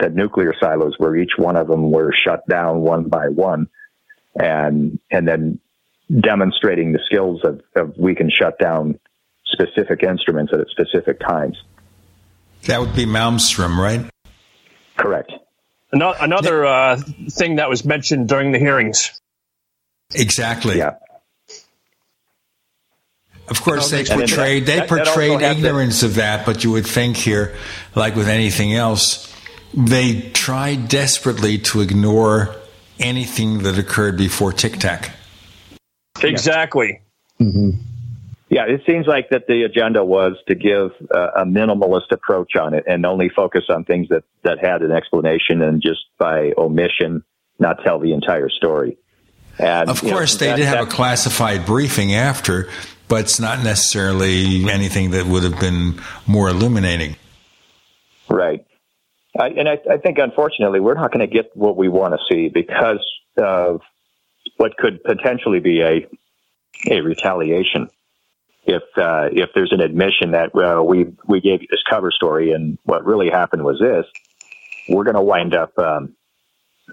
the 0.00 0.10
nuclear 0.10 0.52
silos, 0.60 0.94
where 0.98 1.16
each 1.16 1.32
one 1.38 1.56
of 1.56 1.68
them 1.68 1.90
were 1.90 2.12
shut 2.12 2.46
down 2.48 2.80
one 2.80 3.08
by 3.08 3.28
one 3.28 3.68
and 4.36 4.98
and 5.10 5.26
then 5.26 5.60
demonstrating 6.20 6.92
the 6.92 7.00
skills 7.06 7.40
of, 7.44 7.62
of 7.76 7.96
we 7.96 8.14
can 8.14 8.30
shut 8.30 8.58
down 8.58 8.98
specific 9.46 10.02
instruments 10.02 10.52
at 10.52 10.66
specific 10.68 11.20
times. 11.20 11.62
That 12.66 12.80
would 12.80 12.94
be 12.94 13.06
Malmstrom, 13.06 13.76
right? 13.76 14.10
Correct. 14.96 15.32
Another 15.92 16.66
uh, 16.66 17.00
thing 17.30 17.56
that 17.56 17.68
was 17.68 17.84
mentioned 17.84 18.28
during 18.28 18.52
the 18.52 18.58
hearings. 18.58 19.20
Exactly. 20.14 20.78
Yeah. 20.78 20.96
Of 23.48 23.60
course, 23.60 23.90
they 23.90 24.04
portrayed 24.04 24.66
they 24.66 24.86
portrayed 24.86 25.42
ignorance 25.42 26.02
of 26.02 26.14
that, 26.14 26.46
but 26.46 26.64
you 26.64 26.72
would 26.72 26.86
think 26.86 27.16
here, 27.16 27.54
like 27.94 28.16
with 28.16 28.28
anything 28.28 28.74
else, 28.74 29.32
they 29.74 30.30
tried 30.30 30.88
desperately 30.88 31.58
to 31.58 31.82
ignore 31.82 32.56
anything 32.98 33.62
that 33.62 33.78
occurred 33.78 34.16
before 34.16 34.52
Tic 34.52 34.78
Tac. 34.78 35.12
Exactly. 36.22 37.00
Mm-hmm. 37.40 37.80
Yeah, 38.48 38.66
it 38.66 38.82
seems 38.86 39.06
like 39.06 39.30
that 39.30 39.46
the 39.48 39.62
agenda 39.62 40.04
was 40.04 40.34
to 40.46 40.54
give 40.54 40.92
uh, 41.12 41.30
a 41.36 41.44
minimalist 41.44 42.12
approach 42.12 42.56
on 42.56 42.74
it 42.74 42.84
and 42.86 43.04
only 43.04 43.28
focus 43.28 43.64
on 43.68 43.84
things 43.84 44.08
that, 44.10 44.22
that 44.42 44.58
had 44.64 44.82
an 44.82 44.92
explanation 44.92 45.60
and 45.62 45.82
just 45.82 46.00
by 46.18 46.52
omission 46.56 47.24
not 47.58 47.82
tell 47.82 47.98
the 47.98 48.12
entire 48.12 48.48
story. 48.48 48.96
And, 49.58 49.88
of 49.88 50.00
course, 50.00 50.34
know, 50.34 50.38
they 50.38 50.50
that, 50.50 50.56
did 50.56 50.66
have 50.66 50.86
a 50.86 50.90
classified 50.90 51.64
briefing 51.64 52.14
after, 52.14 52.68
but 53.08 53.22
it's 53.22 53.40
not 53.40 53.62
necessarily 53.64 54.68
anything 54.70 55.12
that 55.12 55.26
would 55.26 55.42
have 55.42 55.58
been 55.58 56.00
more 56.26 56.48
illuminating. 56.48 57.16
Right. 58.28 58.66
I, 59.38 59.48
and 59.48 59.68
I, 59.68 59.78
I 59.90 59.96
think, 59.98 60.18
unfortunately, 60.18 60.80
we're 60.80 60.94
not 60.94 61.12
going 61.12 61.28
to 61.28 61.32
get 61.32 61.56
what 61.56 61.76
we 61.76 61.88
want 61.88 62.14
to 62.14 62.18
see 62.30 62.48
because 62.48 63.04
of 63.36 63.80
what 64.56 64.76
could 64.76 65.02
potentially 65.02 65.60
be 65.60 65.82
a 65.82 66.06
a 66.90 67.00
retaliation 67.00 67.88
if 68.66 68.82
uh, 68.96 69.28
if 69.32 69.50
there's 69.54 69.72
an 69.72 69.80
admission 69.80 70.32
that 70.32 70.54
we 70.54 71.06
we 71.26 71.40
gave 71.40 71.62
you 71.62 71.68
this 71.70 71.82
cover 71.88 72.10
story 72.10 72.52
and 72.52 72.78
what 72.84 73.04
really 73.04 73.28
happened 73.30 73.64
was 73.64 73.78
this, 73.80 74.06
we're 74.88 75.04
going 75.04 75.16
to 75.16 75.22
wind 75.22 75.54
up 75.54 75.78
um, 75.78 76.14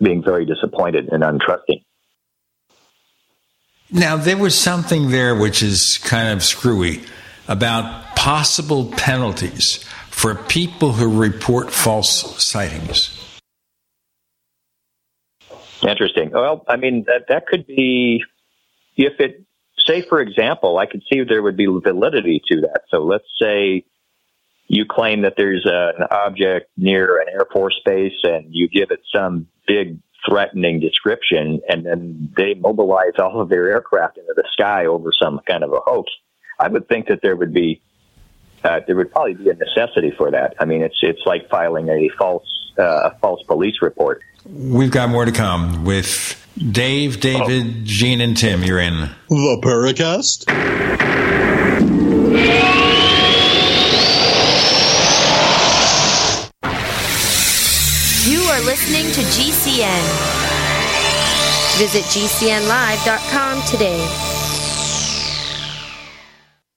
being 0.01 0.23
very 0.23 0.45
disappointed 0.45 1.09
and 1.09 1.23
untrusting. 1.23 1.83
Now 3.89 4.17
there 4.17 4.37
was 4.37 4.57
something 4.57 5.11
there 5.11 5.35
which 5.35 5.61
is 5.63 5.99
kind 6.03 6.33
of 6.33 6.43
screwy 6.43 7.03
about 7.47 8.15
possible 8.15 8.91
penalties 8.97 9.85
for 10.21 10.35
people 10.35 10.91
who 10.91 11.19
report 11.19 11.71
false 11.71 12.45
sightings. 12.45 13.17
Interesting. 15.81 16.29
Well, 16.29 16.63
I 16.67 16.75
mean 16.75 17.05
that 17.07 17.25
that 17.29 17.47
could 17.47 17.65
be 17.65 18.23
if 18.97 19.19
it 19.19 19.43
say, 19.83 20.03
for 20.03 20.21
example, 20.21 20.77
I 20.77 20.85
could 20.85 21.01
see 21.11 21.23
there 21.23 21.41
would 21.41 21.57
be 21.57 21.65
validity 21.65 22.39
to 22.51 22.61
that. 22.61 22.81
So 22.89 22.99
let's 22.99 23.25
say 23.41 23.83
you 24.67 24.85
claim 24.87 25.23
that 25.23 25.33
there's 25.37 25.65
a, 25.65 25.93
an 25.97 26.07
object 26.11 26.69
near 26.77 27.19
an 27.19 27.27
Air 27.27 27.47
Force 27.51 27.81
base 27.83 28.19
and 28.21 28.45
you 28.51 28.69
give 28.69 28.91
it 28.91 29.01
some 29.13 29.47
big 29.65 29.97
threatening 30.29 30.79
description 30.79 31.61
and 31.67 31.83
then 31.83 32.31
they 32.37 32.53
mobilize 32.53 33.17
all 33.17 33.41
of 33.41 33.49
their 33.49 33.71
aircraft 33.71 34.19
into 34.19 34.33
the 34.35 34.45
sky 34.53 34.85
over 34.85 35.09
some 35.19 35.41
kind 35.47 35.63
of 35.63 35.71
a 35.73 35.79
hoax. 35.83 36.11
I 36.59 36.67
would 36.67 36.87
think 36.87 37.07
that 37.07 37.21
there 37.23 37.35
would 37.35 37.55
be 37.55 37.81
uh, 38.63 38.79
there 38.85 38.95
would 38.95 39.11
probably 39.11 39.33
be 39.35 39.49
a 39.49 39.53
necessity 39.53 40.11
for 40.17 40.31
that. 40.31 40.55
I 40.59 40.65
mean, 40.65 40.81
it's 40.81 40.97
it's 41.01 41.21
like 41.25 41.49
filing 41.49 41.89
a 41.89 42.09
false 42.17 42.47
uh, 42.77 43.11
a 43.11 43.17
false 43.19 43.41
police 43.43 43.75
report. 43.81 44.21
We've 44.45 44.91
got 44.91 45.09
more 45.09 45.25
to 45.25 45.31
come 45.31 45.85
with 45.85 46.37
Dave, 46.57 47.19
David, 47.19 47.67
oh. 47.67 47.81
Gene, 47.83 48.21
and 48.21 48.35
Tim. 48.35 48.63
You're 48.63 48.79
in 48.79 49.09
the 49.29 49.61
Paracast. 49.63 50.49
You 58.27 58.41
are 58.43 58.61
listening 58.61 59.05
to 59.13 59.21
GCN. 59.21 60.41
Visit 61.77 62.03
GCNlive.com 62.03 63.61
today. 63.63 64.30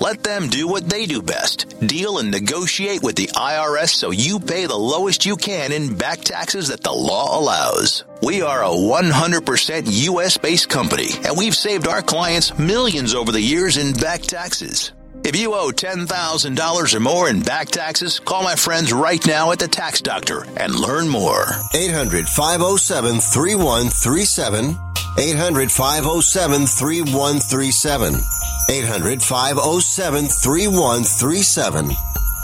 Let 0.00 0.22
them 0.22 0.48
do 0.48 0.66
what 0.66 0.88
they 0.88 1.06
do 1.06 1.22
best. 1.22 1.78
Deal 1.86 2.18
and 2.18 2.30
negotiate 2.30 3.02
with 3.02 3.16
the 3.16 3.28
IRS 3.28 3.90
so 3.90 4.10
you 4.10 4.40
pay 4.40 4.66
the 4.66 4.74
lowest 4.74 5.24
you 5.24 5.36
can 5.36 5.72
in 5.72 5.96
back 5.96 6.20
taxes 6.20 6.68
that 6.68 6.82
the 6.82 6.92
law 6.92 7.38
allows. 7.38 8.04
We 8.22 8.42
are 8.42 8.62
a 8.62 8.68
100% 8.68 9.84
US 9.86 10.36
based 10.36 10.68
company 10.68 11.08
and 11.24 11.36
we've 11.36 11.54
saved 11.54 11.86
our 11.86 12.02
clients 12.02 12.58
millions 12.58 13.14
over 13.14 13.32
the 13.32 13.40
years 13.40 13.76
in 13.76 13.92
back 13.94 14.22
taxes. 14.22 14.92
If 15.24 15.34
you 15.36 15.54
owe 15.54 15.70
$10,000 15.70 16.94
or 16.94 17.00
more 17.00 17.30
in 17.30 17.40
back 17.40 17.68
taxes, 17.68 18.20
call 18.20 18.42
my 18.42 18.56
friends 18.56 18.92
right 18.92 19.26
now 19.26 19.52
at 19.52 19.58
the 19.58 19.66
Tax 19.66 20.02
Doctor 20.02 20.44
and 20.58 20.74
learn 20.74 21.08
more. 21.08 21.46
800 21.74 22.26
507 22.26 23.20
3137. 23.20 24.76
800 25.18 25.72
507 25.72 26.66
3137. 26.66 28.20
800 28.68 29.22
507 29.22 30.26
3137. 30.26 31.88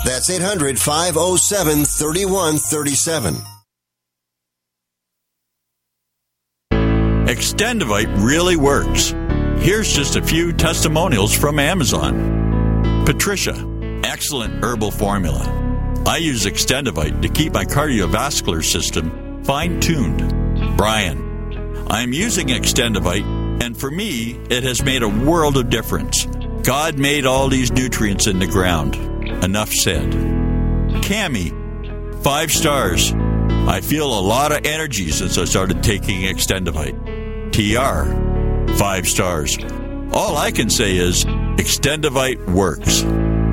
That's 0.07 0.31
800 0.31 0.79
507 0.79 1.85
3137. 1.85 3.35
Extendovite 7.29 8.25
really 8.25 8.57
works. 8.57 9.15
Here's 9.63 9.93
just 9.93 10.17
a 10.17 10.23
few 10.23 10.55
testimonials 10.55 11.37
from 11.37 11.59
Amazon. 11.59 12.41
Patricia, 13.11 13.57
excellent 14.05 14.63
herbal 14.63 14.93
formula. 14.93 15.43
I 16.07 16.19
use 16.19 16.47
Extendovite 16.47 17.21
to 17.23 17.29
keep 17.29 17.53
my 17.53 17.65
cardiovascular 17.65 18.65
system 18.65 19.43
fine 19.43 19.81
tuned. 19.81 20.77
Brian, 20.77 21.19
I'm 21.91 22.13
using 22.13 22.47
Extendovite 22.47 23.65
and 23.65 23.77
for 23.77 23.91
me, 23.91 24.39
it 24.49 24.63
has 24.63 24.85
made 24.85 25.03
a 25.03 25.09
world 25.09 25.57
of 25.57 25.71
difference. 25.71 26.27
God 26.63 27.01
made 27.01 27.27
all 27.27 27.49
these 27.49 27.73
nutrients 27.73 28.29
in 28.29 28.39
the 28.39 28.47
ground. 28.47 28.95
Enough 29.43 29.73
said. 29.73 30.13
Cami, 31.03 32.23
five 32.23 32.53
stars. 32.53 33.13
I 33.13 33.81
feel 33.81 34.07
a 34.07 34.23
lot 34.23 34.53
of 34.53 34.65
energy 34.65 35.11
since 35.11 35.37
I 35.37 35.47
started 35.47 35.83
taking 35.83 36.21
Extendovite. 36.21 36.95
TR, 37.51 38.73
five 38.75 39.09
stars. 39.09 39.59
All 40.13 40.37
I 40.37 40.53
can 40.53 40.71
say 40.71 40.97
is 40.97 41.25
Extendovite 41.57 42.45
works. 42.51 43.03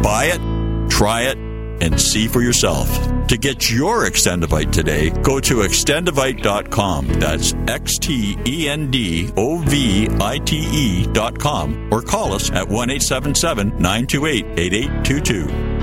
Buy 0.04 0.26
it, 0.34 0.90
try 0.90 1.24
it, 1.24 1.38
and 1.82 2.00
see 2.00 2.28
for 2.28 2.42
yourself. 2.42 2.90
To 3.28 3.38
get 3.38 3.70
your 3.70 4.06
Extendovite 4.06 4.72
today, 4.72 5.10
go 5.10 5.40
to 5.42 5.56
extendovite.com. 5.58 7.08
That's 7.20 7.54
X 7.68 7.98
T 8.00 8.38
E 8.46 8.70
N 8.70 8.90
D 8.90 9.30
O 9.36 9.58
V 9.58 10.08
I 10.22 10.38
T 10.40 10.66
E.com 10.72 11.90
or 11.92 12.02
call 12.02 12.34
us 12.34 12.50
at 12.52 12.68
1 12.68 12.90
877 12.90 13.70
928 13.82 14.46
8822. 14.58 15.78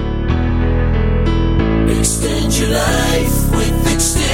Extend 2.01 2.55
your 2.55 2.71
life 2.71 3.51
with 3.51 3.87
Extendovite. 3.87 4.34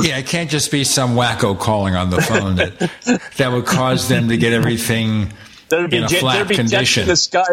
Yeah, 0.00 0.18
it 0.18 0.26
can't 0.26 0.50
just 0.50 0.70
be 0.70 0.84
some 0.84 1.14
wacko 1.14 1.58
calling 1.58 1.94
on 1.94 2.10
the 2.10 2.20
phone 2.20 2.56
that, 2.56 3.20
that 3.36 3.52
would 3.52 3.64
cause 3.64 4.08
them 4.08 4.28
to 4.28 4.36
get 4.36 4.52
everything 4.52 5.32
There'd 5.68 5.90
be, 5.90 5.98
in 5.98 6.04
a 6.04 6.08
jet, 6.08 6.20
flat 6.20 6.34
there'd 6.34 6.48
be 6.48 6.54
jets 6.56 6.70
condition. 6.70 7.02
in 7.02 7.08
the 7.08 7.16
sky 7.16 7.44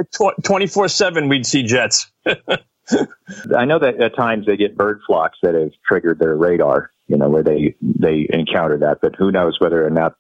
twenty 0.44 0.68
four 0.68 0.88
seven. 0.88 1.30
We'd 1.30 1.46
see 1.46 1.64
jets. 1.64 2.12
I 2.26 3.66
know 3.66 3.80
that 3.80 4.02
at 4.02 4.16
times 4.16 4.46
they 4.46 4.58
get 4.58 4.76
bird 4.76 5.02
flocks 5.06 5.38
that 5.44 5.54
have 5.54 5.72
triggered 5.88 6.20
their 6.20 6.36
radar, 6.36 6.92
you 7.08 7.18
know, 7.18 7.30
where 7.30 7.44
they, 7.44 7.76
they 7.82 8.28
encounter 8.30 8.78
that, 8.80 9.00
but 9.02 9.16
who 9.16 9.32
knows 9.32 9.60
whether 9.60 9.86
or 9.86 9.90
not 9.90 10.16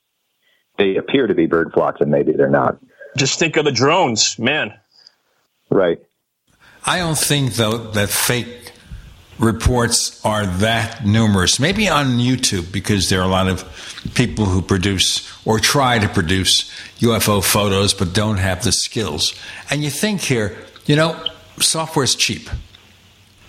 they 0.77 0.95
appear 0.95 1.27
to 1.27 1.33
be 1.33 1.47
bird 1.47 1.71
flocks 1.73 2.01
and 2.01 2.11
maybe 2.11 2.31
they're 2.31 2.49
not. 2.49 2.77
Just 3.17 3.39
think 3.39 3.57
of 3.57 3.65
the 3.65 3.71
drones, 3.71 4.39
man. 4.39 4.73
Right. 5.69 5.99
I 6.85 6.99
don't 6.99 7.17
think, 7.17 7.55
though, 7.55 7.77
that 7.77 8.09
fake 8.09 8.60
reports 9.41 10.23
are 10.23 10.45
that 10.45 11.05
numerous. 11.05 11.59
Maybe 11.59 11.89
on 11.89 12.19
YouTube, 12.19 12.71
because 12.71 13.09
there 13.09 13.19
are 13.19 13.25
a 13.25 13.31
lot 13.31 13.47
of 13.47 13.65
people 14.13 14.45
who 14.45 14.61
produce 14.61 15.27
or 15.45 15.59
try 15.59 15.99
to 15.99 16.07
produce 16.07 16.71
UFO 16.99 17.43
photos 17.43 17.93
but 17.93 18.13
don't 18.13 18.37
have 18.37 18.63
the 18.63 18.71
skills. 18.71 19.33
And 19.69 19.83
you 19.83 19.89
think 19.89 20.21
here, 20.21 20.55
you 20.85 20.95
know, 20.95 21.21
software 21.59 22.05
is 22.05 22.15
cheap. 22.15 22.49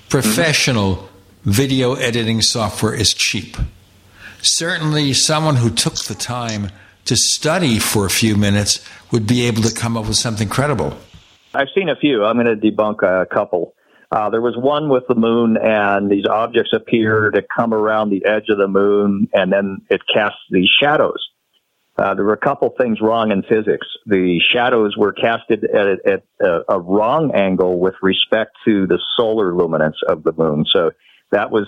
Professional 0.09 1.09
video 1.45 1.95
editing 1.95 2.41
software 2.43 2.95
is 2.95 3.13
cheap. 3.13 3.57
Certainly, 4.41 5.13
someone 5.15 5.57
who 5.57 5.71
took 5.71 5.95
the 5.95 6.15
time 6.15 6.71
to 7.05 7.17
study 7.17 7.79
for 7.79 8.07
a 8.07 8.11
few 8.11 8.37
minutes 8.37 8.85
would 9.11 9.27
be 9.27 9.47
able 9.47 9.63
to 9.63 9.75
come 9.75 9.97
up 9.97 10.07
with 10.07 10.17
something 10.17 10.49
credible. 10.49 10.97
I've 11.55 11.69
seen 11.75 11.89
a 11.89 11.97
few. 11.97 12.25
I'm 12.25 12.43
going 12.43 12.47
to 12.47 12.71
debunk 12.71 13.03
a 13.03 13.27
couple. 13.27 13.75
Uh, 14.13 14.29
there 14.29 14.43
was 14.43 14.55
one 14.59 14.91
with 14.91 15.05
the 15.09 15.15
moon, 15.15 15.57
and 15.57 16.11
these 16.11 16.27
objects 16.27 16.75
appear 16.75 17.31
to 17.31 17.41
come 17.41 17.73
around 17.73 18.11
the 18.11 18.27
edge 18.27 18.51
of 18.51 18.59
the 18.59 18.69
moon, 18.69 19.27
and 19.33 19.51
then 19.51 19.79
it 19.89 20.03
casts 20.13 20.41
these 20.51 20.69
shadows. 20.69 21.31
Uh, 21.97 22.15
there 22.15 22.25
were 22.25 22.35
a 22.35 22.39
couple 22.39 22.69
things 22.79 23.01
wrong 23.01 23.33
in 23.33 23.43
physics. 23.43 23.87
The 24.05 24.39
shadows 24.53 24.99
were 24.99 25.15
casted 25.15 25.65
at, 25.65 26.07
at 26.07 26.25
a, 26.41 26.75
a 26.75 26.81
wrong 26.81 27.33
angle 27.35 27.79
with 27.79 27.95
respect 28.03 28.53
to 28.67 28.87
the 28.87 28.99
solar 29.17 29.55
luminance 29.55 29.97
of 30.07 30.25
the 30.25 30.33
moon. 30.33 30.67
So 30.71 30.91
that 31.31 31.51
was 31.51 31.67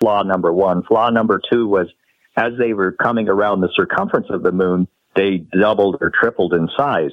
flaw 0.00 0.22
number 0.24 0.52
one. 0.52 0.82
Flaw 0.82 1.10
number 1.10 1.40
two 1.52 1.68
was 1.68 1.88
as 2.36 2.54
they 2.58 2.72
were 2.72 2.90
coming 2.90 3.28
around 3.28 3.60
the 3.60 3.70
circumference 3.74 4.26
of 4.30 4.42
the 4.42 4.52
moon, 4.52 4.88
they 5.14 5.38
doubled 5.38 5.98
or 6.00 6.10
tripled 6.10 6.54
in 6.54 6.68
size. 6.76 7.12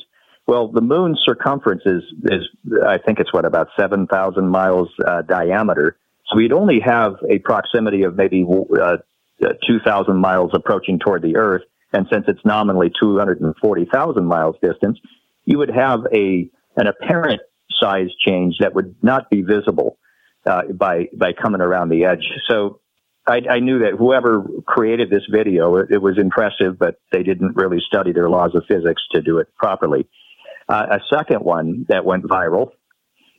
Well, 0.51 0.67
the 0.67 0.81
moon's 0.81 1.21
circumference 1.25 1.83
is, 1.85 2.03
is 2.25 2.41
I 2.85 2.97
think 2.97 3.21
it's 3.21 3.31
what, 3.31 3.45
about 3.45 3.69
7,000 3.79 4.49
miles 4.49 4.89
uh, 5.07 5.21
diameter. 5.21 5.95
So 6.27 6.35
we'd 6.35 6.51
only 6.51 6.81
have 6.81 7.13
a 7.29 7.39
proximity 7.39 8.03
of 8.03 8.17
maybe 8.17 8.45
uh, 8.45 8.97
2,000 9.41 10.17
miles 10.17 10.51
approaching 10.53 10.99
toward 10.99 11.21
the 11.21 11.37
Earth. 11.37 11.61
And 11.93 12.05
since 12.11 12.25
it's 12.27 12.43
nominally 12.43 12.91
240,000 13.01 14.25
miles 14.25 14.57
distance, 14.61 14.99
you 15.45 15.57
would 15.57 15.71
have 15.71 16.01
a, 16.13 16.49
an 16.75 16.87
apparent 16.87 17.39
size 17.79 18.09
change 18.27 18.55
that 18.59 18.75
would 18.75 18.93
not 19.01 19.29
be 19.29 19.43
visible 19.43 19.99
uh, 20.45 20.63
by, 20.73 21.07
by 21.15 21.31
coming 21.31 21.61
around 21.61 21.87
the 21.87 22.03
edge. 22.03 22.27
So 22.49 22.81
I, 23.25 23.39
I 23.49 23.59
knew 23.59 23.79
that 23.79 23.93
whoever 23.97 24.45
created 24.67 25.09
this 25.09 25.23
video, 25.31 25.77
it, 25.77 25.91
it 25.91 26.01
was 26.01 26.17
impressive, 26.17 26.77
but 26.77 26.99
they 27.13 27.23
didn't 27.23 27.55
really 27.55 27.79
study 27.79 28.11
their 28.11 28.29
laws 28.29 28.53
of 28.53 28.65
physics 28.67 29.01
to 29.13 29.21
do 29.21 29.37
it 29.37 29.47
properly. 29.55 30.09
Uh, 30.71 30.99
a 31.01 31.15
second 31.15 31.43
one 31.43 31.85
that 31.89 32.05
went 32.05 32.23
viral. 32.23 32.71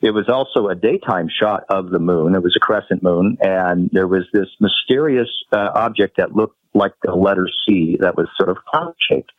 It 0.03 0.11
was 0.11 0.29
also 0.29 0.67
a 0.67 0.75
daytime 0.75 1.29
shot 1.29 1.63
of 1.67 1.89
the 1.89 1.97
moon. 1.97 2.35
It 2.35 2.43
was 2.43 2.55
a 2.55 2.59
crescent 2.59 3.01
moon, 3.01 3.37
and 3.41 3.89
there 3.91 4.07
was 4.07 4.25
this 4.31 4.49
mysterious 4.59 5.29
uh, 5.51 5.69
object 5.73 6.17
that 6.17 6.35
looked 6.35 6.59
like 6.75 6.93
the 7.01 7.15
letter 7.15 7.47
C 7.65 7.97
that 8.01 8.15
was 8.15 8.27
sort 8.37 8.49
of 8.49 8.57
cloud 8.65 8.93
shaped. 9.09 9.31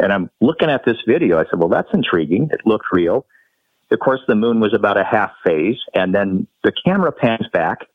And 0.00 0.12
I'm 0.12 0.30
looking 0.40 0.70
at 0.70 0.84
this 0.84 0.96
video. 1.06 1.38
I 1.38 1.44
said, 1.44 1.58
"Well, 1.60 1.68
that's 1.68 1.92
intriguing. 1.94 2.48
It 2.50 2.62
looked 2.66 2.86
real." 2.90 3.26
Of 3.92 4.00
course, 4.00 4.20
the 4.26 4.34
moon 4.34 4.58
was 4.58 4.74
about 4.74 4.96
a 4.96 5.04
half 5.04 5.30
phase, 5.44 5.78
and 5.94 6.12
then 6.12 6.48
the 6.64 6.72
camera 6.84 7.12
pans 7.12 7.46
back, 7.52 7.86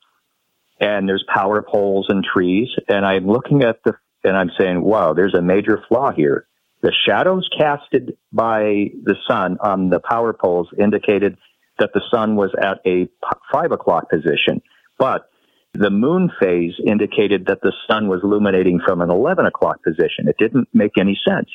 and 0.80 1.10
there's 1.10 1.26
power 1.28 1.62
poles 1.62 2.06
and 2.07 2.24
trees, 2.24 2.70
and 2.88 3.06
I'm 3.06 3.28
looking 3.28 3.64
at 3.64 3.84
the 3.84 3.98
and 4.24 4.38
I'm 4.38 4.52
saying, 4.57 4.82
"Wow, 4.82 5.12
there's 5.12 5.34
a 5.34 5.41
major 5.41 5.84
flaw 5.90 6.12
here." 6.12 6.48
The 6.86 6.94
shadows 7.03 7.49
casted 7.57 8.16
by 8.32 8.91
the 9.02 9.16
sun 9.28 9.57
on 9.60 9.90
the 9.90 9.99
power 9.99 10.34
poles 10.34 10.68
indicated 10.78 11.36
that 11.80 11.90
the 11.95 12.02
sun 12.14 12.36
was 12.36 12.52
at 12.62 12.78
a 12.86 13.10
five 13.52 13.72
o'clock 13.72 14.07
position, 14.12 14.62
but 14.99 15.28
the 15.74 15.90
moon 15.90 16.30
phase 16.40 16.76
indicated 16.86 17.48
that 17.48 17.62
the 17.64 17.74
sun 17.90 18.07
was 18.07 18.20
illuminating 18.24 18.82
from 18.86 19.02
an 19.02 19.10
11 19.10 19.48
o'clock 19.48 19.82
position. 19.84 20.28
It 20.28 20.38
didn't 20.38 20.68
make 20.76 20.99
any 20.99 21.20
sense. 21.28 21.49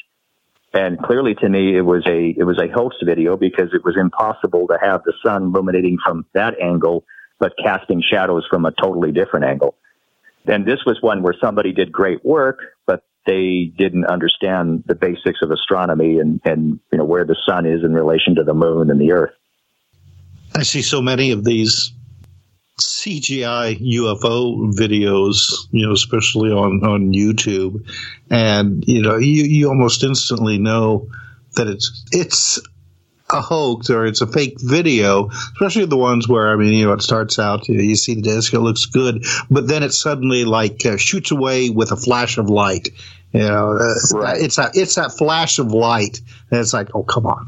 And 0.74 0.98
clearly 0.98 1.36
to 1.36 1.48
me, 1.48 1.76
it 1.76 1.82
was 1.82 2.04
a, 2.08 2.34
it 2.36 2.42
was 2.42 2.60
a 2.60 2.66
hoax 2.66 2.96
video 3.04 3.36
because 3.36 3.68
it 3.72 3.84
was 3.84 3.96
impossible 3.96 4.66
to 4.66 4.78
have 4.82 5.04
the 5.04 5.12
sun 5.24 5.44
illuminating 5.44 5.98
from 6.04 6.26
that 6.34 6.60
angle, 6.60 7.04
but 7.38 7.52
casting 7.56 8.02
shadows 8.02 8.48
from 8.50 8.64
a 8.64 8.72
totally 8.72 9.12
different 9.12 9.46
angle. 9.46 9.76
And 10.46 10.66
this 10.66 10.80
was 10.84 10.98
one 11.00 11.22
where 11.22 11.36
somebody 11.40 11.70
did 11.70 11.92
great 11.92 12.24
work, 12.24 12.58
but 12.84 13.04
they 13.30 13.72
didn't 13.76 14.06
understand 14.06 14.82
the 14.86 14.96
basics 14.96 15.38
of 15.42 15.52
astronomy 15.52 16.18
and, 16.18 16.40
and, 16.44 16.80
you 16.90 16.98
know, 16.98 17.04
where 17.04 17.24
the 17.24 17.36
sun 17.46 17.64
is 17.64 17.84
in 17.84 17.94
relation 17.94 18.34
to 18.34 18.42
the 18.42 18.54
moon 18.54 18.90
and 18.90 19.00
the 19.00 19.12
earth. 19.12 19.34
I 20.56 20.64
see 20.64 20.82
so 20.82 21.00
many 21.00 21.30
of 21.30 21.44
these 21.44 21.92
CGI 22.80 23.78
UFO 23.78 24.72
videos, 24.74 25.68
you 25.70 25.86
know, 25.86 25.92
especially 25.92 26.50
on, 26.50 26.82
on 26.82 27.12
YouTube. 27.12 27.88
And, 28.30 28.82
you 28.84 29.02
know, 29.02 29.16
you, 29.18 29.44
you 29.44 29.68
almost 29.68 30.02
instantly 30.02 30.58
know 30.58 31.08
that 31.54 31.68
it's, 31.68 32.04
it's 32.10 32.60
a 33.32 33.40
hoax 33.40 33.90
or 33.90 34.06
it's 34.06 34.20
a 34.20 34.26
fake 34.26 34.56
video, 34.60 35.28
especially 35.28 35.86
the 35.86 35.96
ones 35.96 36.28
where, 36.28 36.48
I 36.52 36.56
mean, 36.56 36.72
you 36.72 36.86
know, 36.86 36.92
it 36.92 37.02
starts 37.02 37.38
out, 37.38 37.68
you, 37.68 37.76
know, 37.76 37.82
you 37.82 37.96
see 37.96 38.14
the 38.14 38.22
disc, 38.22 38.52
it 38.52 38.60
looks 38.60 38.86
good, 38.86 39.24
but 39.50 39.66
then 39.68 39.82
it 39.82 39.92
suddenly 39.92 40.44
like 40.44 40.84
uh, 40.86 40.96
shoots 40.96 41.30
away 41.30 41.70
with 41.70 41.92
a 41.92 41.96
flash 41.96 42.38
of 42.38 42.48
light. 42.50 42.88
You 43.32 43.40
know, 43.40 43.78
uh, 43.78 43.94
Right. 44.18 44.42
it's 44.42 44.56
that 44.56 44.72
it's 44.74 44.96
that 44.96 45.12
flash 45.12 45.60
of 45.60 45.70
light, 45.72 46.20
and 46.50 46.58
it's 46.60 46.72
like, 46.72 46.88
oh, 46.96 47.04
come 47.04 47.26
on. 47.26 47.46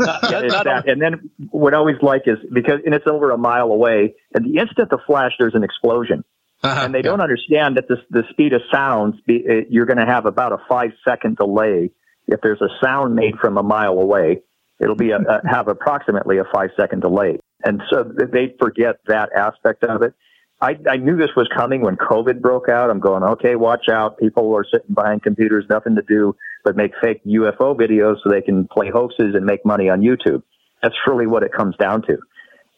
Yeah, 0.00 0.18
it's 0.42 0.54
that. 0.64 0.88
And 0.88 1.00
then 1.00 1.30
what 1.50 1.74
I 1.74 1.76
always 1.76 2.02
like 2.02 2.22
is 2.26 2.38
because, 2.52 2.80
and 2.84 2.92
it's 2.92 3.06
over 3.06 3.30
a 3.30 3.38
mile 3.38 3.70
away, 3.70 4.16
and 4.34 4.44
the 4.44 4.58
instant 4.60 4.90
the 4.90 4.98
flash, 5.06 5.30
there's 5.38 5.54
an 5.54 5.62
explosion. 5.62 6.24
and 6.64 6.92
they 6.92 7.02
don't 7.02 7.20
understand 7.20 7.76
that 7.76 7.86
the, 7.88 7.98
the 8.10 8.24
speed 8.30 8.52
of 8.52 8.62
sound, 8.72 9.14
be- 9.24 9.44
uh, 9.48 9.64
you're 9.70 9.86
going 9.86 9.98
to 9.98 10.06
have 10.06 10.26
about 10.26 10.52
a 10.52 10.58
five 10.68 10.90
second 11.08 11.36
delay. 11.36 11.90
If 12.26 12.40
there's 12.40 12.60
a 12.60 12.68
sound 12.84 13.14
made 13.14 13.36
from 13.38 13.58
a 13.58 13.62
mile 13.62 13.98
away, 14.00 14.42
it'll 14.82 14.96
be 14.96 15.10
a, 15.10 15.18
a, 15.18 15.40
have 15.48 15.68
approximately 15.68 16.38
a 16.38 16.44
five 16.52 16.70
second 16.76 17.00
delay. 17.00 17.38
And 17.64 17.80
so 17.90 18.02
they 18.02 18.54
forget 18.58 18.96
that 19.06 19.30
aspect 19.36 19.84
of 19.84 20.02
it. 20.02 20.14
I, 20.60 20.76
I 20.88 20.96
knew 20.96 21.16
this 21.16 21.30
was 21.36 21.48
coming 21.56 21.80
when 21.80 21.96
COVID 21.96 22.40
broke 22.40 22.68
out. 22.68 22.90
I'm 22.90 23.00
going, 23.00 23.22
okay, 23.22 23.56
watch 23.56 23.88
out. 23.90 24.18
People 24.18 24.54
are 24.56 24.64
sitting 24.64 24.94
behind 24.94 25.22
computers, 25.22 25.64
nothing 25.68 25.96
to 25.96 26.02
do 26.02 26.36
but 26.64 26.76
make 26.76 26.92
fake 27.02 27.24
UFO 27.24 27.76
videos 27.76 28.16
so 28.22 28.30
they 28.30 28.40
can 28.40 28.68
play 28.68 28.90
hoaxes 28.90 29.34
and 29.34 29.44
make 29.44 29.64
money 29.64 29.88
on 29.88 30.00
YouTube. 30.00 30.42
That's 30.82 30.94
really 31.06 31.26
what 31.26 31.42
it 31.42 31.52
comes 31.52 31.76
down 31.76 32.02
to. 32.02 32.18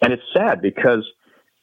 And 0.02 0.12
it's 0.12 0.22
sad 0.34 0.60
because 0.60 1.06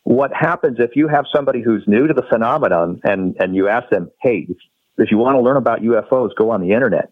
what 0.04 0.32
happens 0.34 0.78
if 0.80 0.92
you 0.96 1.08
have 1.08 1.26
somebody 1.34 1.62
who's 1.62 1.84
new 1.88 2.08
to 2.08 2.14
the 2.14 2.24
phenomenon 2.30 3.02
and, 3.04 3.36
and 3.40 3.56
you 3.56 3.68
ask 3.68 3.90
them, 3.90 4.12
hey, 4.22 4.48
if, 4.50 4.58
if 4.98 5.12
you 5.12 5.18
want 5.18 5.36
to 5.36 5.42
learn 5.42 5.58
about 5.58 5.80
UFOs, 5.82 6.36
go 6.36 6.52
on 6.52 6.62
the 6.62 6.74
internet. 6.74 7.12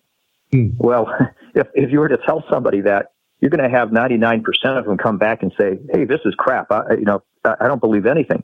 Hmm. 0.51 0.69
Well, 0.77 1.07
if, 1.55 1.67
if 1.73 1.91
you 1.91 1.99
were 1.99 2.09
to 2.09 2.17
tell 2.25 2.43
somebody 2.49 2.81
that, 2.81 3.11
you're 3.39 3.51
going 3.51 3.63
to 3.63 3.77
have 3.77 3.89
99% 3.89 4.43
of 4.77 4.85
them 4.85 4.97
come 4.97 5.17
back 5.17 5.43
and 5.43 5.53
say, 5.57 5.79
hey, 5.91 6.05
this 6.05 6.19
is 6.25 6.35
crap. 6.35 6.71
I, 6.71 6.93
you 6.97 7.05
know, 7.05 7.23
I 7.43 7.67
don't 7.67 7.79
believe 7.79 8.05
anything. 8.05 8.43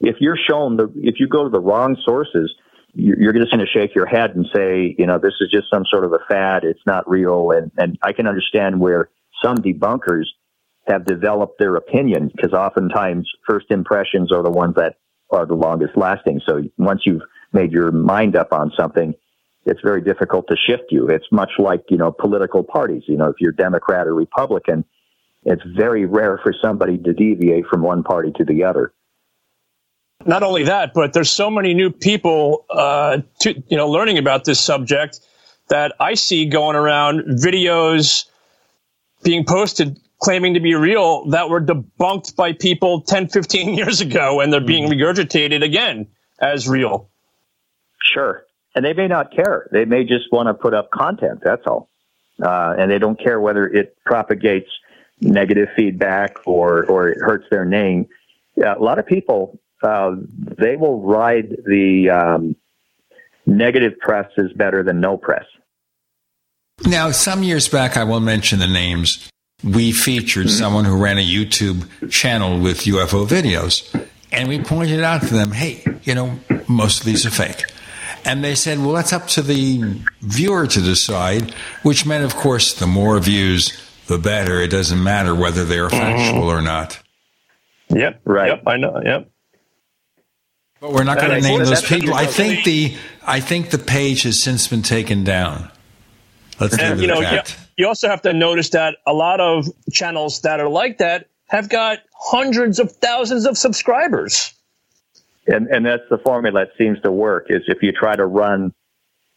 If 0.00 0.16
you're 0.20 0.36
shown 0.36 0.76
the, 0.76 0.92
if 0.96 1.20
you 1.20 1.28
go 1.28 1.44
to 1.44 1.50
the 1.50 1.60
wrong 1.60 1.96
sources, 2.04 2.52
you're 2.94 3.32
just 3.32 3.50
going 3.50 3.64
to 3.64 3.66
shake 3.66 3.94
your 3.94 4.06
head 4.06 4.36
and 4.36 4.46
say, 4.54 4.94
you 4.98 5.06
know, 5.06 5.18
this 5.18 5.34
is 5.40 5.50
just 5.50 5.66
some 5.72 5.84
sort 5.90 6.04
of 6.04 6.12
a 6.12 6.18
fad. 6.28 6.64
It's 6.64 6.84
not 6.86 7.08
real. 7.08 7.50
And, 7.50 7.70
and 7.76 7.98
I 8.02 8.12
can 8.12 8.26
understand 8.26 8.78
where 8.78 9.10
some 9.42 9.56
debunkers 9.56 10.24
have 10.86 11.04
developed 11.04 11.58
their 11.58 11.76
opinion 11.76 12.30
because 12.34 12.52
oftentimes 12.52 13.28
first 13.46 13.66
impressions 13.70 14.32
are 14.32 14.42
the 14.42 14.50
ones 14.50 14.74
that 14.76 14.96
are 15.30 15.46
the 15.46 15.54
longest 15.54 15.96
lasting. 15.96 16.40
So 16.46 16.62
once 16.76 17.02
you've 17.04 17.22
made 17.52 17.72
your 17.72 17.90
mind 17.90 18.36
up 18.36 18.52
on 18.52 18.70
something, 18.78 19.14
it's 19.66 19.80
very 19.82 20.02
difficult 20.02 20.46
to 20.48 20.56
shift 20.56 20.84
you. 20.90 21.08
It's 21.08 21.26
much 21.30 21.50
like, 21.58 21.84
you 21.88 21.96
know, 21.96 22.12
political 22.12 22.62
parties. 22.62 23.02
You 23.06 23.16
know, 23.16 23.26
if 23.26 23.36
you're 23.40 23.52
Democrat 23.52 24.06
or 24.06 24.14
Republican, 24.14 24.84
it's 25.44 25.62
very 25.76 26.06
rare 26.06 26.38
for 26.42 26.54
somebody 26.62 26.98
to 26.98 27.12
deviate 27.12 27.66
from 27.66 27.82
one 27.82 28.02
party 28.02 28.32
to 28.36 28.44
the 28.44 28.64
other. 28.64 28.92
Not 30.26 30.42
only 30.42 30.64
that, 30.64 30.94
but 30.94 31.12
there's 31.12 31.30
so 31.30 31.50
many 31.50 31.74
new 31.74 31.90
people, 31.90 32.64
uh, 32.70 33.18
to, 33.40 33.62
you 33.68 33.76
know, 33.76 33.90
learning 33.90 34.18
about 34.18 34.44
this 34.44 34.60
subject 34.60 35.20
that 35.68 35.94
I 36.00 36.14
see 36.14 36.46
going 36.46 36.76
around 36.76 37.24
videos 37.38 38.26
being 39.22 39.44
posted 39.44 39.98
claiming 40.20 40.54
to 40.54 40.60
be 40.60 40.74
real 40.74 41.26
that 41.26 41.50
were 41.50 41.60
debunked 41.60 42.36
by 42.36 42.52
people 42.52 43.02
10, 43.02 43.28
15 43.28 43.74
years 43.78 44.00
ago, 44.00 44.40
and 44.40 44.52
they're 44.52 44.60
being 44.60 44.88
mm-hmm. 44.88 45.00
regurgitated 45.00 45.62
again 45.62 46.06
as 46.38 46.68
real. 46.68 47.08
Sure. 48.02 48.43
And 48.74 48.84
they 48.84 48.92
may 48.92 49.06
not 49.06 49.34
care. 49.34 49.68
They 49.70 49.84
may 49.84 50.04
just 50.04 50.32
want 50.32 50.48
to 50.48 50.54
put 50.54 50.74
up 50.74 50.90
content. 50.90 51.40
That's 51.44 51.62
all. 51.66 51.88
Uh, 52.42 52.74
and 52.78 52.90
they 52.90 52.98
don't 52.98 53.18
care 53.18 53.40
whether 53.40 53.66
it 53.66 53.96
propagates 54.04 54.68
negative 55.20 55.68
feedback 55.76 56.36
or, 56.46 56.84
or 56.86 57.08
it 57.08 57.18
hurts 57.20 57.46
their 57.50 57.64
name. 57.64 58.08
Yeah, 58.56 58.74
a 58.74 58.82
lot 58.82 58.98
of 58.98 59.06
people, 59.06 59.58
uh, 59.82 60.16
they 60.58 60.76
will 60.76 61.00
ride 61.02 61.50
the 61.64 62.10
um, 62.10 62.56
negative 63.46 63.98
press 63.98 64.30
is 64.36 64.52
better 64.52 64.82
than 64.82 65.00
no 65.00 65.16
press. 65.16 65.44
Now, 66.84 67.12
some 67.12 67.42
years 67.42 67.68
back, 67.68 67.96
I 67.96 68.04
won't 68.04 68.24
mention 68.24 68.58
the 68.58 68.66
names, 68.66 69.30
we 69.62 69.92
featured 69.92 70.46
mm-hmm. 70.46 70.58
someone 70.58 70.84
who 70.84 71.00
ran 71.00 71.18
a 71.18 71.24
YouTube 71.24 72.10
channel 72.10 72.58
with 72.58 72.80
UFO 72.80 73.26
videos. 73.26 73.88
And 74.32 74.48
we 74.48 74.58
pointed 74.58 75.00
out 75.00 75.22
to 75.22 75.34
them, 75.34 75.52
hey, 75.52 75.84
you 76.02 76.14
know, 76.14 76.38
most 76.68 77.00
of 77.00 77.06
these 77.06 77.24
are 77.24 77.30
fake. 77.30 77.64
And 78.24 78.42
they 78.42 78.54
said, 78.54 78.78
well, 78.78 78.92
that's 78.92 79.12
up 79.12 79.26
to 79.28 79.42
the 79.42 80.00
viewer 80.20 80.66
to 80.66 80.80
decide, 80.80 81.52
which 81.82 82.06
meant, 82.06 82.24
of 82.24 82.34
course, 82.34 82.72
the 82.72 82.86
more 82.86 83.18
views, 83.20 83.78
the 84.06 84.18
better. 84.18 84.60
It 84.60 84.68
doesn't 84.68 85.02
matter 85.02 85.34
whether 85.34 85.64
they're 85.64 85.88
mm-hmm. 85.88 85.98
factual 85.98 86.50
or 86.50 86.62
not. 86.62 87.00
Yep, 87.90 88.22
right. 88.24 88.48
Yep, 88.48 88.62
I 88.66 88.76
know. 88.78 89.00
Yep. 89.04 89.30
But 90.80 90.92
we're 90.92 91.04
not 91.04 91.18
going 91.18 91.30
to 91.30 91.40
name 91.40 91.64
those 91.64 91.82
people. 91.82 92.14
I 92.14 92.26
think 92.26 92.64
the 92.64 92.96
I 93.26 93.40
think 93.40 93.70
the 93.70 93.78
page 93.78 94.22
has 94.22 94.42
since 94.42 94.68
been 94.68 94.82
taken 94.82 95.24
down. 95.24 95.70
Let's 96.60 96.78
and, 96.78 97.00
you 97.00 97.06
know, 97.06 97.22
at 97.22 97.46
that. 97.46 97.56
You 97.76 97.88
also 97.88 98.08
have 98.08 98.22
to 98.22 98.32
notice 98.32 98.70
that 98.70 98.96
a 99.06 99.12
lot 99.12 99.40
of 99.40 99.66
channels 99.92 100.40
that 100.42 100.60
are 100.60 100.68
like 100.68 100.98
that 100.98 101.28
have 101.46 101.68
got 101.68 101.98
hundreds 102.14 102.78
of 102.78 102.92
thousands 102.92 103.46
of 103.46 103.58
subscribers 103.58 104.52
and 105.46 105.68
and 105.68 105.84
that's 105.84 106.02
the 106.10 106.18
formula 106.18 106.66
that 106.66 106.70
seems 106.78 107.00
to 107.02 107.12
work. 107.12 107.46
Is 107.48 107.62
if 107.68 107.82
you 107.82 107.92
try 107.92 108.16
to 108.16 108.26
run 108.26 108.72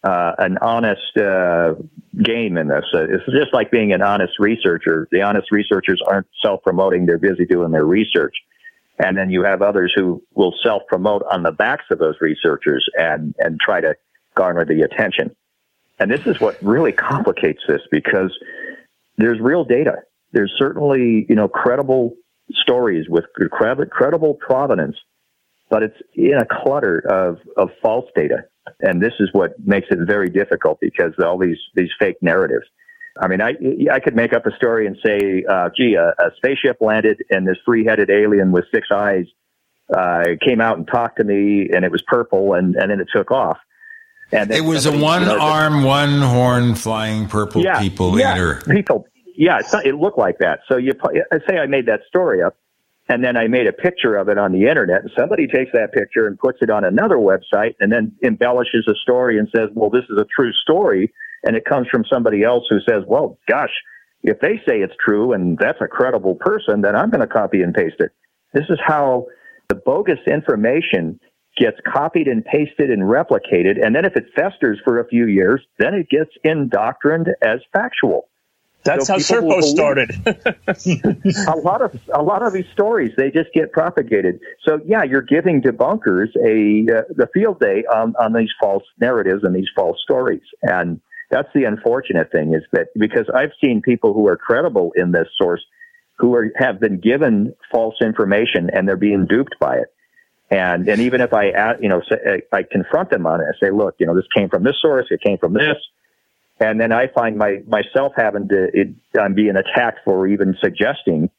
uh, 0.03 0.33
an 0.37 0.57
honest 0.59 1.17
uh, 1.17 1.73
game 2.21 2.57
in 2.57 2.67
this, 2.67 2.85
uh, 2.93 3.05
it's 3.09 3.25
just 3.25 3.53
like 3.53 3.71
being 3.71 3.93
an 3.93 4.01
honest 4.01 4.33
researcher. 4.39 5.07
The 5.11 5.21
honest 5.21 5.51
researchers 5.51 6.01
aren't 6.05 6.27
self 6.41 6.63
promoting; 6.63 7.05
they're 7.05 7.17
busy 7.17 7.45
doing 7.45 7.71
their 7.71 7.85
research. 7.85 8.35
And 8.99 9.15
then 9.15 9.29
you 9.29 9.43
have 9.43 9.61
others 9.61 9.93
who 9.95 10.23
will 10.33 10.53
self 10.63 10.83
promote 10.87 11.23
on 11.29 11.43
the 11.43 11.51
backs 11.51 11.85
of 11.91 11.99
those 11.99 12.15
researchers 12.21 12.87
and 12.97 13.35
and 13.39 13.59
try 13.59 13.81
to 13.81 13.95
garner 14.35 14.65
the 14.65 14.81
attention. 14.81 15.35
And 15.99 16.11
this 16.11 16.25
is 16.25 16.39
what 16.39 16.61
really 16.61 16.91
complicates 16.91 17.61
this 17.67 17.81
because 17.91 18.31
there's 19.17 19.39
real 19.39 19.65
data. 19.65 20.03
There's 20.31 20.53
certainly 20.57 21.25
you 21.27 21.35
know 21.35 21.47
credible 21.47 22.15
stories 22.51 23.07
with 23.09 23.25
credible 23.51 24.35
provenance 24.35 24.95
but 25.69 25.83
it's 25.83 25.97
in 26.13 26.37
a 26.37 26.45
clutter 26.45 26.99
of, 26.99 27.39
of 27.57 27.69
false 27.81 28.05
data. 28.15 28.45
And 28.81 29.01
this 29.01 29.13
is 29.19 29.29
what 29.31 29.53
makes 29.65 29.87
it 29.89 29.99
very 30.05 30.29
difficult 30.29 30.79
because 30.79 31.13
all 31.23 31.37
these, 31.37 31.57
these 31.75 31.89
fake 31.99 32.17
narratives. 32.21 32.65
I 33.19 33.27
mean, 33.27 33.41
I, 33.41 33.53
I 33.91 33.99
could 33.99 34.15
make 34.15 34.33
up 34.33 34.45
a 34.45 34.55
story 34.55 34.85
and 34.85 34.97
say, 35.03 35.43
uh, 35.49 35.69
gee, 35.75 35.95
a, 35.95 36.09
a 36.09 36.31
spaceship 36.37 36.77
landed 36.81 37.23
and 37.29 37.47
this 37.47 37.57
three 37.65 37.85
headed 37.85 38.09
alien 38.09 38.51
with 38.51 38.65
six 38.73 38.89
eyes, 38.93 39.25
uh, 39.95 40.23
came 40.45 40.61
out 40.61 40.77
and 40.77 40.87
talked 40.87 41.17
to 41.17 41.23
me 41.23 41.69
and 41.73 41.83
it 41.83 41.91
was 41.91 42.03
purple 42.07 42.53
and, 42.53 42.75
and 42.75 42.91
then 42.91 42.99
it 42.99 43.07
took 43.13 43.31
off. 43.31 43.57
And 44.31 44.51
it 44.51 44.61
was 44.61 44.85
a 44.85 44.91
one 44.95 45.21
you 45.21 45.27
know, 45.27 45.39
arm, 45.39 45.83
one 45.83 46.21
horn 46.21 46.75
flying 46.75 47.27
purple 47.27 47.63
yeah, 47.63 47.79
people 47.79 48.19
yeah, 48.19 48.35
eater. 48.35 48.61
People, 48.69 49.07
yeah, 49.35 49.59
it 49.85 49.95
looked 49.95 50.17
like 50.17 50.39
that. 50.39 50.59
So 50.67 50.75
you 50.75 50.91
say 51.47 51.57
I 51.57 51.65
made 51.65 51.85
that 51.85 52.01
story 52.09 52.43
up 52.43 52.57
and 53.09 53.23
then 53.23 53.37
I 53.37 53.47
made 53.47 53.67
a 53.67 53.73
picture 53.73 54.15
of 54.15 54.27
it 54.27 54.37
on 54.37 54.51
the 54.51 54.67
internet 54.67 55.01
and 55.01 55.11
somebody 55.17 55.47
takes 55.47 55.71
that 55.73 55.93
picture 55.93 56.27
and 56.27 56.37
puts 56.37 56.59
it 56.61 56.69
on 56.69 56.83
another 56.83 57.15
website 57.15 57.75
and 57.79 57.91
then 57.91 58.13
embellishes 58.23 58.85
a 58.89 58.95
story 59.01 59.39
and 59.39 59.47
says, 59.55 59.69
well, 59.73 59.89
this 59.89 60.03
is 60.09 60.17
a 60.19 60.25
true 60.35 60.51
story. 60.63 61.13
And 61.43 61.55
it 61.55 61.65
comes 61.65 61.87
from 61.89 62.03
somebody 62.11 62.43
else 62.43 62.65
who 62.69 62.79
says, 62.87 63.03
well, 63.07 63.37
gosh, 63.47 63.71
if 64.23 64.39
they 64.41 64.57
say 64.67 64.79
it's 64.79 64.95
true 65.03 65.33
and 65.33 65.57
that's 65.57 65.79
a 65.81 65.87
credible 65.87 66.35
person, 66.35 66.81
then 66.81 66.95
I'm 66.95 67.09
going 67.09 67.21
to 67.21 67.33
copy 67.33 67.61
and 67.61 67.73
paste 67.73 67.97
it. 67.99 68.11
This 68.53 68.65
is 68.69 68.79
how 68.85 69.27
the 69.69 69.75
bogus 69.75 70.19
information 70.27 71.19
gets 71.55 71.77
copied 71.91 72.27
and 72.27 72.43
pasted 72.43 72.91
and 72.91 73.03
replicated. 73.03 73.83
And 73.83 73.95
then 73.95 74.05
if 74.05 74.15
it 74.15 74.25
festers 74.35 74.79
for 74.83 74.99
a 74.99 75.07
few 75.07 75.27
years, 75.27 75.61
then 75.79 75.93
it 75.93 76.09
gets 76.09 76.31
indoctrined 76.43 77.29
as 77.41 77.59
factual. 77.73 78.29
That's 78.87 79.07
so 79.07 79.13
how 79.13 79.19
Serpo 79.19 79.61
started. 79.61 80.11
a 81.47 81.57
lot 81.57 81.81
of 81.81 81.99
a 82.13 82.23
lot 82.23 82.41
of 82.41 82.53
these 82.53 82.67
stories 82.71 83.11
they 83.17 83.29
just 83.29 83.51
get 83.53 83.71
propagated. 83.71 84.39
So 84.65 84.79
yeah, 84.85 85.03
you're 85.03 85.21
giving 85.21 85.61
debunkers 85.61 86.29
a 86.37 86.99
uh, 86.99 87.01
the 87.15 87.27
field 87.33 87.59
day 87.59 87.83
on 87.93 88.15
on 88.17 88.33
these 88.33 88.49
false 88.61 88.83
narratives 88.99 89.43
and 89.43 89.53
these 89.53 89.69
false 89.75 89.97
stories, 90.01 90.41
and 90.61 91.01
that's 91.29 91.49
the 91.53 91.65
unfortunate 91.65 92.31
thing 92.31 92.53
is 92.53 92.63
that 92.71 92.87
because 92.97 93.29
I've 93.35 93.51
seen 93.61 93.81
people 93.81 94.13
who 94.13 94.27
are 94.27 94.37
credible 94.37 94.93
in 94.95 95.11
this 95.11 95.27
source 95.37 95.63
who 96.17 96.33
are 96.35 96.51
have 96.57 96.79
been 96.79 96.99
given 96.99 97.53
false 97.71 97.95
information 98.01 98.69
and 98.73 98.87
they're 98.87 98.95
being 98.95 99.25
duped 99.25 99.55
by 99.59 99.77
it. 99.77 99.93
And 100.49 100.87
and 100.87 101.01
even 101.01 101.19
if 101.19 101.33
I 101.33 101.75
you 101.81 101.89
know 101.89 102.01
say, 102.09 102.43
I 102.53 102.63
confront 102.63 103.09
them 103.09 103.27
on 103.27 103.41
it, 103.41 103.45
I 103.53 103.65
say, 103.65 103.71
look, 103.71 103.95
you 103.99 104.05
know, 104.05 104.15
this 104.15 104.27
came 104.33 104.47
from 104.47 104.63
this 104.63 104.77
source, 104.81 105.07
it 105.09 105.21
came 105.21 105.37
from 105.37 105.53
this 105.53 105.75
and 106.59 106.79
then 106.79 106.91
I 106.91 107.07
find 107.07 107.37
my 107.37 107.61
myself 107.67 108.13
having 108.15 108.47
to 108.49 108.69
it, 108.73 108.89
I'm 109.19 109.33
being 109.33 109.55
attacked 109.55 109.99
for 110.03 110.27
even 110.27 110.55
suggesting 110.61 111.29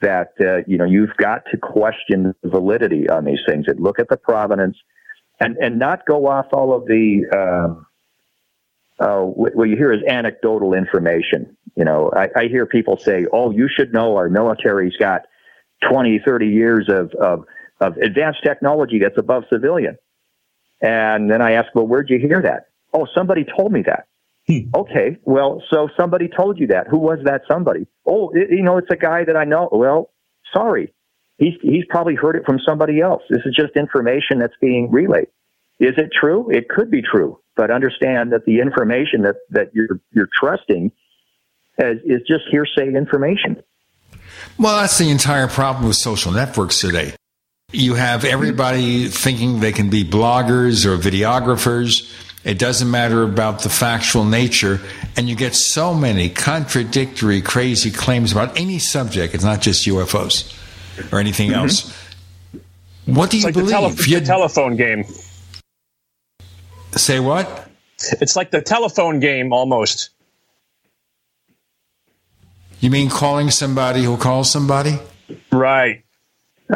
that 0.00 0.32
uh, 0.40 0.58
you 0.66 0.76
know 0.78 0.84
you've 0.84 1.16
got 1.16 1.42
to 1.50 1.56
question 1.56 2.34
the 2.42 2.48
validity 2.48 3.08
on 3.08 3.24
these 3.24 3.40
things 3.46 3.66
and 3.68 3.80
look 3.80 3.98
at 3.98 4.08
the 4.08 4.16
provenance 4.16 4.76
and 5.40 5.56
and 5.58 5.78
not 5.78 6.06
go 6.06 6.26
off 6.26 6.46
all 6.52 6.74
of 6.74 6.86
the 6.86 7.24
um, 7.32 7.86
uh, 8.98 9.20
what 9.20 9.68
you 9.68 9.76
hear 9.76 9.92
is 9.92 10.02
anecdotal 10.06 10.74
information. 10.74 11.56
You 11.76 11.84
know, 11.84 12.10
I, 12.14 12.28
I 12.36 12.46
hear 12.46 12.66
people 12.66 12.96
say, 12.96 13.26
"Oh, 13.32 13.50
you 13.50 13.68
should 13.68 13.92
know 13.92 14.16
our 14.16 14.28
military's 14.28 14.96
got 14.96 15.22
20, 15.90 16.20
30 16.24 16.46
years 16.46 16.88
of, 16.88 17.12
of 17.14 17.44
of 17.80 17.96
advanced 17.96 18.42
technology 18.44 18.98
that's 18.98 19.18
above 19.18 19.44
civilian." 19.52 19.96
And 20.80 21.30
then 21.30 21.42
I 21.42 21.52
ask, 21.52 21.74
"Well, 21.74 21.86
where'd 21.86 22.10
you 22.10 22.18
hear 22.18 22.42
that?" 22.42 22.68
Oh, 22.92 23.06
somebody 23.14 23.44
told 23.44 23.72
me 23.72 23.82
that. 23.82 24.06
Hmm. 24.46 24.68
Okay, 24.76 25.16
well, 25.24 25.62
so 25.70 25.88
somebody 25.98 26.28
told 26.28 26.58
you 26.58 26.66
that. 26.68 26.86
Who 26.88 26.98
was 26.98 27.18
that 27.24 27.42
somebody? 27.50 27.86
Oh, 28.06 28.30
it, 28.34 28.50
you 28.50 28.62
know, 28.62 28.76
it's 28.76 28.90
a 28.90 28.96
guy 28.96 29.24
that 29.24 29.36
I 29.36 29.44
know. 29.44 29.68
Well, 29.72 30.10
sorry, 30.54 30.92
he's 31.38 31.54
he's 31.62 31.84
probably 31.88 32.14
heard 32.14 32.36
it 32.36 32.42
from 32.44 32.58
somebody 32.66 33.00
else. 33.00 33.22
This 33.30 33.40
is 33.46 33.54
just 33.56 33.74
information 33.76 34.38
that's 34.38 34.54
being 34.60 34.90
relayed. 34.90 35.28
Is 35.80 35.94
it 35.96 36.10
true? 36.18 36.50
It 36.50 36.68
could 36.68 36.90
be 36.90 37.00
true, 37.02 37.40
but 37.56 37.70
understand 37.70 38.32
that 38.32 38.44
the 38.44 38.60
information 38.60 39.22
that 39.22 39.36
that 39.50 39.70
you're 39.74 40.00
you're 40.12 40.28
trusting 40.38 40.92
is, 41.78 41.96
is 42.04 42.20
just 42.28 42.44
hearsay 42.50 42.94
information. 42.94 43.62
Well, 44.58 44.80
that's 44.80 44.98
the 44.98 45.10
entire 45.10 45.48
problem 45.48 45.86
with 45.86 45.96
social 45.96 46.32
networks 46.32 46.80
today. 46.80 47.14
you 47.72 47.94
have 47.94 48.24
everybody 48.24 49.08
thinking 49.08 49.60
they 49.60 49.72
can 49.72 49.90
be 49.90 50.04
bloggers 50.04 50.86
or 50.86 50.96
videographers. 50.96 52.10
It 52.44 52.58
doesn't 52.58 52.90
matter 52.90 53.22
about 53.22 53.62
the 53.62 53.70
factual 53.70 54.24
nature. 54.24 54.80
And 55.16 55.28
you 55.28 55.34
get 55.34 55.54
so 55.54 55.94
many 55.94 56.28
contradictory, 56.28 57.40
crazy 57.40 57.90
claims 57.90 58.32
about 58.32 58.58
any 58.58 58.78
subject. 58.78 59.34
It's 59.34 59.44
not 59.44 59.62
just 59.62 59.86
UFOs 59.86 60.52
or 61.10 61.18
anything 61.20 61.50
Mhm. 61.50 61.56
else. 61.56 61.92
What 63.06 63.30
do 63.30 63.36
It's 63.38 63.44
you 63.44 63.48
like 63.48 63.54
the, 63.54 63.60
believe? 63.60 63.98
tele- 63.98 64.20
the 64.20 64.26
telephone 64.26 64.76
game. 64.76 65.04
Say 66.96 67.18
what? 67.18 67.70
It's 68.20 68.36
like 68.36 68.50
the 68.50 68.60
telephone 68.62 69.20
game 69.20 69.52
almost. 69.52 70.10
You 72.80 72.90
mean 72.90 73.08
calling 73.08 73.50
somebody 73.50 74.04
who 74.04 74.16
calls 74.18 74.50
somebody? 74.50 74.98
Right. 75.50 76.03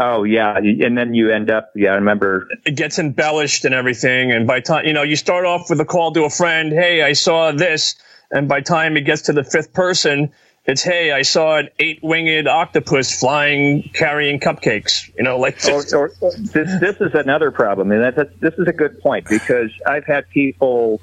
Oh 0.01 0.23
yeah, 0.23 0.57
and 0.57 0.97
then 0.97 1.13
you 1.13 1.31
end 1.31 1.51
up. 1.51 1.73
Yeah, 1.75 1.91
I 1.91 1.95
remember. 1.97 2.49
It 2.65 2.77
gets 2.77 2.99
embellished 2.99 3.65
and 3.65 3.75
everything, 3.75 4.31
and 4.31 4.47
by 4.47 4.61
time 4.61 4.85
you 4.87 4.93
know, 4.93 5.03
you 5.03 5.17
start 5.17 5.45
off 5.45 5.71
with 5.71 5.81
a 5.81 5.85
call 5.85 6.13
to 6.13 6.25
a 6.25 6.31
friend. 6.31 6.73
Hey, 6.73 7.03
I 7.03 7.15
saw 7.15 7.51
this, 7.51 7.97
and 8.31 8.49
by 8.49 8.61
time 8.61 8.97
it 8.97 9.03
gets 9.03 9.23
to 9.23 9.33
the 9.33 9.43
fifth 9.43 9.73
person, 9.73 10.31
it's 10.67 10.83
hey, 10.83 11.11
I 11.11 11.23
saw 11.23 11.59
an 11.59 11.71
eight-winged 11.81 12.47
octopus 12.47 13.19
flying 13.19 13.91
carrying 13.93 14.39
cupcakes. 14.39 15.11
You 15.17 15.25
know, 15.25 15.39
like 15.39 15.59
or, 15.67 15.83
or, 15.97 16.11
this 16.21 16.81
this 16.81 16.97
is 17.01 17.15
another 17.15 17.51
problem, 17.51 17.91
and 17.91 18.03
that, 18.03 18.17
that, 18.17 18.41
this 18.41 18.55
is 18.55 18.69
a 18.69 18.73
good 18.73 19.01
point 19.01 19.27
because 19.29 19.71
I've 19.85 20.05
had 20.07 20.29
people. 20.29 21.01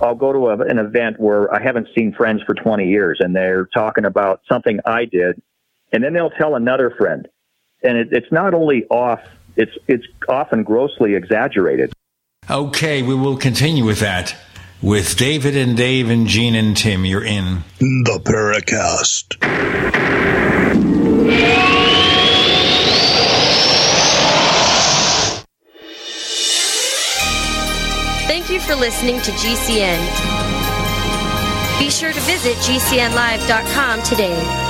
I'll 0.00 0.14
go 0.14 0.32
to 0.32 0.46
a, 0.48 0.58
an 0.66 0.78
event 0.78 1.20
where 1.20 1.54
I 1.54 1.62
haven't 1.62 1.88
seen 1.94 2.14
friends 2.14 2.42
for 2.46 2.54
20 2.54 2.88
years, 2.88 3.18
and 3.20 3.36
they're 3.36 3.66
talking 3.66 4.06
about 4.06 4.40
something 4.48 4.80
I 4.86 5.04
did, 5.04 5.42
and 5.92 6.02
then 6.02 6.14
they'll 6.14 6.30
tell 6.30 6.54
another 6.54 6.90
friend, 6.90 7.28
and 7.82 7.96
it, 7.96 8.08
it's 8.12 8.30
not 8.32 8.54
only 8.54 8.84
off; 8.86 9.20
it's 9.56 9.72
it's 9.86 10.06
often 10.28 10.62
grossly 10.62 11.14
exaggerated. 11.14 11.92
Okay, 12.48 13.02
we 13.02 13.14
will 13.14 13.36
continue 13.36 13.84
with 13.84 14.00
that. 14.00 14.34
With 14.82 15.16
David 15.16 15.56
and 15.56 15.76
Dave 15.76 16.08
and 16.08 16.26
Gene 16.26 16.54
and 16.54 16.74
Tim, 16.76 17.04
you're 17.04 17.24
in 17.24 17.62
the 17.78 18.18
Paracast. 18.24 19.36
Thank 28.26 28.48
you 28.48 28.60
for 28.60 28.74
listening 28.74 29.20
to 29.20 29.30
GCN. 29.32 29.98
Be 31.78 31.90
sure 31.90 32.12
to 32.12 32.20
visit 32.20 32.56
GCNlive.com 32.56 34.02
today. 34.02 34.69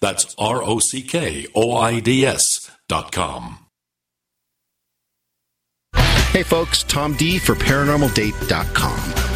That's 0.00 0.34
R 0.38 0.62
O 0.62 0.78
C 0.78 1.02
K 1.02 1.46
O 1.54 1.76
I 1.76 2.00
D 2.00 2.24
S 2.26 2.70
dot 2.88 3.12
com. 3.12 3.58
Hey 6.32 6.42
folks, 6.42 6.82
Tom 6.82 7.14
D 7.14 7.38
for 7.38 7.54
ParanormalDate.com. 7.54 9.35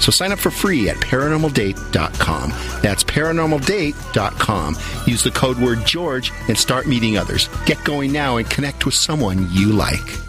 So 0.00 0.10
sign 0.10 0.32
up 0.32 0.38
for 0.38 0.50
free 0.50 0.88
at 0.88 0.96
paranormaldate.com. 0.96 2.50
That's 2.82 3.04
paranormaldate.com. 3.04 4.76
Use 5.06 5.22
the 5.24 5.30
code 5.30 5.58
word 5.58 5.84
George 5.84 6.32
and 6.48 6.56
start 6.56 6.86
meeting 6.86 7.16
others. 7.18 7.48
Get 7.64 7.82
going 7.84 8.12
now 8.12 8.36
and 8.36 8.48
connect 8.48 8.84
with 8.84 8.94
someone 8.94 9.48
you 9.50 9.72
like. 9.72 10.20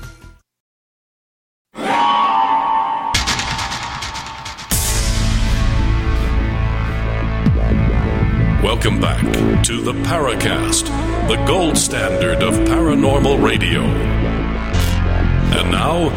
Welcome 8.64 9.00
back 9.00 9.24
to 9.64 9.82
the 9.82 9.94
Paracast, 9.94 10.88
the 11.28 11.44
gold 11.46 11.78
standard 11.78 12.44
of 12.44 12.54
paranormal 12.68 13.42
radio. 13.42 13.82
And 13.82 15.72
now, 15.72 16.10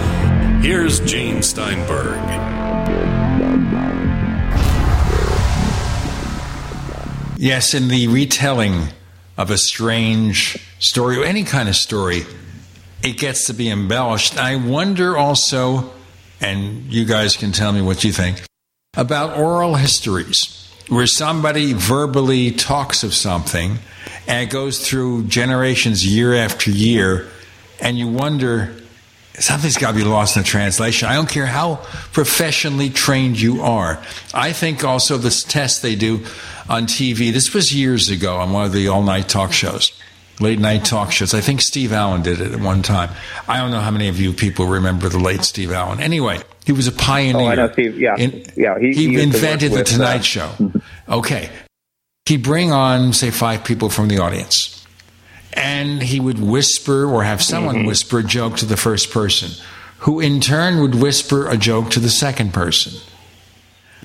here's 0.61 1.01
Gene 1.01 1.43
Steinberg. 1.43 2.50
Yes, 7.43 7.73
in 7.73 7.89
the 7.89 8.07
retelling 8.09 8.89
of 9.39 9.51
a 9.51 9.57
strange 9.57 10.59
story 10.79 11.17
or 11.17 11.25
any 11.25 11.43
kind 11.43 11.71
of 11.71 11.75
story, 11.75 12.27
it 13.03 13.17
gets 13.17 13.47
to 13.47 13.55
be 13.55 13.71
embellished. 13.71 14.37
I 14.37 14.57
wonder 14.57 15.17
also, 15.17 15.91
and 16.39 16.93
you 16.93 17.07
guys 17.07 17.39
can 17.39 17.53
tell 17.53 17.73
me 17.73 17.81
what 17.81 18.05
you 18.05 18.12
think, 18.12 18.43
about 18.95 19.39
oral 19.39 19.77
histories 19.77 20.71
where 20.91 21.07
somebody 21.07 21.73
verbally 21.73 22.51
talks 22.51 23.03
of 23.03 23.15
something 23.15 23.79
and 24.29 24.47
it 24.47 24.53
goes 24.53 24.87
through 24.87 25.25
generations 25.25 26.07
year 26.07 26.35
after 26.35 26.71
year, 26.71 27.27
and 27.81 27.99
you 27.99 28.07
wonder 28.07 28.77
something's 29.41 29.77
got 29.77 29.93
to 29.93 29.97
be 29.97 30.05
lost 30.05 30.37
in 30.37 30.43
the 30.43 30.49
translation. 30.49 31.09
I 31.09 31.15
don't 31.15 31.29
care 31.29 31.47
how 31.47 31.77
professionally 32.12 32.91
trained 32.91 33.41
you 33.41 33.62
are. 33.62 34.03
I 34.33 34.53
think 34.53 34.85
also 34.85 35.17
this 35.17 35.43
test 35.43 35.83
they 35.83 35.97
do 35.97 36.25
on 36.69 36.85
TV, 36.87 37.33
this 37.33 37.53
was 37.53 37.75
years 37.75 38.11
ago 38.11 38.37
on 38.37 38.53
one 38.53 38.65
of 38.65 38.73
the 38.73 38.89
all 38.89 39.03
night 39.03 39.29
talk 39.29 39.53
shows. 39.53 39.93
Late 40.39 40.59
night 40.59 40.87
talk 40.87 41.12
shows. 41.12 41.35
I 41.35 41.43
think 41.43 41.61
Steve 41.61 41.93
Allen 41.93 42.23
did 42.23 42.41
it 42.41 42.53
at 42.53 42.61
one 42.61 42.81
time. 42.83 43.11
I 43.47 43.59
don't 43.59 43.71
know 43.71 43.81
how 43.81 43.91
many 43.91 44.09
of 44.09 44.19
you 44.19 44.33
people 44.33 44.67
remember 44.67 45.11
the 45.11 45.19
late 45.19 45.45
Steve 45.45 45.71
Allen. 45.71 46.01
Anyway, 46.01 46.41
he 46.65 46.73
was 46.73 46.87
a 46.87 46.93
pioneer. 46.93 47.43
Oh, 47.43 47.49
I 47.49 47.55
know 47.57 47.73
Steve. 47.73 48.01
Yeah, 48.01 48.17
In- 48.17 48.45
yeah. 48.57 48.79
He, 48.79 48.95
he, 48.95 49.17
to 49.17 49.21
invented 49.23 49.73
the 49.73 49.85
Tonight 49.85 50.21
uh, 50.21 50.23
Show. 50.23 50.73
Okay. 51.09 51.51
He'd 52.27 52.45
bring 52.45 52.71
on, 52.71 53.12
say, 53.12 53.33
five 53.33 53.65
people 53.65 53.91
from 53.91 54.07
the 54.07 54.19
audience. 54.19 54.80
And 55.55 56.03
he 56.03 56.21
would 56.21 56.39
whisper 56.39 57.05
or 57.05 57.25
have 57.25 57.43
someone 57.43 57.77
Mm-hmm. 57.77 57.87
whisper 57.87 58.19
a 58.21 58.25
joke 58.25 58.57
to 58.59 58.67
the 58.67 58.77
first 58.77 59.11
person, 59.11 59.51
who 59.99 60.21
in 60.21 60.41
turn 60.41 60.81
would 60.81 60.95
whisper 60.95 61.49
a 61.49 61.57
joke 61.57 61.91
to 61.91 62.01
the 62.01 62.09
second 62.09 62.53
person. 62.55 63.01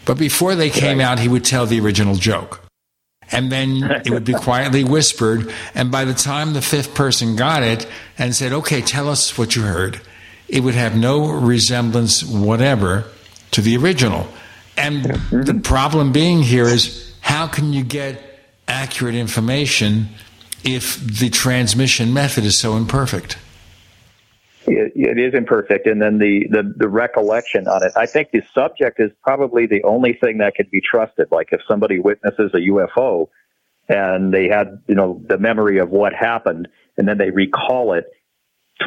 But 0.06 0.18
before 0.18 0.56
they 0.56 0.70
came 0.70 1.00
out, 1.00 1.20
he 1.20 1.28
would 1.28 1.46
tell 1.46 1.66
the 1.66 1.80
original 1.80 2.16
joke. 2.16 2.62
And 3.32 3.52
then 3.52 3.84
it 4.06 4.12
would 4.12 4.24
be 4.24 4.34
quietly 4.48 4.84
whispered. 4.84 5.52
And 5.74 5.92
by 5.92 6.06
the 6.06 6.14
time 6.14 6.54
the 6.54 6.62
fifth 6.62 6.94
person 6.94 7.36
got 7.36 7.64
it 7.64 7.88
and 8.18 8.36
said, 8.36 8.54
okay, 8.54 8.82
tell 8.82 9.10
us 9.10 9.36
what 9.38 9.56
you 9.56 9.64
heard, 9.64 10.00
it 10.48 10.62
would 10.62 10.76
have 10.76 10.96
no 10.96 11.32
resemblance 11.32 12.24
whatever 12.24 13.06
to 13.52 13.62
the 13.62 13.78
original. 13.78 14.28
And 14.78 15.06
the 15.32 15.60
problem 15.64 16.12
being 16.12 16.44
here 16.44 16.66
is 16.66 17.16
how 17.22 17.48
can 17.48 17.74
you 17.74 17.84
get 17.84 18.22
accurate 18.68 19.16
information 19.16 20.10
if 20.66 21.00
the 21.00 21.30
transmission 21.30 22.14
method 22.14 22.44
is 22.44 22.60
so 22.60 22.76
imperfect? 22.76 23.38
It, 24.68 24.94
it 24.96 25.20
is 25.20 25.34
imperfect, 25.36 25.86
and 25.86 26.02
then 26.02 26.18
the, 26.18 26.48
the 26.50 26.74
the 26.76 26.88
recollection 26.90 27.68
on 27.68 27.86
it. 27.86 27.92
I 27.96 28.08
think 28.08 28.32
the 28.32 28.42
subject 28.54 29.00
is 29.00 29.12
probably 29.22 29.68
the 29.68 29.84
only 29.84 30.14
thing 30.14 30.40
that 30.40 30.56
can 30.56 30.68
be 30.72 30.82
trusted. 30.82 31.28
Like 31.32 31.50
if 31.52 31.62
somebody 31.68 32.00
witnesses 32.00 32.52
a 32.54 32.58
UFO, 32.58 33.30
and 33.88 34.34
they 34.34 34.48
had 34.48 34.82
you 34.88 34.96
know 34.96 35.22
the 35.28 35.38
memory 35.38 35.78
of 35.78 35.90
what 35.90 36.14
happened, 36.14 36.68
and 36.98 37.08
then 37.08 37.20
they 37.20 37.30
recall 37.30 37.94
it 37.94 38.06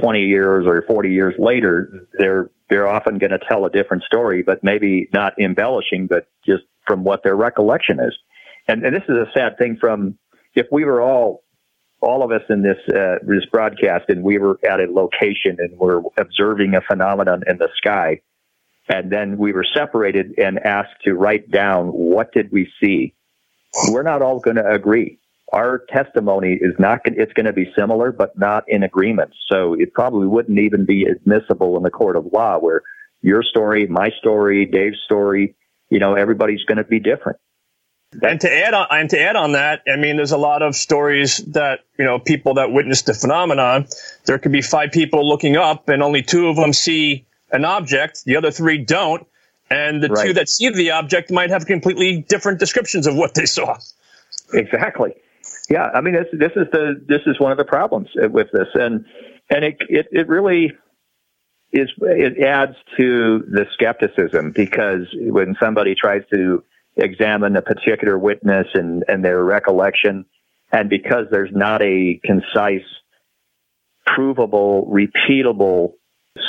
20 0.00 0.20
years 0.20 0.66
or 0.66 0.82
40 0.82 1.10
years 1.10 1.34
later, 1.38 2.08
they're 2.18 2.50
they're 2.68 2.88
often 2.88 3.18
going 3.18 3.30
to 3.30 3.40
tell 3.48 3.64
a 3.64 3.70
different 3.70 4.02
story, 4.02 4.42
but 4.42 4.62
maybe 4.62 5.08
not 5.12 5.32
embellishing, 5.40 6.06
but 6.06 6.26
just 6.44 6.64
from 6.86 7.04
what 7.04 7.22
their 7.22 7.36
recollection 7.36 7.98
is. 8.00 8.14
And, 8.66 8.84
and 8.84 8.94
this 8.94 9.04
is 9.08 9.16
a 9.16 9.26
sad 9.32 9.56
thing. 9.58 9.78
From 9.80 10.18
if 10.54 10.66
we 10.70 10.84
were 10.84 11.00
all 11.00 11.44
all 12.00 12.22
of 12.22 12.30
us 12.30 12.42
in 12.48 12.62
this 12.62 12.78
uh, 12.94 13.16
this 13.22 13.44
broadcast, 13.50 14.04
and 14.08 14.22
we 14.22 14.38
were 14.38 14.58
at 14.68 14.80
a 14.80 14.86
location 14.90 15.56
and 15.58 15.76
we're 15.78 16.00
observing 16.16 16.74
a 16.74 16.80
phenomenon 16.80 17.42
in 17.48 17.58
the 17.58 17.68
sky, 17.76 18.20
and 18.88 19.10
then 19.10 19.36
we 19.36 19.52
were 19.52 19.66
separated 19.74 20.38
and 20.38 20.58
asked 20.58 21.02
to 21.04 21.14
write 21.14 21.50
down 21.50 21.88
what 21.88 22.32
did 22.32 22.50
we 22.52 22.70
see. 22.80 23.14
We're 23.90 24.02
not 24.02 24.22
all 24.22 24.40
going 24.40 24.56
to 24.56 24.68
agree. 24.68 25.18
Our 25.52 25.82
testimony 25.88 26.58
is 26.60 26.74
not. 26.78 27.00
It's 27.04 27.32
going 27.32 27.46
to 27.46 27.52
be 27.52 27.72
similar, 27.76 28.12
but 28.12 28.38
not 28.38 28.64
in 28.68 28.82
agreement. 28.82 29.32
So 29.50 29.74
it 29.74 29.92
probably 29.94 30.26
wouldn't 30.26 30.58
even 30.58 30.84
be 30.84 31.04
admissible 31.04 31.76
in 31.76 31.82
the 31.82 31.90
court 31.90 32.16
of 32.16 32.26
law, 32.32 32.58
where 32.58 32.82
your 33.22 33.42
story, 33.42 33.86
my 33.86 34.10
story, 34.18 34.66
Dave's 34.66 35.00
story, 35.04 35.56
you 35.90 35.98
know, 35.98 36.14
everybody's 36.14 36.62
going 36.64 36.78
to 36.78 36.84
be 36.84 37.00
different. 37.00 37.38
And 38.22 38.40
to 38.40 38.50
add 38.50 38.72
on, 38.72 38.86
and 38.90 39.10
to 39.10 39.20
add 39.20 39.36
on 39.36 39.52
that, 39.52 39.82
I 39.86 39.96
mean, 39.96 40.16
there's 40.16 40.32
a 40.32 40.38
lot 40.38 40.62
of 40.62 40.74
stories 40.74 41.38
that 41.48 41.80
you 41.98 42.06
know 42.06 42.18
people 42.18 42.54
that 42.54 42.72
witness 42.72 43.02
the 43.02 43.12
phenomenon. 43.12 43.86
There 44.24 44.38
could 44.38 44.52
be 44.52 44.62
five 44.62 44.92
people 44.92 45.28
looking 45.28 45.56
up, 45.56 45.88
and 45.90 46.02
only 46.02 46.22
two 46.22 46.48
of 46.48 46.56
them 46.56 46.72
see 46.72 47.26
an 47.52 47.66
object. 47.66 48.24
The 48.24 48.36
other 48.36 48.50
three 48.50 48.78
don't, 48.78 49.26
and 49.70 50.02
the 50.02 50.08
Right. 50.08 50.28
two 50.28 50.32
that 50.34 50.48
see 50.48 50.70
the 50.70 50.92
object 50.92 51.30
might 51.30 51.50
have 51.50 51.66
completely 51.66 52.22
different 52.22 52.58
descriptions 52.58 53.06
of 53.06 53.14
what 53.14 53.34
they 53.34 53.44
saw. 53.44 53.76
Exactly. 54.54 55.14
Yeah, 55.68 55.90
I 55.92 56.00
mean 56.00 56.14
this 56.14 56.28
this 56.32 56.52
is 56.56 56.66
the 56.72 56.98
this 57.06 57.20
is 57.26 57.38
one 57.38 57.52
of 57.52 57.58
the 57.58 57.64
problems 57.64 58.08
with 58.14 58.50
this, 58.52 58.68
and 58.72 59.04
and 59.50 59.64
it 59.66 59.76
it, 59.90 60.06
it 60.12 60.28
really 60.28 60.72
is 61.72 61.90
it 62.00 62.42
adds 62.42 62.74
to 62.96 63.40
the 63.50 63.66
skepticism 63.74 64.52
because 64.52 65.06
when 65.12 65.56
somebody 65.60 65.94
tries 65.94 66.22
to 66.32 66.64
examine 66.98 67.56
a 67.56 67.62
particular 67.62 68.18
witness 68.18 68.66
and 68.74 69.04
and 69.08 69.24
their 69.24 69.42
recollection, 69.42 70.24
and 70.72 70.90
because 70.90 71.26
there's 71.30 71.50
not 71.52 71.82
a 71.82 72.20
concise, 72.24 72.86
provable, 74.06 74.86
repeatable 74.92 75.94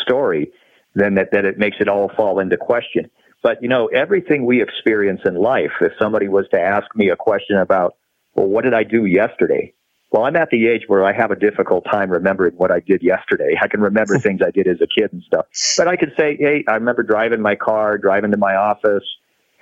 story, 0.04 0.52
then 0.96 1.16
that, 1.16 1.30
that 1.32 1.46
it 1.46 1.58
makes 1.58 1.78
it 1.80 1.88
all 1.88 2.12
fall 2.16 2.40
into 2.40 2.58
question. 2.58 3.10
But 3.42 3.62
you 3.62 3.70
know, 3.70 3.88
everything 3.88 4.46
we 4.46 4.62
experience 4.62 5.22
in 5.26 5.36
life, 5.36 5.72
if 5.82 5.94
somebody 6.00 6.28
was 6.28 6.46
to 6.52 6.60
ask 6.60 6.88
me 6.96 7.10
a 7.10 7.16
question 7.16 7.58
about, 7.58 7.96
well, 8.36 8.48
what 8.48 8.64
did 8.64 8.74
I 8.74 8.84
do 8.84 9.06
yesterday? 9.06 9.74
Well, 10.12 10.26
I'm 10.26 10.36
at 10.36 10.50
the 10.50 10.68
age 10.68 10.84
where 10.88 11.06
I 11.06 11.14
have 11.14 11.30
a 11.30 11.36
difficult 11.36 11.86
time 11.86 12.10
remembering 12.10 12.56
what 12.56 12.72
I 12.72 12.80
did 12.80 13.04
yesterday. 13.04 13.56
I 13.62 13.68
can 13.68 13.80
remember 13.80 14.18
things 14.20 14.42
I 14.46 14.52
did 14.52 14.68
as 14.68 14.78
a 14.82 14.88
kid 14.88 15.14
and 15.14 15.22
stuff. 15.24 15.46
But 15.78 15.88
I 15.88 15.96
could 15.96 16.14
say, 16.18 16.36
hey, 16.40 16.64
I 16.68 16.74
remember 16.76 17.04
driving 17.04 17.42
my 17.42 17.56
car, 17.56 17.98
driving 17.98 18.32
to 18.32 18.38
my 18.38 18.56
office. 18.56 19.04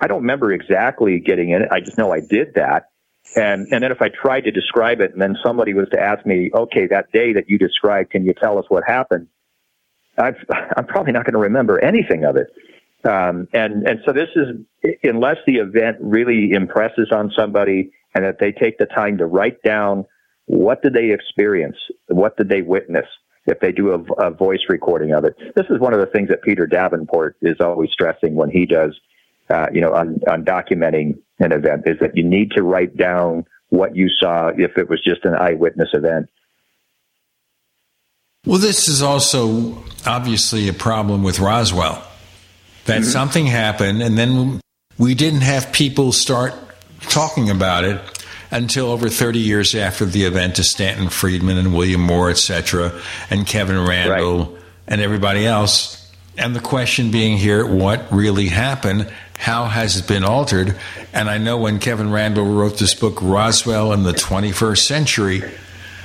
I 0.00 0.06
don't 0.06 0.22
remember 0.22 0.52
exactly 0.52 1.18
getting 1.20 1.50
in 1.50 1.62
it. 1.62 1.68
I 1.70 1.80
just 1.80 1.98
know 1.98 2.12
I 2.12 2.20
did 2.20 2.54
that. 2.54 2.90
And, 3.36 3.66
and 3.70 3.82
then 3.82 3.92
if 3.92 4.00
I 4.00 4.08
tried 4.08 4.42
to 4.42 4.50
describe 4.50 5.00
it 5.00 5.12
and 5.12 5.20
then 5.20 5.36
somebody 5.44 5.74
was 5.74 5.88
to 5.92 6.00
ask 6.00 6.24
me, 6.24 6.50
okay, 6.54 6.86
that 6.86 7.12
day 7.12 7.34
that 7.34 7.48
you 7.48 7.58
described, 7.58 8.10
can 8.10 8.24
you 8.24 8.32
tell 8.32 8.58
us 8.58 8.64
what 8.68 8.84
happened? 8.86 9.28
I've, 10.16 10.36
I'm 10.76 10.86
probably 10.86 11.12
not 11.12 11.24
going 11.24 11.34
to 11.34 11.40
remember 11.40 11.82
anything 11.82 12.24
of 12.24 12.36
it. 12.36 12.48
Um, 13.04 13.48
and, 13.52 13.86
and 13.86 14.00
so 14.04 14.12
this 14.12 14.28
is, 14.34 14.96
unless 15.02 15.36
the 15.46 15.56
event 15.56 15.98
really 16.00 16.50
impresses 16.52 17.10
on 17.12 17.30
somebody 17.36 17.90
and 18.14 18.24
that 18.24 18.38
they 18.40 18.52
take 18.52 18.78
the 18.78 18.86
time 18.86 19.18
to 19.18 19.26
write 19.26 19.62
down 19.62 20.04
what 20.46 20.82
did 20.82 20.94
they 20.94 21.12
experience? 21.12 21.76
What 22.08 22.36
did 22.36 22.48
they 22.48 22.62
witness? 22.62 23.04
If 23.46 23.60
they 23.60 23.70
do 23.70 23.92
a, 23.92 24.26
a 24.26 24.30
voice 24.30 24.60
recording 24.68 25.12
of 25.12 25.24
it, 25.24 25.36
this 25.54 25.66
is 25.70 25.78
one 25.78 25.92
of 25.92 26.00
the 26.00 26.06
things 26.06 26.28
that 26.30 26.42
Peter 26.42 26.66
Davenport 26.66 27.36
is 27.42 27.56
always 27.60 27.90
stressing 27.92 28.34
when 28.34 28.50
he 28.50 28.66
does, 28.66 28.98
uh, 29.50 29.66
you 29.72 29.80
know, 29.80 29.92
on, 29.92 30.20
on 30.28 30.44
documenting 30.44 31.18
an 31.38 31.52
event 31.52 31.84
is 31.86 31.98
that 32.00 32.16
you 32.16 32.24
need 32.24 32.50
to 32.52 32.62
write 32.62 32.96
down 32.96 33.46
what 33.68 33.96
you 33.96 34.08
saw 34.08 34.48
if 34.48 34.76
it 34.78 34.88
was 34.88 35.02
just 35.02 35.24
an 35.24 35.34
eyewitness 35.34 35.90
event. 35.92 36.28
Well, 38.46 38.58
this 38.58 38.88
is 38.88 39.02
also 39.02 39.82
obviously 40.06 40.68
a 40.68 40.72
problem 40.72 41.22
with 41.22 41.38
Roswell. 41.38 42.02
That 42.86 43.04
something 43.04 43.44
happened, 43.44 44.00
and 44.00 44.16
then 44.16 44.62
we 44.96 45.14
didn't 45.14 45.42
have 45.42 45.72
people 45.72 46.12
start 46.12 46.54
talking 47.02 47.50
about 47.50 47.84
it 47.84 48.00
until 48.50 48.86
over 48.86 49.10
30 49.10 49.38
years 49.38 49.74
after 49.74 50.06
the 50.06 50.24
event 50.24 50.56
to 50.56 50.64
Stanton 50.64 51.10
Friedman 51.10 51.58
and 51.58 51.74
William 51.74 52.00
Moore, 52.00 52.30
etc., 52.30 52.98
and 53.28 53.46
Kevin 53.46 53.84
Randle 53.84 54.56
and 54.86 55.02
everybody 55.02 55.46
else. 55.46 55.97
And 56.38 56.54
the 56.54 56.60
question 56.60 57.10
being 57.10 57.36
here, 57.36 57.66
what 57.66 58.10
really 58.12 58.46
happened? 58.46 59.12
How 59.36 59.64
has 59.64 59.96
it 59.96 60.06
been 60.06 60.22
altered? 60.22 60.76
And 61.12 61.28
I 61.28 61.38
know 61.38 61.58
when 61.58 61.80
Kevin 61.80 62.10
Randle 62.10 62.44
wrote 62.44 62.78
this 62.78 62.94
book, 62.94 63.20
Roswell 63.20 63.92
in 63.92 64.04
the 64.04 64.12
21st 64.12 64.78
Century, 64.78 65.42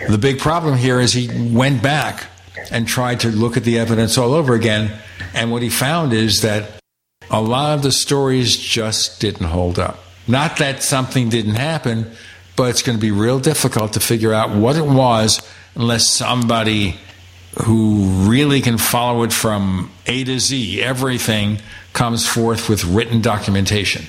the 0.08 0.18
big 0.18 0.40
problem 0.40 0.76
here 0.76 1.00
is 1.00 1.14
he 1.14 1.30
went 1.54 1.84
back 1.84 2.26
and 2.72 2.88
tried 2.88 3.20
to 3.22 3.30
look 3.30 3.58
at 3.58 3.64
the 3.64 3.78
evidence 3.78 4.18
all 4.18 4.34
over 4.34 4.56
again. 4.56 4.92
And 5.34 5.52
what 5.52 5.62
he 5.62 5.70
found 5.70 6.14
is 6.14 6.42
that 6.42 6.80
a 7.30 7.42
lot 7.42 7.76
of 7.76 7.84
the 7.84 7.92
stories 7.92 8.58
just 8.58 9.22
didn't 9.22 9.48
hold 9.48 9.78
up. 9.78 10.00
Not 10.28 10.58
that 10.58 10.82
something 10.82 11.30
didn't 11.30 11.56
happen, 11.56 12.12
but 12.56 12.70
it's 12.70 12.82
going 12.82 12.98
to 12.98 13.02
be 13.02 13.12
real 13.12 13.40
difficult 13.40 13.94
to 13.94 14.00
figure 14.00 14.34
out 14.34 14.56
what 14.56 14.78
it 14.78 14.86
was 14.86 15.48
unless 15.76 16.10
somebody 16.10 16.98
who 17.64 18.30
really 18.30 18.62
can 18.62 18.78
follow 18.78 19.24
it 19.24 19.34
from 19.34 19.92
A 20.08 20.24
to 20.24 20.40
Z, 20.40 20.82
everything 20.82 21.60
comes 21.94 22.28
forth 22.28 22.70
with 22.70 22.84
written 22.84 23.22
documentation. 23.22 24.06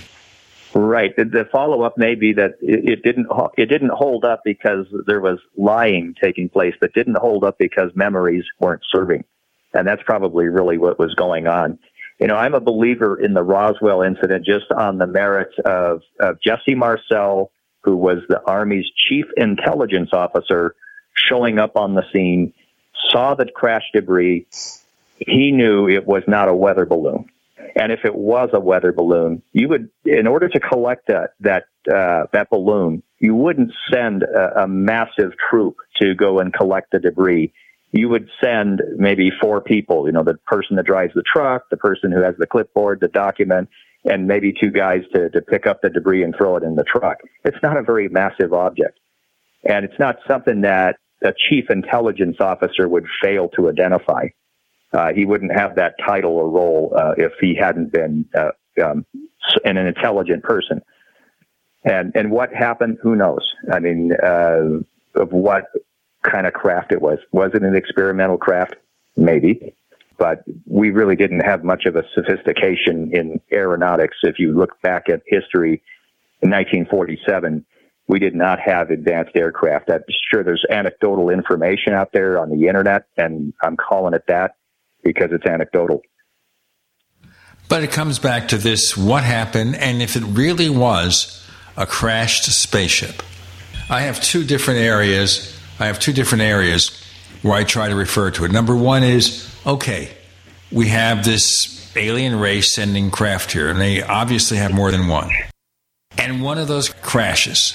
Right. 0.74 1.14
The, 1.16 1.46
follow 1.52 1.82
up 1.82 1.96
may 1.96 2.16
be 2.16 2.32
that 2.32 2.54
it, 2.60 2.88
it 2.88 3.02
didn't 3.04 3.28
it 3.56 3.66
didn't 3.66 3.92
hold 3.92 4.24
up 4.24 4.40
because 4.44 4.86
there 5.06 5.20
was 5.20 5.38
lying 5.56 6.14
taking 6.20 6.48
place, 6.48 6.74
but 6.80 6.92
didn't 6.94 7.16
hold 7.16 7.44
up 7.44 7.58
because 7.58 7.92
memories 7.94 8.44
weren't 8.58 8.82
serving, 8.90 9.24
and 9.72 9.86
that's 9.86 10.02
probably 10.02 10.46
really 10.46 10.76
what 10.76 10.98
was 10.98 11.14
going 11.14 11.46
on. 11.46 11.78
You 12.18 12.26
know, 12.26 12.36
I'm 12.36 12.54
a 12.54 12.60
believer 12.60 13.20
in 13.20 13.34
the 13.34 13.42
Roswell 13.42 14.02
incident 14.02 14.44
just 14.44 14.70
on 14.76 14.98
the 14.98 15.06
merits 15.06 15.54
of, 15.64 16.02
of 16.20 16.38
Jesse 16.40 16.74
Marcel, 16.74 17.50
who 17.82 17.96
was 17.96 18.18
the 18.28 18.40
Army's 18.44 18.86
chief 19.08 19.26
intelligence 19.36 20.10
officer, 20.12 20.74
showing 21.16 21.58
up 21.58 21.76
on 21.76 21.94
the 21.94 22.02
scene, 22.12 22.52
saw 23.10 23.34
the 23.34 23.46
crash 23.46 23.84
debris. 23.92 24.46
He 25.18 25.52
knew 25.52 25.88
it 25.88 26.06
was 26.06 26.22
not 26.26 26.48
a 26.48 26.54
weather 26.54 26.86
balloon. 26.86 27.26
And 27.76 27.90
if 27.90 28.04
it 28.04 28.14
was 28.14 28.50
a 28.52 28.60
weather 28.60 28.92
balloon, 28.92 29.42
you 29.52 29.68
would, 29.68 29.90
in 30.04 30.26
order 30.26 30.48
to 30.48 30.60
collect 30.60 31.08
that 31.08 31.34
that 31.40 31.64
uh, 31.92 32.26
that 32.32 32.50
balloon, 32.50 33.02
you 33.18 33.34
wouldn't 33.34 33.72
send 33.92 34.22
a, 34.22 34.62
a 34.62 34.68
massive 34.68 35.32
troop 35.50 35.76
to 36.00 36.14
go 36.14 36.38
and 36.38 36.52
collect 36.52 36.92
the 36.92 36.98
debris. 36.98 37.52
You 37.90 38.08
would 38.08 38.28
send 38.42 38.82
maybe 38.96 39.30
four 39.40 39.60
people. 39.60 40.06
You 40.06 40.12
know, 40.12 40.24
the 40.24 40.34
person 40.46 40.76
that 40.76 40.86
drives 40.86 41.14
the 41.14 41.22
truck, 41.22 41.68
the 41.70 41.76
person 41.76 42.12
who 42.12 42.22
has 42.22 42.36
the 42.38 42.46
clipboard, 42.46 43.00
the 43.00 43.08
document, 43.08 43.68
and 44.04 44.26
maybe 44.26 44.52
two 44.52 44.70
guys 44.70 45.02
to 45.14 45.30
to 45.30 45.40
pick 45.40 45.66
up 45.66 45.80
the 45.80 45.90
debris 45.90 46.22
and 46.22 46.34
throw 46.36 46.56
it 46.56 46.62
in 46.62 46.76
the 46.76 46.84
truck. 46.84 47.18
It's 47.44 47.62
not 47.62 47.76
a 47.76 47.82
very 47.82 48.08
massive 48.08 48.52
object, 48.52 48.98
and 49.64 49.84
it's 49.84 49.98
not 49.98 50.18
something 50.28 50.60
that 50.62 50.96
a 51.24 51.34
chief 51.48 51.70
intelligence 51.70 52.36
officer 52.40 52.88
would 52.88 53.06
fail 53.22 53.48
to 53.50 53.68
identify. 53.68 54.28
Uh, 54.92 55.12
he 55.12 55.24
wouldn't 55.24 55.52
have 55.52 55.74
that 55.76 55.94
title 56.04 56.32
or 56.32 56.48
role 56.48 56.94
uh, 56.96 57.14
if 57.16 57.32
he 57.40 57.54
hadn't 57.54 57.92
been 57.92 58.26
uh, 58.36 58.50
um, 58.82 59.04
an 59.64 59.76
intelligent 59.76 60.42
person. 60.42 60.80
And 61.84 62.12
and 62.14 62.30
what 62.30 62.54
happened? 62.54 62.98
Who 63.02 63.14
knows? 63.14 63.42
I 63.70 63.78
mean, 63.78 64.12
uh, 64.22 64.80
of 65.14 65.32
what 65.32 65.66
kind 66.22 66.46
of 66.46 66.54
craft 66.54 66.92
it 66.92 67.02
was. 67.02 67.18
Was 67.32 67.50
it 67.54 67.62
an 67.62 67.76
experimental 67.76 68.38
craft? 68.38 68.76
Maybe, 69.16 69.74
but 70.16 70.44
we 70.66 70.90
really 70.90 71.14
didn't 71.14 71.40
have 71.40 71.62
much 71.62 71.84
of 71.86 71.96
a 71.96 72.04
sophistication 72.14 73.10
in 73.12 73.40
aeronautics. 73.52 74.16
If 74.22 74.38
you 74.38 74.52
look 74.52 74.80
back 74.80 75.08
at 75.08 75.22
history, 75.26 75.82
in 76.44 76.50
1947, 76.50 77.64
we 78.06 78.18
did 78.18 78.34
not 78.34 78.60
have 78.60 78.90
advanced 78.90 79.34
aircraft. 79.34 79.90
I'm 79.90 80.02
sure 80.30 80.44
there's 80.44 80.64
anecdotal 80.70 81.30
information 81.30 81.94
out 81.94 82.12
there 82.12 82.38
on 82.38 82.50
the 82.50 82.68
internet, 82.68 83.06
and 83.16 83.52
I'm 83.62 83.76
calling 83.76 84.14
it 84.14 84.24
that 84.28 84.56
because 85.02 85.30
it's 85.32 85.46
anecdotal. 85.46 86.02
But 87.68 87.82
it 87.82 87.90
comes 87.90 88.18
back 88.18 88.48
to 88.48 88.58
this 88.58 88.96
what 88.96 89.24
happened, 89.24 89.76
and 89.76 90.02
if 90.02 90.16
it 90.16 90.22
really 90.22 90.68
was 90.68 91.42
a 91.76 91.86
crashed 91.86 92.44
spaceship. 92.44 93.22
I 93.88 94.02
have 94.02 94.20
two 94.20 94.44
different 94.44 94.80
areas. 94.80 95.58
I 95.80 95.86
have 95.86 95.98
two 95.98 96.12
different 96.12 96.42
areas 96.42 97.02
where 97.42 97.54
I 97.54 97.64
try 97.64 97.88
to 97.88 97.96
refer 97.96 98.30
to 98.32 98.44
it. 98.44 98.52
Number 98.52 98.76
one 98.76 99.02
is 99.02 99.50
okay, 99.66 100.10
we 100.70 100.88
have 100.88 101.24
this 101.24 101.90
alien 101.96 102.38
race 102.38 102.74
sending 102.74 103.10
craft 103.10 103.52
here, 103.52 103.68
and 103.68 103.80
they 103.80 104.02
obviously 104.02 104.58
have 104.58 104.72
more 104.72 104.90
than 104.90 105.08
one. 105.08 105.30
And 106.18 106.42
one 106.42 106.58
of 106.58 106.68
those 106.68 106.88
crashes. 106.88 107.74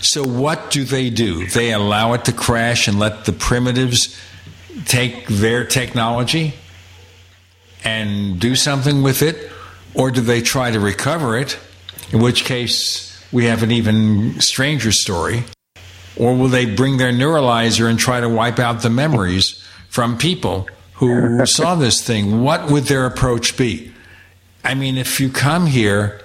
So, 0.00 0.22
what 0.22 0.70
do 0.70 0.84
they 0.84 1.10
do? 1.10 1.46
They 1.46 1.72
allow 1.72 2.12
it 2.12 2.24
to 2.26 2.32
crash 2.32 2.88
and 2.88 2.98
let 2.98 3.24
the 3.24 3.32
primitives 3.32 4.18
take 4.84 5.26
their 5.28 5.64
technology 5.64 6.54
and 7.84 8.40
do 8.40 8.56
something 8.56 9.02
with 9.02 9.22
it? 9.22 9.50
Or 9.94 10.10
do 10.10 10.20
they 10.20 10.40
try 10.40 10.70
to 10.70 10.80
recover 10.80 11.36
it? 11.36 11.58
In 12.10 12.20
which 12.20 12.44
case, 12.44 13.24
we 13.32 13.44
have 13.44 13.62
an 13.62 13.70
even 13.70 14.40
stranger 14.40 14.90
story. 14.90 15.44
Or 16.16 16.34
will 16.36 16.48
they 16.48 16.66
bring 16.66 16.96
their 16.96 17.12
neuralizer 17.12 17.88
and 17.88 17.98
try 17.98 18.20
to 18.20 18.28
wipe 18.28 18.58
out 18.58 18.82
the 18.82 18.90
memories 18.90 19.62
from 19.88 20.18
people 20.18 20.68
who 20.94 21.44
saw 21.46 21.74
this 21.74 22.04
thing? 22.04 22.42
What 22.42 22.70
would 22.70 22.84
their 22.84 23.06
approach 23.06 23.56
be? 23.56 23.92
I 24.64 24.74
mean, 24.74 24.96
if 24.96 25.20
you 25.20 25.28
come 25.28 25.66
here 25.66 26.20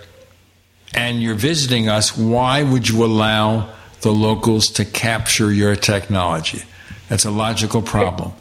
and 0.93 1.21
you're 1.21 1.35
visiting 1.35 1.87
us, 1.87 2.17
why 2.17 2.63
would 2.63 2.89
you 2.89 3.03
allow 3.03 3.73
the 4.01 4.11
locals 4.11 4.67
to 4.71 4.85
capture 4.85 5.51
your 5.51 5.75
technology? 5.75 6.63
That's 7.09 7.25
a 7.25 7.31
logical 7.31 7.81
problem. 7.81 8.33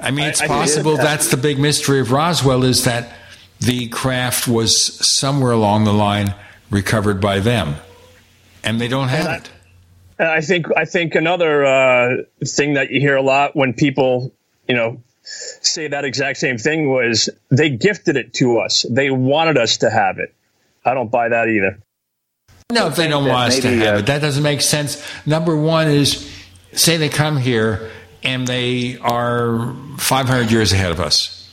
I 0.00 0.10
mean, 0.10 0.26
it's 0.26 0.40
possible 0.40 0.96
that's 0.96 1.30
the 1.30 1.36
big 1.36 1.58
mystery 1.58 2.00
of 2.00 2.10
Roswell 2.10 2.64
is 2.64 2.84
that 2.84 3.14
the 3.60 3.88
craft 3.88 4.48
was 4.48 4.98
somewhere 5.16 5.52
along 5.52 5.84
the 5.84 5.92
line 5.92 6.34
recovered 6.70 7.20
by 7.20 7.38
them, 7.38 7.76
and 8.64 8.80
they 8.80 8.88
don't 8.88 9.08
have 9.08 9.42
it. 9.42 9.50
And 10.18 10.28
I 10.28 10.40
think 10.40 10.66
I 10.76 10.84
think 10.84 11.14
another 11.14 11.64
uh, 11.64 12.16
thing 12.44 12.74
that 12.74 12.90
you 12.90 13.00
hear 13.00 13.16
a 13.16 13.22
lot 13.22 13.54
when 13.54 13.74
people, 13.74 14.32
you 14.68 14.74
know, 14.74 15.00
say 15.22 15.88
that 15.88 16.04
exact 16.04 16.38
same 16.38 16.58
thing 16.58 16.90
was 16.90 17.28
they 17.50 17.70
gifted 17.70 18.16
it 18.16 18.34
to 18.34 18.58
us. 18.58 18.84
They 18.88 19.10
wanted 19.10 19.56
us 19.56 19.78
to 19.78 19.90
have 19.90 20.18
it. 20.18 20.34
I 20.84 20.94
don't 20.94 21.10
buy 21.10 21.28
that 21.28 21.48
either. 21.48 21.78
No, 22.72 22.86
if 22.86 22.96
they 22.96 23.06
don't 23.06 23.26
want 23.26 23.52
us 23.52 23.60
to 23.60 23.68
have 23.68 23.98
it, 23.98 24.06
that 24.06 24.22
doesn't 24.22 24.42
make 24.42 24.62
sense. 24.62 25.04
Number 25.26 25.54
one 25.54 25.88
is 25.88 26.32
say 26.72 26.96
they 26.96 27.10
come 27.10 27.36
here 27.36 27.90
and 28.22 28.46
they 28.46 28.96
are 28.98 29.74
500 29.98 30.50
years 30.50 30.72
ahead 30.72 30.90
of 30.90 30.98
us, 30.98 31.52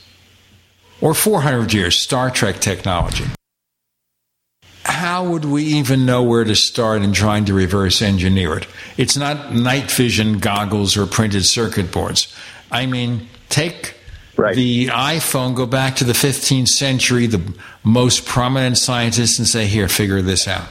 or 1.00 1.12
400 1.12 1.74
years, 1.74 1.98
Star 1.98 2.30
Trek 2.30 2.60
technology. 2.60 3.24
How 4.84 5.28
would 5.28 5.44
we 5.44 5.64
even 5.64 6.06
know 6.06 6.22
where 6.22 6.44
to 6.44 6.56
start 6.56 7.02
in 7.02 7.12
trying 7.12 7.44
to 7.46 7.54
reverse 7.54 8.00
engineer 8.00 8.56
it? 8.56 8.66
It's 8.96 9.16
not 9.16 9.52
night 9.52 9.90
vision 9.90 10.38
goggles 10.38 10.96
or 10.96 11.06
printed 11.06 11.44
circuit 11.44 11.92
boards. 11.92 12.34
I 12.70 12.86
mean, 12.86 13.28
take 13.50 13.94
right. 14.36 14.56
the 14.56 14.86
iPhone, 14.86 15.54
go 15.54 15.66
back 15.66 15.96
to 15.96 16.04
the 16.04 16.12
15th 16.12 16.68
century, 16.68 17.26
the 17.26 17.42
most 17.84 18.24
prominent 18.24 18.78
scientists, 18.78 19.38
and 19.38 19.46
say, 19.46 19.66
here, 19.66 19.88
figure 19.88 20.22
this 20.22 20.48
out. 20.48 20.66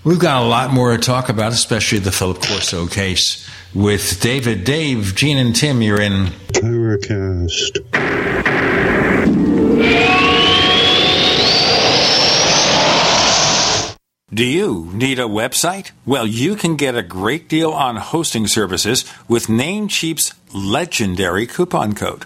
We've 0.05 0.19
got 0.19 0.43
a 0.43 0.45
lot 0.45 0.71
more 0.71 0.95
to 0.95 0.99
talk 0.99 1.29
about, 1.29 1.51
especially 1.51 1.97
the 1.97 2.11
Philip 2.11 2.39
Corso 2.39 2.85
case 2.85 3.49
with 3.73 4.21
David, 4.21 4.63
Dave, 4.63 5.15
Gene, 5.15 5.39
and 5.39 5.55
Tim. 5.55 5.81
You're 5.81 5.99
in 5.99 6.27
Paracast. 6.53 7.81
Do 14.31 14.43
you 14.45 14.91
need 14.93 15.17
a 15.17 15.23
website? 15.23 15.89
Well, 16.05 16.27
you 16.27 16.55
can 16.55 16.75
get 16.75 16.95
a 16.95 17.01
great 17.01 17.49
deal 17.49 17.71
on 17.71 17.95
hosting 17.95 18.45
services 18.45 19.11
with 19.27 19.47
Namecheap's 19.47 20.35
legendary 20.53 21.47
coupon 21.47 21.95
code. 21.95 22.25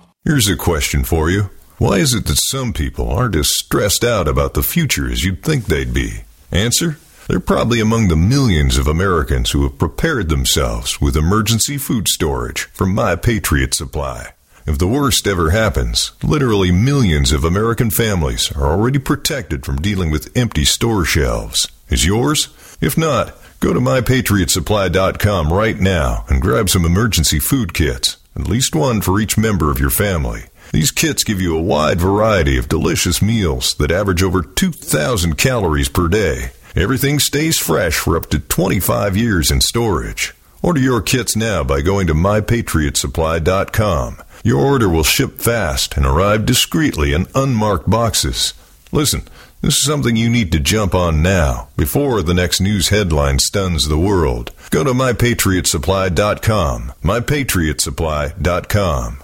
Here's 0.23 0.47
a 0.47 0.55
question 0.55 1.03
for 1.03 1.31
you. 1.31 1.49
Why 1.79 1.97
is 1.97 2.13
it 2.13 2.25
that 2.27 2.37
some 2.51 2.73
people 2.73 3.09
aren't 3.09 3.35
as 3.35 3.49
stressed 3.49 4.03
out 4.03 4.27
about 4.27 4.53
the 4.53 4.61
future 4.61 5.11
as 5.11 5.23
you'd 5.23 5.41
think 5.41 5.65
they'd 5.65 5.95
be? 5.95 6.25
Answer? 6.51 6.99
They're 7.27 7.39
probably 7.39 7.79
among 7.79 8.07
the 8.07 8.15
millions 8.15 8.77
of 8.77 8.85
Americans 8.85 9.49
who 9.49 9.63
have 9.63 9.79
prepared 9.79 10.29
themselves 10.29 11.01
with 11.01 11.17
emergency 11.17 11.79
food 11.79 12.07
storage 12.07 12.65
from 12.65 12.93
My 12.93 13.15
Patriot 13.15 13.73
Supply. 13.73 14.33
If 14.67 14.77
the 14.77 14.87
worst 14.87 15.25
ever 15.25 15.49
happens, 15.49 16.11
literally 16.21 16.71
millions 16.71 17.31
of 17.31 17.43
American 17.43 17.89
families 17.89 18.51
are 18.51 18.67
already 18.67 18.99
protected 18.99 19.65
from 19.65 19.81
dealing 19.81 20.11
with 20.11 20.31
empty 20.37 20.65
store 20.65 21.03
shelves. 21.03 21.67
Is 21.89 22.05
yours? 22.05 22.49
If 22.79 22.95
not, 22.95 23.35
go 23.59 23.73
to 23.73 23.79
mypatriotsupply.com 23.79 25.51
right 25.51 25.79
now 25.79 26.25
and 26.29 26.39
grab 26.39 26.69
some 26.69 26.85
emergency 26.85 27.39
food 27.39 27.73
kits 27.73 28.17
at 28.35 28.47
least 28.47 28.75
one 28.75 29.01
for 29.01 29.19
each 29.19 29.37
member 29.37 29.71
of 29.71 29.79
your 29.79 29.89
family. 29.89 30.43
These 30.71 30.91
kits 30.91 31.23
give 31.23 31.41
you 31.41 31.57
a 31.57 31.61
wide 31.61 31.99
variety 31.99 32.57
of 32.57 32.69
delicious 32.69 33.21
meals 33.21 33.73
that 33.75 33.91
average 33.91 34.23
over 34.23 34.41
2,000 34.41 35.37
calories 35.37 35.89
per 35.89 36.07
day. 36.07 36.51
Everything 36.75 37.19
stays 37.19 37.59
fresh 37.59 37.97
for 37.97 38.15
up 38.15 38.29
to 38.29 38.39
25 38.39 39.17
years 39.17 39.51
in 39.51 39.59
storage. 39.59 40.33
Order 40.61 40.79
your 40.79 41.01
kits 41.01 41.35
now 41.35 41.63
by 41.63 41.81
going 41.81 42.07
to 42.07 42.13
mypatriotsupply.com. 42.13 44.21
Your 44.43 44.61
order 44.61 44.87
will 44.87 45.03
ship 45.03 45.39
fast 45.39 45.97
and 45.97 46.05
arrive 46.05 46.45
discreetly 46.45 47.13
in 47.13 47.25
unmarked 47.35 47.89
boxes. 47.89 48.53
Listen, 48.91 49.23
this 49.61 49.75
is 49.75 49.83
something 49.83 50.15
you 50.15 50.29
need 50.29 50.51
to 50.51 50.59
jump 50.59 50.95
on 50.95 51.21
now, 51.21 51.69
before 51.77 52.21
the 52.21 52.33
next 52.33 52.61
news 52.61 52.89
headline 52.89 53.39
stuns 53.39 53.87
the 53.87 53.97
world. 53.97 54.51
Go 54.69 54.83
to 54.83 54.93
mypatriotsupply.com. 54.93 56.93
mypatriotsupply.com. 57.03 59.23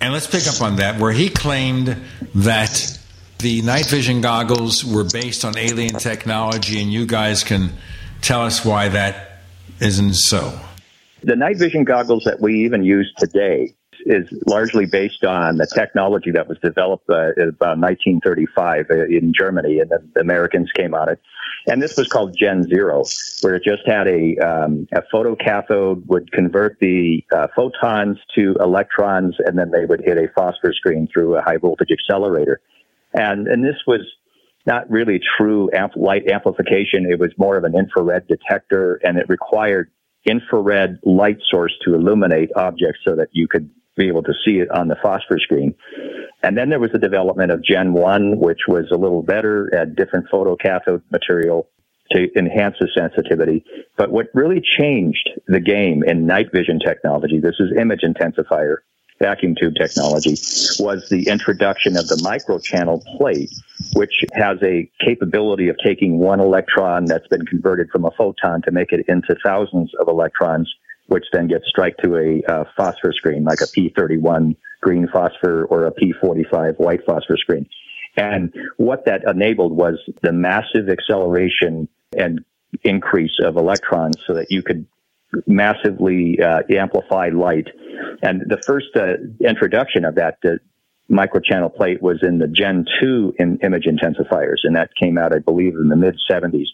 And 0.00 0.14
let's 0.14 0.26
pick 0.26 0.46
up 0.46 0.62
on 0.62 0.76
that, 0.76 0.98
where 0.98 1.12
he 1.12 1.28
claimed 1.28 1.98
that 2.34 2.98
the 3.42 3.60
night 3.62 3.86
vision 3.86 4.20
goggles 4.20 4.84
were 4.84 5.04
based 5.04 5.44
on 5.44 5.58
alien 5.58 5.94
technology, 5.94 6.80
and 6.80 6.92
you 6.92 7.06
guys 7.06 7.42
can 7.42 7.72
tell 8.20 8.42
us 8.42 8.64
why 8.64 8.88
that 8.88 9.42
isn't 9.80 10.14
so. 10.14 10.58
The 11.22 11.34
night 11.34 11.58
vision 11.58 11.84
goggles 11.84 12.24
that 12.24 12.40
we 12.40 12.64
even 12.64 12.84
use 12.84 13.12
today 13.18 13.74
is 14.06 14.26
largely 14.46 14.86
based 14.86 15.24
on 15.24 15.56
the 15.56 15.66
technology 15.66 16.30
that 16.30 16.48
was 16.48 16.58
developed 16.58 17.08
uh, 17.10 17.32
about 17.34 17.78
1935 17.78 18.86
uh, 18.90 18.94
in 19.06 19.32
Germany, 19.36 19.80
and 19.80 19.90
the 19.90 20.20
Americans 20.20 20.70
came 20.72 20.94
on 20.94 21.08
it. 21.08 21.20
And 21.66 21.80
this 21.80 21.96
was 21.96 22.08
called 22.08 22.36
Gen 22.36 22.64
Zero, 22.64 23.04
where 23.42 23.54
it 23.54 23.62
just 23.64 23.86
had 23.86 24.08
a, 24.08 24.36
um, 24.38 24.88
a 24.92 25.02
photocathode 25.12 26.06
would 26.06 26.30
convert 26.32 26.78
the 26.80 27.24
uh, 27.32 27.48
photons 27.54 28.18
to 28.34 28.56
electrons, 28.60 29.36
and 29.38 29.58
then 29.58 29.70
they 29.70 29.84
would 29.84 30.00
hit 30.04 30.16
a 30.16 30.28
phosphor 30.34 30.72
screen 30.72 31.08
through 31.12 31.36
a 31.36 31.42
high 31.42 31.58
voltage 31.58 31.90
accelerator. 31.90 32.60
And, 33.14 33.46
and 33.46 33.64
this 33.64 33.76
was 33.86 34.00
not 34.66 34.90
really 34.90 35.20
true 35.38 35.70
amp- 35.74 35.96
light 35.96 36.28
amplification. 36.30 37.06
It 37.10 37.18
was 37.18 37.30
more 37.36 37.56
of 37.56 37.64
an 37.64 37.76
infrared 37.76 38.26
detector 38.28 39.00
and 39.02 39.18
it 39.18 39.28
required 39.28 39.90
infrared 40.24 41.00
light 41.02 41.38
source 41.50 41.74
to 41.84 41.94
illuminate 41.94 42.50
objects 42.54 43.00
so 43.04 43.16
that 43.16 43.28
you 43.32 43.48
could 43.48 43.68
be 43.96 44.08
able 44.08 44.22
to 44.22 44.32
see 44.44 44.58
it 44.58 44.70
on 44.70 44.88
the 44.88 44.96
phosphor 45.02 45.38
screen. 45.38 45.74
And 46.42 46.56
then 46.56 46.70
there 46.70 46.80
was 46.80 46.92
the 46.92 46.98
development 46.98 47.52
of 47.52 47.62
Gen 47.62 47.92
1, 47.92 48.38
which 48.38 48.60
was 48.66 48.86
a 48.92 48.96
little 48.96 49.22
better 49.22 49.72
at 49.74 49.96
different 49.96 50.26
photocathode 50.32 51.02
material 51.10 51.68
to 52.12 52.28
enhance 52.36 52.76
the 52.80 52.88
sensitivity. 52.96 53.64
But 53.96 54.10
what 54.10 54.26
really 54.34 54.60
changed 54.60 55.30
the 55.46 55.60
game 55.60 56.02
in 56.04 56.26
night 56.26 56.52
vision 56.52 56.78
technology, 56.78 57.38
this 57.40 57.56
is 57.58 57.70
image 57.78 58.00
intensifier, 58.02 58.78
vacuum 59.22 59.54
tube 59.58 59.74
technology 59.76 60.36
was 60.82 61.08
the 61.08 61.28
introduction 61.28 61.96
of 61.96 62.08
the 62.08 62.16
microchannel 62.16 63.00
plate, 63.16 63.52
which 63.94 64.24
has 64.34 64.58
a 64.62 64.90
capability 64.98 65.68
of 65.68 65.76
taking 65.84 66.18
one 66.18 66.40
electron 66.40 67.04
that's 67.04 67.26
been 67.28 67.46
converted 67.46 67.88
from 67.90 68.04
a 68.04 68.10
photon 68.10 68.60
to 68.62 68.72
make 68.72 68.90
it 68.90 69.06
into 69.08 69.36
thousands 69.44 69.92
of 70.00 70.08
electrons, 70.08 70.68
which 71.06 71.24
then 71.32 71.46
gets 71.46 71.68
strike 71.68 71.96
to 71.98 72.16
a 72.16 72.42
uh, 72.50 72.64
phosphor 72.76 73.12
screen, 73.12 73.44
like 73.44 73.60
a 73.60 73.66
P31 73.66 74.56
green 74.80 75.06
phosphor 75.12 75.64
or 75.66 75.86
a 75.86 75.92
P45 75.92 76.78
white 76.78 77.04
phosphor 77.06 77.36
screen. 77.36 77.66
And 78.16 78.52
what 78.76 79.06
that 79.06 79.22
enabled 79.26 79.72
was 79.72 79.98
the 80.22 80.32
massive 80.32 80.88
acceleration 80.90 81.88
and 82.16 82.44
increase 82.82 83.38
of 83.42 83.56
electrons 83.56 84.16
so 84.26 84.34
that 84.34 84.50
you 84.50 84.62
could 84.62 84.86
massively 85.46 86.38
uh, 86.42 86.60
amplify 86.70 87.30
light 87.32 87.68
and 88.22 88.42
the 88.46 88.60
first 88.66 88.88
uh, 88.96 89.14
introduction 89.40 90.04
of 90.04 90.14
that 90.16 90.38
uh, 90.44 90.50
microchannel 91.10 91.74
plate 91.74 92.02
was 92.02 92.18
in 92.22 92.38
the 92.38 92.48
Gen 92.48 92.86
2 93.00 93.34
in 93.38 93.58
image 93.62 93.84
intensifiers, 93.84 94.60
and 94.64 94.76
that 94.76 94.90
came 95.00 95.18
out, 95.18 95.34
I 95.34 95.38
believe, 95.38 95.74
in 95.74 95.88
the 95.88 95.96
mid 95.96 96.18
70s. 96.30 96.66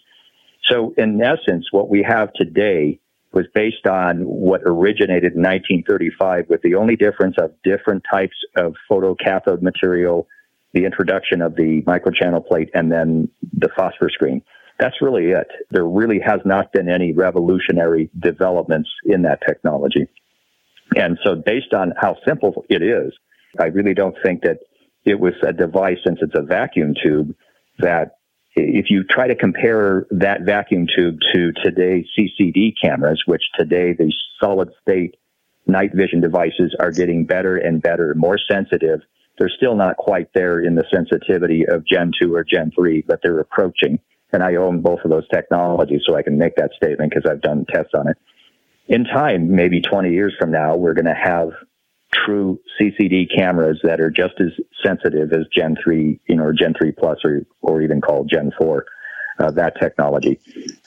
So, 0.69 0.93
in 0.97 1.21
essence, 1.21 1.67
what 1.71 1.89
we 1.89 2.03
have 2.07 2.31
today 2.33 2.99
was 3.31 3.45
based 3.53 3.85
on 3.85 4.21
what 4.21 4.61
originated 4.65 5.33
in 5.33 5.41
1935, 5.41 6.45
with 6.49 6.61
the 6.61 6.75
only 6.75 6.95
difference 6.95 7.35
of 7.39 7.53
different 7.63 8.03
types 8.11 8.35
of 8.55 8.75
photocathode 8.89 9.61
material, 9.61 10.27
the 10.73 10.85
introduction 10.85 11.41
of 11.41 11.55
the 11.55 11.81
microchannel 11.83 12.45
plate, 12.45 12.69
and 12.73 12.91
then 12.91 13.29
the 13.53 13.69
phosphor 13.75 14.09
screen. 14.09 14.41
That's 14.79 15.01
really 15.01 15.31
it. 15.31 15.47
There 15.71 15.85
really 15.85 16.19
has 16.25 16.39
not 16.45 16.71
been 16.71 16.89
any 16.89 17.11
revolutionary 17.11 18.09
developments 18.17 18.89
in 19.05 19.23
that 19.23 19.41
technology. 19.45 20.07
And 20.95 21.17
so 21.23 21.35
based 21.35 21.73
on 21.73 21.93
how 21.97 22.17
simple 22.27 22.65
it 22.69 22.81
is, 22.81 23.13
I 23.59 23.65
really 23.65 23.93
don't 23.93 24.15
think 24.23 24.43
that 24.43 24.59
it 25.05 25.19
was 25.19 25.33
a 25.43 25.53
device 25.53 25.97
since 26.05 26.19
it's 26.21 26.35
a 26.35 26.41
vacuum 26.41 26.93
tube 27.01 27.35
that 27.79 28.17
if 28.55 28.89
you 28.89 29.03
try 29.03 29.27
to 29.27 29.35
compare 29.35 30.05
that 30.11 30.41
vacuum 30.41 30.87
tube 30.93 31.19
to 31.33 31.51
today's 31.63 32.05
CCD 32.17 32.73
cameras, 32.81 33.23
which 33.25 33.43
today 33.57 33.93
the 33.93 34.11
solid 34.41 34.69
state 34.81 35.15
night 35.67 35.91
vision 35.93 36.19
devices 36.19 36.75
are 36.79 36.91
getting 36.91 37.25
better 37.25 37.57
and 37.57 37.81
better, 37.81 38.13
more 38.15 38.37
sensitive. 38.51 39.01
They're 39.37 39.51
still 39.55 39.75
not 39.75 39.97
quite 39.97 40.29
there 40.33 40.59
in 40.59 40.75
the 40.75 40.83
sensitivity 40.93 41.65
of 41.65 41.85
Gen 41.85 42.11
2 42.21 42.33
or 42.33 42.43
Gen 42.43 42.71
3, 42.75 43.05
but 43.07 43.19
they're 43.23 43.39
approaching. 43.39 43.99
And 44.33 44.43
I 44.43 44.55
own 44.55 44.81
both 44.81 44.99
of 45.05 45.11
those 45.11 45.27
technologies, 45.29 46.01
so 46.05 46.15
I 46.15 46.23
can 46.23 46.37
make 46.37 46.55
that 46.57 46.71
statement 46.75 47.13
because 47.13 47.29
I've 47.29 47.41
done 47.41 47.65
tests 47.71 47.93
on 47.93 48.09
it. 48.09 48.17
In 48.89 49.03
time, 49.03 49.55
maybe 49.55 49.81
20 49.81 50.11
years 50.11 50.35
from 50.39 50.51
now, 50.51 50.75
we're 50.75 50.95
going 50.95 51.05
to 51.05 51.13
have 51.13 51.51
true 52.11 52.59
CCD 52.81 53.27
cameras 53.33 53.79
that 53.83 54.01
are 54.01 54.09
just 54.09 54.33
as 54.39 54.49
sensitive 54.83 55.31
as 55.31 55.45
Gen 55.55 55.77
3, 55.81 56.19
you 56.27 56.35
know, 56.35 56.43
or 56.43 56.53
Gen 56.53 56.73
3 56.73 56.91
Plus, 56.93 57.19
or, 57.23 57.45
or 57.61 57.83
even 57.83 58.01
called 58.01 58.27
Gen 58.27 58.51
4, 58.57 58.85
uh, 59.37 59.51
that 59.51 59.79
technology. 59.79 60.39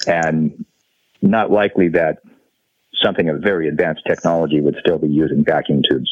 And 0.08 0.64
not 1.22 1.52
likely 1.52 1.90
that 1.90 2.18
something 3.00 3.28
of 3.28 3.40
very 3.40 3.68
advanced 3.68 4.02
technology 4.04 4.60
would 4.60 4.76
still 4.80 4.98
be 4.98 5.08
using 5.08 5.44
vacuum 5.44 5.82
tubes. 5.88 6.10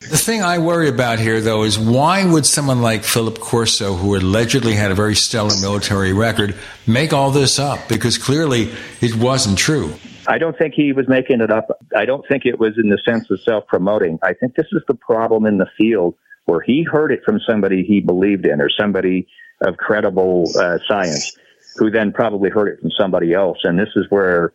The 0.00 0.16
thing 0.16 0.42
I 0.42 0.58
worry 0.58 0.88
about 0.88 1.18
here, 1.18 1.42
though, 1.42 1.64
is 1.64 1.78
why 1.78 2.24
would 2.24 2.46
someone 2.46 2.80
like 2.80 3.04
Philip 3.04 3.38
Corso, 3.38 3.94
who 3.94 4.16
allegedly 4.16 4.74
had 4.74 4.90
a 4.90 4.94
very 4.94 5.14
stellar 5.14 5.54
military 5.60 6.14
record, 6.14 6.54
make 6.86 7.12
all 7.12 7.30
this 7.30 7.58
up? 7.58 7.88
Because 7.88 8.16
clearly 8.16 8.70
it 9.02 9.14
wasn't 9.16 9.58
true. 9.58 9.94
I 10.28 10.38
don't 10.38 10.56
think 10.58 10.74
he 10.74 10.92
was 10.92 11.08
making 11.08 11.40
it 11.40 11.50
up. 11.50 11.68
I 11.96 12.04
don't 12.04 12.26
think 12.26 12.46
it 12.46 12.58
was 12.58 12.74
in 12.78 12.88
the 12.88 12.98
sense 13.04 13.30
of 13.30 13.40
self 13.42 13.66
promoting. 13.66 14.18
I 14.22 14.32
think 14.32 14.54
this 14.54 14.66
is 14.72 14.82
the 14.88 14.94
problem 14.94 15.46
in 15.46 15.58
the 15.58 15.68
field 15.78 16.14
where 16.46 16.60
he 16.60 16.82
heard 16.84 17.12
it 17.12 17.22
from 17.24 17.40
somebody 17.40 17.84
he 17.84 18.00
believed 18.00 18.46
in 18.46 18.60
or 18.60 18.70
somebody 18.70 19.26
of 19.60 19.76
credible 19.76 20.50
uh, 20.58 20.78
science 20.86 21.36
who 21.76 21.90
then 21.90 22.12
probably 22.12 22.50
heard 22.50 22.68
it 22.68 22.80
from 22.80 22.90
somebody 22.90 23.32
else. 23.32 23.58
And 23.64 23.78
this 23.78 23.88
is 23.96 24.06
where 24.08 24.52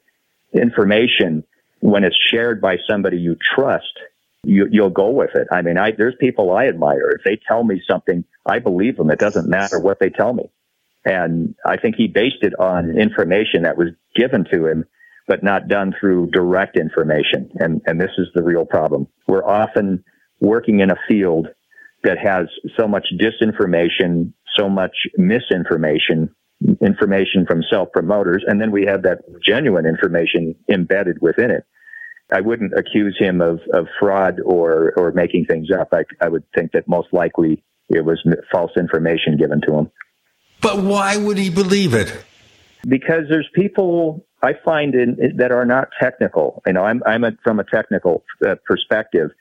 information, 0.53 1.43
when 1.80 2.03
it's 2.03 2.18
shared 2.18 2.61
by 2.61 2.77
somebody 2.89 3.18
you 3.18 3.35
trust, 3.56 3.99
you, 4.43 4.68
you'll 4.72 4.89
go 4.89 5.10
with 5.10 5.35
it. 5.35 5.48
I 5.52 5.61
mean, 5.61 5.77
I, 5.77 5.91
there's 5.91 6.15
people 6.19 6.52
I 6.52 6.68
admire. 6.68 7.11
If 7.11 7.23
they 7.23 7.39
tell 7.48 7.64
me 7.64 7.81
something, 7.88 8.23
I 8.45 8.60
believe 8.60 8.98
them. 8.98 9.11
It 9.11 9.19
doesn't 9.19 9.48
matter 9.48 9.80
what 9.80 9.99
they 9.99 10.10
tell 10.10 10.34
me. 10.34 10.49
And 11.06 11.56
I 11.65 11.77
think 11.77 11.95
he 11.95 12.07
based 12.07 12.41
it 12.43 12.57
on 12.60 12.99
information 12.99 13.64
that 13.64 13.77
was 13.77 13.89
given 14.15 14.45
to 14.52 14.68
him 14.68 14.85
but 15.27 15.43
not 15.43 15.68
done 15.68 15.93
through 15.99 16.30
direct 16.31 16.77
information. 16.77 17.49
And, 17.56 17.81
and 17.85 17.99
this 17.99 18.11
is 18.18 18.27
the 18.34 18.43
real 18.43 18.65
problem. 18.65 19.07
We're 19.27 19.45
often 19.45 20.03
working 20.39 20.80
in 20.80 20.91
a 20.91 20.95
field 21.07 21.48
that 22.03 22.18
has 22.18 22.48
so 22.80 22.88
much 22.88 23.06
disinformation, 23.19 24.34
so 24.57 24.68
much 24.68 24.95
misinformation, 25.18 26.34
information 26.81 27.45
from 27.48 27.64
self 27.72 27.91
promoters, 27.91 28.43
and 28.48 28.60
then 28.60 28.72
we 28.72 28.85
have 28.85 29.03
that 29.03 29.19
genuine 29.45 29.85
information 29.85 30.56
embedded 30.69 31.18
within 31.22 31.52
it. 31.52 31.64
I 32.31 32.41
wouldn't 32.41 32.73
accuse 32.77 33.15
him 33.19 33.41
of, 33.41 33.60
of 33.73 33.88
fraud 33.99 34.39
or, 34.43 34.93
or 34.95 35.11
making 35.11 35.45
things 35.45 35.68
up. 35.69 35.89
I, 35.91 36.03
I 36.22 36.30
would 36.30 36.43
think 36.56 36.72
that 36.72 36.88
most 36.88 37.10
likely 37.11 37.64
it 37.89 38.06
was 38.06 38.26
false 38.52 38.72
information 38.77 39.38
given 39.38 39.61
to 39.68 39.76
him. 39.76 39.91
But 40.61 40.81
why 40.81 41.18
would 41.18 41.38
he 41.38 41.49
believe 41.49 41.93
it? 41.93 42.23
Because 42.88 43.23
there's 43.30 43.49
people 43.53 44.26
I 44.43 44.53
find 44.65 44.95
in, 44.95 45.38
that 45.38 45.51
are 45.51 45.65
not 45.65 45.89
technical. 46.01 46.61
You 46.65 46.73
know, 46.73 46.84
I'm, 46.84 47.01
I'm 47.05 47.23
a, 47.23 47.31
from 47.43 47.59
a 47.59 47.63
technical 47.63 48.23
uh, 48.45 48.55
perspective, 48.65 49.31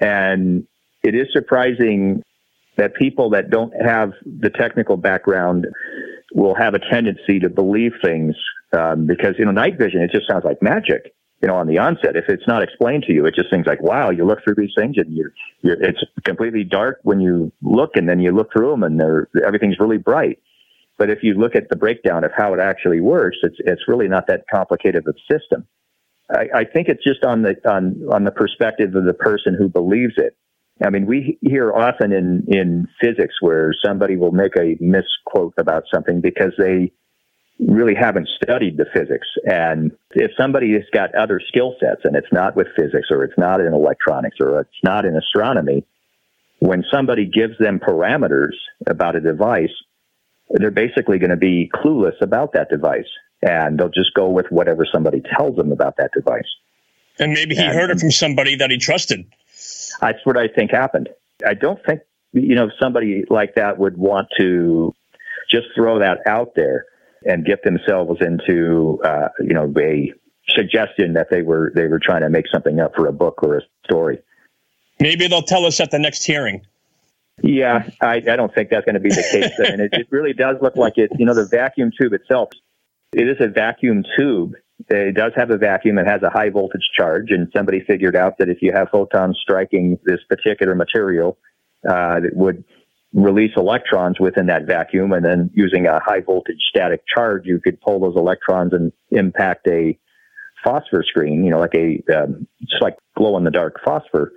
and 0.00 0.66
it 1.02 1.14
is 1.14 1.26
surprising 1.32 2.22
that 2.76 2.94
people 2.94 3.30
that 3.30 3.50
don't 3.50 3.72
have 3.80 4.12
the 4.24 4.50
technical 4.50 4.96
background 4.96 5.66
will 6.32 6.54
have 6.54 6.74
a 6.74 6.78
tendency 6.78 7.40
to 7.40 7.48
believe 7.48 7.92
things 8.02 8.34
um, 8.72 9.06
because 9.06 9.34
you 9.38 9.44
know 9.44 9.50
night 9.50 9.78
vision 9.78 10.00
it 10.00 10.10
just 10.12 10.28
sounds 10.28 10.44
like 10.44 10.62
magic. 10.62 11.14
You 11.42 11.46
know, 11.46 11.54
on 11.54 11.68
the 11.68 11.78
onset, 11.78 12.16
if 12.16 12.24
it's 12.28 12.48
not 12.48 12.64
explained 12.64 13.04
to 13.04 13.12
you, 13.12 13.24
it 13.26 13.34
just 13.34 13.48
seems 13.50 13.66
like 13.66 13.80
wow. 13.80 14.10
You 14.10 14.24
look 14.24 14.42
through 14.42 14.56
these 14.56 14.72
things 14.76 14.96
and 14.96 15.14
you, 15.14 15.30
you're, 15.62 15.80
it's 15.80 16.00
completely 16.24 16.64
dark 16.64 16.98
when 17.02 17.20
you 17.20 17.52
look, 17.62 17.90
and 17.94 18.08
then 18.08 18.18
you 18.18 18.32
look 18.32 18.52
through 18.52 18.70
them, 18.70 18.82
and 18.82 18.98
they're 18.98 19.28
everything's 19.46 19.78
really 19.78 19.98
bright. 19.98 20.38
But 20.98 21.10
if 21.10 21.20
you 21.22 21.34
look 21.34 21.54
at 21.54 21.68
the 21.70 21.76
breakdown 21.76 22.24
of 22.24 22.32
how 22.36 22.52
it 22.54 22.60
actually 22.60 23.00
works, 23.00 23.38
it's 23.42 23.56
it's 23.60 23.82
really 23.86 24.08
not 24.08 24.26
that 24.26 24.44
complicated 24.52 25.06
of 25.06 25.14
a 25.14 25.32
system. 25.32 25.66
I, 26.30 26.60
I 26.60 26.64
think 26.64 26.88
it's 26.88 27.04
just 27.04 27.24
on 27.24 27.42
the 27.42 27.54
on 27.68 28.02
on 28.12 28.24
the 28.24 28.32
perspective 28.32 28.94
of 28.94 29.04
the 29.04 29.14
person 29.14 29.54
who 29.58 29.68
believes 29.68 30.14
it. 30.16 30.36
I 30.84 30.90
mean, 30.90 31.06
we 31.06 31.38
hear 31.40 31.72
often 31.72 32.12
in 32.12 32.44
in 32.48 32.88
physics 33.00 33.36
where 33.40 33.72
somebody 33.84 34.16
will 34.16 34.32
make 34.32 34.56
a 34.56 34.76
misquote 34.80 35.54
about 35.56 35.84
something 35.92 36.20
because 36.20 36.52
they 36.58 36.92
really 37.60 37.94
haven't 37.94 38.28
studied 38.42 38.76
the 38.76 38.86
physics. 38.94 39.26
And 39.44 39.92
if 40.12 40.30
somebody 40.40 40.74
has 40.74 40.84
got 40.92 41.14
other 41.14 41.40
skill 41.48 41.74
sets 41.80 42.02
and 42.04 42.14
it's 42.14 42.32
not 42.32 42.54
with 42.54 42.68
physics 42.76 43.08
or 43.10 43.24
it's 43.24 43.36
not 43.36 43.60
in 43.60 43.74
electronics 43.74 44.36
or 44.40 44.60
it's 44.60 44.70
not 44.84 45.04
in 45.04 45.16
astronomy, 45.16 45.84
when 46.60 46.84
somebody 46.92 47.26
gives 47.26 47.58
them 47.58 47.80
parameters 47.80 48.54
about 48.86 49.16
a 49.16 49.20
device, 49.20 49.72
they're 50.50 50.70
basically 50.70 51.18
going 51.18 51.30
to 51.30 51.36
be 51.36 51.70
clueless 51.74 52.20
about 52.20 52.52
that 52.52 52.68
device 52.70 53.08
and 53.42 53.78
they'll 53.78 53.88
just 53.88 54.14
go 54.14 54.28
with 54.28 54.46
whatever 54.50 54.86
somebody 54.90 55.22
tells 55.36 55.56
them 55.56 55.72
about 55.72 55.96
that 55.98 56.10
device. 56.12 56.48
And 57.18 57.32
maybe 57.32 57.54
he 57.54 57.62
and, 57.62 57.72
heard 57.72 57.90
it 57.90 58.00
from 58.00 58.10
somebody 58.10 58.56
that 58.56 58.70
he 58.70 58.78
trusted. 58.78 59.26
That's 60.00 60.24
what 60.24 60.36
I 60.36 60.48
think 60.48 60.70
happened. 60.70 61.08
I 61.46 61.54
don't 61.54 61.84
think, 61.84 62.00
you 62.32 62.54
know, 62.54 62.70
somebody 62.80 63.24
like 63.28 63.54
that 63.54 63.78
would 63.78 63.96
want 63.96 64.28
to 64.38 64.94
just 65.50 65.66
throw 65.74 65.98
that 66.00 66.18
out 66.26 66.54
there 66.54 66.86
and 67.24 67.44
get 67.44 67.62
themselves 67.64 68.20
into, 68.20 69.00
uh, 69.04 69.28
you 69.40 69.54
know, 69.54 69.72
a 69.78 70.12
suggestion 70.50 71.14
that 71.14 71.28
they 71.30 71.42
were, 71.42 71.72
they 71.74 71.86
were 71.86 72.00
trying 72.02 72.22
to 72.22 72.30
make 72.30 72.46
something 72.52 72.80
up 72.80 72.94
for 72.94 73.06
a 73.06 73.12
book 73.12 73.42
or 73.42 73.58
a 73.58 73.62
story. 73.84 74.18
Maybe 75.00 75.28
they'll 75.28 75.42
tell 75.42 75.64
us 75.64 75.80
at 75.80 75.90
the 75.90 75.98
next 75.98 76.24
hearing. 76.24 76.62
Yeah, 77.42 77.88
I, 78.00 78.16
I 78.16 78.36
don't 78.36 78.52
think 78.54 78.70
that's 78.70 78.84
going 78.84 78.94
to 78.94 79.00
be 79.00 79.10
the 79.10 79.26
case. 79.30 79.52
and 79.58 79.80
it, 79.80 79.90
it 79.92 80.08
really 80.10 80.32
does 80.32 80.56
look 80.60 80.76
like 80.76 80.94
it. 80.98 81.10
You 81.18 81.26
know, 81.26 81.34
the 81.34 81.46
vacuum 81.46 81.92
tube 81.98 82.12
itself, 82.12 82.50
it 83.12 83.28
is 83.28 83.36
a 83.40 83.48
vacuum 83.48 84.04
tube. 84.18 84.54
It 84.88 85.14
does 85.14 85.32
have 85.36 85.50
a 85.50 85.58
vacuum. 85.58 85.98
It 85.98 86.06
has 86.06 86.22
a 86.22 86.30
high 86.30 86.50
voltage 86.50 86.88
charge, 86.96 87.30
and 87.30 87.48
somebody 87.54 87.80
figured 87.80 88.16
out 88.16 88.38
that 88.38 88.48
if 88.48 88.58
you 88.62 88.72
have 88.72 88.88
photons 88.90 89.38
striking 89.42 89.98
this 90.04 90.20
particular 90.28 90.74
material, 90.74 91.36
uh, 91.88 92.20
it 92.22 92.36
would 92.36 92.64
release 93.12 93.52
electrons 93.56 94.20
within 94.20 94.46
that 94.46 94.66
vacuum, 94.66 95.12
and 95.12 95.24
then 95.24 95.50
using 95.54 95.86
a 95.86 96.00
high 96.00 96.20
voltage 96.20 96.60
static 96.68 97.02
charge, 97.12 97.42
you 97.44 97.60
could 97.60 97.80
pull 97.80 97.98
those 97.98 98.16
electrons 98.16 98.72
and 98.72 98.92
impact 99.10 99.66
a 99.68 99.98
phosphor 100.62 101.02
screen. 101.02 101.44
You 101.44 101.50
know, 101.50 101.58
like 101.58 101.74
a 101.74 102.02
um, 102.14 102.46
just 102.60 102.82
like 102.82 102.96
glow 103.16 103.36
in 103.36 103.44
the 103.44 103.50
dark 103.50 103.80
phosphor 103.84 104.32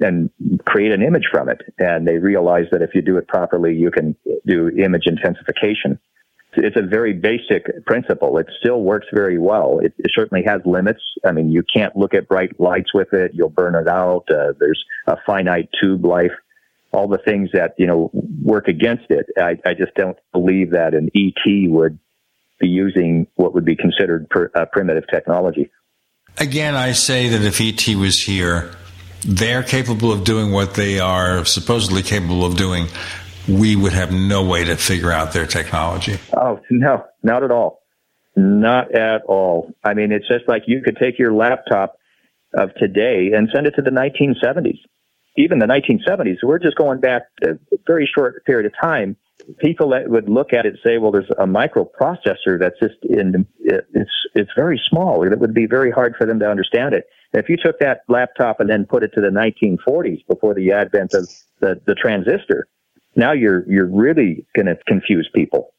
and 0.00 0.30
create 0.64 0.92
an 0.92 1.02
image 1.02 1.28
from 1.30 1.48
it. 1.48 1.60
And 1.78 2.06
they 2.06 2.18
realize 2.18 2.66
that 2.72 2.82
if 2.82 2.94
you 2.94 3.02
do 3.02 3.16
it 3.16 3.28
properly, 3.28 3.74
you 3.74 3.90
can 3.90 4.16
do 4.46 4.68
image 4.68 5.04
intensification. 5.06 5.98
It's 6.54 6.76
a 6.76 6.82
very 6.82 7.12
basic 7.12 7.84
principle. 7.86 8.38
It 8.38 8.46
still 8.58 8.82
works 8.82 9.06
very 9.12 9.38
well. 9.38 9.80
It, 9.80 9.92
it 9.98 10.10
certainly 10.14 10.44
has 10.46 10.60
limits. 10.64 11.00
I 11.24 11.32
mean, 11.32 11.50
you 11.50 11.62
can't 11.62 11.94
look 11.94 12.14
at 12.14 12.26
bright 12.26 12.58
lights 12.58 12.94
with 12.94 13.12
it. 13.12 13.32
You'll 13.34 13.50
burn 13.50 13.74
it 13.74 13.86
out. 13.86 14.24
Uh, 14.30 14.54
there's 14.58 14.82
a 15.06 15.16
finite 15.26 15.68
tube 15.80 16.04
life. 16.04 16.32
All 16.90 17.06
the 17.06 17.18
things 17.18 17.50
that, 17.52 17.74
you 17.76 17.86
know, 17.86 18.10
work 18.42 18.66
against 18.66 19.04
it. 19.10 19.26
I, 19.36 19.58
I 19.64 19.74
just 19.74 19.94
don't 19.94 20.16
believe 20.32 20.70
that 20.70 20.94
an 20.94 21.10
ET 21.14 21.70
would 21.70 21.98
be 22.58 22.68
using 22.68 23.26
what 23.34 23.54
would 23.54 23.66
be 23.66 23.76
considered 23.76 24.28
per, 24.30 24.50
uh, 24.54 24.64
primitive 24.72 25.04
technology. 25.12 25.70
Again, 26.38 26.74
I 26.74 26.92
say 26.92 27.28
that 27.28 27.42
if 27.42 27.60
ET 27.60 27.94
was 27.96 28.22
here, 28.22 28.70
they're 29.22 29.62
capable 29.62 30.12
of 30.12 30.24
doing 30.24 30.52
what 30.52 30.74
they 30.74 31.00
are 31.00 31.44
supposedly 31.44 32.02
capable 32.02 32.44
of 32.44 32.56
doing, 32.56 32.86
we 33.48 33.76
would 33.76 33.92
have 33.92 34.12
no 34.12 34.44
way 34.44 34.64
to 34.64 34.76
figure 34.76 35.10
out 35.10 35.32
their 35.32 35.46
technology. 35.46 36.18
Oh, 36.36 36.60
no, 36.70 37.04
not 37.22 37.42
at 37.42 37.50
all. 37.50 37.82
Not 38.36 38.94
at 38.94 39.22
all. 39.22 39.72
I 39.82 39.94
mean, 39.94 40.12
it's 40.12 40.28
just 40.28 40.46
like 40.46 40.64
you 40.66 40.82
could 40.82 40.96
take 40.96 41.18
your 41.18 41.32
laptop 41.32 41.98
of 42.54 42.74
today 42.74 43.30
and 43.34 43.48
send 43.52 43.66
it 43.66 43.74
to 43.76 43.82
the 43.82 43.90
1970s. 43.90 44.78
Even 45.36 45.58
the 45.58 45.66
1970s, 45.66 46.36
we're 46.42 46.58
just 46.58 46.76
going 46.76 47.00
back 47.00 47.22
a 47.42 47.58
very 47.86 48.10
short 48.12 48.44
period 48.44 48.66
of 48.66 48.72
time. 48.80 49.16
People 49.58 49.90
that 49.90 50.08
would 50.08 50.28
look 50.28 50.52
at 50.52 50.66
it 50.66 50.78
say, 50.84 50.98
well, 50.98 51.10
there's 51.10 51.30
a 51.38 51.46
microprocessor 51.46 52.58
that's 52.58 52.78
just 52.80 52.96
in, 53.02 53.46
it's, 53.60 54.10
it's 54.34 54.50
very 54.54 54.80
small. 54.88 55.22
It 55.22 55.38
would 55.38 55.54
be 55.54 55.66
very 55.66 55.90
hard 55.90 56.14
for 56.16 56.26
them 56.26 56.38
to 56.40 56.50
understand 56.50 56.94
it. 56.94 57.08
If 57.32 57.48
you 57.48 57.56
took 57.56 57.78
that 57.80 58.02
laptop 58.08 58.60
and 58.60 58.68
then 58.68 58.84
put 58.86 59.02
it 59.02 59.12
to 59.14 59.20
the 59.20 59.28
1940s 59.28 60.26
before 60.26 60.54
the 60.54 60.72
advent 60.72 61.14
of 61.14 61.28
the, 61.60 61.80
the 61.86 61.94
transistor, 61.94 62.68
now 63.16 63.32
you're 63.32 63.68
you're 63.70 63.86
really 63.86 64.46
going 64.54 64.66
to 64.66 64.76
confuse 64.86 65.28
people. 65.34 65.72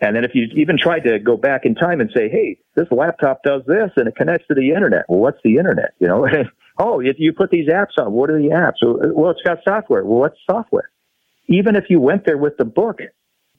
And 0.00 0.16
then 0.16 0.24
if 0.24 0.32
you 0.34 0.44
even 0.56 0.78
tried 0.78 1.00
to 1.00 1.18
go 1.18 1.36
back 1.36 1.64
in 1.64 1.74
time 1.74 2.00
and 2.00 2.10
say, 2.16 2.28
"Hey, 2.28 2.58
this 2.74 2.86
laptop 2.90 3.42
does 3.44 3.62
this 3.66 3.90
and 3.96 4.08
it 4.08 4.16
connects 4.16 4.48
to 4.48 4.54
the 4.54 4.70
internet," 4.70 5.04
well, 5.08 5.20
what's 5.20 5.38
the 5.44 5.58
internet? 5.58 5.94
You 6.00 6.08
know, 6.08 6.26
Oh, 6.78 7.00
if 7.00 7.16
you 7.18 7.32
put 7.32 7.50
these 7.50 7.68
apps 7.68 7.98
on, 7.98 8.12
what 8.12 8.30
are 8.30 8.38
the 8.38 8.48
apps? 8.48 8.76
Well, 8.82 9.30
it's 9.30 9.42
got 9.42 9.58
software. 9.64 10.04
Well, 10.04 10.20
what's 10.20 10.38
software? 10.50 10.90
Even 11.48 11.76
if 11.76 11.84
you 11.88 12.00
went 12.00 12.24
there 12.24 12.38
with 12.38 12.56
the 12.56 12.64
book, 12.64 13.00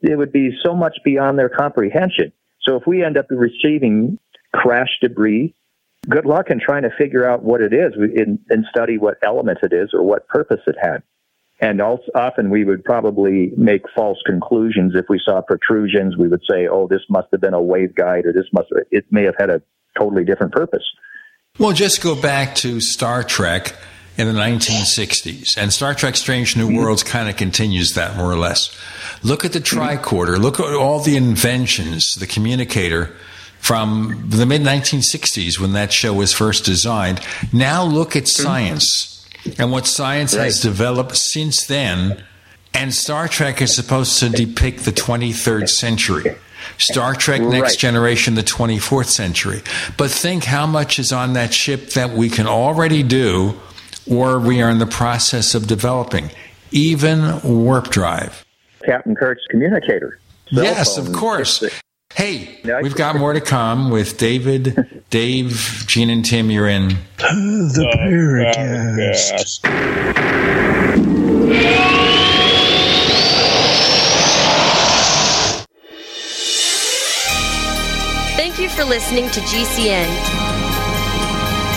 it 0.02 0.18
would 0.18 0.32
be 0.32 0.52
so 0.64 0.76
much 0.76 0.98
beyond 1.04 1.40
their 1.40 1.50
comprehension. 1.50 2.32
So 2.62 2.76
if 2.76 2.84
we 2.88 3.04
end 3.04 3.18
up 3.18 3.28
receiving 3.30 4.20
crash 4.54 4.90
debris, 5.02 5.54
good 6.10 6.26
luck 6.26 6.50
in 6.50 6.60
trying 6.60 6.84
to 6.84 6.90
figure 6.98 7.30
out 7.30 7.44
what 7.44 7.62
it 7.62 7.74
is 7.74 7.94
and, 7.96 8.66
study 8.70 8.98
what 8.98 9.18
element 9.24 9.60
it 9.64 9.74
is 9.74 9.90
or 9.94 10.04
what 10.04 10.28
purpose 10.28 10.62
it 10.68 10.76
had. 10.82 11.04
And 11.60 11.82
also, 11.82 12.04
often 12.16 12.50
we 12.50 12.66
would 12.66 12.84
probably 12.84 13.54
make 13.56 13.84
false 13.96 14.18
conclusions. 14.26 14.94
If 14.96 15.06
we 15.08 15.22
saw 15.24 15.42
protrusions, 15.42 16.18
we 16.18 16.28
would 16.28 16.42
say, 16.50 16.68
oh, 16.68 16.88
this 16.88 17.02
must 17.10 17.28
have 17.32 17.42
been 17.42 17.54
a 17.54 17.60
waveguide 17.60 18.26
or 18.26 18.34
this 18.34 18.48
must, 18.52 18.68
it 18.92 19.06
may 19.12 19.24
have 19.24 19.36
had 19.38 19.50
a 19.50 19.62
totally 19.98 20.26
different 20.26 20.52
purpose. 20.52 20.84
Well, 21.60 21.72
just 21.72 22.02
go 22.02 22.20
back 22.20 22.56
to 22.56 22.82
Star 22.82 23.24
Trek 23.24 23.76
in 24.18 24.28
the 24.28 24.40
1960s. 24.40 25.58
And 25.58 25.74
Star 25.74 25.94
Trek 25.94 26.16
Strange 26.16 26.56
New 26.56 26.68
mm-hmm. 26.68 26.78
Worlds 26.78 27.04
kind 27.04 27.30
of 27.30 27.36
continues 27.36 27.94
that 27.94 28.16
more 28.16 28.32
or 28.32 28.38
less. 28.38 28.76
Look 29.24 29.46
at 29.46 29.54
the 29.54 29.60
mm-hmm. 29.60 29.80
tricorder. 29.80 30.40
Look 30.40 30.60
at 30.60 30.74
all 30.74 31.00
the 31.00 31.18
inventions, 31.18 32.14
the 32.16 32.28
communicator 32.28 33.16
from 33.60 34.26
the 34.28 34.46
mid 34.46 34.62
1960s 34.62 35.60
when 35.60 35.74
that 35.74 35.94
show 35.94 36.14
was 36.14 36.34
first 36.34 36.66
designed. 36.66 37.22
Now 37.52 37.84
look 37.84 38.16
at 38.16 38.24
mm-hmm. 38.24 38.44
science 38.44 39.28
and 39.58 39.72
what 39.72 39.88
science 39.88 40.36
right. 40.36 40.46
has 40.46 40.62
developed 40.62 41.18
since 41.18 41.66
then. 41.66 42.24
And 42.76 42.94
Star 42.94 43.28
Trek 43.28 43.62
is 43.62 43.76
supposed 43.76 44.20
to 44.20 44.30
depict 44.30 44.80
the 44.80 44.92
23rd 44.92 45.70
century. 45.70 46.36
Star 46.78 47.14
Trek 47.14 47.42
Next 47.42 47.62
right. 47.62 47.78
Generation, 47.78 48.36
the 48.36 48.42
24th 48.42 49.08
century. 49.08 49.62
But 49.98 50.12
think 50.12 50.46
how 50.46 50.66
much 50.66 50.98
is 50.98 51.12
on 51.12 51.34
that 51.34 51.54
ship 51.54 51.90
that 51.92 52.12
we 52.12 52.30
can 52.30 52.48
already 52.48 53.04
do 53.04 53.60
or 54.10 54.40
we 54.40 54.62
are 54.62 54.70
in 54.70 54.80
the 54.80 54.86
process 54.86 55.56
of 55.56 55.68
developing, 55.68 56.30
even 56.72 57.42
warp 57.42 57.90
drive. 57.90 58.46
Captain 58.86 59.16
Kirk's 59.16 59.46
communicator. 59.50 60.20
yes, 60.52 60.98
of 60.98 61.14
course. 61.14 61.64
Hey, 62.14 62.60
we've 62.84 62.96
got 62.96 63.16
more 63.16 63.34
to 63.34 63.42
come 63.42 63.90
with 63.90 64.18
David, 64.18 65.04
Dave, 65.10 65.84
Gene, 65.88 66.10
and 66.12 66.24
Tim. 66.24 66.52
You're 66.52 66.68
in 66.68 66.90
the 67.18 67.90
Paracast. 67.98 69.62
Thank 78.36 78.60
you 78.60 78.70
for 78.70 78.84
listening 78.84 79.30
to 79.32 79.40
GCN. 79.42 80.53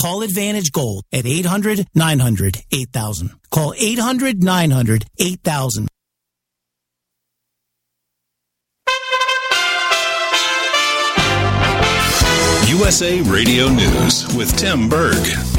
Call 0.00 0.22
Advantage 0.22 0.72
Gold 0.72 1.04
at 1.12 1.26
800 1.26 1.86
900 1.94 2.58
8000. 2.70 3.30
Call 3.50 3.74
800 3.76 4.42
900 4.42 5.06
8000. 5.18 5.88
USA 12.68 13.20
Radio 13.22 13.68
News 13.68 14.34
with 14.34 14.54
Tim 14.58 14.88
Berg. 14.88 15.55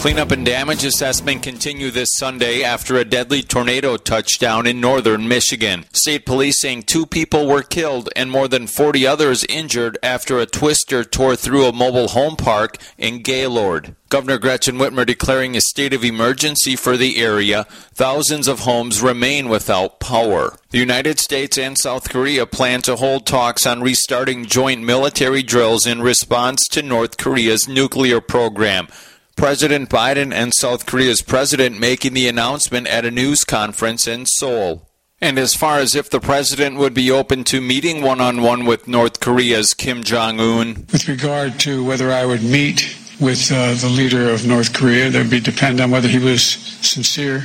Cleanup 0.00 0.30
and 0.30 0.46
damage 0.46 0.82
assessment 0.82 1.42
continue 1.42 1.90
this 1.90 2.08
Sunday 2.16 2.62
after 2.62 2.96
a 2.96 3.04
deadly 3.04 3.42
tornado 3.42 3.98
touched 3.98 4.40
down 4.40 4.66
in 4.66 4.80
northern 4.80 5.28
Michigan. 5.28 5.84
State 5.92 6.24
police 6.24 6.58
saying 6.58 6.84
two 6.84 7.04
people 7.04 7.46
were 7.46 7.62
killed 7.62 8.08
and 8.16 8.30
more 8.30 8.48
than 8.48 8.66
40 8.66 9.06
others 9.06 9.44
injured 9.44 9.98
after 10.02 10.38
a 10.38 10.46
twister 10.46 11.04
tore 11.04 11.36
through 11.36 11.66
a 11.66 11.74
mobile 11.74 12.08
home 12.08 12.36
park 12.36 12.78
in 12.96 13.20
Gaylord. 13.20 13.94
Governor 14.08 14.38
Gretchen 14.38 14.78
Whitmer 14.78 15.04
declaring 15.04 15.54
a 15.54 15.60
state 15.60 15.92
of 15.92 16.02
emergency 16.02 16.76
for 16.76 16.96
the 16.96 17.18
area. 17.22 17.64
Thousands 17.92 18.48
of 18.48 18.60
homes 18.60 19.02
remain 19.02 19.50
without 19.50 20.00
power. 20.00 20.56
The 20.70 20.78
United 20.78 21.18
States 21.18 21.58
and 21.58 21.76
South 21.76 22.08
Korea 22.08 22.46
plan 22.46 22.80
to 22.82 22.96
hold 22.96 23.26
talks 23.26 23.66
on 23.66 23.82
restarting 23.82 24.46
joint 24.46 24.82
military 24.82 25.42
drills 25.42 25.86
in 25.86 26.00
response 26.00 26.66
to 26.68 26.80
North 26.80 27.18
Korea's 27.18 27.68
nuclear 27.68 28.22
program. 28.22 28.88
President 29.36 29.88
Biden 29.88 30.32
and 30.32 30.52
South 30.54 30.86
Korea's 30.86 31.22
president 31.22 31.78
making 31.80 32.14
the 32.14 32.28
announcement 32.28 32.86
at 32.86 33.04
a 33.04 33.10
news 33.10 33.44
conference 33.44 34.06
in 34.06 34.26
Seoul. 34.26 34.86
And 35.20 35.38
as 35.38 35.54
far 35.54 35.78
as 35.78 35.94
if 35.94 36.08
the 36.08 36.20
president 36.20 36.76
would 36.78 36.94
be 36.94 37.10
open 37.10 37.44
to 37.44 37.60
meeting 37.60 38.02
one 38.02 38.20
on 38.20 38.42
one 38.42 38.64
with 38.64 38.88
North 38.88 39.20
Korea's 39.20 39.74
Kim 39.74 40.02
Jong 40.02 40.40
un. 40.40 40.86
With 40.92 41.08
regard 41.08 41.60
to 41.60 41.84
whether 41.84 42.10
I 42.10 42.24
would 42.24 42.42
meet 42.42 42.96
with 43.20 43.52
uh, 43.52 43.74
the 43.74 43.88
leader 43.88 44.30
of 44.30 44.46
North 44.46 44.72
Korea. 44.72 45.10
That 45.10 45.18
would 45.18 45.30
be 45.30 45.40
depend 45.40 45.80
on 45.80 45.90
whether 45.90 46.08
he 46.08 46.18
was 46.18 46.42
sincere 46.42 47.44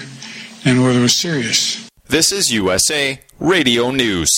and 0.64 0.82
whether 0.84 1.00
it 1.00 1.04
was 1.04 1.20
serious. 1.20 1.90
This 2.08 2.32
is 2.32 2.52
USA 2.52 3.20
Radio 3.40 3.92
News. 3.92 4.30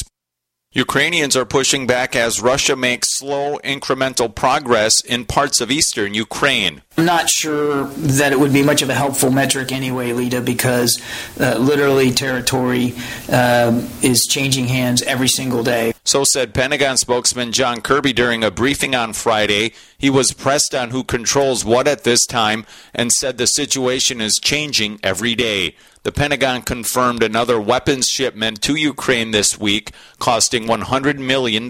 Ukrainians 0.72 1.36
are 1.36 1.46
pushing 1.46 1.88
back 1.88 2.16
as 2.16 2.42
Russia 2.42 2.76
makes 2.76 3.18
slow, 3.18 3.58
incremental 3.64 4.34
progress 4.34 4.94
in 5.06 5.26
parts 5.26 5.62
of 5.62 5.72
eastern 5.72 6.14
Ukraine. 6.14 6.82
I'm 7.00 7.06
not 7.06 7.30
sure 7.30 7.84
that 7.86 8.32
it 8.32 8.40
would 8.40 8.52
be 8.52 8.64
much 8.64 8.82
of 8.82 8.90
a 8.90 8.94
helpful 8.96 9.30
metric 9.30 9.72
anyway, 9.72 10.14
Lita, 10.14 10.42
because 10.42 11.00
uh, 11.40 11.56
literally 11.60 12.10
territory 12.10 12.96
um, 13.32 13.88
is 14.02 14.26
changing 14.28 14.66
hands 14.66 15.04
every 15.04 15.28
single 15.28 15.62
day. 15.62 15.94
So 16.06 16.24
said 16.24 16.56
Pentagon 16.56 16.98
spokesman 16.98 17.52
John 17.52 17.82
Kirby 17.82 18.14
during 18.14 18.44
a 18.44 18.50
briefing 18.50 18.96
on 18.96 19.14
Friday. 19.14 19.74
He 19.96 20.10
was 20.10 20.32
pressed 20.34 20.74
on 20.74 20.90
who 20.90 21.04
controls 21.04 21.64
what 21.64 21.88
at 21.88 22.04
this 22.04 22.26
time 22.26 22.66
and 22.96 23.12
said 23.12 23.38
the 23.38 23.46
situation 23.46 24.20
is 24.20 24.40
changing 24.42 25.00
every 25.04 25.36
day. 25.36 25.76
The 26.02 26.12
Pentagon 26.12 26.64
confirmed 26.64 27.22
another 27.22 27.62
weapons 27.62 28.08
shipment 28.08 28.64
to 28.64 28.74
Ukraine 28.74 29.30
this 29.30 29.60
week, 29.60 29.92
costing 30.18 30.64
$100 30.64 31.20
million. 31.20 31.70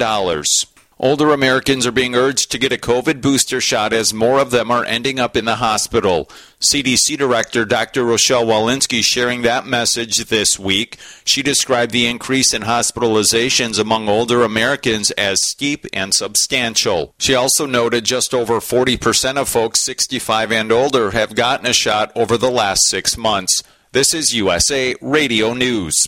Older 0.99 1.31
Americans 1.31 1.85
are 1.85 1.91
being 1.91 2.15
urged 2.15 2.49
to 2.49 2.57
get 2.57 2.73
a 2.73 2.77
COVID 2.77 3.21
booster 3.21 3.61
shot 3.61 3.93
as 3.93 4.15
more 4.15 4.39
of 4.39 4.49
them 4.49 4.71
are 4.71 4.83
ending 4.83 5.19
up 5.19 5.37
in 5.37 5.45
the 5.45 5.57
hospital. 5.57 6.27
CDC 6.59 7.15
Director 7.19 7.65
Dr. 7.65 8.03
Rochelle 8.03 8.47
Walensky 8.47 9.03
sharing 9.03 9.43
that 9.43 9.67
message 9.67 10.25
this 10.25 10.57
week. 10.57 10.97
She 11.23 11.43
described 11.43 11.91
the 11.91 12.07
increase 12.07 12.51
in 12.51 12.63
hospitalizations 12.63 13.79
among 13.79 14.09
older 14.09 14.41
Americans 14.41 15.11
as 15.11 15.37
steep 15.49 15.85
and 15.93 16.15
substantial. 16.15 17.13
She 17.19 17.35
also 17.35 17.67
noted 17.67 18.03
just 18.03 18.33
over 18.33 18.55
40% 18.55 19.37
of 19.37 19.47
folks 19.47 19.85
65 19.85 20.51
and 20.51 20.71
older 20.71 21.11
have 21.11 21.35
gotten 21.35 21.67
a 21.67 21.73
shot 21.73 22.11
over 22.15 22.39
the 22.39 22.49
last 22.49 22.81
six 22.87 23.15
months. 23.15 23.61
This 23.91 24.15
is 24.15 24.33
USA 24.33 24.95
Radio 24.99 25.53
News. 25.53 26.07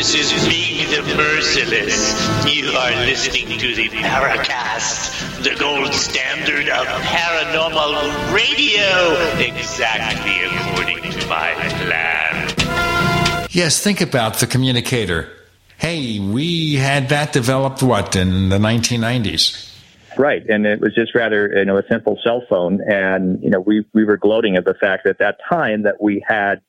This 0.00 0.32
is 0.32 0.48
me, 0.48 0.86
the 0.86 1.02
Merciless. 1.14 2.16
You 2.50 2.70
are 2.70 2.90
listening 3.04 3.58
to 3.58 3.74
the 3.74 3.90
Paracast, 3.90 5.44
the 5.44 5.54
gold 5.60 5.92
standard 5.92 6.70
of 6.70 6.86
paranormal 6.86 8.32
radio, 8.32 9.12
exactly 9.38 10.40
according 10.46 11.02
to 11.12 11.26
my 11.28 11.52
plan. 11.82 13.46
Yes, 13.50 13.84
think 13.84 14.00
about 14.00 14.36
the 14.36 14.46
communicator. 14.46 15.28
Hey, 15.76 16.18
we 16.18 16.76
had 16.76 17.10
that 17.10 17.34
developed, 17.34 17.82
what, 17.82 18.16
in 18.16 18.48
the 18.48 18.56
1990s? 18.56 19.70
Right, 20.16 20.48
and 20.48 20.64
it 20.64 20.80
was 20.80 20.94
just 20.94 21.14
rather, 21.14 21.58
you 21.58 21.66
know, 21.66 21.76
a 21.76 21.86
simple 21.90 22.18
cell 22.24 22.42
phone, 22.48 22.80
and 22.90 23.42
you 23.42 23.50
know, 23.50 23.60
we 23.60 23.84
we 23.92 24.04
were 24.06 24.16
gloating 24.16 24.56
at 24.56 24.64
the 24.64 24.74
fact 24.74 25.06
at 25.06 25.18
that 25.18 25.36
time 25.50 25.82
that 25.82 26.00
we 26.00 26.24
had 26.26 26.62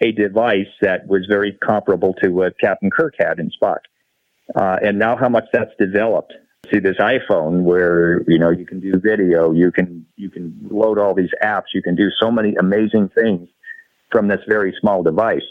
a 0.00 0.12
device 0.12 0.68
that 0.80 1.06
was 1.06 1.26
very 1.28 1.52
comparable 1.52 2.14
to 2.22 2.30
what 2.30 2.58
Captain 2.60 2.90
Kirk 2.90 3.14
had 3.18 3.38
in 3.38 3.50
Spock. 3.50 3.80
Uh, 4.54 4.76
and 4.82 4.98
now 4.98 5.16
how 5.16 5.28
much 5.28 5.44
that's 5.52 5.72
developed. 5.78 6.32
See 6.72 6.78
this 6.78 6.96
iPhone 6.98 7.62
where, 7.62 8.22
you 8.28 8.38
know, 8.38 8.50
you 8.50 8.66
can 8.66 8.80
do 8.80 8.92
video, 8.98 9.52
you 9.52 9.70
can, 9.72 10.06
you 10.16 10.30
can 10.30 10.68
load 10.70 10.98
all 10.98 11.14
these 11.14 11.30
apps, 11.42 11.74
you 11.74 11.82
can 11.82 11.94
do 11.94 12.08
so 12.20 12.30
many 12.30 12.54
amazing 12.56 13.10
things 13.10 13.48
from 14.10 14.28
this 14.28 14.40
very 14.48 14.74
small 14.80 15.02
device. 15.02 15.42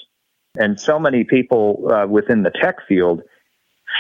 And 0.56 0.80
so 0.80 0.99
many 0.99 1.24
people 1.24 1.91
uh, 1.91 2.07
within 2.07 2.44
the 2.44 2.52
tech 2.52 2.78
field 2.88 3.22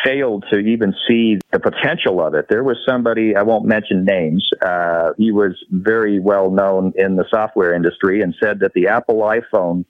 failed 0.03 0.45
to 0.51 0.59
even 0.59 0.93
see 1.07 1.37
the 1.51 1.59
potential 1.59 2.21
of 2.25 2.33
it. 2.33 2.47
There 2.49 2.63
was 2.63 2.77
somebody, 2.87 3.35
I 3.35 3.43
won't 3.43 3.65
mention 3.65 4.05
names, 4.05 4.47
uh, 4.61 5.11
he 5.17 5.31
was 5.31 5.53
very 5.69 6.19
well 6.19 6.51
known 6.51 6.93
in 6.95 7.15
the 7.15 7.25
software 7.29 7.73
industry 7.73 8.21
and 8.21 8.35
said 8.41 8.59
that 8.59 8.73
the 8.73 8.87
Apple 8.87 9.19
iPhone 9.21 9.85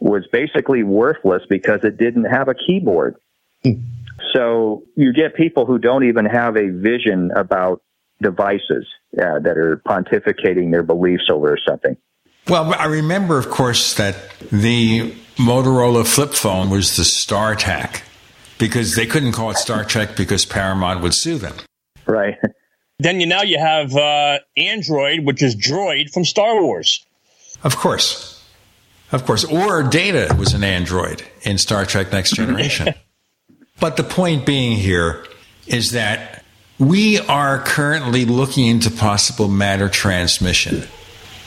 was 0.00 0.26
basically 0.32 0.82
worthless 0.82 1.42
because 1.48 1.80
it 1.84 1.98
didn't 1.98 2.24
have 2.24 2.48
a 2.48 2.54
keyboard. 2.54 3.16
So 4.34 4.84
you 4.96 5.12
get 5.12 5.34
people 5.34 5.66
who 5.66 5.78
don't 5.78 6.04
even 6.04 6.24
have 6.24 6.56
a 6.56 6.70
vision 6.70 7.30
about 7.36 7.82
devices 8.20 8.86
uh, 9.18 9.38
that 9.40 9.56
are 9.56 9.82
pontificating 9.86 10.70
their 10.70 10.82
beliefs 10.82 11.24
over 11.30 11.56
something. 11.68 11.96
Well, 12.48 12.74
I 12.74 12.86
remember, 12.86 13.38
of 13.38 13.50
course, 13.50 13.94
that 13.94 14.16
the 14.50 15.14
Motorola 15.36 16.06
flip 16.06 16.32
phone 16.32 16.70
was 16.70 16.96
the 16.96 17.02
StarTAC 17.02 18.02
because 18.58 18.94
they 18.94 19.06
couldn't 19.06 19.32
call 19.32 19.50
it 19.50 19.56
Star 19.56 19.84
Trek 19.84 20.16
because 20.16 20.44
Paramount 20.44 21.02
would 21.02 21.14
sue 21.14 21.38
them. 21.38 21.54
Right. 22.06 22.36
Then 22.98 23.20
you 23.20 23.26
now 23.26 23.42
you 23.42 23.58
have 23.58 23.94
uh, 23.96 24.38
Android, 24.56 25.20
which 25.20 25.42
is 25.42 25.56
Droid 25.56 26.10
from 26.12 26.24
Star 26.24 26.62
Wars. 26.62 27.06
Of 27.62 27.76
course. 27.76 28.39
Of 29.12 29.26
course. 29.26 29.44
Or 29.44 29.82
Data 29.82 30.34
was 30.38 30.54
an 30.54 30.64
android 30.64 31.22
in 31.42 31.58
Star 31.58 31.84
Trek 31.84 32.12
Next 32.12 32.34
Generation. 32.34 32.94
but 33.80 33.96
the 33.96 34.04
point 34.04 34.46
being 34.46 34.76
here 34.76 35.26
is 35.66 35.92
that 35.92 36.44
we 36.78 37.18
are 37.18 37.58
currently 37.58 38.24
looking 38.24 38.66
into 38.66 38.90
possible 38.90 39.48
matter 39.48 39.88
transmission. 39.88 40.82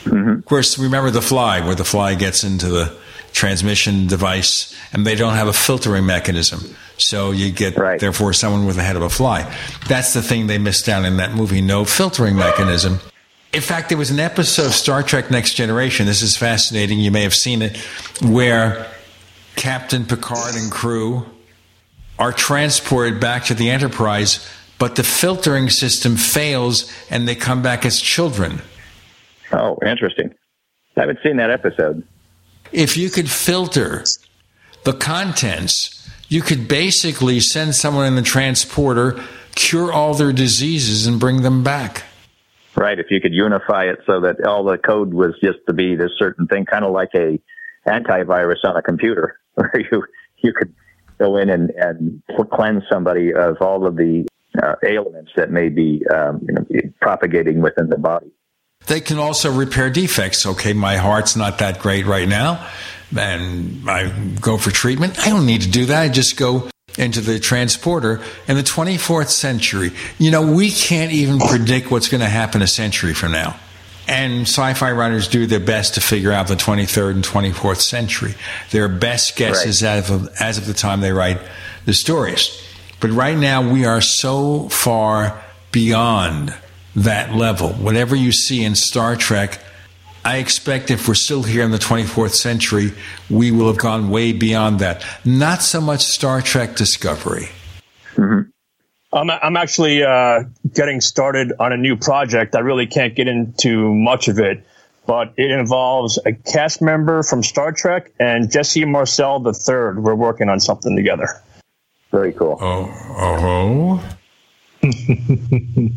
Mm-hmm. 0.03 0.30
Of 0.30 0.45
course, 0.45 0.77
remember 0.77 1.10
the 1.10 1.22
fly, 1.22 1.65
where 1.65 1.76
the 1.76 1.85
fly 1.85 2.15
gets 2.15 2.44
into 2.44 2.68
the 2.68 2.95
transmission 3.31 4.07
device 4.07 4.76
and 4.91 5.07
they 5.07 5.15
don't 5.15 5.34
have 5.34 5.48
a 5.48 5.53
filtering 5.53 6.06
mechanism. 6.06 6.76
So 6.98 7.31
you 7.31 7.52
get, 7.52 7.77
right. 7.77 7.99
therefore, 7.99 8.34
someone 8.34 8.65
with 8.65 8.76
the 8.76 8.84
head 8.84 8.95
of 8.95 9.02
a 9.02 9.10
fly. 9.10 9.52
That's 9.88 10.14
the 10.14 10.22
thing 10.22 10.48
they 10.48 10.60
missed 10.60 10.88
out 10.88 11.06
in 11.06 11.18
that 11.18 11.34
movie 11.34 11.61
no 11.61 11.86
filtering 11.86 12.36
mechanism. 12.36 12.99
In 13.54 13.62
fact, 13.62 13.90
there 13.90 13.99
was 13.99 14.10
an 14.10 14.20
episode 14.20 14.65
of 14.65 14.73
Star 14.73 15.04
Trek 15.04 15.30
Next 15.30 15.54
Generation. 15.54 16.07
This 16.07 16.23
is 16.23 16.36
fascinating. 16.36 16.99
You 16.99 17.12
may 17.12 17.22
have 17.22 17.36
seen 17.36 17.62
it, 17.62 17.78
where 18.20 18.88
Captain 19.56 20.06
Picard 20.06 20.56
and 20.56 20.72
crew 20.72 21.28
are 22.18 22.32
transported 22.32 23.20
back 23.20 23.46
to 23.46 23.54
the 23.54 23.70
Enterprise, 23.70 24.49
but 24.80 24.96
the 24.96 25.04
filtering 25.04 25.70
system 25.70 26.15
fails 26.15 26.91
and 27.12 27.28
they 27.28 27.36
come 27.36 27.62
back 27.62 27.86
as 27.86 28.02
children. 28.02 28.60
Oh, 29.52 29.78
interesting. 29.86 30.34
I 30.98 31.02
haven't 31.02 31.20
seen 31.22 31.38
that 31.38 31.52
episode. 31.52 32.04
If 32.72 32.98
you 32.98 33.12
could 33.12 33.30
filter 33.30 34.04
the 34.84 34.94
contents, 34.94 36.10
you 36.28 36.41
could 36.41 36.68
basically 36.68 37.40
send 37.40 37.76
someone 37.76 38.07
in 38.07 38.15
the 38.15 38.23
transporter, 38.23 39.23
cure 39.54 39.94
all 39.94 40.15
their 40.15 40.34
diseases, 40.34 41.06
and 41.06 41.20
bring 41.20 41.44
them 41.44 41.64
back. 41.64 42.06
Right. 42.76 42.97
If 42.97 43.07
you 43.11 43.21
could 43.21 43.34
unify 43.34 43.85
it 43.85 43.99
so 44.05 44.21
that 44.21 44.45
all 44.47 44.63
the 44.63 44.77
code 44.77 45.13
was 45.13 45.34
just 45.43 45.60
to 45.68 45.73
be 45.73 45.95
this 45.95 46.11
certain 46.18 46.47
thing, 46.47 46.65
kind 46.65 46.84
of 46.84 46.91
like 46.91 47.10
a 47.15 47.39
antivirus 47.87 48.63
on 48.63 48.76
a 48.76 48.81
computer, 48.81 49.39
where 49.53 49.71
you 49.91 50.03
you 50.37 50.53
could 50.53 50.73
go 51.19 51.37
in 51.37 51.49
and, 51.49 51.69
and 51.71 52.21
cleanse 52.52 52.84
somebody 52.91 53.34
of 53.34 53.57
all 53.61 53.85
of 53.85 53.95
the 53.95 54.27
uh, 54.61 54.76
ailments 54.84 55.31
that 55.35 55.52
may 55.52 55.69
be 55.69 56.03
um, 56.13 56.41
you 56.47 56.53
know, 56.53 56.65
propagating 56.99 57.61
within 57.61 57.89
the 57.89 57.97
body. 57.97 58.31
They 58.87 58.99
can 58.99 59.18
also 59.18 59.52
repair 59.52 59.89
defects. 59.89 60.45
Okay, 60.45 60.73
my 60.73 60.97
heart's 60.97 61.35
not 61.35 61.60
that 61.60 61.79
great 61.79 62.05
right 62.05 62.27
now, 62.27 62.68
and 63.15 63.89
I 63.89 64.10
go 64.41 64.57
for 64.57 64.71
treatment. 64.71 65.19
I 65.26 65.29
don't 65.29 65.45
need 65.45 65.61
to 65.61 65.69
do 65.69 65.85
that. 65.85 66.02
I 66.02 66.10
just 66.10 66.35
go 66.37 66.69
into 66.97 67.22
the 67.22 67.39
transporter 67.39 68.22
in 68.47 68.55
the 68.55 68.63
24th 68.63 69.30
century. 69.30 69.91
You 70.20 70.31
know, 70.31 70.54
we 70.54 70.72
can't 70.72 71.12
even 71.12 71.39
predict 71.39 71.91
what's 71.91 72.10
going 72.10 72.22
to 72.22 72.30
happen 72.30 72.62
a 72.62 72.68
century 72.68 73.13
from 73.13 73.31
now. 73.31 73.60
And 74.07 74.41
sci 74.41 74.73
fi 74.73 74.91
writers 74.91 75.28
do 75.28 75.46
their 75.46 75.60
best 75.60 75.96
to 75.96 76.02
figure 76.02 76.31
out 76.31 76.47
the 76.47 76.55
23rd 76.55 77.12
and 77.12 77.23
24th 77.23 77.81
century. 77.81 78.36
Their 78.72 78.89
best 78.89 79.38
guesses 79.38 79.81
right. 79.81 79.89
as, 79.89 80.10
of, 80.10 80.30
as 80.39 80.57
of 80.57 80.65
the 80.65 80.73
time 80.73 81.02
they 81.02 81.13
write 81.13 81.39
the 81.86 81.94
stories. 81.94 82.62
But 82.99 83.12
right 83.12 83.38
now, 83.38 83.70
we 83.70 83.86
are 83.86 84.02
so 84.02 84.70
far 84.70 85.41
beyond 85.72 86.54
that 86.96 87.34
level. 87.34 87.70
Whatever 87.73 88.15
you 88.15 88.31
see 88.31 88.63
in 88.63 88.76
Star 88.76 89.15
Trek, 89.15 89.60
I 90.26 90.37
expect 90.37 90.89
if 90.89 91.07
we're 91.07 91.15
still 91.15 91.43
here 91.43 91.63
in 91.63 91.71
the 91.71 91.77
24th 91.77 92.34
century, 92.34 92.93
we 93.29 93.52
will 93.52 93.68
have 93.68 93.77
gone 93.77 94.10
way 94.10 94.31
beyond 94.31 94.79
that. 94.79 95.05
Not 95.26 95.61
so 95.61 95.81
much 95.81 96.02
Star 96.02 96.41
Trek 96.41 96.76
Discovery. 96.76 97.49
Mm-hmm. 98.15 98.49
I'm, 99.11 99.29
I'm 99.29 99.57
actually 99.57 100.03
uh, 100.03 100.43
getting 100.73 101.02
started 101.02 101.53
on 101.60 101.71
a 101.71 101.77
new 101.77 101.95
project. 101.95 102.55
I 102.55 102.60
really 102.60 102.87
can't 102.87 103.15
get 103.15 103.27
into 103.27 103.93
much 103.93 104.27
of 104.27 104.39
it, 104.39 104.65
but 105.05 105.34
it 105.37 105.52
involves 105.52 106.18
a 106.26 106.34
cast 106.34 106.81
member 106.81 107.21
from 107.21 107.43
Star 107.43 107.71
Trek 107.71 108.11
and 108.19 108.49
Jesse 108.52 108.85
Marcel 108.85 109.45
III. 109.45 110.02
We're 110.02 110.15
working 110.15 110.49
on 110.49 110.60
something 110.60 110.95
together. 110.95 111.27
Very 112.11 112.34
cool. 112.34 112.57
Oh, 112.60 112.89
oh. 113.18 114.03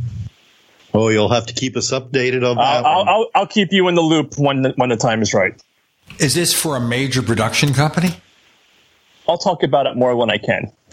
Oh, 0.97 1.09
you'll 1.09 1.33
have 1.33 1.47
to 1.47 1.55
keep 1.55 1.77
us 1.77 1.91
updated 1.91 2.49
on 2.49 2.57
that. 2.57 2.85
I'll, 2.87 3.09
I'll, 3.09 3.27
I'll, 3.35 3.47
keep 3.47 3.73
you 3.73 3.89
in 3.89 3.95
the 3.95 4.03
loop 4.03 4.39
when 4.39 4.63
the, 4.63 4.73
when 4.77 4.89
the 4.89 4.97
time 4.97 5.21
is 5.21 5.35
right. 5.35 5.61
Is 6.19 6.35
this 6.35 6.55
for 6.55 6.77
a 6.77 6.81
major 6.81 7.23
production 7.23 7.75
company? 7.75 8.17
I'll 9.29 9.39
talk 9.39 9.63
about 9.63 9.87
it 9.87 9.97
more 9.97 10.15
when 10.15 10.31
I 10.31 10.39
can. 10.39 10.73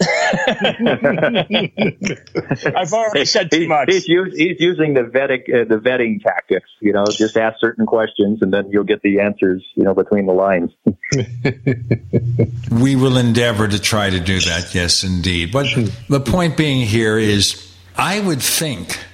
I've 2.76 2.92
already 2.92 3.24
said 3.24 3.50
too 3.50 3.68
much. 3.68 3.88
He's, 3.92 4.04
he's, 4.04 4.36
he's 4.36 4.60
using 4.60 4.94
the 4.94 5.02
vetting 5.02 5.42
uh, 5.48 5.64
the 5.68 5.76
vetting 5.76 6.20
tactics. 6.22 6.68
You 6.80 6.92
know, 6.92 7.04
just 7.06 7.36
ask 7.36 7.60
certain 7.60 7.86
questions, 7.86 8.42
and 8.42 8.52
then 8.52 8.70
you'll 8.72 8.82
get 8.84 9.02
the 9.02 9.20
answers. 9.20 9.64
You 9.76 9.84
know, 9.84 9.94
between 9.94 10.26
the 10.26 10.32
lines. 10.32 10.72
we 12.72 12.96
will 12.96 13.16
endeavor 13.16 13.68
to 13.68 13.80
try 13.80 14.10
to 14.10 14.18
do 14.18 14.40
that. 14.40 14.74
Yes, 14.74 15.04
indeed. 15.04 15.52
But 15.52 15.66
the 16.08 16.20
point 16.20 16.56
being 16.56 16.84
here 16.84 17.16
is, 17.16 17.72
I 17.96 18.18
would 18.18 18.42
think, 18.42 18.98
and 18.98 19.13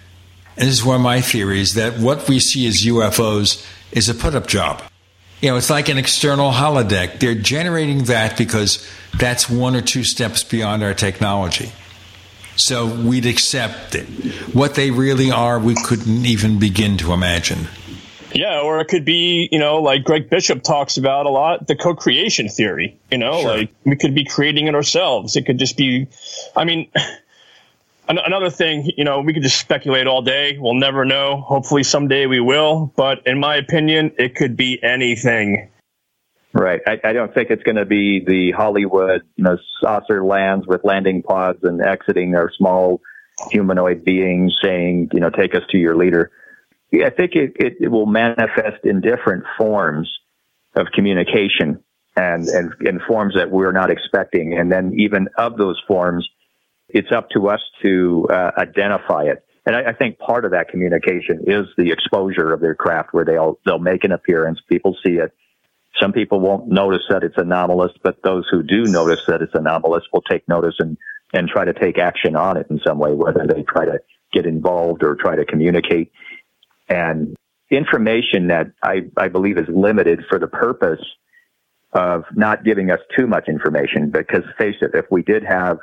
this 0.60 0.78
is 0.78 0.84
one 0.84 0.96
of 0.96 1.02
my 1.02 1.20
theories, 1.20 1.74
that 1.74 1.98
what 1.98 2.28
we 2.28 2.38
see 2.38 2.66
as 2.66 2.84
UFOs 2.84 3.66
is 3.92 4.08
a 4.08 4.14
put-up 4.14 4.46
job. 4.46 4.82
You 5.40 5.50
know, 5.50 5.56
it's 5.56 5.70
like 5.70 5.88
an 5.88 5.96
external 5.96 6.52
holodeck. 6.52 7.18
They're 7.18 7.34
generating 7.34 8.04
that 8.04 8.36
because 8.36 8.86
that's 9.18 9.48
one 9.48 9.74
or 9.74 9.80
two 9.80 10.04
steps 10.04 10.44
beyond 10.44 10.82
our 10.82 10.92
technology. 10.92 11.72
So 12.56 12.86
we'd 12.86 13.24
accept 13.24 13.94
it. 13.94 14.06
What 14.54 14.74
they 14.74 14.90
really 14.90 15.30
are, 15.30 15.58
we 15.58 15.74
couldn't 15.74 16.26
even 16.26 16.58
begin 16.58 16.98
to 16.98 17.14
imagine. 17.14 17.68
Yeah, 18.34 18.60
or 18.60 18.80
it 18.80 18.88
could 18.88 19.06
be, 19.06 19.48
you 19.50 19.58
know, 19.58 19.80
like 19.80 20.04
Greg 20.04 20.28
Bishop 20.28 20.62
talks 20.62 20.98
about 20.98 21.26
a 21.26 21.30
lot, 21.30 21.66
the 21.66 21.74
co-creation 21.74 22.48
theory. 22.48 22.98
You 23.10 23.18
know, 23.18 23.40
sure. 23.40 23.56
like 23.56 23.72
we 23.84 23.96
could 23.96 24.14
be 24.14 24.24
creating 24.24 24.66
it 24.66 24.74
ourselves. 24.74 25.36
It 25.36 25.46
could 25.46 25.58
just 25.58 25.76
be, 25.76 26.06
I 26.54 26.64
mean, 26.64 26.90
another 28.18 28.50
thing, 28.50 28.90
you 28.96 29.04
know, 29.04 29.20
we 29.20 29.32
could 29.32 29.42
just 29.42 29.58
speculate 29.58 30.06
all 30.06 30.22
day. 30.22 30.58
We'll 30.58 30.74
never 30.74 31.04
know. 31.04 31.40
Hopefully 31.40 31.82
someday 31.82 32.26
we 32.26 32.40
will. 32.40 32.92
But 32.96 33.26
in 33.26 33.38
my 33.38 33.56
opinion, 33.56 34.12
it 34.18 34.34
could 34.34 34.56
be 34.56 34.82
anything. 34.82 35.70
Right. 36.52 36.80
I, 36.86 36.98
I 37.04 37.12
don't 37.12 37.32
think 37.32 37.50
it's 37.50 37.62
going 37.62 37.76
to 37.76 37.84
be 37.84 38.24
the 38.24 38.50
Hollywood, 38.52 39.22
you 39.36 39.44
know, 39.44 39.58
saucer 39.80 40.24
lands 40.24 40.66
with 40.66 40.84
landing 40.84 41.22
pods 41.22 41.60
and 41.62 41.80
exiting 41.80 42.34
our 42.34 42.50
small 42.56 43.00
humanoid 43.50 44.04
beings 44.04 44.56
saying, 44.62 45.10
you 45.12 45.20
know, 45.20 45.30
take 45.30 45.54
us 45.54 45.62
to 45.70 45.78
your 45.78 45.96
leader. 45.96 46.30
Yeah, 46.90 47.06
I 47.06 47.10
think 47.10 47.36
it, 47.36 47.52
it, 47.56 47.76
it 47.80 47.88
will 47.88 48.06
manifest 48.06 48.84
in 48.84 49.00
different 49.00 49.44
forms 49.56 50.10
of 50.74 50.88
communication 50.92 51.84
and, 52.16 52.48
and 52.48 52.72
in 52.80 53.00
forms 53.06 53.34
that 53.36 53.50
we're 53.50 53.72
not 53.72 53.90
expecting. 53.90 54.58
And 54.58 54.72
then 54.72 54.94
even 54.98 55.28
of 55.38 55.56
those 55.56 55.80
forms, 55.86 56.28
it's 56.92 57.12
up 57.12 57.30
to 57.30 57.48
us 57.48 57.60
to 57.82 58.26
uh, 58.30 58.50
identify 58.56 59.24
it. 59.24 59.44
And 59.66 59.76
I, 59.76 59.90
I, 59.90 59.92
think 59.92 60.18
part 60.18 60.44
of 60.44 60.52
that 60.52 60.68
communication 60.68 61.44
is 61.46 61.66
the 61.76 61.90
exposure 61.90 62.52
of 62.52 62.60
their 62.60 62.74
craft 62.74 63.12
where 63.12 63.24
they'll, 63.24 63.58
they'll 63.64 63.78
make 63.78 64.04
an 64.04 64.12
appearance. 64.12 64.58
People 64.68 64.96
see 65.04 65.14
it. 65.14 65.32
Some 66.00 66.12
people 66.12 66.40
won't 66.40 66.68
notice 66.68 67.02
that 67.10 67.22
it's 67.22 67.36
anomalous, 67.36 67.92
but 68.02 68.22
those 68.22 68.46
who 68.50 68.62
do 68.62 68.84
notice 68.84 69.20
that 69.26 69.42
it's 69.42 69.54
anomalous 69.54 70.04
will 70.12 70.22
take 70.22 70.48
notice 70.48 70.76
and, 70.78 70.96
and 71.32 71.48
try 71.48 71.64
to 71.64 71.74
take 71.74 71.98
action 71.98 72.36
on 72.36 72.56
it 72.56 72.68
in 72.70 72.80
some 72.86 72.98
way, 72.98 73.12
whether 73.12 73.46
they 73.46 73.62
try 73.62 73.84
to 73.84 74.00
get 74.32 74.46
involved 74.46 75.02
or 75.02 75.14
try 75.14 75.36
to 75.36 75.44
communicate. 75.44 76.12
And 76.88 77.36
information 77.70 78.48
that 78.48 78.72
I, 78.82 79.02
I 79.16 79.28
believe 79.28 79.58
is 79.58 79.68
limited 79.68 80.24
for 80.28 80.38
the 80.38 80.48
purpose 80.48 81.04
of 81.92 82.24
not 82.34 82.64
giving 82.64 82.90
us 82.90 83.00
too 83.16 83.26
much 83.26 83.48
information, 83.48 84.10
because 84.10 84.44
face 84.58 84.76
it, 84.80 84.92
if 84.94 85.06
we 85.10 85.22
did 85.22 85.44
have 85.44 85.78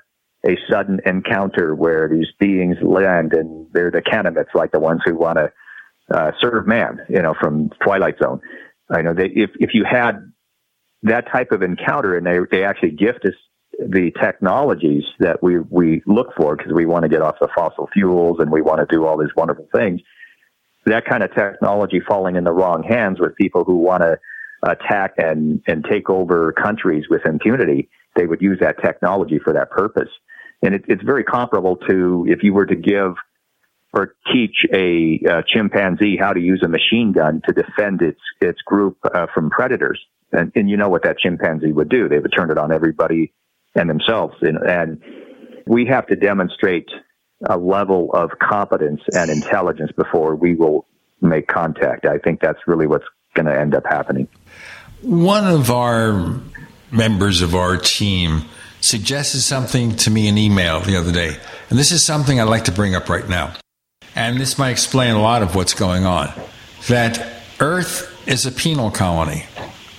a 0.48 0.58
sudden 0.70 1.00
encounter 1.06 1.76
where 1.76 2.08
these 2.08 2.28
beings 2.40 2.78
land 2.82 3.34
and 3.34 3.68
they're 3.74 3.92
the 3.92 4.02
Kanamits, 4.02 4.54
like 4.56 4.72
the 4.72 4.80
ones 4.80 5.02
who 5.06 5.16
want 5.16 5.38
to 5.38 5.52
uh, 6.14 6.32
serve 6.40 6.66
man, 6.68 7.02
you 7.10 7.22
know, 7.22 7.34
from 7.40 7.70
Twilight 7.84 8.16
Zone. 8.22 8.40
I 8.90 9.02
know 9.02 9.14
that 9.14 9.32
if, 9.36 9.52
if 9.60 9.72
you 9.74 9.84
had 9.90 10.32
that 11.04 11.30
type 11.32 11.52
of 11.52 11.62
encounter 11.62 12.16
and 12.16 12.26
they, 12.26 12.40
they 12.50 12.64
actually 12.64 12.92
gift 12.92 13.26
us 13.26 13.34
the 13.80 14.12
technologies 14.20 15.04
that 15.20 15.44
we, 15.44 15.60
we 15.60 16.02
look 16.06 16.34
for 16.36 16.56
because 16.56 16.72
we 16.74 16.86
want 16.86 17.04
to 17.04 17.10
get 17.10 17.22
off 17.22 17.36
the 17.40 17.50
fossil 17.56 17.88
fuels 17.94 18.38
and 18.40 18.52
we 18.52 18.62
want 18.62 18.80
to 18.80 18.96
do 18.96 19.06
all 19.06 19.18
these 19.18 19.36
wonderful 19.36 19.68
things. 19.76 20.02
That 20.86 21.06
kind 21.06 21.22
of 21.22 21.34
technology 21.36 22.02
falling 22.08 22.38
in 22.38 22.46
the 22.46 22.52
wrong 22.54 22.84
hands 22.84 23.20
with 23.20 23.36
people 23.36 23.66
who 23.66 23.76
want 23.76 24.02
to 24.02 24.18
attack 24.64 25.14
and, 25.18 25.62
and 25.68 25.86
take 25.90 26.10
over 26.10 26.54
countries 26.54 27.06
with 27.10 27.26
impunity, 27.26 27.90
they 28.16 28.26
would 28.26 28.42
use 28.42 28.58
that 28.62 28.78
technology 28.84 29.40
for 29.44 29.54
that 29.54 29.70
purpose. 29.70 30.10
And 30.64 30.76
it, 30.76 30.86
it's 30.88 31.04
very 31.04 31.24
comparable 31.24 31.78
to 31.88 32.26
if 32.28 32.44
you 32.44 32.54
were 32.54 32.66
to 32.66 32.76
give 32.76 33.16
or 33.94 34.16
teach 34.34 34.66
a, 34.74 35.20
a, 35.30 35.44
chimpanzee 35.48 36.18
how 36.18 36.34
to 36.34 36.40
use 36.40 36.62
a 36.64 36.68
machine 36.68 37.14
gun 37.14 37.42
to 37.48 37.54
defend 37.54 38.02
its 38.02 38.20
its 38.42 38.62
group 38.62 38.98
uh, 39.04 39.28
from 39.34 39.50
predators. 39.50 40.00
And, 40.32 40.52
and, 40.56 40.70
you 40.70 40.76
know 40.76 40.90
what 40.90 41.04
that 41.04 41.20
chimpanzee 41.20 41.72
would 41.72 41.88
do? 41.88 42.10
They 42.10 42.20
would 42.20 42.34
turn 42.36 42.52
it 42.52 42.58
on 42.58 42.74
everybody 42.74 43.34
and 43.76 43.90
themselves. 43.90 44.36
And, 44.42 44.58
and 44.58 45.02
we 45.66 45.86
have 45.86 46.06
to 46.08 46.18
demonstrate 46.18 46.90
a 47.48 47.58
level 47.58 48.12
of 48.14 48.32
competence 48.40 49.02
and 49.14 49.30
intelligence 49.30 49.92
before 49.96 50.36
we 50.36 50.56
will 50.56 50.86
make 51.22 51.48
contact. 51.48 52.06
I 52.06 52.18
think 52.18 52.42
that's 52.42 52.60
really 52.68 52.88
what's 52.88 53.06
going 53.36 53.46
to 53.46 53.58
end 53.58 53.74
up 53.74 53.86
happening. 53.86 54.28
One 55.02 55.48
of 55.48 55.72
our 55.72 56.40
members 56.92 57.42
of 57.42 57.56
our 57.56 57.78
team 57.78 58.44
suggested 58.90 59.42
something 59.42 59.96
to 59.98 60.12
me 60.12 60.28
in 60.28 60.38
email 60.38 60.80
the 60.80 60.96
other 60.96 61.12
day. 61.12 61.38
And 61.70 61.78
this 61.78 61.92
is 61.92 62.06
something 62.06 62.40
I'd 62.40 62.46
like 62.46 62.66
to 62.66 62.72
bring 62.72 62.96
up 62.96 63.10
right 63.10 63.28
now. 63.28 63.54
And 64.16 64.40
this 64.40 64.58
might 64.58 64.72
explain 64.72 65.16
a 65.16 65.22
lot 65.22 65.42
of 65.42 65.56
what's 65.56 65.74
going 65.74 66.06
on. 66.06 66.32
That 66.88 67.44
Earth 67.60 68.28
is 68.28 68.46
a 68.46 68.52
penal 68.52 68.92
colony. 68.92 69.46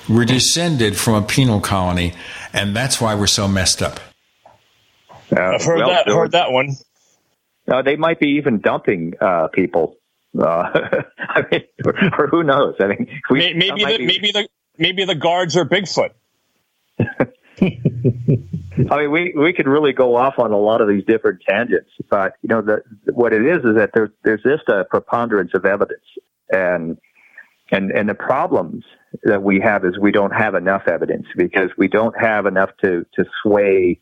We're 0.08 0.24
descended 0.24 0.96
from 0.96 1.14
a 1.14 1.22
penal 1.22 1.60
colony, 1.60 2.14
and 2.52 2.74
that's 2.74 3.00
why 3.00 3.14
we're 3.14 3.26
so 3.26 3.46
messed 3.46 3.82
up. 3.82 4.00
Uh, 5.30 5.40
I've 5.40 5.62
heard 5.62 5.78
well, 5.78 5.88
that. 5.90 6.06
Heard 6.06 6.32
that 6.32 6.50
one. 6.50 6.70
Uh, 7.70 7.82
they 7.82 7.96
might 7.96 8.18
be 8.18 8.28
even 8.38 8.60
dumping 8.60 9.14
uh, 9.20 9.48
people. 9.48 9.96
Uh, 10.38 10.42
I 11.18 11.44
mean, 11.50 11.64
or, 11.84 11.94
or, 12.18 12.26
who 12.28 12.42
knows? 12.42 12.76
I 12.80 12.86
mean, 12.86 13.20
we, 13.28 13.52
maybe 13.52 13.84
the, 13.84 13.98
be... 13.98 14.06
maybe 14.06 14.32
the 14.32 14.48
maybe 14.78 15.04
the 15.04 15.14
guards 15.14 15.56
are 15.56 15.66
Bigfoot. 15.66 16.10
I 17.60 18.96
mean, 18.96 19.10
we 19.10 19.34
we 19.36 19.52
could 19.52 19.66
really 19.66 19.92
go 19.92 20.16
off 20.16 20.34
on 20.38 20.52
a 20.52 20.56
lot 20.56 20.80
of 20.80 20.88
these 20.88 21.04
different 21.04 21.40
tangents, 21.48 21.90
but 22.08 22.34
you 22.42 22.48
know, 22.48 22.62
the, 22.62 22.82
what 23.12 23.32
it 23.32 23.44
is 23.44 23.58
is 23.58 23.76
that 23.76 23.90
there's 23.94 24.10
there's 24.24 24.42
just 24.42 24.68
a 24.68 24.84
preponderance 24.84 25.50
of 25.54 25.64
evidence, 25.64 26.04
and 26.50 26.98
and 27.70 27.90
and 27.90 28.08
the 28.08 28.14
problems 28.14 28.84
that 29.24 29.42
we 29.42 29.60
have 29.60 29.84
is 29.84 29.98
we 29.98 30.12
don't 30.12 30.30
have 30.30 30.54
enough 30.54 30.82
evidence 30.86 31.26
because 31.36 31.70
we 31.76 31.88
don't 31.88 32.14
have 32.18 32.46
enough 32.46 32.70
to 32.84 33.04
to 33.14 33.24
sway 33.42 34.00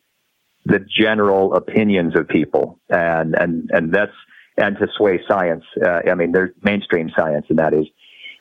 the 0.66 0.80
general 0.80 1.54
opinions 1.54 2.14
of 2.16 2.28
people, 2.28 2.78
and 2.90 3.34
and 3.38 3.70
and 3.72 3.94
that's 3.94 4.12
and 4.58 4.76
to 4.78 4.86
sway 4.96 5.20
science. 5.28 5.64
Uh, 5.82 6.00
I 6.10 6.14
mean, 6.14 6.32
there's 6.32 6.50
mainstream 6.62 7.10
science, 7.16 7.46
and 7.48 7.58
that 7.58 7.72
is, 7.72 7.86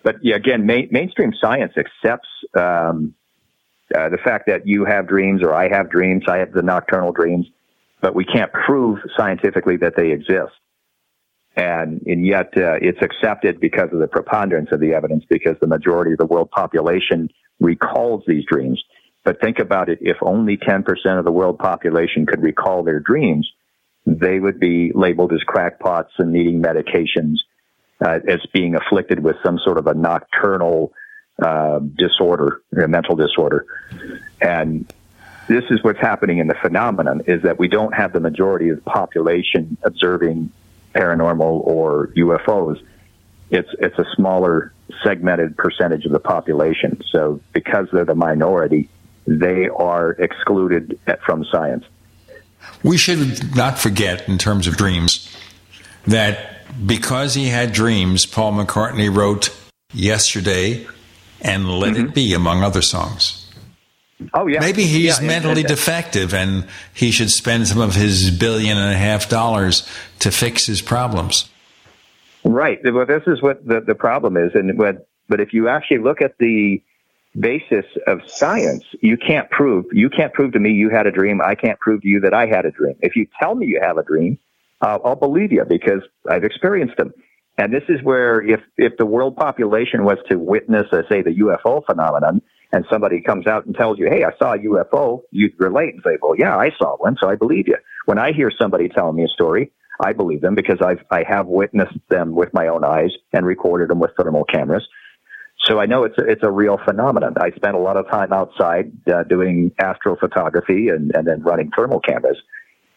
but 0.03 0.18
yeah, 0.22 0.35
again, 0.35 0.66
mainstream 0.66 1.34
science 1.40 1.74
accepts. 1.77 2.30
Um, 2.58 3.14
uh, 3.93 4.09
the 4.09 4.17
fact 4.17 4.47
that 4.47 4.65
you 4.65 4.85
have 4.85 5.07
dreams 5.07 5.43
or 5.43 5.53
I 5.53 5.69
have 5.69 5.89
dreams, 5.89 6.23
I 6.27 6.38
have 6.38 6.51
the 6.51 6.61
nocturnal 6.61 7.11
dreams, 7.11 7.45
but 8.01 8.15
we 8.15 8.25
can't 8.25 8.51
prove 8.51 8.99
scientifically 9.17 9.77
that 9.77 9.95
they 9.95 10.11
exist. 10.11 10.53
And, 11.55 12.01
and 12.05 12.25
yet 12.25 12.47
uh, 12.57 12.80
it's 12.81 13.01
accepted 13.01 13.59
because 13.59 13.89
of 13.93 13.99
the 13.99 14.07
preponderance 14.07 14.69
of 14.72 14.80
the 14.80 14.93
evidence 14.93 15.23
because 15.30 15.55
the 15.61 15.67
majority 15.67 16.11
of 16.11 16.17
the 16.17 16.25
world 16.25 16.51
population 16.51 17.30
recalls 17.59 18.23
these 18.27 18.43
dreams. 18.45 18.83
But 19.23 19.39
think 19.39 19.59
about 19.59 19.89
it. 19.89 19.99
If 20.01 20.17
only 20.22 20.57
10% 20.57 20.83
of 21.17 21.25
the 21.25 21.31
world 21.31 21.57
population 21.57 22.25
could 22.25 22.41
recall 22.41 22.83
their 22.83 22.99
dreams, 22.99 23.49
they 24.05 24.39
would 24.39 24.59
be 24.59 24.91
labeled 24.93 25.33
as 25.33 25.41
crackpots 25.47 26.11
and 26.17 26.31
needing 26.31 26.61
medications, 26.61 27.38
uh, 28.05 28.19
as 28.27 28.39
being 28.53 28.75
afflicted 28.75 29.23
with 29.23 29.35
some 29.43 29.59
sort 29.64 29.77
of 29.77 29.88
a 29.88 29.93
nocturnal 29.93 30.91
uh, 31.41 31.80
disorder, 31.80 32.61
a 32.77 32.88
mental 32.88 33.15
disorder. 33.15 33.65
And 34.41 34.91
this 35.47 35.64
is 35.69 35.83
what's 35.83 35.99
happening 35.99 36.39
in 36.39 36.47
the 36.47 36.55
phenomenon 36.55 37.22
is 37.27 37.43
that 37.43 37.59
we 37.59 37.67
don't 37.67 37.93
have 37.93 38.14
the 38.14 38.19
majority 38.19 38.69
of 38.69 38.77
the 38.77 38.89
population 38.89 39.77
observing 39.83 40.51
paranormal 40.93 41.61
or 41.65 42.07
UFOs. 42.15 42.81
It's, 43.49 43.69
it's 43.80 43.97
a 43.99 44.05
smaller 44.15 44.73
segmented 45.03 45.57
percentage 45.57 46.05
of 46.05 46.11
the 46.11 46.19
population. 46.19 47.01
So 47.11 47.41
because 47.53 47.88
they're 47.91 48.05
the 48.05 48.15
minority, 48.15 48.89
they 49.27 49.67
are 49.67 50.11
excluded 50.11 50.99
from 51.25 51.45
science. 51.51 51.85
We 52.83 52.97
should 52.97 53.55
not 53.55 53.77
forget, 53.77 54.27
in 54.27 54.38
terms 54.38 54.67
of 54.67 54.77
dreams, 54.77 55.35
that 56.07 56.65
because 56.85 57.33
he 57.33 57.47
had 57.47 57.72
dreams, 57.72 58.25
Paul 58.25 58.53
McCartney 58.53 59.15
wrote 59.15 59.55
yesterday, 59.93 60.88
and 61.45 61.69
Let 61.69 61.93
mm-hmm. 61.93 62.07
It 62.07 62.15
Be, 62.15 62.33
among 62.33 62.64
other 62.64 62.82
songs. 62.82 63.45
Oh 64.33 64.48
yeah. 64.48 64.59
Maybe 64.59 64.83
he's 64.83 65.19
yeah, 65.19 65.27
mentally 65.27 65.61
yeah, 65.61 65.67
yeah. 65.69 65.75
defective, 65.75 66.33
and 66.33 66.67
he 66.93 67.11
should 67.11 67.30
spend 67.30 67.67
some 67.67 67.82
of 67.82 67.95
his 67.95 68.32
billion 68.32 68.77
and 68.77 68.93
a 68.93 68.98
half 68.98 69.30
dollars 69.30 69.88
to 70.19 70.32
fix 70.32 70.65
his 70.65 70.82
problems. 70.82 71.49
Right. 72.43 72.80
Well, 72.83 73.06
this 73.06 73.24
is 73.27 73.41
what 73.41 73.65
the, 73.65 73.82
the 73.82 73.95
problem 73.95 74.38
is, 74.38 74.51
and 74.53 74.77
what, 74.77 75.07
but 75.27 75.41
if 75.41 75.51
you 75.51 75.67
actually 75.67 75.98
look 75.98 76.22
at 76.22 76.38
the 76.38 76.82
basis 77.38 77.85
of 78.07 78.22
science, 78.27 78.83
you 79.01 79.17
can't 79.17 79.49
prove, 79.49 79.85
you 79.91 80.09
can't 80.09 80.33
prove 80.33 80.53
to 80.53 80.59
me 80.59 80.72
you 80.72 80.90
had 80.90 81.07
a 81.07 81.11
dream. 81.11 81.41
I 81.41 81.56
can't 81.56 81.80
prove 81.80 82.01
to 82.03 82.07
you 82.07 82.22
that 82.22 82.33
I 82.33 82.45
had 82.45 82.65
a 82.65 82.72
dream. 82.72 82.95
If 83.01 83.15
you 83.15 83.27
tell 83.40 83.56
me 83.56 83.65
you 83.65 83.82
have 83.82 83.98
a 83.98 84.03
dream, 84.03 84.38
uh, 84.82 84.99
I'll 85.03 85.15
believe 85.15 85.51
you 85.51 85.65
because 85.65 86.01
I've 86.30 86.43
experienced 86.43 86.95
them. 86.98 87.14
And 87.58 87.74
this 87.74 87.84
is 87.88 88.03
where 88.03 88.42
if, 88.42 88.59
if 88.77 88.98
the 88.98 89.06
world 89.06 89.38
population 89.38 90.03
was 90.03 90.17
to 90.30 90.38
witness, 90.38 90.88
say, 91.09 91.22
the 91.22 91.32
UFO 91.32 91.85
phenomenon, 91.85 92.42
and 92.72 92.85
somebody 92.92 93.22
comes 93.22 93.48
out 93.48 93.66
and 93.66 93.75
tells 93.75 93.98
you, 93.98 94.08
hey, 94.09 94.25
I 94.25 94.38
saw 94.38 94.53
a 94.53 94.58
UFO, 94.58 95.22
you'd 95.32 95.53
relate 95.58 95.93
and 95.93 96.03
say, 96.03 96.17
well, 96.22 96.35
yeah, 96.38 96.58
I 96.58 96.72
saw 96.77 96.98
one, 96.98 97.16
so 97.22 97.30
I 97.30 97.35
believe 97.35 97.67
you. 97.67 97.77
When 98.06 98.19
I 98.19 98.34
hear 98.34 98.51
somebody 98.59 98.90
telling 98.90 99.16
me 99.16 99.24
a 99.24 99.30
story, 99.30 99.72
I 100.00 100.11
believe 100.11 100.42
them 100.42 100.56
because 100.56 100.80
I've, 100.82 101.03
I 101.09 101.24
have 101.27 101.48
witnessed 101.48 101.98
them 102.09 102.35
with 102.35 102.53
my 102.53 102.67
own 102.67 102.84
eyes 102.84 103.11
and 103.32 103.45
recorded 103.45 103.90
them 103.90 104.00
with 104.00 104.11
thermal 104.17 104.43
cameras. 104.43 104.85
So 105.64 105.80
I 105.80 105.85
know 105.85 106.03
it's 106.03 106.17
a, 106.17 106.25
it's 106.25 106.43
a 106.43 106.51
real 106.51 106.77
phenomenon. 106.85 107.35
I 107.40 107.51
spent 107.51 107.75
a 107.75 107.80
lot 107.80 107.95
of 107.95 108.09
time 108.09 108.34
outside 108.34 108.92
uh, 109.08 109.24
doing 109.24 109.72
astrophotography 109.80 110.93
and, 110.93 111.16
and 111.16 111.25
then 111.25 111.42
running 111.43 111.72
thermal 111.75 112.01
cameras. 112.01 112.38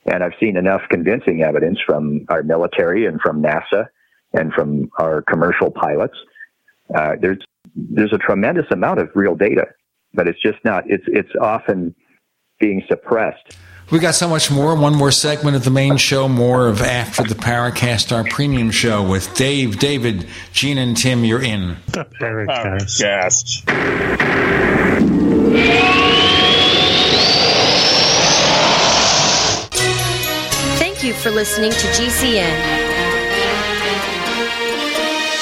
And 0.07 0.25
I've 0.25 0.35
seen 0.41 0.57
enough 0.57 0.83
convincing 0.91 1.43
evidence 1.43 1.79
from 1.87 2.27
our 2.29 2.43
military 2.43 3.07
and 3.07 3.21
from 3.21 3.43
NASA 3.43 3.87
and 4.33 4.53
from 4.53 4.91
our 4.99 5.23
commercial 5.23 5.71
pilots. 5.71 6.15
Uh, 6.95 7.17
there's 7.21 7.39
there's 7.75 8.13
a 8.13 8.19
tremendous 8.19 8.67
amount 8.71 9.01
of 9.01 9.11
real 9.15 9.35
data, 9.35 9.67
but 10.15 10.27
it's 10.27 10.41
just 10.41 10.59
not. 10.65 10.85
It's 10.87 11.05
it's 11.07 11.31
often 11.41 11.95
being 12.59 12.83
suppressed. 12.89 13.57
We 13.91 13.99
got 13.99 14.15
so 14.15 14.29
much 14.29 14.51
more. 14.51 14.75
One 14.75 14.95
more 14.95 15.11
segment 15.11 15.57
of 15.57 15.65
the 15.65 15.71
main 15.71 15.97
show. 15.97 16.29
More 16.29 16.69
of 16.69 16.83
after 16.83 17.23
the 17.23 17.35
Paracast, 17.35 18.15
our 18.15 18.25
premium 18.25 18.71
show 18.71 19.03
with 19.03 19.35
Dave, 19.35 19.79
David, 19.79 20.27
Gene, 20.53 20.79
and 20.79 20.97
Tim. 20.97 21.25
You're 21.25 21.43
in 21.43 21.77
the 21.93 22.05
Paracast. 22.21 23.65
Thank 30.79 31.03
you 31.03 31.15
for 31.15 31.31
listening 31.31 31.71
to 31.71 31.79
GCN. 31.79 32.88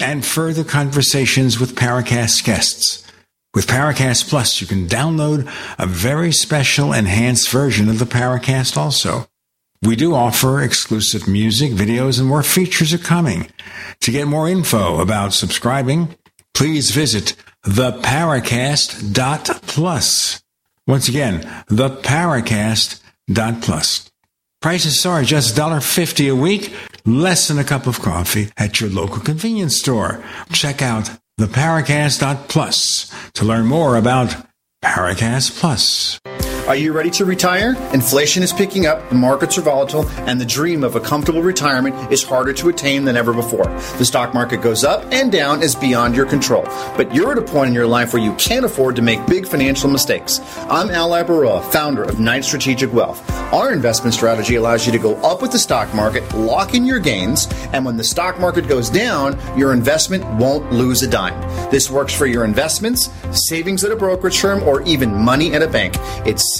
and 0.00 0.24
further 0.24 0.64
conversations 0.64 1.60
with 1.60 1.76
Paracast 1.76 2.44
guests. 2.44 3.04
With 3.54 3.66
Paracast 3.66 4.28
Plus, 4.28 4.60
you 4.60 4.66
can 4.66 4.86
download 4.86 5.50
a 5.78 5.86
very 5.86 6.32
special 6.32 6.92
enhanced 6.92 7.48
version 7.50 7.88
of 7.88 7.98
the 7.98 8.04
Paracast 8.04 8.76
also. 8.76 9.26
We 9.82 9.96
do 9.96 10.14
offer 10.14 10.62
exclusive 10.62 11.26
music, 11.26 11.72
videos, 11.72 12.18
and 12.18 12.28
more 12.28 12.42
features 12.42 12.92
are 12.92 12.98
coming. 12.98 13.50
To 14.00 14.10
get 14.10 14.28
more 14.28 14.46
info 14.48 15.00
about 15.00 15.32
subscribing, 15.32 16.14
please 16.54 16.90
visit 16.90 17.34
theparacast.plus. 17.64 20.42
Once 20.86 21.08
again, 21.08 21.40
theparacast.plus. 21.70 24.09
Prices 24.60 25.06
are 25.06 25.22
just 25.22 25.56
$1.50 25.56 26.30
a 26.30 26.36
week, 26.36 26.74
less 27.06 27.48
than 27.48 27.58
a 27.58 27.64
cup 27.64 27.86
of 27.86 28.00
coffee 28.00 28.50
at 28.58 28.78
your 28.78 28.90
local 28.90 29.20
convenience 29.20 29.78
store. 29.78 30.22
Check 30.52 30.82
out 30.82 31.10
theparacast.plus 31.38 33.10
to 33.32 33.44
learn 33.46 33.64
more 33.64 33.96
about 33.96 34.36
Paracast 34.84 35.58
Plus. 35.58 36.20
Are 36.70 36.76
you 36.76 36.92
ready 36.92 37.10
to 37.10 37.24
retire? 37.24 37.74
Inflation 37.92 38.44
is 38.44 38.52
picking 38.52 38.86
up, 38.86 39.08
the 39.08 39.16
markets 39.16 39.58
are 39.58 39.60
volatile, 39.60 40.08
and 40.20 40.40
the 40.40 40.46
dream 40.46 40.84
of 40.84 40.94
a 40.94 41.00
comfortable 41.00 41.42
retirement 41.42 42.12
is 42.12 42.22
harder 42.22 42.52
to 42.52 42.68
attain 42.68 43.04
than 43.04 43.16
ever 43.16 43.32
before. 43.32 43.64
The 43.98 44.04
stock 44.04 44.32
market 44.34 44.62
goes 44.62 44.84
up 44.84 45.04
and 45.10 45.32
down 45.32 45.64
is 45.64 45.74
beyond 45.74 46.14
your 46.14 46.26
control. 46.26 46.62
But 46.96 47.12
you're 47.12 47.32
at 47.32 47.38
a 47.38 47.42
point 47.42 47.70
in 47.70 47.74
your 47.74 47.88
life 47.88 48.12
where 48.12 48.22
you 48.22 48.34
can't 48.34 48.64
afford 48.64 48.94
to 48.94 49.02
make 49.02 49.26
big 49.26 49.48
financial 49.48 49.90
mistakes. 49.90 50.38
I'm 50.68 50.90
Al 50.90 51.10
Labaroa, 51.10 51.64
founder 51.72 52.04
of 52.04 52.20
Knight 52.20 52.44
Strategic 52.44 52.92
Wealth. 52.92 53.28
Our 53.52 53.72
investment 53.72 54.14
strategy 54.14 54.54
allows 54.54 54.86
you 54.86 54.92
to 54.92 54.98
go 55.00 55.16
up 55.22 55.42
with 55.42 55.50
the 55.50 55.58
stock 55.58 55.92
market, 55.92 56.22
lock 56.36 56.76
in 56.76 56.86
your 56.86 57.00
gains, 57.00 57.48
and 57.72 57.84
when 57.84 57.96
the 57.96 58.04
stock 58.04 58.38
market 58.38 58.68
goes 58.68 58.88
down, 58.88 59.36
your 59.58 59.72
investment 59.72 60.24
won't 60.34 60.70
lose 60.70 61.02
a 61.02 61.08
dime. 61.08 61.40
This 61.68 61.90
works 61.90 62.14
for 62.14 62.26
your 62.26 62.44
investments, 62.44 63.10
savings 63.48 63.82
at 63.82 63.90
a 63.90 63.96
brokerage 63.96 64.38
firm, 64.38 64.62
or 64.62 64.82
even 64.82 65.12
money 65.12 65.52
at 65.52 65.62
a 65.62 65.68
bank. 65.68 65.96
It's 66.24 66.59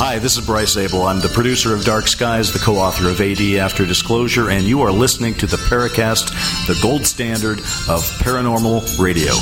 Hi, 0.00 0.20
this 0.20 0.38
is 0.38 0.46
Bryce 0.46 0.74
Zabel. 0.74 1.02
I'm 1.02 1.18
the 1.18 1.28
producer 1.28 1.74
of 1.74 1.84
Dark 1.84 2.06
Skies, 2.06 2.52
the 2.52 2.60
co 2.60 2.76
author 2.76 3.08
of 3.08 3.20
AD 3.20 3.40
After 3.58 3.84
Disclosure, 3.84 4.48
and 4.48 4.62
you 4.62 4.82
are 4.82 4.92
listening 4.92 5.34
to 5.34 5.46
the 5.48 5.56
Paracast, 5.56 6.28
the 6.68 6.78
gold 6.80 7.04
standard 7.04 7.58
of 7.58 8.04
paranormal 8.20 9.00
radio. 9.00 9.32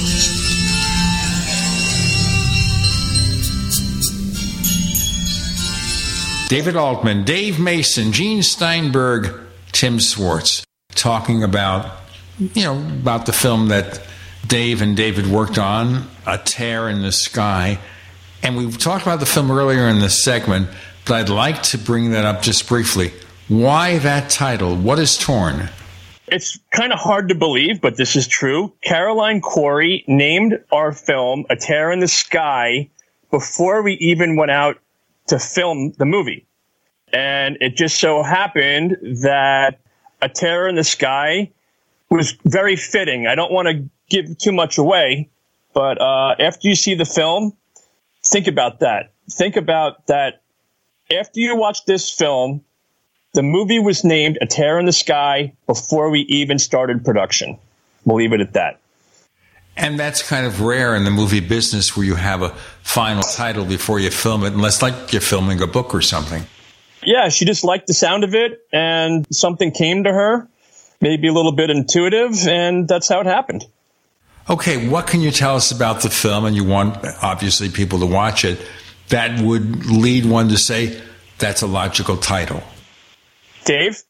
David 6.49 6.75
Altman, 6.75 7.25
Dave 7.25 7.61
Mason, 7.61 8.13
Gene 8.13 8.43
Steinberg, 8.43 9.39
Tim 9.73 10.01
Swartz, 10.01 10.65
talking 10.95 11.43
about, 11.43 11.99
you 12.39 12.63
know, 12.63 12.79
about 12.79 13.27
the 13.27 13.35
film 13.35 13.69
that 13.69 14.01
Dave 14.47 14.81
and 14.81 14.97
David 14.97 15.27
worked 15.27 15.59
on, 15.59 16.09
A 16.27 16.39
Tear 16.39 16.89
in 16.89 17.03
the 17.03 17.13
Sky. 17.13 17.79
And 18.47 18.57
we 18.57 18.71
talked 18.71 19.03
about 19.03 19.19
the 19.19 19.27
film 19.27 19.51
earlier 19.51 19.89
in 19.89 19.99
this 19.99 20.23
segment, 20.23 20.69
but 21.05 21.15
I'd 21.15 21.29
like 21.29 21.65
to 21.65 21.79
bring 21.79 22.13
that 22.13 22.25
up 22.25 22.43
just 22.43 22.69
briefly. 22.69 23.13
Why 23.49 23.99
that 23.99 24.31
title? 24.31 24.77
What 24.77 25.01
is 25.01 25.19
torn? 25.19 25.69
It's 26.29 26.57
kind 26.71 26.93
of 26.93 27.01
hard 27.01 27.29
to 27.31 27.35
believe, 27.35 27.81
but 27.81 27.97
this 27.97 28.15
is 28.15 28.29
true. 28.29 28.73
Caroline 28.83 29.41
Cory 29.41 30.05
named 30.07 30.63
our 30.71 30.93
film 30.93 31.45
A 31.51 31.57
Tear 31.57 31.91
in 31.91 31.99
the 31.99 32.07
Sky 32.07 32.89
before 33.33 33.83
we 33.83 33.95
even 33.95 34.37
went 34.37 34.53
out 34.53 34.79
to 35.27 35.41
film 35.41 35.91
the 35.99 36.07
movie. 36.07 36.47
And 37.13 37.59
it 37.61 37.75
just 37.75 37.99
so 37.99 38.23
happened 38.23 38.97
that 39.25 39.81
A 40.23 40.29
Tear 40.29 40.69
in 40.69 40.77
the 40.77 40.85
Sky 40.85 41.51
was 42.11 42.37
very 42.45 42.77
fitting. 42.77 43.27
I 43.27 43.35
don't 43.35 43.51
want 43.51 43.67
to 43.67 43.91
give 44.09 44.39
too 44.39 44.53
much 44.53 44.79
away, 44.79 45.31
but 45.73 46.01
uh, 46.01 46.37
after 46.39 46.69
you 46.69 46.77
see 46.77 46.95
the 46.95 47.05
film, 47.05 47.53
think 48.29 48.47
about 48.47 48.81
that. 48.81 49.13
Think 49.31 49.57
about 49.57 50.07
that. 50.07 50.43
After 51.11 51.41
you 51.41 51.57
watch 51.57 51.85
this 51.85 52.11
film, 52.11 52.65
the 53.35 53.43
movie 53.43 53.79
was 53.79 54.05
named 54.05 54.39
A 54.41 54.47
Tear 54.47 54.79
in 54.79 54.87
the 54.87 54.93
Sky 54.93 55.53
before 55.67 56.11
we 56.11 56.21
even 56.21 56.59
started 56.59 57.05
production. 57.05 57.59
We'll 58.05 58.17
leave 58.17 58.33
it 58.33 58.41
at 58.41 58.55
that. 58.55 58.81
And 59.77 60.01
that's 60.01 60.27
kind 60.27 60.47
of 60.47 60.63
rare 60.63 60.97
in 60.97 61.05
the 61.05 61.11
movie 61.11 61.41
business 61.41 61.97
where 61.97 62.07
you 62.07 62.15
have 62.15 62.41
a 62.41 62.51
final 62.83 63.23
title 63.23 63.65
before 63.67 64.01
you 64.01 64.11
film 64.11 64.43
it, 64.45 64.55
unless 64.55 64.81
like 64.81 65.13
you're 65.13 65.21
filming 65.21 65.61
a 65.61 65.67
book 65.67 65.95
or 65.95 66.01
something. 66.01 66.47
Yeah, 67.03 67.29
she 67.29 67.45
just 67.45 67.63
liked 67.63 67.87
the 67.87 67.95
sound 67.95 68.25
of 68.25 68.35
it 68.35 68.67
and 68.73 69.27
something 69.31 69.71
came 69.71 70.05
to 70.05 70.13
her, 70.13 70.49
maybe 71.01 71.29
a 71.29 71.33
little 71.33 71.53
bit 71.53 71.69
intuitive, 71.69 72.49
and 72.49 72.89
that's 72.89 73.09
how 73.09 73.21
it 73.21 73.27
happened. 73.27 73.67
Okay, 74.49 74.89
what 74.89 75.09
can 75.09 75.21
you 75.21 75.33
tell 75.33 75.57
us 75.57 75.73
about 75.73 76.03
the 76.03 76.11
film? 76.11 76.45
And 76.45 76.55
you 76.55 76.65
want, 76.65 77.05
obviously, 77.21 77.69
people 77.69 77.99
to 77.99 78.07
watch 78.07 78.45
it. 78.45 78.61
That 79.09 79.41
would 79.41 79.87
lead 79.87 80.25
one 80.25 80.49
to 80.49 80.59
say 80.59 81.01
that's 81.39 81.63
a 81.63 81.67
logical 81.67 82.17
title. 82.17 82.63
Dave? 83.65 84.03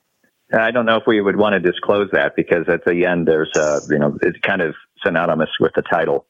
I 0.53 0.71
don't 0.71 0.87
know 0.87 0.97
if 0.97 1.05
we 1.07 1.21
would 1.21 1.37
want 1.37 1.55
to 1.55 1.61
disclose 1.61 2.11
that 2.13 2.37
because 2.37 2.69
at 2.69 2.85
the 2.85 3.07
end 3.07 3.27
there's 3.27 3.51
a, 3.57 3.81
you 3.89 3.99
know, 3.99 4.17
it's 4.23 4.39
kind 4.41 4.63
of 4.63 4.75
synonymous 5.05 5.51
with 5.59 5.73
the 5.75 5.83
title. 5.83 6.27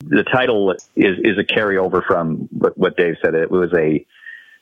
The 0.00 0.24
title 0.24 0.72
is, 0.96 1.18
is 1.18 1.38
a 1.38 1.44
carryover 1.44 2.04
from 2.04 2.48
what 2.50 2.96
Dave 2.96 3.16
said. 3.22 3.34
It 3.34 3.50
was 3.50 3.72
a, 3.74 4.04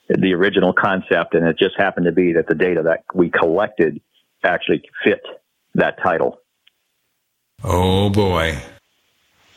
the 0.09 0.35
original 0.35 0.73
concept 0.73 1.35
and 1.35 1.47
it 1.47 1.59
just 1.59 1.77
happened 1.79 2.07
to 2.07 2.13
be 2.13 2.33
that 2.35 2.49
the 2.49 2.55
data 2.55 2.83
that 2.83 3.05
we 3.15 3.31
collected 3.31 4.01
actually 4.45 4.83
fit 5.05 5.23
that 5.75 6.03
title. 6.03 6.41
Oh 7.65 8.11
boy. 8.11 8.59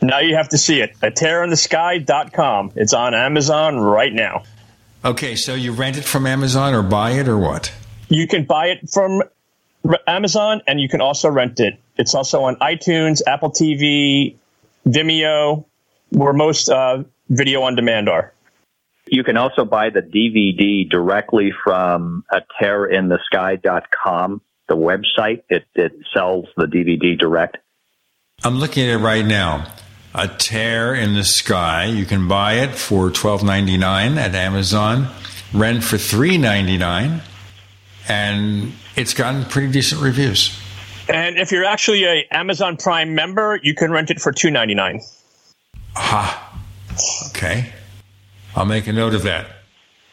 Now 0.01 0.19
you 0.19 0.35
have 0.35 0.49
to 0.49 0.57
see 0.57 0.81
it. 0.81 0.95
A 1.01 1.11
tearinthesky.com. 1.11 2.73
It's 2.75 2.93
on 2.93 3.13
Amazon 3.13 3.79
right 3.79 4.11
now. 4.11 4.43
Okay, 5.05 5.35
so 5.35 5.55
you 5.55 5.73
rent 5.73 5.97
it 5.97 6.03
from 6.03 6.25
Amazon 6.25 6.73
or 6.73 6.83
buy 6.83 7.11
it 7.11 7.27
or 7.27 7.37
what? 7.37 7.73
You 8.09 8.27
can 8.27 8.45
buy 8.45 8.67
it 8.67 8.89
from 8.89 9.23
Amazon 10.07 10.61
and 10.67 10.79
you 10.79 10.89
can 10.89 11.01
also 11.01 11.29
rent 11.29 11.59
it. 11.59 11.79
It's 11.97 12.15
also 12.15 12.43
on 12.43 12.55
iTunes, 12.57 13.21
Apple 13.25 13.51
TV, 13.51 14.35
Vimeo, 14.87 15.65
where 16.09 16.33
most 16.33 16.69
uh, 16.69 17.03
video 17.29 17.61
on 17.63 17.75
demand 17.75 18.09
are. 18.09 18.33
You 19.07 19.23
can 19.23 19.37
also 19.37 19.65
buy 19.65 19.89
the 19.89 20.01
DVD 20.01 20.89
directly 20.89 21.51
from 21.63 22.23
a 22.31 22.41
tearinthesky.com, 22.61 24.41
the 24.67 24.75
website. 24.75 25.43
It, 25.49 25.65
it 25.75 25.93
sells 26.13 26.47
the 26.55 26.65
DVD 26.65 27.17
direct. 27.17 27.57
I'm 28.43 28.57
looking 28.57 28.87
at 28.87 28.89
it 28.89 28.97
right 28.97 29.25
now. 29.25 29.67
A 30.13 30.27
Tear 30.27 30.93
in 30.93 31.13
the 31.13 31.23
Sky. 31.23 31.85
You 31.85 32.05
can 32.05 32.27
buy 32.27 32.55
it 32.55 32.71
for 32.71 33.09
$12.99 33.09 34.17
at 34.17 34.35
Amazon, 34.35 35.07
rent 35.53 35.83
for 35.83 35.95
$3.99, 35.95 37.21
and 38.09 38.73
it's 38.95 39.13
gotten 39.13 39.45
pretty 39.45 39.71
decent 39.71 40.01
reviews. 40.01 40.57
And 41.07 41.37
if 41.37 41.51
you're 41.51 41.65
actually 41.65 42.05
a 42.05 42.27
Amazon 42.31 42.77
Prime 42.77 43.15
member, 43.15 43.59
you 43.63 43.73
can 43.73 43.91
rent 43.91 44.11
it 44.11 44.19
for 44.19 44.31
$2.99. 44.31 45.01
Aha. 45.95 46.59
Okay. 47.29 47.71
I'll 48.55 48.65
make 48.65 48.87
a 48.87 48.93
note 48.93 49.13
of 49.13 49.23
that. 49.23 49.47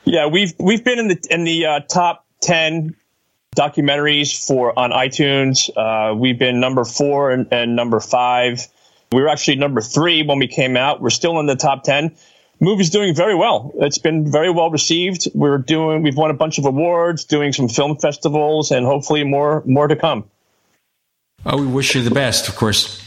Yeah, 0.05 0.27
we've 0.27 0.55
we've 0.59 0.83
been 0.83 0.99
in 0.99 1.09
the 1.09 1.27
in 1.31 1.45
the 1.45 1.67
uh, 1.67 1.81
top 1.81 2.25
ten 2.41 2.97
documentaries 3.57 4.47
for 4.47 4.79
on 4.79 4.91
iTunes. 4.91 5.69
Uh, 5.77 6.15
we've 6.15 6.39
been 6.39 6.61
number 6.61 6.85
four 6.85 7.31
and, 7.31 7.49
and, 7.51 7.77
number 7.77 8.01
five. 8.01 8.67
We 9.13 9.23
were 9.23 9.29
actually 9.29 9.57
number 9.57 9.81
three 9.81 10.23
when 10.23 10.39
we 10.39 10.49
came 10.49 10.77
out. 10.77 11.01
We're 11.01 11.11
still 11.11 11.39
in 11.41 11.47
the 11.47 11.57
top 11.57 11.83
ten. 11.85 12.15
Movie's 12.61 12.91
doing 12.91 13.15
very 13.15 13.35
well. 13.35 13.73
It's 13.77 13.99
been 13.99 14.31
very 14.31 14.51
well 14.51 14.71
received. 14.71 15.29
We're 15.35 15.59
doing. 15.59 16.03
We've 16.03 16.17
won 16.17 16.31
a 16.31 16.35
bunch 16.35 16.59
of 16.59 16.67
awards, 16.67 17.25
doing 17.25 17.53
some 17.53 17.69
film 17.69 17.97
festivals, 17.99 18.71
and 18.71 18.85
hopefully 18.85 19.25
more 19.25 19.63
more 19.65 19.87
to 19.87 19.97
come. 19.97 20.25
Oh, 21.47 21.61
we 21.61 21.67
wish 21.67 21.95
you 21.95 22.03
the 22.03 22.11
best. 22.11 22.49
Of 22.49 22.57
course, 22.57 23.03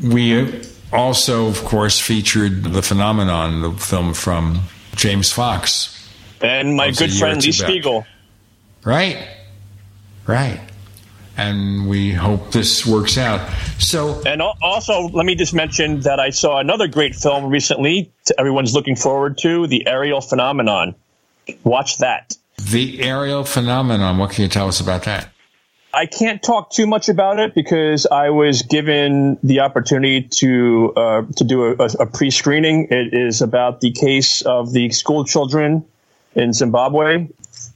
we 0.00 0.62
also, 0.92 1.48
of 1.48 1.64
course, 1.64 1.98
featured 1.98 2.64
the 2.64 2.82
phenomenon, 2.82 3.60
the 3.60 3.72
film 3.72 4.14
from 4.14 4.62
James 4.94 5.32
Fox. 5.32 5.98
And 6.40 6.76
my 6.76 6.90
good 6.92 7.12
friend 7.12 7.42
Lee 7.42 7.52
Spiegel. 7.52 8.06
Right. 8.84 9.28
Right. 10.26 10.60
And 11.36 11.88
we 11.88 12.12
hope 12.12 12.52
this 12.52 12.86
works 12.86 13.16
out. 13.16 13.48
So, 13.78 14.22
and 14.26 14.42
also, 14.42 15.08
let 15.08 15.24
me 15.24 15.34
just 15.34 15.54
mention 15.54 16.00
that 16.00 16.20
I 16.20 16.30
saw 16.30 16.58
another 16.58 16.88
great 16.88 17.14
film 17.14 17.46
recently. 17.50 18.12
Everyone's 18.38 18.74
looking 18.74 18.96
forward 18.96 19.38
to 19.38 19.66
the 19.66 19.86
Ariel 19.86 20.20
Phenomenon. 20.20 20.94
Watch 21.64 21.98
that. 21.98 22.36
The 22.70 23.02
Ariel 23.02 23.44
Phenomenon. 23.44 24.18
What 24.18 24.30
can 24.30 24.42
you 24.42 24.48
tell 24.48 24.68
us 24.68 24.80
about 24.80 25.04
that? 25.04 25.28
I 25.94 26.06
can't 26.06 26.42
talk 26.42 26.70
too 26.70 26.86
much 26.86 27.08
about 27.10 27.38
it 27.38 27.54
because 27.54 28.06
I 28.06 28.30
was 28.30 28.62
given 28.62 29.38
the 29.42 29.60
opportunity 29.60 30.22
to 30.22 30.92
uh, 30.96 31.22
to 31.36 31.44
do 31.44 31.64
a, 31.64 31.84
a, 32.00 32.06
pre-screening. 32.06 32.88
It 32.90 33.12
is 33.12 33.42
about 33.42 33.82
the 33.82 33.92
case 33.92 34.40
of 34.40 34.72
the 34.72 34.90
school 34.90 35.24
children 35.26 35.84
in 36.34 36.54
Zimbabwe. 36.54 37.28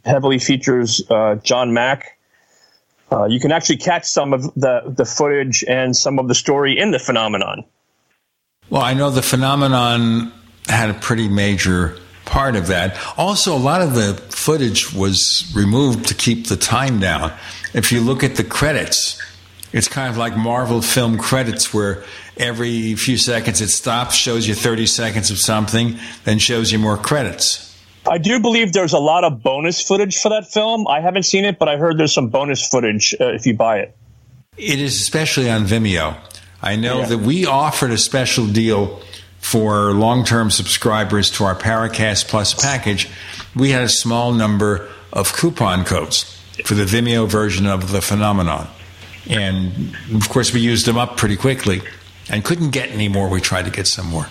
Heavily 0.04 0.38
features 0.38 1.02
uh, 1.10 1.34
John 1.36 1.74
Mack. 1.74 2.15
Uh, 3.16 3.24
you 3.24 3.40
can 3.40 3.50
actually 3.50 3.78
catch 3.78 4.04
some 4.04 4.34
of 4.34 4.42
the 4.54 4.82
the 4.86 5.06
footage 5.06 5.64
and 5.66 5.96
some 5.96 6.18
of 6.18 6.28
the 6.28 6.34
story 6.34 6.78
in 6.78 6.90
the 6.90 6.98
phenomenon. 6.98 7.64
Well, 8.68 8.82
I 8.82 8.92
know 8.92 9.10
the 9.10 9.22
phenomenon 9.22 10.32
had 10.68 10.90
a 10.90 10.94
pretty 10.94 11.28
major 11.28 11.96
part 12.26 12.56
of 12.56 12.66
that. 12.66 12.98
Also, 13.16 13.56
a 13.56 13.58
lot 13.58 13.80
of 13.80 13.94
the 13.94 14.14
footage 14.30 14.92
was 14.92 15.50
removed 15.56 16.08
to 16.08 16.14
keep 16.14 16.48
the 16.48 16.56
time 16.56 16.98
down. 17.00 17.32
If 17.72 17.90
you 17.90 18.00
look 18.00 18.22
at 18.22 18.36
the 18.36 18.44
credits, 18.44 19.22
it's 19.72 19.88
kind 19.88 20.10
of 20.10 20.18
like 20.18 20.36
Marvel 20.36 20.82
film 20.82 21.16
credits 21.16 21.72
where 21.72 22.04
every 22.36 22.96
few 22.96 23.16
seconds 23.16 23.60
it 23.60 23.70
stops, 23.70 24.14
shows 24.14 24.46
you 24.46 24.54
30 24.54 24.86
seconds 24.86 25.30
of 25.30 25.38
something, 25.38 25.96
then 26.24 26.38
shows 26.38 26.72
you 26.72 26.78
more 26.78 26.96
credits. 26.98 27.75
I 28.08 28.18
do 28.18 28.40
believe 28.40 28.72
there's 28.72 28.92
a 28.92 28.98
lot 28.98 29.24
of 29.24 29.42
bonus 29.42 29.80
footage 29.80 30.20
for 30.20 30.28
that 30.30 30.50
film. 30.50 30.86
I 30.86 31.00
haven't 31.00 31.24
seen 31.24 31.44
it, 31.44 31.58
but 31.58 31.68
I 31.68 31.76
heard 31.76 31.98
there's 31.98 32.14
some 32.14 32.28
bonus 32.28 32.66
footage 32.66 33.14
uh, 33.20 33.32
if 33.32 33.46
you 33.46 33.54
buy 33.54 33.78
it. 33.78 33.96
It 34.56 34.80
is 34.80 35.00
especially 35.00 35.50
on 35.50 35.64
Vimeo. 35.64 36.16
I 36.62 36.76
know 36.76 37.00
yeah. 37.00 37.06
that 37.06 37.18
we 37.18 37.46
offered 37.46 37.90
a 37.90 37.98
special 37.98 38.46
deal 38.46 39.00
for 39.46 39.92
long 39.92 40.24
term 40.24 40.50
subscribers 40.50 41.30
to 41.30 41.44
our 41.44 41.54
Paracast 41.54 42.26
Plus 42.26 42.52
package, 42.52 43.08
we 43.54 43.70
had 43.70 43.82
a 43.82 43.88
small 43.88 44.32
number 44.32 44.88
of 45.12 45.32
coupon 45.32 45.84
codes 45.84 46.24
for 46.64 46.74
the 46.74 46.84
Vimeo 46.84 47.28
version 47.28 47.66
of 47.66 47.92
the 47.92 48.02
phenomenon. 48.02 48.68
And 49.28 49.96
of 50.12 50.28
course, 50.28 50.52
we 50.52 50.60
used 50.60 50.84
them 50.86 50.96
up 50.96 51.16
pretty 51.16 51.36
quickly 51.36 51.82
and 52.28 52.44
couldn't 52.44 52.70
get 52.70 52.90
any 52.90 53.08
more. 53.08 53.28
We 53.28 53.40
tried 53.40 53.66
to 53.66 53.70
get 53.70 53.86
some 53.86 54.06
more. 54.06 54.26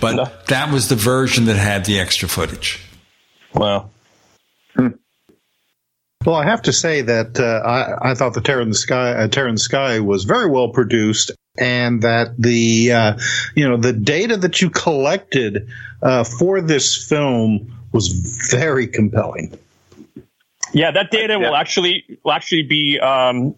But 0.00 0.16
no. 0.16 0.30
that 0.48 0.72
was 0.72 0.88
the 0.88 0.96
version 0.96 1.44
that 1.44 1.56
had 1.56 1.84
the 1.84 2.00
extra 2.00 2.28
footage. 2.28 2.83
Wow. 3.54 3.90
Hmm. 4.74 4.88
Well, 6.24 6.36
I 6.36 6.44
have 6.44 6.62
to 6.62 6.72
say 6.72 7.02
that 7.02 7.38
uh, 7.38 7.66
I, 7.66 8.10
I, 8.10 8.14
thought 8.14 8.34
the 8.34 8.40
Terror 8.40 8.62
in 8.62 8.70
the 8.70 8.74
Sky, 8.74 9.12
uh, 9.12 9.26
the 9.26 9.58
Sky 9.58 10.00
was 10.00 10.24
very 10.24 10.48
well 10.48 10.70
produced, 10.70 11.32
and 11.56 12.02
that 12.02 12.34
the 12.38 12.92
uh, 12.92 13.18
you 13.54 13.68
know 13.68 13.76
the 13.76 13.92
data 13.92 14.36
that 14.38 14.60
you 14.62 14.70
collected 14.70 15.68
uh, 16.02 16.24
for 16.24 16.60
this 16.60 16.96
film 17.06 17.78
was 17.92 18.08
very 18.50 18.86
compelling. 18.86 19.56
Yeah, 20.72 20.90
that 20.90 21.10
data 21.10 21.38
will 21.38 21.54
actually 21.54 22.18
will 22.24 22.32
actually 22.32 22.62
be 22.62 22.98
um, 22.98 23.54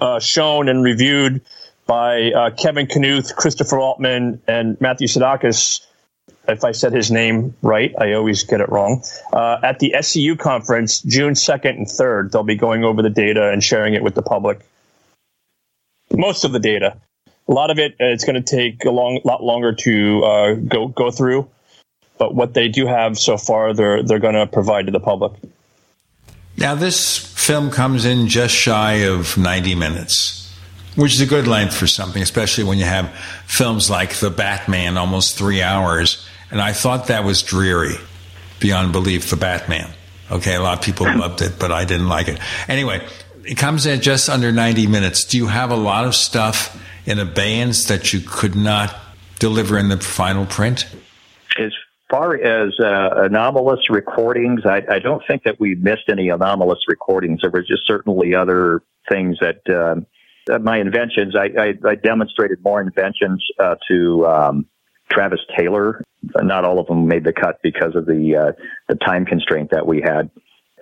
uh, 0.00 0.18
shown 0.18 0.68
and 0.68 0.82
reviewed 0.82 1.40
by 1.86 2.32
uh, 2.32 2.50
Kevin 2.50 2.86
Knuth, 2.86 3.34
Christopher 3.34 3.78
Altman, 3.78 4.42
and 4.46 4.78
Matthew 4.80 5.06
Psathakis 5.06 5.86
if 6.48 6.64
I 6.64 6.72
said 6.72 6.92
his 6.92 7.10
name 7.10 7.54
right, 7.62 7.94
I 7.98 8.12
always 8.14 8.44
get 8.44 8.60
it 8.60 8.68
wrong. 8.68 9.02
Uh, 9.32 9.58
at 9.62 9.78
the 9.78 9.94
SCU 9.96 10.38
conference, 10.38 11.00
June 11.02 11.34
2nd 11.34 11.70
and 11.70 11.86
3rd, 11.86 12.32
they'll 12.32 12.42
be 12.42 12.56
going 12.56 12.84
over 12.84 13.02
the 13.02 13.10
data 13.10 13.50
and 13.50 13.62
sharing 13.62 13.94
it 13.94 14.02
with 14.02 14.14
the 14.14 14.22
public. 14.22 14.60
Most 16.12 16.44
of 16.44 16.52
the 16.52 16.58
data. 16.58 16.96
A 17.48 17.52
lot 17.52 17.70
of 17.70 17.78
it, 17.78 17.92
uh, 17.92 18.06
it's 18.06 18.24
going 18.24 18.42
to 18.42 18.56
take 18.56 18.84
a 18.84 18.90
long, 18.90 19.20
lot 19.24 19.42
longer 19.42 19.72
to 19.72 20.24
uh, 20.24 20.54
go 20.54 20.88
go 20.88 21.10
through, 21.10 21.48
but 22.16 22.34
what 22.34 22.54
they 22.54 22.68
do 22.68 22.86
have 22.86 23.18
so 23.18 23.36
far, 23.36 23.72
they're 23.72 24.02
they're 24.04 24.20
going 24.20 24.34
to 24.34 24.46
provide 24.46 24.86
to 24.86 24.92
the 24.92 25.00
public. 25.00 25.32
Now, 26.56 26.74
this 26.74 27.18
film 27.18 27.70
comes 27.70 28.04
in 28.04 28.28
just 28.28 28.54
shy 28.54 29.04
of 29.04 29.36
90 29.36 29.74
minutes 29.74 30.39
which 30.96 31.14
is 31.14 31.20
a 31.20 31.26
good 31.26 31.46
length 31.46 31.74
for 31.74 31.86
something, 31.86 32.22
especially 32.22 32.64
when 32.64 32.78
you 32.78 32.84
have 32.84 33.10
films 33.46 33.88
like 33.88 34.14
The 34.14 34.30
Batman, 34.30 34.96
almost 34.96 35.36
three 35.36 35.62
hours. 35.62 36.26
And 36.50 36.60
I 36.60 36.72
thought 36.72 37.06
that 37.06 37.24
was 37.24 37.42
dreary 37.42 37.94
beyond 38.58 38.92
belief, 38.92 39.30
The 39.30 39.36
Batman. 39.36 39.90
Okay, 40.30 40.54
a 40.54 40.62
lot 40.62 40.78
of 40.78 40.84
people 40.84 41.06
loved 41.16 41.42
it, 41.42 41.58
but 41.58 41.72
I 41.72 41.84
didn't 41.84 42.08
like 42.08 42.28
it. 42.28 42.38
Anyway, 42.68 43.06
it 43.44 43.56
comes 43.56 43.86
in 43.86 44.00
just 44.00 44.28
under 44.28 44.52
90 44.52 44.86
minutes. 44.86 45.24
Do 45.24 45.36
you 45.36 45.46
have 45.46 45.70
a 45.70 45.76
lot 45.76 46.04
of 46.04 46.14
stuff 46.14 46.80
in 47.06 47.18
abeyance 47.18 47.84
that 47.84 48.12
you 48.12 48.20
could 48.20 48.54
not 48.54 48.94
deliver 49.38 49.78
in 49.78 49.88
the 49.88 49.98
final 49.98 50.46
print? 50.46 50.86
As 51.58 51.72
far 52.10 52.34
as 52.34 52.72
uh, 52.80 53.22
anomalous 53.22 53.88
recordings, 53.88 54.62
I, 54.64 54.82
I, 54.88 54.98
don't 54.98 55.22
think 55.26 55.44
that 55.44 55.58
we 55.58 55.74
missed 55.76 56.08
any 56.08 56.28
anomalous 56.28 56.80
recordings. 56.88 57.40
There 57.40 57.50
were 57.50 57.62
just 57.62 57.86
certainly 57.86 58.34
other 58.34 58.82
things 59.08 59.38
that. 59.40 59.62
Um, 59.68 60.00
uh, 60.00 60.19
my 60.58 60.78
inventions, 60.78 61.34
I, 61.36 61.50
I, 61.60 61.74
I, 61.90 61.94
demonstrated 61.94 62.62
more 62.64 62.80
inventions 62.80 63.44
uh, 63.58 63.76
to 63.88 64.26
um, 64.26 64.66
Travis 65.10 65.40
Taylor. 65.56 66.02
Not 66.36 66.64
all 66.64 66.78
of 66.78 66.86
them 66.86 67.06
made 67.06 67.24
the 67.24 67.32
cut 67.32 67.60
because 67.62 67.94
of 67.94 68.06
the 68.06 68.36
uh, 68.36 68.52
the 68.88 68.96
time 68.96 69.24
constraint 69.24 69.70
that 69.72 69.86
we 69.86 70.02
had. 70.02 70.30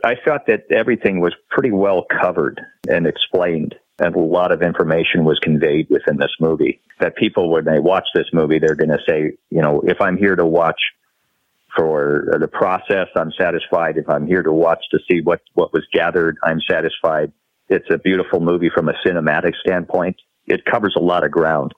I 0.05 0.15
thought 0.25 0.47
that 0.47 0.71
everything 0.71 1.21
was 1.21 1.35
pretty 1.51 1.71
well 1.71 2.05
covered 2.21 2.61
and 2.89 3.07
explained, 3.07 3.75
and 3.99 4.15
a 4.15 4.21
lot 4.21 4.53
of 4.53 4.63
information 4.63 5.25
was 5.25 5.39
conveyed 5.41 5.89
within 5.91 6.17
this 6.17 6.35
movie. 6.41 6.81
That 7.01 7.17
people, 7.17 7.51
when 7.51 7.65
they 7.65 7.79
watch 7.79 8.07
this 8.15 8.27
movie, 8.33 8.59
they're 8.59 8.75
going 8.75 8.91
to 8.91 8.99
say, 9.09 9.37
you 9.51 9.63
know, 9.63 9.81
if 9.85 10.01
I'm 10.01 10.17
here 10.17 10.37
to 10.37 10.47
watch 10.47 10.81
for 11.77 12.37
the 12.41 12.49
process, 12.49 13.09
I'm 13.17 13.33
satisfied. 13.39 13.97
If 13.97 14.09
I'm 14.09 14.27
here 14.27 14.43
to 14.43 14.53
watch 14.53 14.83
to 14.91 14.99
see 15.09 15.21
what 15.21 15.41
what 15.55 15.73
was 15.73 15.87
gathered, 15.93 16.37
I'm 16.43 16.61
satisfied. 16.69 17.33
It's 17.69 17.87
a 17.91 17.99
beautiful 17.99 18.41
movie 18.41 18.71
from 18.75 18.89
a 18.89 18.95
cinematic 19.07 19.53
standpoint. 19.57 20.17
It 20.47 20.65
covers 20.65 20.95
a 20.97 21.01
lot 21.01 21.25
of 21.25 21.31
ground 21.31 21.73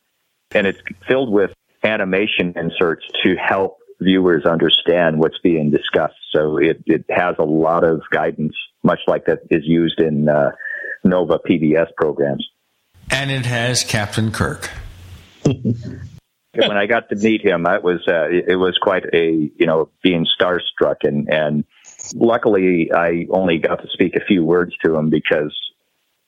and 0.52 0.66
it's 0.66 0.80
filled 1.08 1.30
with 1.30 1.52
animation 1.82 2.54
inserts 2.56 3.04
to 3.24 3.36
help 3.36 3.78
viewers 4.00 4.44
understand 4.44 5.18
what's 5.18 5.38
being 5.42 5.70
discussed. 5.70 6.14
So 6.34 6.58
it, 6.58 6.82
it 6.86 7.04
has 7.10 7.36
a 7.38 7.44
lot 7.44 7.84
of 7.84 8.02
guidance, 8.10 8.54
much 8.82 9.00
like 9.06 9.26
that 9.26 9.40
is 9.50 9.62
used 9.64 10.00
in 10.00 10.28
uh, 10.28 10.52
Nova 11.04 11.38
PBS 11.38 11.88
programs. 11.96 12.46
And 13.10 13.30
it 13.30 13.46
has 13.46 13.82
Captain 13.82 14.30
Kirk. 14.30 14.70
when 15.44 16.76
I 16.76 16.86
got 16.86 17.08
to 17.10 17.16
meet 17.16 17.44
him, 17.44 17.66
it 17.66 17.82
was 17.82 18.00
uh, 18.06 18.28
it 18.30 18.56
was 18.56 18.78
quite 18.80 19.04
a 19.12 19.50
you 19.56 19.66
know 19.66 19.90
being 20.02 20.26
starstruck 20.40 20.96
and 21.02 21.28
and 21.32 21.64
luckily 22.14 22.90
I 22.94 23.26
only 23.30 23.58
got 23.58 23.82
to 23.82 23.88
speak 23.92 24.14
a 24.16 24.24
few 24.24 24.44
words 24.44 24.72
to 24.84 24.94
him 24.94 25.10
because 25.10 25.56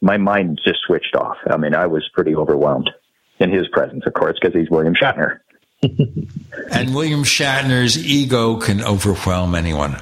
my 0.03 0.17
mind 0.19 0.61
just 0.63 0.81
switched 0.87 1.15
off. 1.15 1.39
I 1.47 1.57
mean, 1.57 1.75
I 1.75 1.87
was 1.87 2.07
pretty 2.13 2.35
overwhelmed 2.35 2.91
in 3.39 3.51
his 3.51 3.69
presence, 3.69 4.05
of 4.05 4.13
course, 4.13 4.37
because 4.41 4.55
he's 4.55 4.69
William 4.69 4.95
Shatner. 4.95 5.39
and 5.83 6.95
William 6.95 7.23
Shatner's 7.23 7.97
ego 7.97 8.57
can 8.57 8.83
overwhelm 8.83 9.55
anyone. 9.55 9.97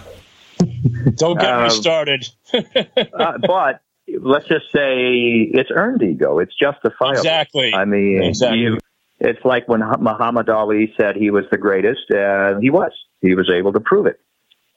Don't 1.14 1.38
get 1.38 1.52
uh, 1.52 1.64
me 1.64 1.70
started. 1.70 2.26
uh, 2.54 3.38
but 3.46 3.82
let's 4.20 4.48
just 4.48 4.66
say 4.72 5.48
it's 5.52 5.70
earned 5.72 6.02
ego. 6.02 6.38
It's 6.38 6.54
justifiable. 6.58 7.18
Exactly. 7.18 7.72
I 7.72 7.84
mean, 7.84 8.22
exactly. 8.22 8.60
You, 8.60 8.78
it's 9.20 9.44
like 9.44 9.68
when 9.68 9.80
Muhammad 9.80 10.48
Ali 10.48 10.92
said 10.98 11.14
he 11.16 11.30
was 11.30 11.44
the 11.50 11.58
greatest, 11.58 12.10
and 12.10 12.56
uh, 12.56 12.60
he 12.60 12.70
was. 12.70 12.92
He 13.20 13.34
was 13.34 13.50
able 13.50 13.72
to 13.74 13.80
prove 13.80 14.06
it. 14.06 14.18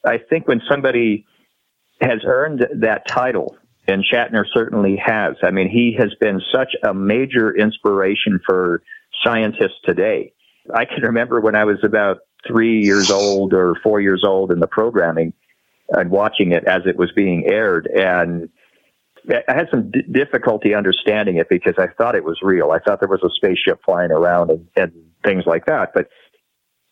I 0.05 0.17
think 0.17 0.49
when 0.49 0.61
somebody 0.69 1.25
has 2.01 2.19
earned 2.25 2.67
that 2.81 3.07
title 3.07 3.55
and 3.87 4.03
Shatner 4.03 4.45
certainly 4.53 4.95
has. 5.03 5.35
I 5.43 5.51
mean, 5.51 5.69
he 5.69 5.95
has 5.99 6.13
been 6.19 6.41
such 6.53 6.73
a 6.83 6.93
major 6.93 7.55
inspiration 7.55 8.39
for 8.45 8.81
scientists 9.23 9.79
today. 9.83 10.33
I 10.73 10.85
can 10.85 11.03
remember 11.03 11.41
when 11.41 11.55
I 11.55 11.65
was 11.65 11.79
about 11.83 12.19
three 12.47 12.83
years 12.83 13.11
old 13.11 13.53
or 13.53 13.75
four 13.83 13.99
years 13.99 14.23
old 14.25 14.51
in 14.51 14.59
the 14.59 14.67
programming 14.67 15.33
and 15.89 16.09
watching 16.09 16.51
it 16.53 16.65
as 16.65 16.83
it 16.85 16.97
was 16.97 17.11
being 17.13 17.45
aired. 17.45 17.87
And 17.87 18.49
I 19.29 19.53
had 19.53 19.67
some 19.69 19.91
d- 19.91 20.01
difficulty 20.09 20.73
understanding 20.73 21.37
it 21.37 21.49
because 21.49 21.75
I 21.77 21.87
thought 21.87 22.15
it 22.15 22.23
was 22.23 22.39
real. 22.41 22.71
I 22.71 22.79
thought 22.79 22.99
there 22.99 23.09
was 23.09 23.23
a 23.23 23.29
spaceship 23.35 23.81
flying 23.85 24.11
around 24.11 24.49
and, 24.49 24.67
and 24.75 24.91
things 25.23 25.43
like 25.45 25.65
that. 25.65 25.91
But 25.93 26.07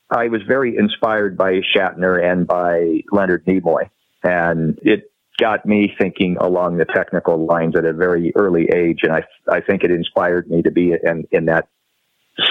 I 0.09 0.27
was 0.27 0.41
very 0.47 0.75
inspired 0.77 1.37
by 1.37 1.61
Shatner 1.75 2.21
and 2.21 2.45
by 2.45 3.01
Leonard 3.11 3.45
Nimoy. 3.45 3.89
And 4.23 4.77
it 4.81 5.10
got 5.39 5.65
me 5.65 5.93
thinking 5.99 6.37
along 6.39 6.77
the 6.77 6.85
technical 6.85 7.45
lines 7.45 7.75
at 7.75 7.85
a 7.85 7.93
very 7.93 8.31
early 8.35 8.69
age, 8.73 8.99
and 9.03 9.13
I 9.13 9.23
I 9.49 9.61
think 9.61 9.83
it 9.83 9.91
inspired 9.91 10.49
me 10.49 10.61
to 10.61 10.71
be 10.71 10.93
in 11.03 11.27
in 11.31 11.45
that 11.45 11.67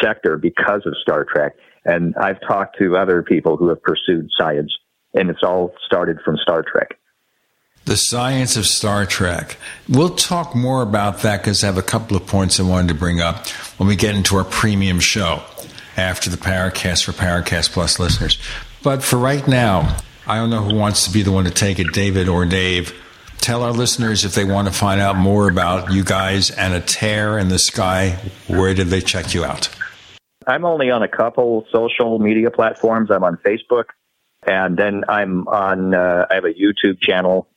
sector 0.02 0.36
because 0.36 0.82
of 0.86 0.94
Star 1.00 1.24
Trek. 1.24 1.54
And 1.84 2.14
I've 2.16 2.40
talked 2.40 2.78
to 2.78 2.96
other 2.96 3.22
people 3.22 3.56
who 3.56 3.68
have 3.68 3.82
pursued 3.82 4.28
science, 4.38 4.72
and 5.14 5.30
it's 5.30 5.42
all 5.42 5.72
started 5.86 6.18
from 6.24 6.36
Star 6.36 6.62
Trek. 6.62 6.98
The 7.86 7.96
science 7.96 8.56
of 8.56 8.66
Star 8.66 9.06
Trek. 9.06 9.56
We'll 9.88 10.14
talk 10.14 10.54
more 10.54 10.82
about 10.82 11.20
that 11.20 11.40
because 11.42 11.64
I 11.64 11.66
have 11.66 11.78
a 11.78 11.82
couple 11.82 12.16
of 12.16 12.26
points 12.26 12.60
I 12.60 12.62
wanted 12.62 12.88
to 12.88 12.94
bring 12.94 13.20
up 13.20 13.48
when 13.78 13.88
we 13.88 13.96
get 13.96 14.14
into 14.14 14.36
our 14.36 14.44
premium 14.44 15.00
show 15.00 15.42
after 15.96 16.28
the 16.28 16.36
Paracast 16.36 17.04
for 17.04 17.12
Paracast 17.12 17.72
Plus 17.72 17.98
listeners. 17.98 18.38
But 18.82 19.02
for 19.02 19.18
right 19.18 19.46
now, 19.48 19.96
I 20.30 20.36
don't 20.36 20.48
know 20.48 20.62
who 20.62 20.76
wants 20.76 21.08
to 21.08 21.12
be 21.12 21.22
the 21.22 21.32
one 21.32 21.44
to 21.46 21.50
take 21.50 21.80
it, 21.80 21.92
David 21.92 22.28
or 22.28 22.44
Dave. 22.44 22.94
Tell 23.38 23.64
our 23.64 23.72
listeners 23.72 24.24
if 24.24 24.32
they 24.32 24.44
want 24.44 24.68
to 24.68 24.72
find 24.72 25.00
out 25.00 25.16
more 25.16 25.50
about 25.50 25.92
you 25.92 26.04
guys 26.04 26.52
and 26.52 26.72
a 26.72 26.78
tear 26.78 27.36
in 27.36 27.48
the 27.48 27.58
sky, 27.58 28.10
where 28.46 28.72
did 28.72 28.86
they 28.86 29.00
check 29.00 29.34
you 29.34 29.44
out? 29.44 29.68
I'm 30.46 30.64
only 30.64 30.88
on 30.88 31.02
a 31.02 31.08
couple 31.08 31.66
social 31.72 32.20
media 32.20 32.52
platforms. 32.52 33.10
I'm 33.10 33.24
on 33.24 33.38
Facebook, 33.44 33.86
and 34.46 34.76
then 34.76 35.02
I'm 35.08 35.48
on. 35.48 35.94
Uh, 35.94 36.26
I 36.30 36.36
have 36.36 36.44
a 36.44 36.54
YouTube 36.54 37.00
channel. 37.00 37.48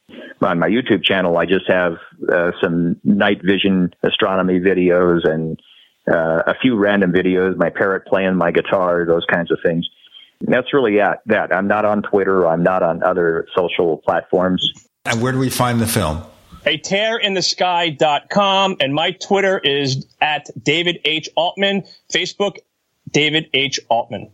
On 0.42 0.58
my 0.58 0.68
YouTube 0.68 1.04
channel, 1.04 1.38
I 1.38 1.46
just 1.46 1.68
have 1.68 1.98
uh, 2.28 2.54
some 2.60 3.00
night 3.04 3.42
vision 3.44 3.94
astronomy 4.02 4.60
videos 4.60 5.30
and 5.30 5.60
uh, 6.12 6.42
a 6.48 6.56
few 6.60 6.76
random 6.76 7.12
videos. 7.12 7.56
My 7.56 7.70
parrot 7.70 8.08
playing 8.08 8.36
my 8.36 8.50
guitar, 8.50 9.06
those 9.06 9.26
kinds 9.32 9.52
of 9.52 9.60
things 9.64 9.88
that's 10.42 10.74
really 10.74 11.00
at 11.00 11.22
that. 11.28 11.56
I'm 11.56 11.68
not 11.68 11.86
on 11.86 12.02
Twitter. 12.02 12.48
I'm 12.48 12.64
not 12.64 12.84
on 12.84 13.04
other 13.04 13.48
social 13.56 13.98
platforms. 13.98 14.70
And 15.06 15.22
where 15.22 15.32
do 15.32 15.40
we 15.40 15.50
find 15.50 15.80
the 15.80 15.88
film? 15.88 16.24
A 16.66 16.78
tearinthesky.com. 16.78 18.78
And 18.80 18.94
my 18.94 19.12
Twitter 19.12 19.60
is 19.60 20.06
at 20.22 20.50
David 20.62 21.00
H. 21.06 21.30
Altman. 21.36 21.84
Facebook, 22.12 22.58
David 23.12 23.50
H. 23.54 23.80
Altman. 23.90 24.32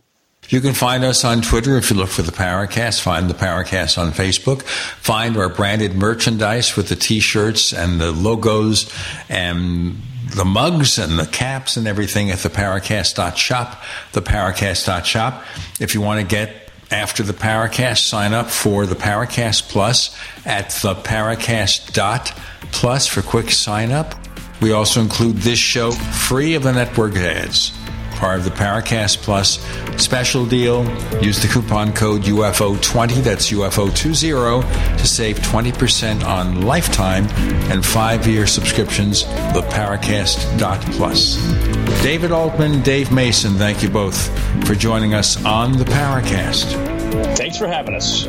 You 0.48 0.60
can 0.60 0.74
find 0.74 1.04
us 1.04 1.24
on 1.24 1.42
Twitter 1.42 1.76
if 1.76 1.90
you 1.90 1.96
look 1.96 2.08
for 2.08 2.22
the 2.22 2.32
Paracast. 2.32 3.00
Find 3.00 3.30
the 3.30 3.34
Paracast 3.34 3.98
on 3.98 4.10
Facebook. 4.10 4.62
Find 4.62 5.36
our 5.36 5.48
branded 5.48 5.94
merchandise 5.94 6.76
with 6.76 6.88
the 6.88 6.96
T-shirts 6.96 7.72
and 7.72 8.00
the 8.00 8.10
logos 8.10 8.92
and 9.28 10.00
the 10.26 10.44
mugs 10.44 10.98
and 10.98 11.18
the 11.18 11.26
caps 11.26 11.76
and 11.76 11.86
everything 11.86 12.30
at 12.30 12.38
the 12.38 12.48
Paracast.shop, 12.48 13.82
the 14.12 14.22
Paracast.shop. 14.22 15.44
If 15.80 15.94
you 15.94 16.00
want 16.00 16.20
to 16.20 16.26
get 16.26 16.70
after 16.90 17.22
the 17.22 17.32
Paracast, 17.32 18.08
sign 18.08 18.32
up 18.32 18.50
for 18.50 18.86
the 18.86 18.96
Paracast 18.96 19.68
Plus 19.68 20.16
at 20.44 20.70
the 20.82 20.94
Paracast.plus 20.94 23.06
for 23.06 23.22
quick 23.22 23.50
sign 23.50 23.92
up. 23.92 24.14
We 24.60 24.72
also 24.72 25.00
include 25.00 25.36
this 25.38 25.58
show 25.58 25.92
free 25.92 26.54
of 26.54 26.64
the 26.64 26.72
network 26.72 27.16
ads 27.16 27.72
part 28.20 28.38
of 28.38 28.44
the 28.44 28.50
Paracast 28.50 29.22
Plus 29.22 29.58
special 30.00 30.44
deal. 30.44 30.84
Use 31.22 31.40
the 31.40 31.48
coupon 31.48 31.92
code 31.92 32.22
UFO20, 32.22 33.24
that's 33.24 33.50
UFO20, 33.50 34.98
to 34.98 35.06
save 35.06 35.38
20% 35.38 36.24
on 36.24 36.60
lifetime 36.60 37.26
and 37.72 37.84
five 37.84 38.26
year 38.26 38.46
subscriptions, 38.46 39.24
the 39.54 39.66
Paracast.plus. 39.70 42.02
David 42.02 42.30
Altman, 42.30 42.82
Dave 42.82 43.10
Mason, 43.10 43.54
thank 43.54 43.82
you 43.82 43.88
both 43.88 44.28
for 44.66 44.74
joining 44.74 45.14
us 45.14 45.42
on 45.44 45.78
the 45.78 45.84
Paracast. 45.84 47.36
Thanks 47.36 47.56
for 47.56 47.66
having 47.66 47.94
us. 47.94 48.26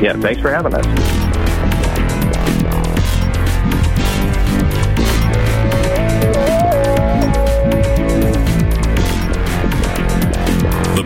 Yeah, 0.00 0.18
thanks 0.20 0.40
for 0.40 0.50
having 0.50 0.74
us. 0.74 1.29